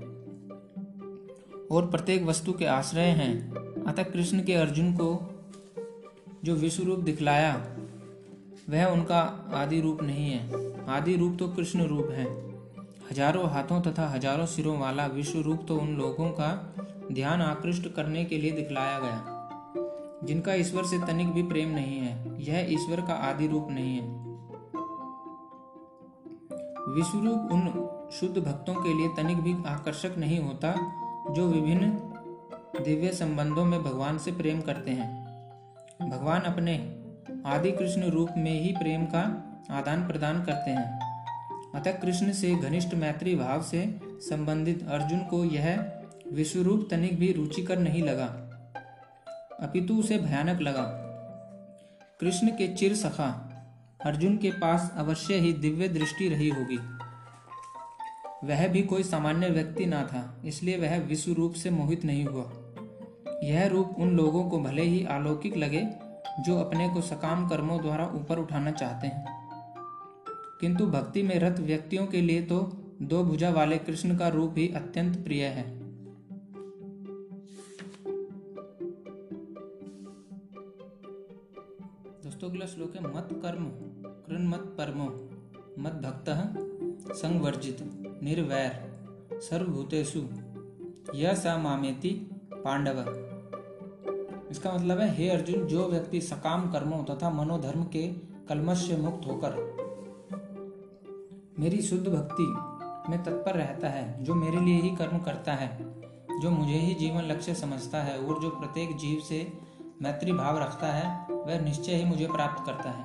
और 1.68 1.86
प्रत्येक 1.86 2.22
वस्तु 2.24 2.52
के 2.52 2.66
आश्रय 2.66 3.10
हैं। 3.14 3.84
अतः 3.84 4.02
कृष्ण 4.04 4.42
के 4.44 4.54
अर्जुन 4.54 4.92
को 4.92 5.10
जो 6.44 6.54
विश्व 6.54 6.84
रूप 6.84 6.98
दिखलाया, 7.00 7.52
वह 8.70 8.84
उनका 8.86 9.20
आदि 9.54 9.80
रूप 9.80 10.02
नहीं 10.02 10.30
है। 10.30 10.86
आदि 10.88 11.16
रूप 11.16 11.36
तो 11.38 11.48
कृष्ण 11.48 11.86
रूप 11.86 12.10
है। 12.10 12.26
हज़ारों 13.10 13.48
हाथों 13.50 13.80
तथा 13.82 14.08
हज़ारों 14.08 14.46
सिरों 14.46 14.78
वाला 14.78 15.06
विश्व 15.08 15.40
रूप 15.40 15.64
तो 15.68 15.78
उन 15.78 15.94
लोगों 15.96 16.30
का 16.30 16.50
ध्यान 17.12 17.42
आकृष्ट 17.42 17.92
करने 17.94 18.24
के 18.24 18.38
लिए 18.38 18.50
दिखलाया 18.52 18.98
गया, 18.98 19.36
जिनका 20.24 20.54
ईश्वर 20.54 20.84
से 20.84 20.98
तनिक 21.06 21.28
भी 21.28 21.42
प्रेम 21.44 21.70
नहीं 21.70 21.98
है। 21.98 22.29
यह 22.40 22.72
ईश्वर 22.72 23.00
का 23.00 23.12
आदि 23.12 23.46
रूप 23.46 23.68
नहीं 23.70 23.96
है। 23.96 24.20
विश्वरूप 26.94 27.48
उन 27.52 27.90
शुद्ध 28.12 28.38
भक्तों 28.38 28.74
के 28.74 28.94
लिए 28.94 29.08
तनिक 29.08 29.36
भी 29.36 29.56
आकर्षक 29.66 30.14
नहीं 30.18 30.40
होता, 30.40 30.74
जो 31.30 31.48
विभिन्न 31.48 31.90
दिव्य 32.84 33.12
संबंधों 33.12 33.64
में 33.64 33.82
भगवान 33.82 34.18
से 34.18 34.32
प्रेम 34.32 34.60
करते 34.60 34.90
हैं। 34.90 35.20
भगवान 36.10 36.40
अपने 36.40 36.96
आदि 37.46 37.72
कृष्ण 37.72 38.02
रूप 38.02 38.28
में 38.36 38.60
ही 38.60 38.72
प्रेम 38.72 39.04
का 39.04 39.46
आदान 39.70 40.08
प्रदान 40.08 40.44
करते 40.44 40.70
हैं। 40.70 41.00
अतः 41.74 41.92
कृष्ण 41.92 42.32
से 42.32 42.54
घनिष्ठ 42.54 42.94
मैत्री 42.94 43.34
भाव 43.34 43.62
से 43.62 44.00
संबंधित 44.04 44.88
अर्जुन 44.88 45.18
को 45.18 45.44
यह 45.44 45.92
विश्वरूप 46.32 46.88
तनिक 46.90 47.18
भी 47.18 47.32
रुचिकर 47.32 47.78
नहीं 47.78 48.02
लगा। 48.02 48.46
अपितु 49.60 49.94
उसे 49.94 50.18
भयानक 50.18 50.60
लगा। 50.60 51.06
कृष्ण 52.20 52.48
के 52.48 52.68
चिर 52.68 52.94
सखा, 52.94 53.46
अर्जुन 54.04 54.36
के 54.36 54.50
पास 54.50 54.92
अवश्य 54.96 55.34
ही 55.34 55.52
दिव्य 55.52 55.88
दृष्टि 55.88 56.28
रही 56.28 56.48
होगी। 56.48 56.78
वह 58.46 58.68
भी 58.68 58.82
कोई 58.82 59.02
सामान्य 59.02 59.48
व्यक्ति 59.48 59.86
ना 59.86 60.02
था, 60.02 60.42
इसलिए 60.44 60.76
वह 60.76 60.98
विश्व 60.98 61.32
रूप 61.32 61.54
से 61.54 61.70
मोहित 61.70 62.04
नहीं 62.04 62.24
हुआ। 62.24 62.52
यह 63.42 63.66
रूप 63.66 63.94
उन 63.98 64.16
लोगों 64.16 64.50
को 64.50 64.60
भले 64.60 64.82
ही 64.82 65.04
अलौकिक 65.04 65.56
लगे, 65.56 65.88
जो 66.40 66.60
अपने 66.60 66.88
को 66.88 67.00
सकाम 67.00 67.48
कर्मों 67.48 67.82
द्वारा 67.82 68.06
ऊपर 68.06 68.38
उठाना 68.38 68.70
चाहते 68.70 69.06
हैं। 69.06 69.48
किंतु 70.60 70.86
भक्ति 70.86 71.22
में 71.22 71.38
रत 71.38 71.60
व्यक्तियों 71.60 72.06
के 72.06 72.20
लिए 72.20 72.42
तो 72.42 72.60
दो 73.02 73.24
भुजा 73.24 73.50
वाले 73.50 73.78
कृष्ण 73.78 74.16
का 74.16 74.28
रूप 74.28 74.54
ही 74.58 74.68
अत्यंत 74.68 75.24
प्रिय 75.24 75.44
है। 75.44 75.79
दोस्तों 82.40 82.66
श्लोक 82.66 82.94
है 82.96 83.02
मत 83.16 83.28
कर्म, 83.32 83.64
कृन 84.26 84.46
मत 84.48 84.62
परमो, 84.78 85.04
मत 85.78 85.92
भक्त 85.92 86.28
संवर्जित, 87.14 87.78
निर्वैर, 88.22 88.70
सर्वभूतेषु 89.40 90.22
यह 91.14 91.34
सा 91.34 91.58
मामेति 91.58 92.10
पांडव। 92.54 93.00
इसका 94.50 94.72
मतलब 94.72 94.98
है, 94.98 95.10
हे 95.14 95.28
अर्जुन, 95.28 95.66
जो 95.66 95.88
व्यक्ति 95.88 96.20
सकाम 96.20 96.70
कर्मों 96.72 97.04
तथा 97.04 97.30
मनोधर्म 97.30 97.84
के 97.84 98.08
कलमश 98.48 98.88
से 98.88 98.96
मुक्त 98.96 99.26
होकर 99.26 99.60
मेरी 101.58 101.82
शुद्ध 101.82 102.06
भक्ति 102.08 102.46
में 103.10 103.22
तत्पर 103.22 103.54
रहता 103.54 103.88
है, 103.88 104.24
जो 104.24 104.34
मेरे 104.34 104.60
लिए 104.60 104.80
ही 104.80 104.96
कर्म 104.96 105.18
करता 105.18 105.54
है, 105.54 105.78
जो 106.40 106.50
मुझे 106.50 106.78
ही 106.78 106.94
जीवन 106.94 107.22
लक्ष्य 107.22 107.54
समझता 107.54 108.02
है 108.02 108.18
और 108.18 108.40
जो 108.42 108.50
प्रत्येक 108.50 108.96
जीव 108.96 109.20
से 109.20 109.69
मैत्री 110.00 110.32
भाव 110.32 110.58
रखता 110.58 110.86
है, 110.86 111.08
वह 111.30 111.60
निश्चय 111.60 111.94
ही 111.94 112.04
मुझे 112.04 112.26
प्राप्त 112.26 112.64
करता 112.66 112.90
है। 112.90 113.02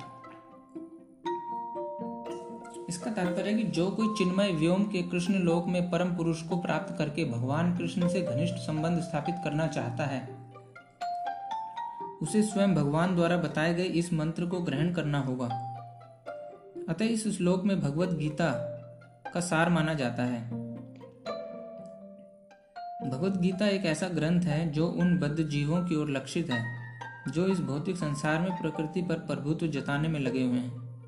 इसका 2.88 3.10
तात्पर्य 3.10 3.52
कि 3.54 3.62
जो 3.62 3.90
कोई 3.90 4.06
चिन्मय 4.18 4.52
व्योम 4.52 4.84
के 4.84 5.02
कृष्ण 5.02 5.34
लोक 5.34 5.66
में 5.66 5.90
परम 5.90 6.14
पुरुष 6.16 6.42
को 6.42 6.56
प्राप्त 6.56 6.94
करके 6.98 7.24
भगवान 7.24 7.76
कृष्ण 7.76 8.08
से 8.08 8.22
घनिष्ठ 8.22 8.54
संबंध 8.54 9.00
स्थापित 9.00 9.34
करना 9.44 9.66
चाहता 9.66 10.04
है, 10.04 10.20
उसे 12.22 12.42
स्वयं 12.42 12.74
भगवान 12.74 13.14
द्वारा 13.16 13.36
बताए 13.36 13.74
गए 13.74 13.84
इस 13.84 14.12
मंत्र 14.12 14.46
को 14.46 14.60
ग्रहण 14.60 14.92
करना 14.94 15.20
होगा। 15.20 15.46
अतः 16.88 17.04
इस 17.04 17.28
श्लोक 17.36 17.64
में 17.64 17.80
भगवत 17.80 18.14
गीता 18.14 18.50
का 19.34 19.40
सार 19.40 19.70
माना 19.70 19.94
जाता 19.94 20.22
है। 20.22 20.42
भगवत 23.10 23.36
गीता 23.36 23.66
एक 23.68 23.84
ऐसा 23.86 24.08
ग्रंथ 24.08 24.42
है 24.42 24.66
जो 24.72 24.86
उन 24.88 25.18
बद्ध 25.18 25.42
जीवों 25.42 25.84
की 25.84 25.96
ओर 25.96 26.10
लक्षित 26.10 26.50
है। 26.50 26.85
जो 27.28 27.46
इस 27.46 27.60
भौतिक 27.60 27.96
संसार 27.96 28.40
में 28.40 28.60
प्रकृति 28.62 29.02
पर 29.02 29.14
प्रभुत्व 29.14 29.66
जताने 29.66 30.08
में 30.08 30.20
लगे 30.20 30.44
हुए 30.44 30.58
हैं 30.58 31.00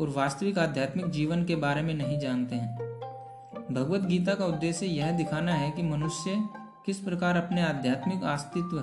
और 0.00 0.08
वास्तविक 0.08 0.58
आध्यात्मिक 0.58 1.06
जीवन 1.06 1.44
के 1.44 1.56
बारे 1.56 1.82
में 1.82 1.94
नहीं 1.94 2.18
जानते 2.18 2.56
हैं। 2.56 2.78
भगवत 3.72 4.00
गीता 4.00 4.34
का 4.34 4.46
उद्देश्य 4.46 4.86
यह 4.86 5.12
दिखाना 5.12 5.54
है 5.54 5.70
कि 5.70 5.82
मनुष्य 5.82 6.48
किस 6.86 6.98
प्रकार 6.98 7.36
अपने 7.36 7.62
आध्यात्मिक 7.62 8.22
अस्तित्व 8.22 8.78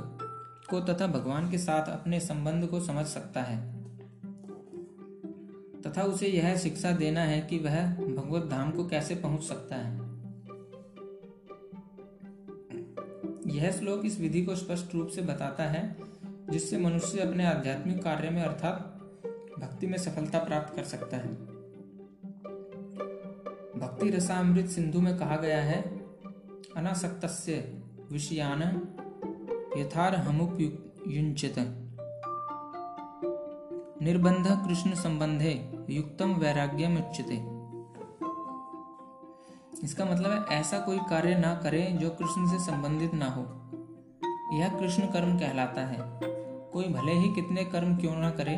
को 0.69 0.79
तथा 0.79 1.07
भगवान 1.07 1.51
के 1.51 1.57
साथ 1.57 1.89
अपने 1.89 2.19
संबंध 2.19 2.67
को 2.67 2.79
समझ 2.79 3.05
सकता 3.05 3.41
है। 3.41 3.79
तथा 5.81 6.01
उसे 6.01 6.27
यह 6.27 6.57
शिक्षा 6.57 6.91
देना 6.91 7.21
है 7.21 7.41
कि 7.41 7.57
वह 7.57 7.93
भगवत 7.95 8.51
धाम 8.51 8.71
को 8.71 8.87
कैसे 8.87 9.15
पहुँच 9.15 9.41
सकता 9.41 9.75
है। 9.75 10.09
यह 13.47 13.71
श्लोक 13.71 14.01
इस 14.05 14.19
विधि 14.19 14.41
को 14.41 14.55
स्पष्ट 14.55 14.95
रूप 14.95 15.07
से 15.07 15.21
बताता 15.21 15.63
है 15.63 16.08
जिससे 16.49 16.77
मनुष्य 16.77 17.19
अपने 17.19 17.45
आध्यात्मिक 17.45 18.03
कार्य 18.03 18.29
में 18.29 18.41
अर्थात 18.43 18.95
भक्ति 19.59 19.87
में 19.87 19.97
सफलता 19.97 20.39
प्राप्त 20.39 20.75
कर 20.75 20.83
सकता 20.83 21.17
है। 21.17 21.33
भक्ति 23.79 24.09
रसामृत 24.09 24.65
सिंधु 24.65 25.01
में 25.01 25.17
कहा 25.17 25.35
गया 25.35 25.61
है 25.61 25.81
अनासक्त 26.77 27.25
विषयान 28.11 28.61
यथार 29.77 30.15
हमुपयुंचित 30.15 31.55
निर्बंध 34.01 34.47
कृष्ण 34.67 34.93
संबंधे 34.93 35.53
युक्तम 35.89 36.33
वैराग्यम 36.33 36.97
उच्चते 36.97 37.35
इसका 39.83 40.05
मतलब 40.05 40.31
है, 40.31 40.59
ऐसा 40.59 40.79
कोई 40.79 40.97
कार्य 41.09 41.35
ना 41.35 41.53
करें 41.55 41.97
जो 41.97 42.09
कृष्ण 42.09 42.47
से 42.47 42.59
संबंधित 42.65 43.13
ना 43.13 43.25
हो। 43.25 43.43
यह 44.57 44.69
कृष्ण 44.79 45.07
कर्म 45.07 45.37
कहलाता 45.39 45.81
है। 45.81 45.97
कोई 46.73 46.85
भले 46.85 47.13
ही 47.13 47.33
कितने 47.35 47.63
कर्म 47.65 47.95
क्यों 47.97 48.15
ना 48.15 48.29
करे, 48.31 48.55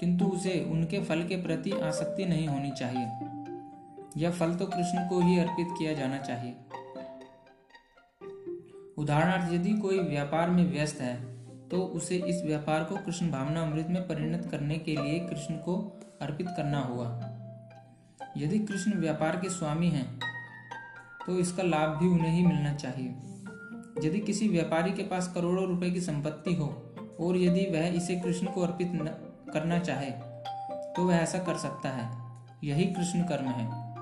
किंतु 0.00 0.26
उसे 0.26 0.58
उनके 0.72 1.02
फल 1.04 1.22
के 1.22 1.42
प्रति 1.42 1.70
आसक्ति 1.80 2.24
नहीं 2.24 2.46
होनी 2.48 2.70
चाहिए। 2.70 4.22
यह 4.22 4.30
फल 4.30 4.54
तो 4.54 4.66
कृष्ण 4.66 5.08
को 5.08 5.20
ही 5.20 5.38
अर्पित 5.38 5.68
किया 5.78 5.92
जाना 5.94 6.18
चाहिए। 6.18 6.54
उदाहरणार्थ, 8.98 9.52
यदि 9.52 9.72
कोई 9.72 9.98
व्यापार 9.98 10.50
में 10.50 10.64
व्यस्त 10.72 11.00
है 11.00 11.14
तो 11.68 11.82
उसे 11.96 12.16
इस 12.18 12.42
व्यापार 12.46 12.84
को 12.84 12.96
कृष्ण 12.96 13.30
भावना 13.30 13.62
अमृत 13.62 13.86
में 13.90 14.02
परिणत 14.08 14.48
करने 14.50 14.78
के 14.78 14.96
लिए 14.96 15.18
कृष्ण 15.20 15.54
को 15.54 15.76
अर्पित 16.22 16.46
करना 16.46 16.80
होगा। 16.80 17.28
यदि 18.36 18.58
कृष्ण 18.58 18.98
व्यापार 19.00 19.36
के 19.36 19.48
स्वामी 19.48 19.88
हैं 19.88 20.06
तो 21.26 21.38
इसका 21.38 21.62
लाभ 21.62 21.98
भी 21.98 22.08
उन्हें 22.08 22.30
ही 22.30 22.44
मिलना 22.46 22.74
चाहिए। 22.74 24.08
यदि 24.08 24.20
किसी 24.20 24.48
व्यापारी 24.48 24.92
के 24.92 25.02
पास 25.02 25.32
करोड़ों 25.34 25.66
रुपए 25.66 25.90
की 25.90 26.00
संपत्ति 26.00 26.54
हो 26.54 26.66
और 27.20 27.36
यदि 27.36 27.64
वह 27.70 27.86
इसे 27.86 28.16
कृष्ण 28.16 28.46
को 28.46 28.60
अर्पित 28.60 28.92
करना 29.52 29.78
चाहे 29.78 30.10
तो 30.94 31.06
वह 31.06 31.14
ऐसा 31.14 31.38
कर 31.38 31.56
सकता 31.58 31.88
है। 31.88 32.06
यही 32.64 32.84
कृष्ण 32.84 33.22
कर्म 33.22 33.44
है। 33.44 33.92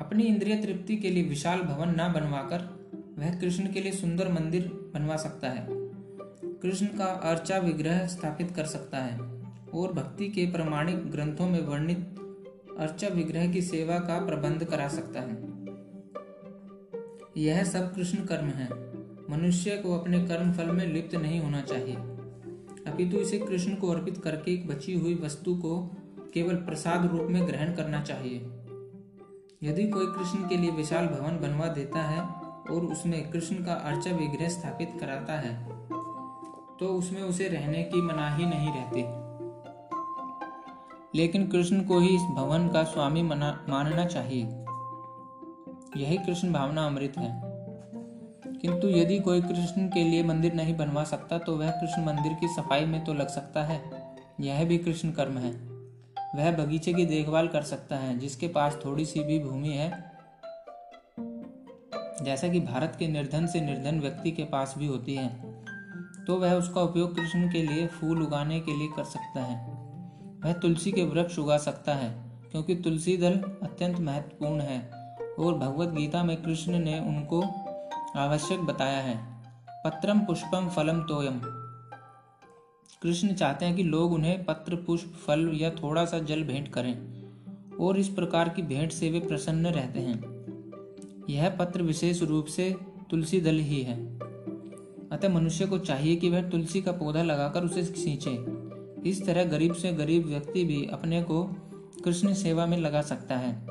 अपनी 0.00 0.22
इंद्रिय 0.22 0.56
तृप्ति 0.56 0.96
के 0.96 1.10
लिए 1.10 1.22
विशाल 1.22 1.60
भवन 1.60 1.88
न 1.88 2.12
बनवाकर 2.12 2.84
वह 3.18 3.40
कृष्ण 3.40 3.72
के 3.72 3.80
लिए 3.80 3.92
सुंदर 3.92 4.28
मंदिर 4.28 4.90
बनवा 4.94 5.16
सकता 5.16 5.48
है। 5.48 5.66
कृष्ण 6.62 6.86
का 6.86 7.04
अर्चा 7.04 7.58
विग्रह 7.58 8.06
स्थापित 8.06 8.50
कर 8.50 8.64
सकता 8.64 8.98
है 8.98 9.18
और 9.74 9.92
भक्ति 9.92 10.28
के 10.28 10.46
प्रमाणिक 10.52 11.10
ग्रंथों 11.10 11.48
में 11.48 11.60
वर्णित 11.62 12.18
अर्चा 12.78 13.08
विग्रह 13.08 13.52
की 13.52 13.62
सेवा 13.62 13.98
का 13.98 14.26
प्रबंध 14.26 14.64
करा 14.64 14.88
सकता 14.88 15.20
है। 15.20 15.54
यह 17.36 17.64
सब 17.64 17.94
कृष्ण 17.94 18.24
कर्म 18.24 18.46
है। 18.46 18.93
मनुष्य 19.30 19.70
को 19.76 19.98
अपने 19.98 20.24
कर्म 20.26 20.52
फल 20.52 20.70
में 20.70 20.86
लिप्त 20.86 21.14
नहीं 21.14 21.40
होना 21.40 21.60
चाहिए। 21.60 21.96
अपितु 22.86 23.16
इसे 23.16 23.38
कृष्ण 23.38 23.74
को 23.74 23.90
अर्पित 23.90 24.18
करके 24.18 24.52
एक 24.52 24.66
बची 24.68 24.94
हुई 24.94 25.14
वस्तु 25.14 25.54
को 25.56 25.78
केवल 26.34 26.54
प्रसाद 26.56 27.06
रूप 27.06 27.28
में 27.30 27.46
ग्रहण 27.48 27.72
करना 27.72 28.00
चाहिए। 28.02 28.36
यदि 29.62 29.88
कोई 29.88 30.06
कृष्ण 30.06 30.48
के 30.48 30.56
लिए 30.56 30.70
विशाल 30.70 31.06
भवन 31.06 31.38
बनवा 31.40 31.66
देता 31.66 32.02
है 32.02 32.22
और 32.70 32.84
उसमें 32.84 33.30
कृष्ण 33.30 33.64
का 33.64 33.72
अर्चा 33.72 34.10
विग्रह 34.10 34.48
स्थापित 34.48 34.92
कराता 35.00 35.32
है 35.32 35.52
तो 36.78 36.86
उसमें 36.88 37.22
उसे 37.22 37.48
रहने 37.48 37.82
की 37.82 38.02
मनाही 38.02 38.46
नहीं 38.46 38.72
रहती। 38.72 39.02
लेकिन 41.18 41.46
कृष्ण 41.46 41.80
को 41.80 41.98
ही 41.98 42.14
इस 42.16 42.22
भवन 42.22 42.68
का 42.68 42.82
स्वामी 42.84 43.22
मानना 43.22 44.04
चाहिए। 44.06 44.44
यही 45.96 46.16
कृष्ण 46.18 46.52
भावना 46.52 46.86
अमृत 46.86 47.18
है। 47.18 47.43
किंतु 48.64 48.88
यदि 48.88 49.18
कोई 49.18 49.40
कृष्ण 49.42 49.86
के 49.88 50.02
लिए 50.04 50.22
मंदिर 50.22 50.54
नहीं 50.54 50.76
बनवा 50.76 51.02
सकता 51.04 51.38
तो 51.38 51.56
वह 51.56 51.70
कृष्ण 51.70 52.04
मंदिर 52.04 52.32
की 52.32 52.48
सफ़ाई 52.48 52.84
में 52.84 53.04
तो 53.04 53.14
लग 53.14 53.28
सकता 53.28 53.62
है। 53.62 53.80
यह 54.40 54.64
भी 54.64 54.78
कृष्ण 54.78 55.10
कर्म 55.10 55.36
है। 55.38 55.50
वह 56.36 56.50
बगीचे 56.54 56.92
की 56.92 57.04
देखभाल 57.06 57.48
कर 57.48 57.62
सकता 57.62 57.96
है, 57.96 58.16
जिसके 58.18 58.48
पास 58.48 58.78
थोड़ी 58.84 59.04
सी 59.04 59.24
भी 59.24 59.38
भूमि 59.38 59.68
है। 59.68 59.90
जैसा 62.22 62.48
कि 62.48 62.60
भारत 62.60 62.96
के 62.98 63.08
निर्धन 63.08 63.46
से 63.46 63.60
निर्धन 63.60 64.00
व्यक्ति 64.00 64.30
के 64.30 64.44
पास 64.44 64.74
भी 64.78 64.86
होती 64.86 65.14
है 65.14 65.28
तो 66.26 66.36
वह 66.36 66.52
उसका 66.52 66.80
उपयोग 66.80 67.14
कृष्ण 67.16 67.50
के 67.52 67.62
लिए 67.62 67.86
फूल 67.86 68.22
उगाने 68.22 68.60
के 68.60 68.76
लिए 68.78 68.88
कर 68.96 69.04
सकता 69.04 69.40
है। 69.40 69.56
वह 70.44 70.52
तुलसी 70.52 70.92
के 70.92 71.04
वृक्ष 71.04 71.38
उगा 71.38 71.58
सकता 71.58 71.94
है, 71.94 72.10
क्योंकि 72.50 72.74
तुलसी 72.76 73.16
दल 73.16 73.38
अत्यंत 73.62 74.00
महत्वपूर्ण 74.00 74.60
है, 74.60 74.80
और 75.38 75.54
भगवत 75.54 75.88
गीता 75.88 76.22
में 76.24 76.36
कृष्ण 76.42 76.78
ने 76.78 76.98
उनको 77.00 77.42
आवश्यक 78.16 78.60
बताया 78.60 78.98
है। 78.98 79.42
पत्रम 79.84 80.18
पुष्पम 80.18 80.68
फलम 80.68 81.00
तोयम 81.00 81.40
कृष्ण 83.02 83.34
चाहते 83.34 83.64
हैं 83.64 83.76
कि 83.76 83.82
लोग 83.82 84.12
उन्हें 84.12 84.44
पत्र, 84.44 84.76
पुष्प, 84.76 85.12
फल 85.26 85.50
या 85.54 85.70
थोड़ा 85.70 86.04
सा 86.04 86.18
जल 86.18 86.42
भेंट 86.42 86.68
करें 86.68 87.24
और 87.80 87.98
इस 87.98 88.08
प्रकार 88.08 88.48
की 88.48 88.62
भेंट 88.62 88.92
से 88.92 89.10
वे 89.10 89.20
प्रसन्न 89.20 89.66
रहते 89.66 90.00
हैं। 90.00 90.22
यह 91.30 91.50
पत्र 91.50 91.82
विशेष 91.82 92.22
रूप 92.22 92.46
से 92.46 92.76
तुलसी 93.10 93.40
दल 93.40 93.54
ही 93.54 93.82
है। 93.82 94.18
अतः 95.10 95.28
मनुष्य 95.28 95.66
को 95.66 95.78
चाहिए 95.78 96.16
कि 96.16 96.30
वह 96.30 96.50
तुलसी 96.50 96.82
का 96.82 96.92
पौधा 96.92 97.22
लगाकर 97.22 97.64
उसे 97.64 97.84
सींचे। 97.84 98.44
इस 99.10 99.26
तरह 99.26 99.44
गरीब 99.44 99.74
से 99.74 99.92
गरीब 99.92 100.26
व्यक्ति 100.26 100.64
भी 100.64 100.88
अपने 100.92 101.22
को 101.22 101.44
कृष्ण 102.04 102.34
सेवा 102.34 102.66
में 102.66 102.78
लगा 102.78 103.02
सकता 103.02 103.36
है। 103.36 103.66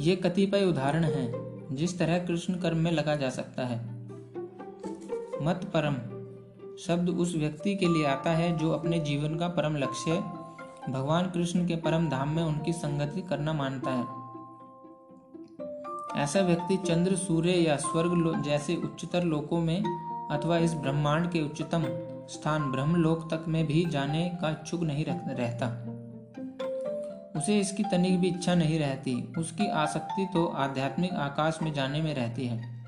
ये 0.00 0.16
कतिपय 0.16 0.64
उदाहरण 0.64 1.04
हैं। 1.04 1.41
जिस 1.74 1.98
तरह 1.98 2.18
कृष्ण 2.18 2.54
कर्म 2.54 2.76
में 2.76 2.90
लगा 2.90 3.16
जा 3.16 3.30
सकता 3.30 3.66
है। 3.66 4.02
मत 5.42 5.70
परम। 5.76 5.94
शब्द 6.78 7.08
उस 7.08 7.34
व्यक्ति 7.36 7.76
के 7.76 7.88
लिए 7.88 8.06
आता 8.06 8.30
है 8.30 8.58
जो 8.58 8.70
अपने 8.70 8.98
जीवन 8.98 9.36
का 9.36 9.48
परम 9.48 9.76
लक्ष्य, 9.76 10.12
भगवान 10.92 11.30
कृष्ण 11.30 11.66
के 11.66 11.76
परम 11.76 12.08
धाम 12.08 12.28
में 12.28 12.42
उनकी 12.42 12.72
संगति 12.72 13.22
करना 13.22 13.52
मानता 13.52 13.90
है। 13.90 14.22
ऐसा 16.22 16.40
व्यक्ति 16.40 16.76
चंद्र, 16.76 17.16
सूर्य 17.16 17.50
या 17.50 17.76
स्वर्ग 17.76 18.42
जैसे 18.44 18.76
उच्चतर 18.76 19.24
लोकों 19.24 19.60
में 19.60 19.84
अथवा 20.30 20.58
इस 20.58 20.74
ब्रह्मांड 20.74 21.30
के 21.30 21.40
उच्चतम 21.40 21.84
स्थान 22.28 22.72
ब्रह्मलोक 22.72 23.34
तक 23.34 23.44
में 23.48 23.66
भी 23.66 23.84
जाने 23.84 24.38
का 24.42 24.50
इच्छुक 24.50 24.80
नहीं 24.82 25.04
रहता। 25.08 25.91
उसे 27.36 27.60
इसकी 27.60 27.82
तनिक 27.82 28.20
भी 28.20 28.28
इच्छा 28.28 28.54
नहीं 28.54 28.78
रहती। 28.78 29.32
उसकी 29.38 29.66
आसक्ति 29.66 30.28
तो 30.32 30.46
आध्यात्मिक 30.46 31.12
आकाश 31.12 31.58
में 31.62 31.72
जाने 31.72 32.02
में 32.02 32.14
रहती 32.14 32.46
है। 32.46 32.84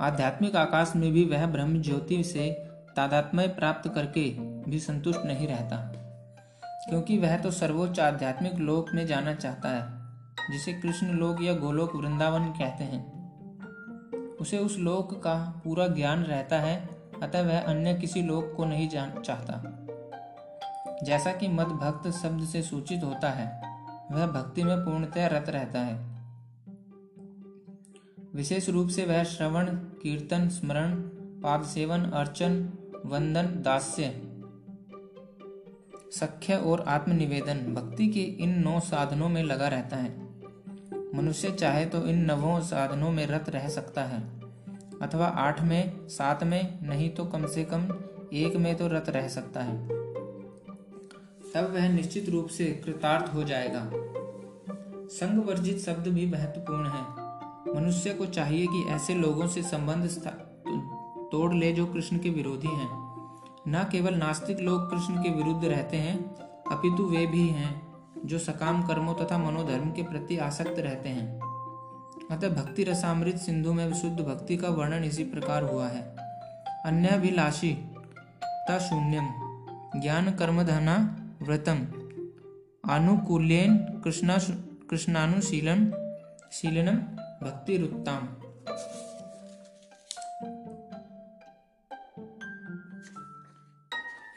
आध्यात्मिक 0.00 0.56
आकाश 0.56 0.92
में 0.96 1.12
भी 1.12 1.24
वह 1.24 1.46
ब्रह्म 1.46 1.82
ज्योति 1.82 2.24
से 2.24 2.50
तादात्मय 2.96 3.48
प्राप्त 3.48 3.94
करके 3.94 4.30
भी 4.70 4.78
संतुष्ट 4.78 5.20
नहीं 5.24 5.48
रहता। 5.48 5.76
क्योंकि 6.64 7.18
वह 7.18 7.38
तो 7.38 7.50
सर्वोच्च 7.50 8.00
आध्यात्मिक 8.00 8.54
लोक 8.54 8.86
में 8.94 9.06
जाना 9.06 9.34
चाहता 9.34 9.68
है, 9.68 9.84
जिसे 10.52 10.72
कृष्ण 10.72 11.06
लोक 11.06 11.42
या 11.42 11.54
गोलोक 11.54 11.96
वृंदावन 11.96 12.44
कहते 12.44 12.84
हैं। 12.84 13.20
उसे 14.36 14.58
उस 14.58 14.78
लोक 14.78 15.22
का 15.24 15.60
पूरा 15.64 15.86
ज्ञान 15.86 16.22
रहता 16.22 16.58
है, 16.58 16.88
अतः 17.22 17.42
वह 17.42 17.60
अन्य 17.60 17.94
किसी 17.94 18.22
लोक 18.22 18.54
को 18.56 18.64
नहीं 18.64 18.88
जान 18.88 19.22
चाहता। 19.22 19.79
जैसा 21.04 21.32
कि 21.32 21.48
मद 21.48 21.66
भक्त 21.66 22.10
शब्द 22.10 22.44
से 22.44 22.62
सूचित 22.62 23.04
होता 23.04 23.30
है, 23.30 23.62
वह 24.12 24.26
भक्ति 24.26 24.64
में 24.64 24.78
पूर्णतः 24.78 25.26
रत 25.26 25.48
रहता 25.48 25.80
है। 25.80 26.10
विशेष 28.34 28.68
रूप 28.68 28.88
से 28.88 29.04
वह 29.04 29.24
श्रवण, 29.24 29.66
कीर्तन, 29.74 30.48
स्मरण, 30.48 30.94
पाद 31.42 31.62
सेवन, 31.62 32.00
अर्चन, 32.00 32.72
वंदन, 33.06 33.46
दास्य, 33.46 34.22
सख्य 36.12 36.56
और 36.56 36.80
आत्मनिवेदन 36.80 37.74
भक्ति 37.74 38.08
के 38.08 38.20
इन 38.20 38.58
नौ 38.58 38.80
साधनों 38.80 39.28
में 39.28 39.42
लगा 39.42 39.68
रहता 39.68 39.96
है। 39.96 40.20
मनुष्य 41.14 41.50
चाहे 41.50 41.84
तो 41.86 42.06
इन 42.06 42.24
नवों 42.24 42.60
साधनों 42.60 43.10
में 43.10 43.26
रत 43.26 43.48
रह 43.48 43.68
सकता 43.68 44.04
है, 44.04 44.40
अथवा 45.02 45.26
आठ 45.26 45.62
में, 45.62 46.08
सात 46.08 46.44
में, 46.44 46.78
नहीं 46.82 47.10
तो 47.10 47.24
कम 47.24 47.46
से 47.46 47.64
कम 47.64 47.88
एक 48.32 48.56
में 48.56 48.76
तो 48.76 48.88
रत 48.88 49.08
रह 49.08 49.28
सकता 49.28 49.60
है। 49.60 49.99
तब 51.54 51.72
वह 51.74 51.88
निश्चित 51.88 52.28
रूप 52.28 52.48
से 52.48 52.64
कृतार्थ 52.64 53.34
हो 53.34 53.44
जाएगा। 53.44 53.90
संग 55.08 55.44
वर्जित 55.44 55.78
शब्द 55.78 56.08
भी 56.08 56.26
महत्वपूर्ण 56.26 56.88
है। 56.88 57.20
मनुष्य 57.76 58.14
को 58.14 58.26
चाहिए 58.26 58.66
कि 58.66 58.84
ऐसे 58.88 59.14
लोगों 59.14 59.46
से 59.46 59.62
संबंध 59.62 60.10
तोड़ 61.32 61.54
ले 61.54 61.72
जो 61.72 61.86
कृष्ण 61.86 62.18
के 62.18 62.30
विरोधी 62.30 62.68
हैं। 62.68 62.88
न 63.68 63.88
केवल 63.92 64.14
नास्तिक 64.14 64.60
लोग 64.60 64.90
कृष्ण 64.90 65.22
के 65.22 65.30
विरुद्ध 65.30 65.64
रहते 65.64 65.96
हैं, 65.96 66.34
अपितु 66.72 67.04
वे 67.04 67.26
भी 67.26 67.48
हैं, 67.48 67.86
जो 68.24 68.38
सकाम 68.38 68.82
कर्मों 68.82 69.14
तथा 69.14 69.38
मनोधर्म 69.38 69.90
के 69.90 70.02
प्रति 70.02 70.38
आसक्त 70.38 70.74
रहते 70.78 71.08
हैं। 71.08 71.40
अतः 72.30 72.48
भक्ति 72.48 72.84
रसामृत 72.84 73.36
सिंधु 73.36 73.72
में 73.72 73.88
विशुद्ध 73.88 74.20
भक्ति 74.20 74.56
का 74.56 74.68
वर्णन 74.68 75.04
इसी 75.04 75.24
प्रकार 75.24 75.62
हुआ 75.62 75.88
है। 75.88 76.16
अन्याभिलाषी 76.84 77.90
शून्यम 78.70 79.28
ज्ञान 80.00 80.30
कर्मधना 80.30 81.19
व्रतम। 81.42 81.78
आनुकूल्यन 82.90 83.76
कृष्णा 84.04 84.36
कृष्णानुशीलन 84.90 85.90
शीलनम 86.52 86.96
भक्ति 87.42 87.76
रुत्ताम 87.76 88.28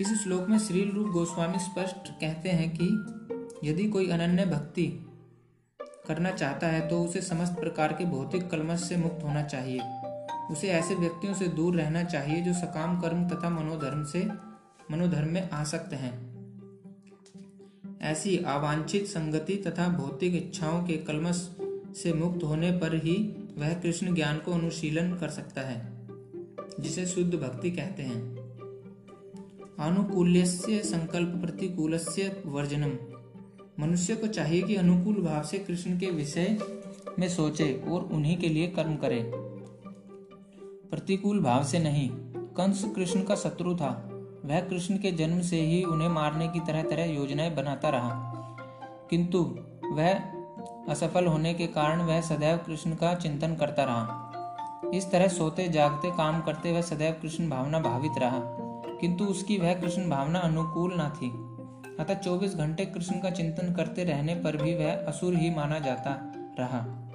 इस 0.01 0.23
श्लोक 0.23 0.49
में 0.49 0.57
श्री 0.59 0.83
रूप 0.91 1.07
गोस्वामी 1.07 1.59
स्पष्ट 1.59 2.09
कहते 2.21 2.49
हैं 2.49 2.69
कि 2.71 3.69
यदि 3.69 3.89
कोई 3.89 4.09
अनन्य 4.09 4.45
भक्ति 4.45 4.87
करना 6.07 6.31
चाहता 6.31 6.67
है 6.67 6.87
तो 6.89 7.03
उसे 7.03 7.21
समस्त 7.21 7.59
प्रकार 7.59 7.93
के 7.93 8.05
भौतिक 8.05 8.49
कलमश 8.49 8.79
से 8.79 8.97
मुक्त 8.97 9.23
होना 9.23 9.43
चाहिए। 9.43 9.79
उसे 10.51 10.67
ऐसे 10.69 10.95
व्यक्तियों 10.95 11.33
से 11.33 11.47
दूर 11.47 11.75
रहना 11.75 12.03
चाहिए, 12.03 12.41
जो 12.41 12.53
सकाम 12.53 12.99
कर्म 13.01 13.27
तथा 13.29 13.49
मनोधर्म 13.49 14.03
से 14.03 14.27
मनोधर्म 14.91 15.27
में 15.27 15.49
आसक्त 15.49 15.93
हैं। 15.93 16.32
ऐसी 18.03 18.37
अवांछित 18.37 19.05
संगति 19.05 19.55
तथा 19.55 19.87
भौतिक 19.87 20.35
इच्छाओं 20.35 20.83
के 20.83 20.93
कलमश 20.97 21.57
से 21.97 22.13
मुक्त 22.13 22.43
होने 22.43 22.71
पर 22.71 22.95
ही 22.95 23.15
वह 23.57 23.73
कृष्ण 23.73 24.15
ज्ञान 24.15 24.37
को 24.37 24.51
अनुशीलन 24.51 25.15
कर 25.15 25.29
सकता 25.29 25.61
है, 25.61 26.07
जिसे 26.79 27.05
शुद्ध 27.05 27.35
भक्ति 27.35 27.71
कहते 27.71 28.03
हैं। 28.03 28.21
अनुकूल्य 29.79 30.45
संकल्प 30.45 31.29
प्रतिकूल 31.41 31.99
वर्जनम। 32.45 32.91
मनुष्य 33.79 34.15
को 34.15 34.27
चाहिए 34.27 34.61
कि 34.61 34.75
अनुकूल 34.75 35.15
भाव 35.15 35.43
से 35.43 35.57
कृष्ण 35.57 35.99
के 35.99 36.05
विषय 36.05 36.57
में 37.19 37.29
सोचे 37.29 37.83
और 37.87 38.01
उन्हीं 38.01 38.37
के 38.37 38.49
लिए 38.49 38.67
कर्म 38.67 38.95
करे। 38.95 39.31
प्रतिकूल 40.89 41.39
भाव 41.39 41.63
से 41.63 41.79
नहीं, 41.79 42.09
कंस 42.57 42.85
कृष्ण 42.95 43.21
का 43.21 43.35
शत्रु 43.35 43.75
था। 43.75 44.12
वह 44.45 44.59
कृष्ण 44.59 44.97
के 44.97 45.11
जन्म 45.11 45.41
से 45.41 45.61
ही 45.61 45.83
उन्हें 45.83 46.09
मारने 46.09 46.47
की 46.47 46.59
तरह 46.59 46.83
तरह 46.83 47.03
योजनाएँ 47.03 47.55
बनाता 47.55 47.89
रहा। 47.89 48.33
किंतु 49.09 49.57
वह 49.91 50.13
असफल 50.89 51.25
होने 51.25 51.53
के 51.53 51.67
कारण 51.67 52.01
वह 52.01 52.21
सदैव 52.21 52.57
कृष्ण 52.57 52.95
का 52.95 53.15
चिंतन 53.15 53.55
करता 53.55 53.83
रहा। 53.83 54.29
इस 54.93 55.11
तरह 55.11 55.27
सोते 55.27 55.67
जागते 55.67 56.11
काम 56.11 56.41
करते 56.41 56.71
वह 56.71 56.81
सदैव 56.81 57.13
कृष्ण 57.13 57.49
भावना 57.49 57.79
भावित 57.79 58.11
रहा। 58.17 58.39
किंतु 59.01 59.25
उसकी 59.25 59.57
वह 59.57 59.81
कृष्ण 59.81 60.09
भावना 60.09 60.39
अनुकूल 60.39 60.93
न 60.95 61.09
थी। 61.09 61.53
अतः 62.03 62.13
24 62.13 62.55
घंटे 62.55 62.85
कृष्ण 62.85 63.19
का 63.19 63.29
चिंतन 63.29 63.73
करते 63.73 64.03
रहने 64.03 64.35
पर 64.35 64.57
भी 64.57 64.75
वह 64.75 65.05
असुर 65.07 65.35
ही 65.35 65.55
माना 65.55 65.79
जाता 65.79 66.33
रहा। 66.35 67.09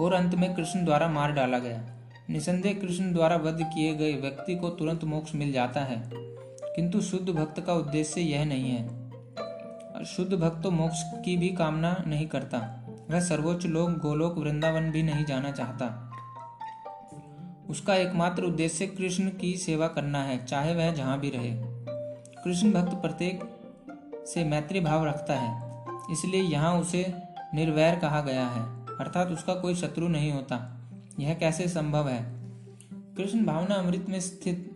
और 0.00 0.12
अंत 0.12 0.34
में 0.34 0.54
कृष्ण 0.54 0.84
द्वारा 0.84 1.08
मार 1.08 1.32
डाला 1.32 1.58
गया। 1.58 1.95
निसंदेह 2.30 2.74
कृष्ण 2.74 3.12
द्वारा 3.12 3.36
वध 3.36 3.58
किए 3.62 3.94
गए 3.94 4.12
व्यक्ति 4.12 4.56
को 4.56 4.68
तुरंत 4.68 5.04
मोक्ष 5.04 5.34
मिल 5.34 5.52
जाता 5.52 5.80
है। 5.80 6.10
किंतु 6.76 7.00
शुद्ध 7.00 7.28
भक्त 7.28 7.60
का 7.60 7.72
उद्देश्य 7.72 8.20
यह 8.20 8.44
नहीं 8.44 8.70
है। 8.70 9.06
शुद्ध 10.04 10.34
भक्त 10.34 10.62
तो 10.62 10.70
मोक्ष 10.70 11.02
की 11.24 11.36
भी 11.36 11.48
कामना 11.48 12.04
नहीं 12.06 12.26
करता। 12.26 12.86
वह 13.10 13.20
सर्वोच्च 13.20 13.66
लोक, 13.66 13.90
गोलोक, 13.90 14.38
वृंदावन 14.38 14.90
भी 14.90 15.02
नहीं 15.02 15.24
जाना 15.24 15.50
चाहता। 15.50 16.12
उसका 17.68 17.94
एकमात्र 17.94 18.42
उद्देश्य 18.42 18.86
कृष्ण 18.86 19.30
की 19.30 19.56
सेवा 19.56 19.88
करना 19.88 20.22
है, 20.22 20.44
चाहे 20.44 20.74
वह 20.74 20.92
जहाँ 20.92 21.20
भी 21.20 21.30
रहे। 21.30 21.50
कृष्ण 22.44 22.72
भक्त 22.72 22.94
प्रत्येक 22.94 23.40
से 24.26 24.44
मैत्री 24.44 24.80
भाव 24.80 25.06
रखता 25.06 25.34
है, 25.34 25.76
इसलिए 26.12 26.42
यहाँ 26.42 26.80
उसे 26.80 27.14
निर्वैर 27.54 27.98
कहा 27.98 28.20
गया 28.20 28.46
है, 28.46 28.62
अर्थात 28.96 29.28
उसका 29.28 29.54
कोई 29.54 29.74
शत्रु 29.74 30.08
नहीं 30.08 30.32
होता। 30.32 30.75
यह 31.20 31.34
कैसे 31.34 31.68
संभव 31.68 32.08
है? 32.08 32.36
कृष्ण 32.92 33.44
भावना 33.44 33.74
अमृत 33.74 34.06
में 34.08 34.20
स्थित 34.20 34.72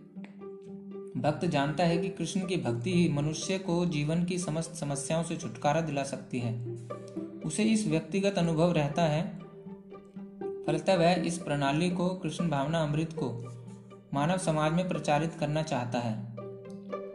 भक्त 1.17 1.45
जानता 1.45 1.83
है 1.83 1.97
कि 1.97 2.09
कृष्ण 2.09 2.47
की 2.47 2.57
भक्ति 2.57 2.93
ही 2.93 3.09
मनुष्य 3.09 3.57
को 3.57 3.85
जीवन 3.85 4.23
की 4.23 4.37
समस्त 4.37 4.75
समस्याओं 4.75 5.23
से 5.23 5.37
छुटकारा 5.37 5.81
दिला 5.81 6.03
सकती 6.03 6.39
है। 6.39 6.65
उसे 7.45 7.63
इस 7.63 7.87
व्यक्तिगत 7.87 8.37
अनुभव 8.37 8.71
रहता 8.71 9.03
है। 9.03 9.39
फलतः 10.67 10.95
वह 10.95 11.13
इस 11.13 11.37
प्रणाली 11.37 11.89
को, 11.89 12.09
कृष्ण 12.09 12.49
भावना 12.49 12.83
अमृत 12.83 13.13
को, 13.13 13.47
मानव 14.13 14.37
समाज 14.37 14.73
में 14.73 14.89
प्रचारित 14.89 15.33
करना 15.33 15.63
चाहता 15.63 15.99
है। 15.99 16.23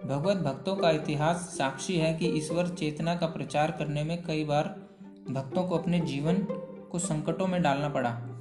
भगवत 0.06 0.36
भक्तों 0.36 0.76
का 0.76 0.90
इतिहास 0.90 1.36
साक्षी 1.36 1.96
है 1.96 2.14
कि 2.14 2.26
ईश्वर 2.26 2.68
चेतना 2.68 3.16
का 3.16 3.26
प्रचार 3.26 3.70
करने 3.70 4.04
में 4.04 4.22
कई 4.22 4.44
बार 4.44 4.88
भक्तों 5.30 5.68
को 5.68 5.78
अपने 5.78 6.00
जीवन 6.00 6.38
को 6.90 6.98
संकटों 6.98 7.46
में 7.46 7.62
डालना 7.62 7.88
पड़ा। 7.88 8.35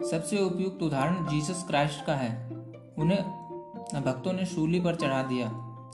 सबसे 0.00 0.38
उपयुक्त 0.38 0.82
उदाहरण 0.82 1.26
जीसस 1.26 1.64
क्राइस्ट 1.68 2.04
का 2.04 2.14
है। 2.14 2.30
उन्हें 2.98 4.02
भक्तों 4.02 4.32
ने 4.32 4.44
शूली 4.46 4.80
पर 4.80 4.94
चढ़ा 4.94 5.22
दिया, 5.22 5.50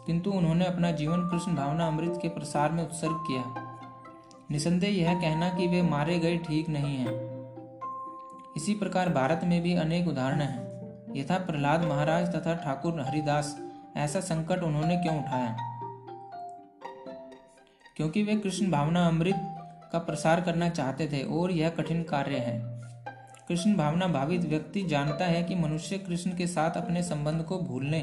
किंतु 0.06 0.30
उन्होंने 0.30 0.64
अपना 0.64 0.90
जीवन 0.90 1.28
कृष्ण 1.28 1.54
भावना 1.54 1.86
अमृत 1.86 2.18
के 2.22 2.28
प्रसार 2.28 2.72
में 2.72 2.82
उत्सर्ग 2.84 3.24
किया। 3.26 3.44
निसंदेह 4.50 4.98
यह 4.98 5.20
कहना 5.20 5.48
कि 5.48 5.66
वे 5.66 5.82
मारे 5.82 6.18
गए 6.18 6.36
ठीक 6.38 6.68
नहीं 6.68 6.96
है। 6.96 7.14
इसी 8.56 8.74
प्रकार 8.74 9.08
भारत 9.08 9.40
में 9.44 9.60
भी 9.62 9.74
अनेक 9.74 10.08
उदाहरण 10.08 10.40
हैं। 10.40 11.14
यथा 11.16 11.38
प्रहलाद 11.38 11.84
महाराज 11.84 12.34
तथा 12.34 12.54
ठाकुर 12.54 13.00
हरिदास, 13.00 13.56
ऐसा 13.96 14.20
संकट 14.20 14.62
उन्होंने 14.62 14.96
क्यों 14.96 15.18
उठाया? 15.18 15.56
क्योंकि 17.96 18.22
वे 18.22 18.36
कृष्ण 18.36 18.70
भावना 18.70 19.06
अमृत 19.06 19.48
का 19.92 19.98
प्रसार 19.98 20.40
करना 20.40 20.68
चाहते 20.68 21.08
थे 21.08 21.22
और 21.22 21.52
यह 21.52 21.68
कठिन 21.70 22.02
कार्य 22.02 22.36
है। 22.36 22.71
कृष्ण 23.48 23.74
भावना 23.76 24.06
भावित 24.06 24.40
व्यक्ति 24.40 24.82
जानता 24.82 25.24
है 25.24 25.42
कि 25.42 25.54
मनुष्य 25.54 25.98
कृष्ण 25.98 26.36
के 26.36 26.46
साथ 26.46 26.70
अपने 26.70 27.02
संबंध 27.02 27.42
को 27.42 27.58
भूलने 27.58 28.00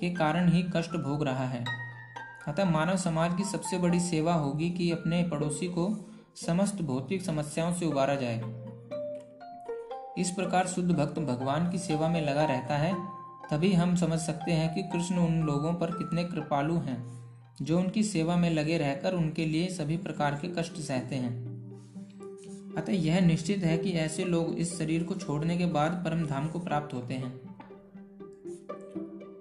के 0.00 0.10
कारण 0.10 0.48
ही 0.48 0.62
कष्ट 0.76 0.90
भोग 0.90 1.24
रहा 1.24 1.46
है। 1.46 1.64
अतः 2.48 2.64
मानव 2.64 2.96
समाज 2.96 3.36
की 3.36 3.44
सबसे 3.44 3.78
बड़ी 3.78 4.00
सेवा 4.00 4.34
होगी 4.34 4.70
कि 4.70 4.90
अपने 4.90 5.22
पड़ोसी 5.22 5.66
को 5.66 6.10
समस्त 6.46 6.82
भौतिक 6.82 7.22
समस्याओं 7.22 7.74
से 7.74 7.86
उबारा 7.86 8.14
जाए। 8.14 8.42
इस 10.18 10.30
प्रकार 10.30 10.66
शुद्ध 10.66 10.90
भक्त 10.92 11.18
भगवान 11.18 11.70
की 11.70 11.78
सेवा 11.78 12.08
में 12.08 12.26
लगा 12.26 12.44
रहता 12.44 12.76
है, 12.76 12.94
तभी 13.50 13.72
हम 13.72 13.96
समझ 13.96 14.18
सकते 14.18 14.52
हैं 14.52 14.74
कि 14.74 14.82
कृष्ण 14.82 15.16
उन 15.16 15.42
लोगों 15.42 15.74
पर 15.74 15.90
कितने 15.90 16.24
कृपालु 16.24 16.78
हैं, 16.78 17.16
जो 17.62 17.78
उनकी 17.78 18.02
सेवा 18.02 18.36
में 18.36 18.50
लगे 18.50 18.78
रहकर 18.78 19.12
उनके 19.12 19.46
लिए 19.46 19.68
सभी 19.68 19.96
प्रकार 19.96 20.34
के 20.34 20.48
कष्ट 20.48 20.72
सहते 20.72 21.16
हैं। 21.16 21.55
अतः 22.76 22.92
यह 22.92 23.20
निश्चित 23.20 23.58
है 23.58 23.78
कि 23.78 23.90
ऐसे 23.90 24.24
लोग 24.24 24.58
इस 24.58 24.78
शरीर 24.78 25.02
को 25.02 25.14
छोड़ने 25.14 25.58
के 25.58 25.66
बाद 25.66 25.92
परम 25.92 26.26
धाम 26.26 26.48
को 26.48 26.58
प्राप्त 26.58 26.94
होते 26.94 27.14
हैं। 27.14 27.40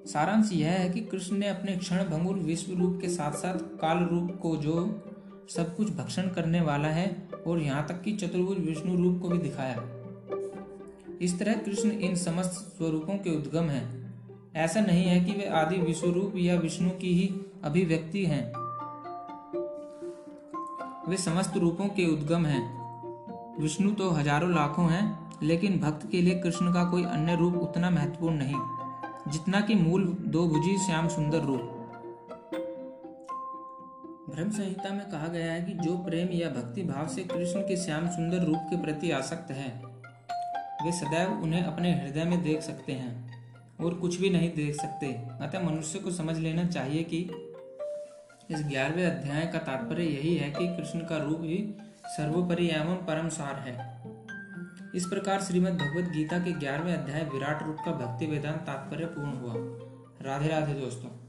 सारांश 0.06 0.50
यह 0.54 0.72
है 0.72 0.90
कि 0.90 1.00
कृष्ण 1.00 1.38
ने 1.38 1.48
अपने 1.48 1.76
क्षण 1.76 2.04
भंगुर 2.04 2.36
विश्व 2.36 2.74
रूप 2.74 3.00
के 3.02 3.10
साथ 3.10 3.32
साथ 3.32 3.58
काल 3.58 3.98
रूप 3.98 4.40
को 4.42 4.58
जो 4.58 5.04
सब 5.50 5.76
कुछ 5.76 5.90
भक्षण 5.90 6.22
करने 6.22 6.62
वाला 6.62 6.88
है 6.88 7.30
और 7.48 7.60
यहाँ 7.60 7.88
तक 7.88 8.02
कि 8.02 8.12
चतुर्भुज 8.12 8.60
विष्णु 8.60 8.96
रूप 8.96 9.22
को 9.22 9.30
भी 9.30 9.38
दिखाया। 9.38 9.76
इस 11.22 11.40
तरह 11.40 11.54
कृष्ण 11.54 11.92
इन 11.92 12.16
समस्त 12.16 12.52
स्वरूपों 12.52 13.18
के 13.18 13.38
उद्गम 13.38 13.64
हैं। 13.64 14.14
ऐसा 14.56 14.80
नहीं 14.80 15.04
है 15.04 15.26
कि 15.26 15.32
वे 15.32 15.46
आदि 15.46 15.78
विश्वरूप 15.78 16.34
या 16.36 16.56
विष्णु 16.56 16.90
की 16.90 17.14
ही 17.14 17.36
अभिव्यक्ति 17.64 18.26
हैं। 18.26 18.54
वे 21.10 21.18
समस्त 21.18 21.58
रूपों 21.58 21.86
के 21.86 22.14
उद्गम 22.14 22.46
हैं। 22.46 22.75
विष्णु 23.60 23.92
तो 23.92 24.10
हज़ारों 24.10 24.50
लाखों 24.52 24.90
हैं, 24.90 25.04
लेकिन 25.44 25.80
भक्त 25.80 26.08
के 26.12 26.22
लिए 26.22 26.40
कृष्ण 26.40 26.74
का 26.74 26.84
कोई 26.84 27.04
अन्य 27.06 27.36
रूप 27.36 27.54
उतना 27.58 27.90
महत्वपूर्ण 27.90 28.36
नहीं, 28.36 28.56
जितना 29.28 29.62
कि 29.62 29.76
मूल 29.76 30.06
दो 30.28 30.48
भुजी 30.48 30.78
श्याम 30.78 31.08
सुंदर 31.08 31.42
रूप। 31.42 31.72
ब्रह्म 34.30 34.50
संहिता 34.50 34.90
में 34.90 35.06
कहा 35.12 35.28
गया 35.28 35.52
है 35.54 35.62
कि 35.62 35.74
जो 35.80 35.96
प्रेम 35.98 36.30
या 36.32 36.50
भक्ति 36.52 36.84
भाव 36.84 37.08
से 37.08 37.24
कृष्ण 37.26 37.62
के 37.62 37.78
श्याम 37.78 38.08
सुंदर 38.10 38.46
रूप 38.46 38.68
के 38.70 38.82
प्रति 38.82 39.12
आसक्त 39.12 39.52
है, 39.52 39.70
वे 40.84 40.92
सदैव 40.92 41.42
उन्हें 41.44 41.64
अपने 41.64 41.94
हृदय 41.94 42.26
में 42.26 42.42
देख 42.44 42.62
सकते 42.62 42.94
हैं, 42.94 43.14
और 43.82 43.94
कुछ 43.94 44.20
भी 44.20 44.30
नहीं 44.30 44.50
देख 44.54 44.76
सकते। 44.76 45.08
अतः 45.42 45.66
मनुष्य 45.66 46.00
को 46.00 46.12
समझ 46.12 46.38
लेना 46.38 46.66
चाहिए 46.66 47.04
कि 47.04 47.18
इस 48.52 48.66
ग्यारहवें 48.68 49.06
अध्याय 49.06 49.46
का 49.48 49.60
तात्पर्य 49.62 50.04
यही 50.06 50.36
है 50.36 50.50
कि 50.52 50.68
कृष्ण 50.68 51.00
का 51.00 51.18
रूप 51.18 51.42
ही 51.44 51.58
सर्वोपरि 52.08 52.68
एवं 52.68 52.96
परम 52.96 53.30
सार 53.30 53.56
है। 53.56 54.02
इस 54.96 55.06
प्रकार 55.06 55.42
श्रीमद् 55.42 55.74
भगवद 55.74 56.12
गीता 56.12 56.40
के 56.40 56.52
ग्यारहवें 56.52 56.94
अध्याय 56.94 57.24
विराट 57.24 57.64
रूप 57.64 57.78
का 57.86 57.92
भक्ति 57.92 58.26
वेदांत 58.26 58.56
तात्पर्य 58.56 59.06
पूर्ण 59.06 59.34
हुआ। 59.34 59.54
राधे 60.22 60.48
राधे 60.48 60.74
दोस्तों। 60.74 61.25